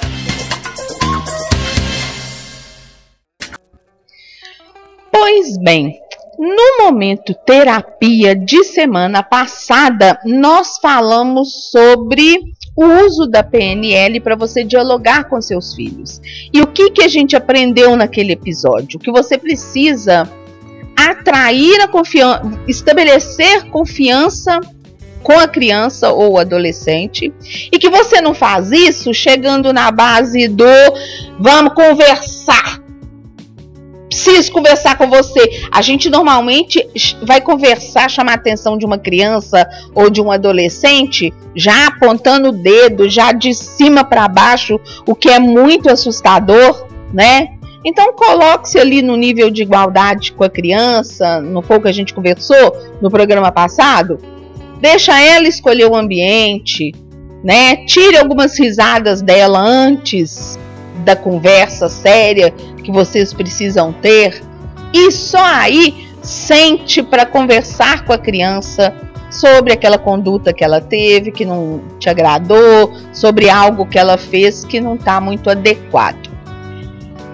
Pois 5.10 5.58
bem, 5.58 5.98
no 6.38 6.84
momento 6.84 7.34
terapia 7.44 8.36
de 8.36 8.62
semana 8.62 9.20
passada, 9.20 10.16
nós 10.24 10.78
falamos 10.80 11.72
sobre 11.72 12.38
o 12.76 12.84
uso 13.04 13.26
da 13.26 13.42
PNL 13.42 14.20
para 14.20 14.36
você 14.36 14.62
dialogar 14.62 15.24
com 15.24 15.42
seus 15.42 15.74
filhos. 15.74 16.20
E 16.54 16.60
o 16.62 16.68
que, 16.68 16.92
que 16.92 17.02
a 17.02 17.08
gente 17.08 17.34
aprendeu 17.34 17.96
naquele 17.96 18.30
episódio? 18.30 19.00
Que 19.00 19.10
você 19.10 19.36
precisa 19.36 20.30
atrair 21.10 21.80
a 21.80 21.88
confiança, 21.88 22.42
estabelecer 22.66 23.64
confiança 23.70 24.60
com 25.22 25.38
a 25.38 25.46
criança 25.46 26.10
ou 26.10 26.38
adolescente 26.38 27.32
e 27.70 27.78
que 27.78 27.88
você 27.88 28.20
não 28.20 28.34
faz 28.34 28.72
isso 28.72 29.14
chegando 29.14 29.72
na 29.72 29.90
base 29.90 30.48
do 30.48 30.64
vamos 31.38 31.74
conversar. 31.74 32.82
Preciso 34.08 34.52
conversar 34.52 34.98
com 34.98 35.08
você. 35.08 35.62
A 35.70 35.80
gente 35.80 36.10
normalmente 36.10 36.86
vai 37.22 37.40
conversar, 37.40 38.10
chamar 38.10 38.32
a 38.32 38.34
atenção 38.34 38.76
de 38.76 38.84
uma 38.84 38.98
criança 38.98 39.66
ou 39.94 40.10
de 40.10 40.20
um 40.20 40.30
adolescente, 40.30 41.32
já 41.56 41.86
apontando 41.86 42.50
o 42.50 42.52
dedo, 42.52 43.08
já 43.08 43.32
de 43.32 43.54
cima 43.54 44.04
para 44.04 44.28
baixo, 44.28 44.78
o 45.06 45.14
que 45.14 45.30
é 45.30 45.38
muito 45.38 45.88
assustador, 45.88 46.86
né? 47.10 47.54
Então 47.84 48.12
coloque-se 48.12 48.78
ali 48.78 49.02
no 49.02 49.16
nível 49.16 49.50
de 49.50 49.62
igualdade 49.62 50.32
com 50.32 50.44
a 50.44 50.50
criança, 50.50 51.40
não 51.40 51.62
foi 51.62 51.78
o 51.78 51.80
que 51.80 51.88
a 51.88 51.92
gente 51.92 52.14
conversou 52.14 52.76
no 53.00 53.10
programa 53.10 53.50
passado? 53.50 54.18
Deixa 54.80 55.20
ela 55.20 55.48
escolher 55.48 55.86
o 55.86 55.96
ambiente, 55.96 56.92
né? 57.42 57.76
Tire 57.86 58.16
algumas 58.16 58.58
risadas 58.58 59.20
dela 59.20 59.58
antes 59.58 60.58
da 61.04 61.16
conversa 61.16 61.88
séria 61.88 62.52
que 62.82 62.92
vocês 62.92 63.32
precisam 63.32 63.92
ter. 63.92 64.42
E 64.92 65.10
só 65.10 65.44
aí 65.44 66.08
sente 66.22 67.02
para 67.02 67.26
conversar 67.26 68.04
com 68.04 68.12
a 68.12 68.18
criança 68.18 68.94
sobre 69.30 69.72
aquela 69.72 69.98
conduta 69.98 70.52
que 70.52 70.62
ela 70.62 70.80
teve 70.80 71.32
que 71.32 71.44
não 71.44 71.80
te 71.98 72.08
agradou, 72.08 72.92
sobre 73.12 73.48
algo 73.48 73.86
que 73.86 73.98
ela 73.98 74.18
fez 74.18 74.64
que 74.64 74.80
não 74.80 74.94
está 74.94 75.20
muito 75.20 75.48
adequado. 75.50 76.31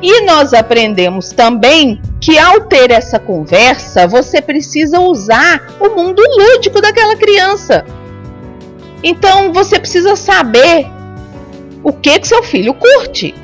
E 0.00 0.20
nós 0.24 0.54
aprendemos 0.54 1.30
também 1.30 2.00
que 2.20 2.38
ao 2.38 2.60
ter 2.60 2.90
essa 2.90 3.18
conversa, 3.18 4.06
você 4.06 4.40
precisa 4.40 5.00
usar 5.00 5.74
o 5.80 5.88
mundo 5.90 6.22
lúdico 6.22 6.80
daquela 6.80 7.16
criança. 7.16 7.84
Então 9.02 9.52
você 9.52 9.78
precisa 9.78 10.14
saber 10.14 10.86
o 11.82 11.92
que 11.92 12.18
que 12.18 12.28
seu 12.28 12.42
filho 12.42 12.74
curte. 12.74 13.34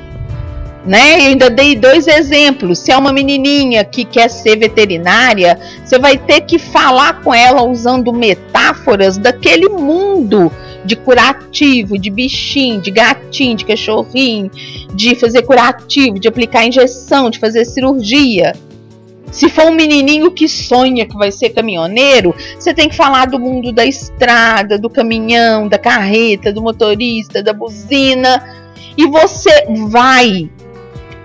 Né? 0.85 1.19
Eu 1.19 1.25
ainda 1.29 1.49
dei 1.49 1.75
dois 1.75 2.07
exemplos. 2.07 2.79
Se 2.79 2.91
é 2.91 2.97
uma 2.97 3.11
menininha 3.11 3.83
que 3.83 4.05
quer 4.05 4.29
ser 4.29 4.57
veterinária, 4.57 5.59
você 5.83 5.97
vai 5.97 6.17
ter 6.17 6.41
que 6.41 6.59
falar 6.59 7.21
com 7.21 7.33
ela 7.33 7.63
usando 7.63 8.13
metáforas 8.13 9.17
daquele 9.17 9.67
mundo 9.67 10.51
de 10.85 10.95
curativo, 10.95 11.97
de 11.97 12.09
bichinho, 12.09 12.79
de 12.79 12.91
gatinho, 12.91 13.55
de 13.55 13.65
cachorrinho, 13.65 14.51
de 14.93 15.15
fazer 15.15 15.41
curativo, 15.41 16.19
de 16.19 16.27
aplicar 16.27 16.65
injeção, 16.65 17.29
de 17.29 17.39
fazer 17.39 17.65
cirurgia. 17.65 18.53
Se 19.31 19.49
for 19.49 19.65
um 19.65 19.75
menininho 19.75 20.31
que 20.31 20.47
sonha 20.47 21.05
que 21.05 21.17
vai 21.17 21.31
ser 21.31 21.49
caminhoneiro, 21.49 22.33
você 22.57 22.73
tem 22.73 22.87
que 22.87 22.95
falar 22.95 23.25
do 23.25 23.39
mundo 23.39 23.71
da 23.71 23.85
estrada, 23.85 24.77
do 24.77 24.89
caminhão, 24.89 25.67
da 25.67 25.77
carreta, 25.77 26.53
do 26.53 26.61
motorista, 26.61 27.43
da 27.43 27.51
buzina. 27.51 28.41
E 28.95 29.05
você 29.07 29.65
vai 29.89 30.49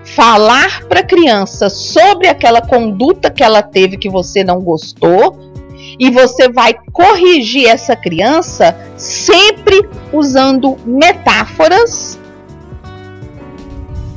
falar 0.03 0.83
para 0.87 0.99
a 0.99 1.05
criança 1.05 1.69
sobre 1.69 2.27
aquela 2.27 2.61
conduta 2.61 3.29
que 3.29 3.43
ela 3.43 3.61
teve 3.61 3.95
que 3.95 4.09
você 4.09 4.43
não 4.43 4.59
gostou 4.59 5.50
e 6.01 6.09
você 6.09 6.49
vai 6.49 6.73
corrigir 6.91 7.67
essa 7.67 7.95
criança 7.95 8.75
sempre 8.97 9.87
usando 10.11 10.75
metáforas 10.83 12.19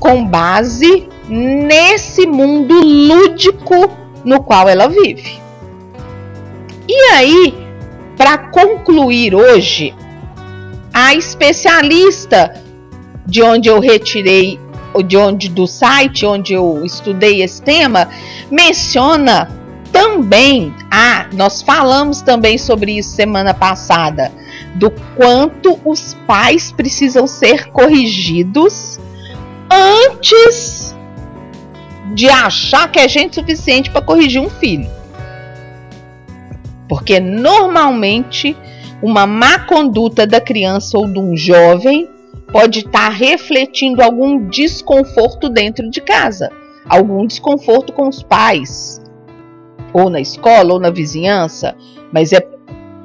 com 0.00 0.24
base 0.24 1.06
nesse 1.28 2.26
mundo 2.26 2.74
lúdico 2.82 3.94
no 4.24 4.42
qual 4.42 4.66
ela 4.66 4.88
vive. 4.88 5.38
E 6.88 6.96
aí, 7.12 7.54
para 8.16 8.38
concluir 8.38 9.34
hoje, 9.34 9.94
a 10.90 11.14
especialista 11.14 12.64
de 13.26 13.42
onde 13.42 13.68
eu 13.68 13.78
retirei, 13.78 14.58
de 15.04 15.18
onde 15.18 15.50
do 15.50 15.66
site 15.66 16.24
onde 16.24 16.54
eu 16.54 16.82
estudei 16.82 17.42
esse 17.42 17.60
tema, 17.60 18.08
menciona 18.50 19.63
também, 19.94 20.74
ah, 20.90 21.28
nós 21.32 21.62
falamos 21.62 22.20
também 22.20 22.58
sobre 22.58 22.98
isso 22.98 23.10
semana 23.10 23.54
passada, 23.54 24.32
do 24.74 24.90
quanto 25.16 25.78
os 25.84 26.14
pais 26.26 26.72
precisam 26.72 27.28
ser 27.28 27.68
corrigidos 27.68 28.98
antes 29.70 30.96
de 32.12 32.28
achar 32.28 32.90
que 32.90 32.98
é 32.98 33.06
gente 33.06 33.36
suficiente 33.36 33.88
para 33.88 34.02
corrigir 34.02 34.42
um 34.42 34.50
filho. 34.50 34.90
Porque 36.88 37.20
normalmente 37.20 38.56
uma 39.00 39.28
má 39.28 39.60
conduta 39.60 40.26
da 40.26 40.40
criança 40.40 40.98
ou 40.98 41.06
de 41.06 41.20
um 41.20 41.36
jovem 41.36 42.08
pode 42.50 42.80
estar 42.80 43.10
refletindo 43.10 44.02
algum 44.02 44.48
desconforto 44.48 45.48
dentro 45.48 45.88
de 45.88 46.00
casa, 46.00 46.50
algum 46.88 47.24
desconforto 47.24 47.92
com 47.92 48.08
os 48.08 48.24
pais, 48.24 49.03
ou 49.94 50.10
na 50.10 50.20
escola, 50.20 50.74
ou 50.74 50.80
na 50.80 50.90
vizinhança, 50.90 51.74
mas 52.12 52.32
é 52.32 52.46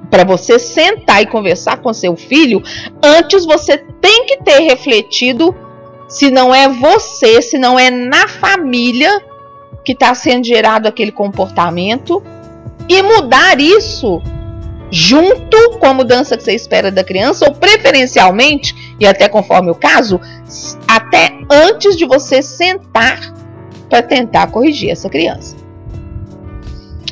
para 0.10 0.24
você 0.24 0.58
sentar 0.58 1.22
e 1.22 1.28
conversar 1.28 1.78
com 1.78 1.94
seu 1.94 2.18
filho, 2.18 2.62
antes 3.02 3.46
você 3.46 3.78
tem 3.78 4.26
que 4.26 4.38
ter 4.44 4.60
refletido 4.62 5.56
se 6.08 6.32
não 6.32 6.54
é 6.54 6.68
você, 6.68 7.42
se 7.42 7.60
não 7.60 7.78
é 7.78 7.92
na 7.92 8.28
família 8.28 9.24
que 9.86 9.92
está 9.92 10.16
sendo 10.16 10.46
gerado 10.46 10.88
aquele 10.88 11.12
comportamento 11.12 12.24
e 12.88 13.04
mudar 13.04 13.60
isso 13.62 14.20
junto 14.92 15.78
com 15.78 15.86
a 15.86 15.94
mudança 15.94 16.36
que 16.36 16.44
você 16.44 16.54
espera 16.54 16.92
da 16.92 17.04
criança, 17.04 17.46
ou 17.46 17.54
preferencialmente, 17.54 18.96
e 19.00 19.06
até 19.06 19.30
conforme 19.30 19.70
o 19.70 19.76
caso, 19.76 20.20
até 20.88 21.38
antes 21.52 21.96
de 21.96 22.06
você 22.06 22.42
sentar 22.42 23.20
para 23.88 24.02
tentar 24.02 24.48
corrigir 24.48 24.90
essa 24.90 25.08
criança. 25.08 25.69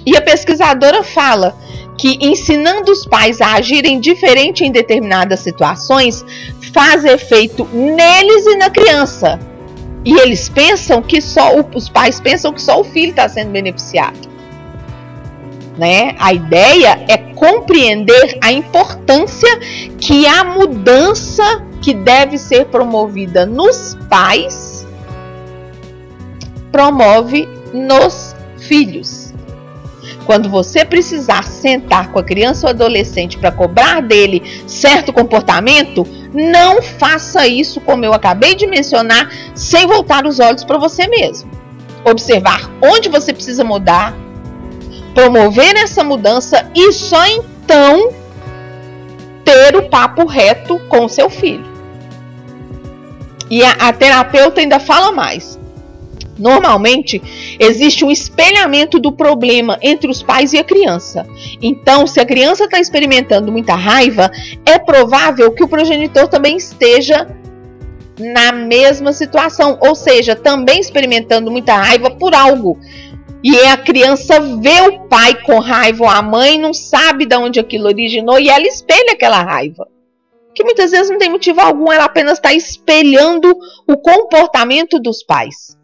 E 0.08 0.16
a 0.16 0.22
pesquisadora 0.22 1.04
fala 1.04 1.54
que 1.98 2.18
ensinando 2.22 2.94
os 2.94 3.06
pais 3.06 3.42
a 3.42 3.56
agirem 3.56 4.00
diferente 4.00 4.64
em 4.64 4.72
determinadas 4.72 5.42
situações 5.42 6.24
faz 6.74 7.04
efeito 7.04 7.68
neles 7.74 8.46
e 8.46 8.56
na 8.56 8.70
criança. 8.70 9.38
E 10.06 10.18
eles 10.18 10.48
pensam 10.48 11.02
que 11.02 11.20
só 11.20 11.60
os 11.76 11.90
pais 11.90 12.22
pensam 12.22 12.54
que 12.54 12.62
só 12.62 12.80
o 12.80 12.86
filho 12.86 13.10
está 13.10 13.28
sendo 13.28 13.52
beneficiado. 13.52 14.30
Né? 15.78 16.16
A 16.20 16.32
ideia 16.32 17.04
é 17.10 17.18
compreender 17.18 18.38
a 18.42 18.50
importância 18.50 19.60
que 20.00 20.26
a 20.26 20.46
mudança 20.46 21.66
que 21.82 21.94
deve 21.94 22.38
ser 22.38 22.68
promovida 22.68 23.46
nos 23.46 23.98
pais 24.10 24.88
promove 26.72 27.46
nos 27.74 28.34
filhos. 28.58 29.17
Quando 30.28 30.50
você 30.50 30.84
precisar 30.84 31.44
sentar 31.44 32.12
com 32.12 32.20
a 32.20 32.24
criança 32.24 32.68
ou 32.68 32.72
adolescente 32.72 33.38
para 33.38 33.50
cobrar 33.50 34.02
dele 34.02 34.44
certo 34.68 35.14
comportamento, 35.14 36.06
não 36.34 36.82
faça 36.82 37.48
isso 37.48 37.80
como 37.80 38.04
eu 38.04 38.14
acabei 38.14 38.54
de 38.54 38.68
mencionar, 38.68 39.32
sem 39.56 39.88
voltar 39.88 40.28
os 40.28 40.42
olhos 40.42 40.66
para 40.66 40.78
você 40.78 41.08
mesmo. 41.08 41.50
Observar 42.04 42.70
onde 42.84 43.08
você 43.08 43.32
precisa 43.32 43.64
mudar, 43.64 44.14
promover 45.16 45.78
essa 45.78 46.04
mudança 46.04 46.70
e 46.76 46.92
só 46.92 47.26
então 47.26 48.12
ter 49.46 49.78
o 49.78 49.88
papo 49.90 50.26
reto 50.26 50.78
com 50.90 51.06
o 51.06 51.10
seu 51.10 51.30
filho. 51.30 51.66
E 53.50 53.64
a, 53.64 53.72
a 53.80 53.94
terapeuta 53.94 54.60
ainda 54.60 54.78
fala 54.78 55.14
mais. 55.14 55.58
Normalmente, 56.38 57.47
existe 57.60 58.04
um 58.06 58.12
espelhamento 58.12 59.00
do 59.00 59.12
problema 59.12 59.78
entre 59.82 60.10
os 60.10 60.22
pais 60.22 60.54
e 60.54 60.58
a 60.58 60.64
criança. 60.64 61.28
Então, 61.62 62.06
se 62.08 62.20
a 62.20 62.26
criança 62.26 62.66
está 62.66 62.80
experimentando 62.80 63.52
muita 63.52 63.76
raiva, 63.76 64.32
é 64.66 64.78
provável 64.80 65.52
que 65.52 65.64
o 65.64 65.68
progenitor 65.68 66.28
também 66.28 66.58
esteja 66.58 67.28
na 68.20 68.52
mesma 68.52 69.14
situação, 69.14 69.78
ou 69.82 69.94
seja, 69.94 70.36
também 70.36 70.80
experimentando 70.80 71.52
muita 71.52 71.76
raiva 71.76 72.10
por 72.10 72.34
algo. 72.34 72.80
E 73.44 73.56
a 73.68 73.78
criança 73.78 74.40
vê 74.40 74.82
o 74.82 75.08
pai 75.08 75.42
com 75.44 75.60
raiva, 75.60 76.04
ou 76.04 76.10
a 76.10 76.22
mãe 76.22 76.60
não 76.60 76.74
sabe 76.74 77.26
de 77.26 77.36
onde 77.36 77.60
aquilo 77.60 77.88
originou 77.88 78.40
e 78.40 78.50
ela 78.50 78.68
espelha 78.68 79.14
aquela 79.14 79.44
raiva. 79.44 79.88
Que 80.54 80.64
muitas 80.64 80.90
vezes 80.90 81.12
não 81.12 81.20
tem 81.20 81.30
motivo 81.30 81.62
algum, 81.62 81.92
ela 81.92 82.06
apenas 82.06 82.40
está 82.40 82.52
espelhando 82.52 83.56
o 83.88 83.96
comportamento 83.98 85.00
dos 85.00 85.24
pais. 85.24 85.78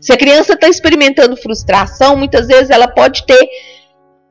Se 0.00 0.12
a 0.12 0.16
criança 0.16 0.54
está 0.54 0.68
experimentando 0.68 1.36
frustração, 1.36 2.16
muitas 2.16 2.46
vezes 2.46 2.70
ela 2.70 2.88
pode 2.88 3.24
ter 3.26 3.48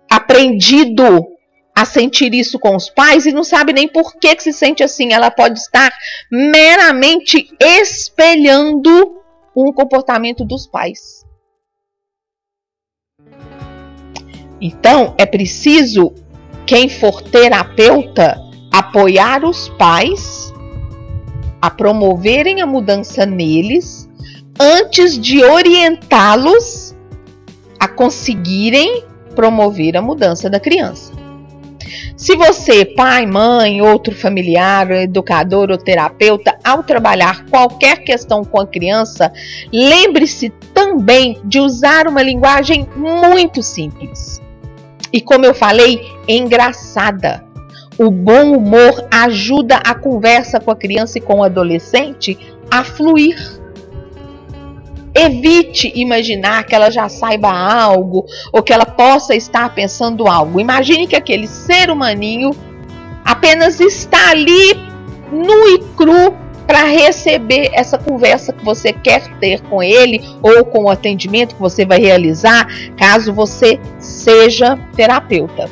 aprendido 0.09 1.27
a 1.75 1.83
sentir 1.83 2.33
isso 2.33 2.57
com 2.57 2.75
os 2.75 2.89
pais 2.89 3.25
e 3.25 3.33
não 3.33 3.43
sabe 3.43 3.73
nem 3.73 3.87
por 3.87 4.15
que, 4.15 4.35
que 4.35 4.43
se 4.43 4.53
sente 4.53 4.83
assim. 4.83 5.11
Ela 5.11 5.29
pode 5.29 5.59
estar 5.59 5.91
meramente 6.31 7.49
espelhando 7.59 9.21
um 9.55 9.73
comportamento 9.73 10.45
dos 10.45 10.65
pais. 10.65 11.25
Então, 14.61 15.13
é 15.17 15.25
preciso, 15.25 16.13
quem 16.65 16.87
for 16.87 17.21
terapeuta, 17.21 18.39
apoiar 18.71 19.43
os 19.43 19.69
pais 19.69 20.53
a 21.61 21.69
promoverem 21.69 22.61
a 22.61 22.65
mudança 22.65 23.25
neles 23.25 24.04
antes 24.59 25.19
de 25.19 25.43
orientá-los 25.43 26.95
a 27.79 27.87
conseguirem 27.87 29.03
promover 29.35 29.97
a 29.97 30.01
mudança 30.01 30.49
da 30.49 30.59
criança. 30.59 31.13
Se 32.17 32.35
você, 32.35 32.85
pai, 32.85 33.25
mãe, 33.25 33.81
outro 33.81 34.15
familiar, 34.15 34.89
educador 34.91 35.69
ou 35.69 35.77
terapeuta, 35.77 36.57
ao 36.63 36.81
trabalhar 36.81 37.45
qualquer 37.45 38.03
questão 38.03 38.43
com 38.43 38.59
a 38.59 38.65
criança, 38.65 39.31
lembre-se 39.71 40.49
também 40.73 41.37
de 41.43 41.59
usar 41.59 42.07
uma 42.07 42.23
linguagem 42.23 42.87
muito 42.95 43.61
simples. 43.61 44.41
E 45.11 45.21
como 45.21 45.45
eu 45.45 45.53
falei, 45.53 46.01
engraçada. 46.27 47.43
O 47.97 48.09
bom 48.09 48.57
humor 48.57 49.07
ajuda 49.11 49.77
a 49.77 49.93
conversa 49.93 50.59
com 50.59 50.71
a 50.71 50.75
criança 50.75 51.17
e 51.17 51.21
com 51.21 51.39
o 51.39 51.43
adolescente 51.43 52.37
a 52.71 52.83
fluir. 52.83 53.37
Evite 55.15 55.91
imaginar 55.95 56.65
que 56.65 56.75
ela 56.75 56.91
já 56.91 57.07
saiba 57.07 57.49
algo 57.49 58.25
ou 58.51 58.61
que 58.61 58.73
ela 58.73 58.85
possa 58.85 59.33
estar 59.33 59.73
pensando 59.73 60.27
algo. 60.27 60.59
Imagine 60.59 61.07
que 61.07 61.15
aquele 61.15 61.47
ser 61.47 61.89
humaninho 61.89 62.51
apenas 63.23 63.79
está 63.79 64.31
ali 64.31 64.73
nu 65.31 65.69
e 65.69 65.79
cru 65.95 66.35
para 66.67 66.83
receber 66.85 67.69
essa 67.73 67.97
conversa 67.97 68.51
que 68.51 68.63
você 68.65 68.91
quer 68.91 69.27
ter 69.39 69.61
com 69.61 69.81
ele 69.81 70.21
ou 70.41 70.65
com 70.65 70.85
o 70.85 70.89
atendimento 70.89 71.55
que 71.55 71.61
você 71.61 71.85
vai 71.85 71.99
realizar, 71.99 72.67
caso 72.97 73.31
você 73.31 73.79
seja 73.99 74.77
terapeuta. 74.95 75.69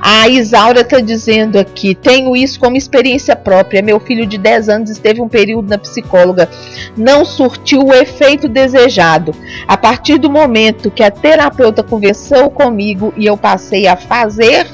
A 0.00 0.28
Isaura 0.28 0.80
está 0.80 0.98
dizendo 0.98 1.58
aqui: 1.58 1.94
tenho 1.94 2.34
isso 2.34 2.58
como 2.58 2.76
experiência 2.76 3.36
própria. 3.36 3.82
Meu 3.82 4.00
filho 4.00 4.26
de 4.26 4.38
10 4.38 4.68
anos 4.70 4.90
esteve 4.90 5.20
um 5.20 5.28
período 5.28 5.68
na 5.68 5.76
psicóloga, 5.76 6.48
não 6.96 7.24
surtiu 7.24 7.82
o 7.82 7.94
efeito 7.94 8.48
desejado. 8.48 9.34
A 9.68 9.76
partir 9.76 10.16
do 10.18 10.30
momento 10.30 10.90
que 10.90 11.02
a 11.02 11.10
terapeuta 11.10 11.82
conversou 11.82 12.50
comigo 12.50 13.12
e 13.16 13.26
eu 13.26 13.36
passei 13.36 13.86
a 13.86 13.94
fazer, 13.94 14.66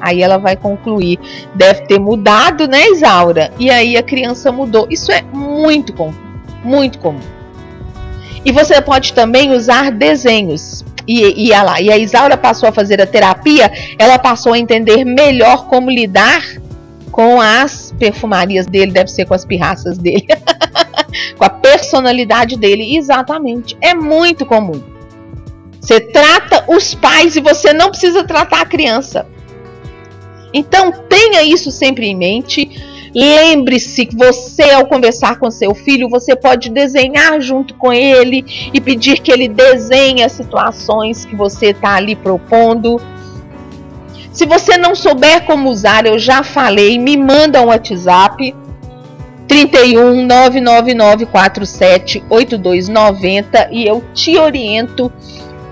aí 0.00 0.20
ela 0.20 0.38
vai 0.38 0.56
concluir: 0.56 1.20
deve 1.54 1.86
ter 1.86 2.00
mudado, 2.00 2.66
né, 2.66 2.88
Isaura? 2.88 3.52
E 3.60 3.70
aí 3.70 3.96
a 3.96 4.02
criança 4.02 4.50
mudou. 4.50 4.88
Isso 4.90 5.12
é 5.12 5.22
muito 5.22 5.92
comum, 5.92 6.14
muito 6.64 6.98
comum. 6.98 7.20
E 8.44 8.50
você 8.50 8.82
pode 8.82 9.12
também 9.12 9.52
usar 9.52 9.90
desenhos 9.90 10.84
e, 11.06 11.48
e, 11.48 11.50
lá, 11.50 11.80
e 11.80 11.90
a 11.90 11.98
Isaura 11.98 12.36
passou 12.36 12.68
a 12.68 12.72
fazer 12.72 13.00
a 13.00 13.06
terapia, 13.06 13.70
ela 13.98 14.18
passou 14.18 14.52
a 14.52 14.58
entender 14.58 15.04
melhor 15.04 15.66
como 15.66 15.90
lidar 15.90 16.42
com 17.10 17.40
as 17.40 17.94
perfumarias 17.98 18.66
dele, 18.66 18.90
deve 18.90 19.10
ser 19.10 19.24
com 19.24 19.34
as 19.34 19.44
pirraças 19.44 19.98
dele, 19.98 20.26
com 21.38 21.44
a 21.44 21.50
personalidade 21.50 22.56
dele. 22.56 22.96
Exatamente, 22.96 23.76
é 23.80 23.94
muito 23.94 24.44
comum. 24.44 24.82
Você 25.80 26.00
trata 26.00 26.64
os 26.66 26.94
pais 26.94 27.36
e 27.36 27.40
você 27.40 27.72
não 27.72 27.90
precisa 27.90 28.24
tratar 28.24 28.62
a 28.62 28.66
criança. 28.66 29.26
Então 30.52 30.90
tenha 31.08 31.42
isso 31.42 31.70
sempre 31.70 32.06
em 32.06 32.16
mente 32.16 32.70
Lembre-se 33.14 34.06
que 34.06 34.16
você, 34.16 34.70
ao 34.70 34.86
conversar 34.86 35.38
com 35.38 35.50
seu 35.50 35.72
filho, 35.74 36.08
você 36.08 36.34
pode 36.34 36.68
desenhar 36.68 37.40
junto 37.40 37.74
com 37.74 37.92
ele 37.92 38.44
e 38.72 38.80
pedir 38.80 39.20
que 39.20 39.30
ele 39.30 39.46
desenhe 39.46 40.22
as 40.24 40.32
situações 40.32 41.24
que 41.24 41.36
você 41.36 41.66
está 41.66 41.94
ali 41.94 42.16
propondo. 42.16 43.00
Se 44.32 44.44
você 44.44 44.76
não 44.76 44.96
souber 44.96 45.44
como 45.44 45.70
usar, 45.70 46.06
eu 46.06 46.18
já 46.18 46.42
falei, 46.42 46.98
me 46.98 47.16
manda 47.16 47.62
um 47.62 47.66
WhatsApp 47.66 48.52
31 49.46 50.26
999 50.26 51.26
47 51.26 52.24
8290 52.28 53.68
e 53.70 53.86
eu 53.86 54.02
te 54.12 54.36
oriento 54.36 55.12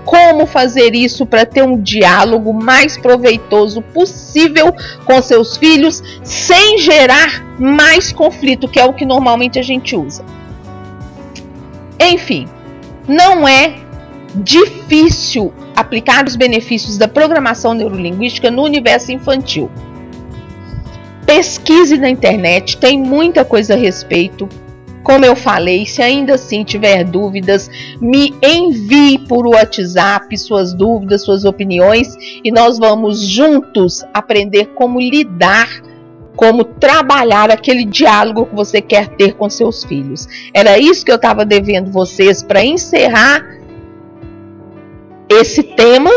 como 0.05 0.45
fazer 0.45 0.93
isso 0.95 1.25
para 1.25 1.45
ter 1.45 1.63
um 1.63 1.79
diálogo 1.79 2.53
mais 2.53 2.97
proveitoso 2.97 3.81
possível 3.81 4.73
com 5.05 5.21
seus 5.21 5.57
filhos, 5.57 6.03
sem 6.23 6.77
gerar 6.77 7.43
mais 7.59 8.11
conflito, 8.11 8.67
que 8.67 8.79
é 8.79 8.85
o 8.85 8.93
que 8.93 9.05
normalmente 9.05 9.59
a 9.59 9.63
gente 9.63 9.95
usa. 9.95 10.25
Enfim, 11.99 12.47
não 13.07 13.47
é 13.47 13.75
difícil 14.35 15.53
aplicar 15.75 16.25
os 16.25 16.35
benefícios 16.35 16.97
da 16.97 17.07
programação 17.07 17.73
neurolinguística 17.73 18.49
no 18.49 18.63
universo 18.63 19.11
infantil. 19.11 19.69
Pesquise 21.25 21.97
na 21.97 22.09
internet, 22.09 22.77
tem 22.77 22.99
muita 22.99 23.45
coisa 23.45 23.73
a 23.73 23.77
respeito. 23.77 24.49
Como 25.03 25.25
eu 25.25 25.35
falei, 25.35 25.85
se 25.85 26.01
ainda 26.01 26.35
assim 26.35 26.63
tiver 26.63 27.03
dúvidas, 27.03 27.69
me 27.99 28.33
envie 28.41 29.19
por 29.19 29.45
WhatsApp 29.45 30.35
suas 30.37 30.73
dúvidas, 30.73 31.23
suas 31.23 31.43
opiniões 31.43 32.15
e 32.43 32.49
nós 32.51 32.79
vamos 32.79 33.21
juntos 33.21 34.03
aprender 34.13 34.67
como 34.75 34.99
lidar, 34.99 35.67
como 36.35 36.63
trabalhar 36.63 37.51
aquele 37.51 37.83
diálogo 37.83 38.45
que 38.45 38.55
você 38.55 38.81
quer 38.81 39.09
ter 39.09 39.33
com 39.33 39.49
seus 39.49 39.83
filhos. 39.83 40.27
Era 40.53 40.79
isso 40.79 41.03
que 41.03 41.11
eu 41.11 41.17
estava 41.17 41.45
devendo 41.45 41.91
vocês 41.91 42.41
para 42.41 42.63
encerrar 42.63 43.43
esse 45.29 45.63
tema 45.63 46.09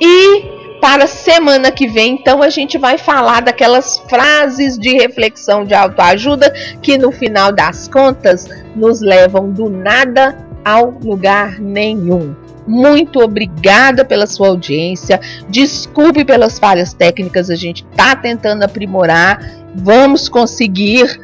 e 0.00 0.61
para 0.82 1.06
semana 1.06 1.70
que 1.70 1.86
vem, 1.86 2.14
então, 2.14 2.42
a 2.42 2.48
gente 2.48 2.76
vai 2.76 2.98
falar 2.98 3.40
daquelas 3.40 3.98
frases 4.08 4.76
de 4.76 4.94
reflexão 4.94 5.64
de 5.64 5.72
autoajuda 5.74 6.52
que, 6.82 6.98
no 6.98 7.12
final 7.12 7.52
das 7.52 7.86
contas, 7.86 8.48
nos 8.74 9.00
levam 9.00 9.48
do 9.48 9.70
nada 9.70 10.36
ao 10.64 10.90
lugar 10.90 11.60
nenhum. 11.60 12.34
Muito 12.66 13.20
obrigada 13.20 14.04
pela 14.04 14.26
sua 14.26 14.48
audiência. 14.48 15.20
Desculpe 15.48 16.24
pelas 16.24 16.58
falhas 16.58 16.92
técnicas, 16.92 17.48
a 17.48 17.54
gente 17.54 17.86
está 17.88 18.16
tentando 18.16 18.64
aprimorar. 18.64 19.38
Vamos 19.76 20.28
conseguir. 20.28 21.20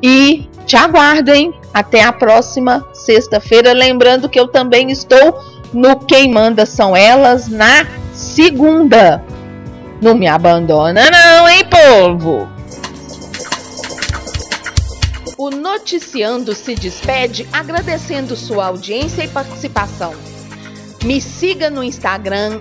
E 0.00 0.48
te 0.64 0.76
aguardo, 0.76 1.32
hein? 1.32 1.52
Até 1.74 2.04
a 2.04 2.12
próxima 2.12 2.86
sexta-feira. 2.92 3.72
Lembrando 3.72 4.28
que 4.28 4.38
eu 4.38 4.46
também 4.46 4.92
estou 4.92 5.40
no 5.72 5.98
Quem 5.98 6.30
Manda 6.30 6.64
São 6.64 6.94
Elas 6.96 7.48
na 7.48 7.84
segunda. 8.12 9.24
Não 10.00 10.14
me 10.14 10.26
abandona 10.26 11.10
não, 11.10 11.48
hein, 11.48 11.64
povo? 11.64 12.48
O 15.38 15.50
Noticiando 15.50 16.54
se 16.54 16.74
despede 16.74 17.48
agradecendo 17.52 18.36
sua 18.36 18.66
audiência 18.66 19.24
e 19.24 19.28
participação. 19.28 20.14
Me 21.04 21.20
siga 21.20 21.68
no 21.68 21.82
Instagram, 21.82 22.60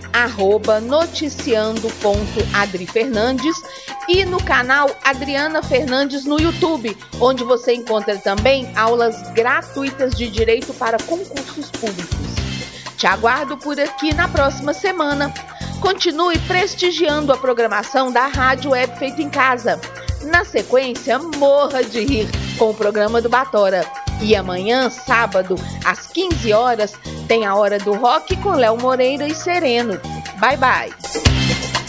noticiando.adrifernandes 0.87 3.55
e 4.09 4.25
no 4.25 4.41
canal 4.41 4.89
Adriana 5.03 5.61
Fernandes 5.61 6.25
no 6.25 6.39
YouTube, 6.39 6.97
onde 7.19 7.43
você 7.43 7.75
encontra 7.75 8.17
também 8.17 8.67
aulas 8.75 9.31
gratuitas 9.33 10.15
de 10.15 10.27
direito 10.27 10.73
para 10.73 10.97
concursos 11.03 11.69
públicos. 11.69 12.50
Te 13.01 13.07
aguardo 13.07 13.57
por 13.57 13.79
aqui 13.79 14.13
na 14.13 14.27
próxima 14.27 14.75
semana. 14.75 15.33
Continue 15.79 16.37
prestigiando 16.37 17.33
a 17.33 17.37
programação 17.37 18.11
da 18.11 18.27
Rádio 18.27 18.69
Web 18.69 18.95
Feito 18.99 19.19
em 19.19 19.27
Casa. 19.27 19.81
Na 20.21 20.45
sequência, 20.45 21.17
morra 21.17 21.83
de 21.83 22.05
rir 22.05 22.29
com 22.59 22.69
o 22.69 22.75
programa 22.75 23.19
do 23.19 23.27
Batora. 23.27 23.87
E 24.21 24.35
amanhã, 24.35 24.87
sábado, 24.91 25.55
às 25.83 26.05
15 26.05 26.53
horas, 26.53 26.93
tem 27.27 27.43
a 27.43 27.55
Hora 27.55 27.79
do 27.79 27.93
Rock 27.93 28.37
com 28.37 28.51
Léo 28.51 28.77
Moreira 28.77 29.25
e 29.25 29.33
Sereno. 29.33 29.99
Bye, 30.39 30.57
bye! 30.57 31.80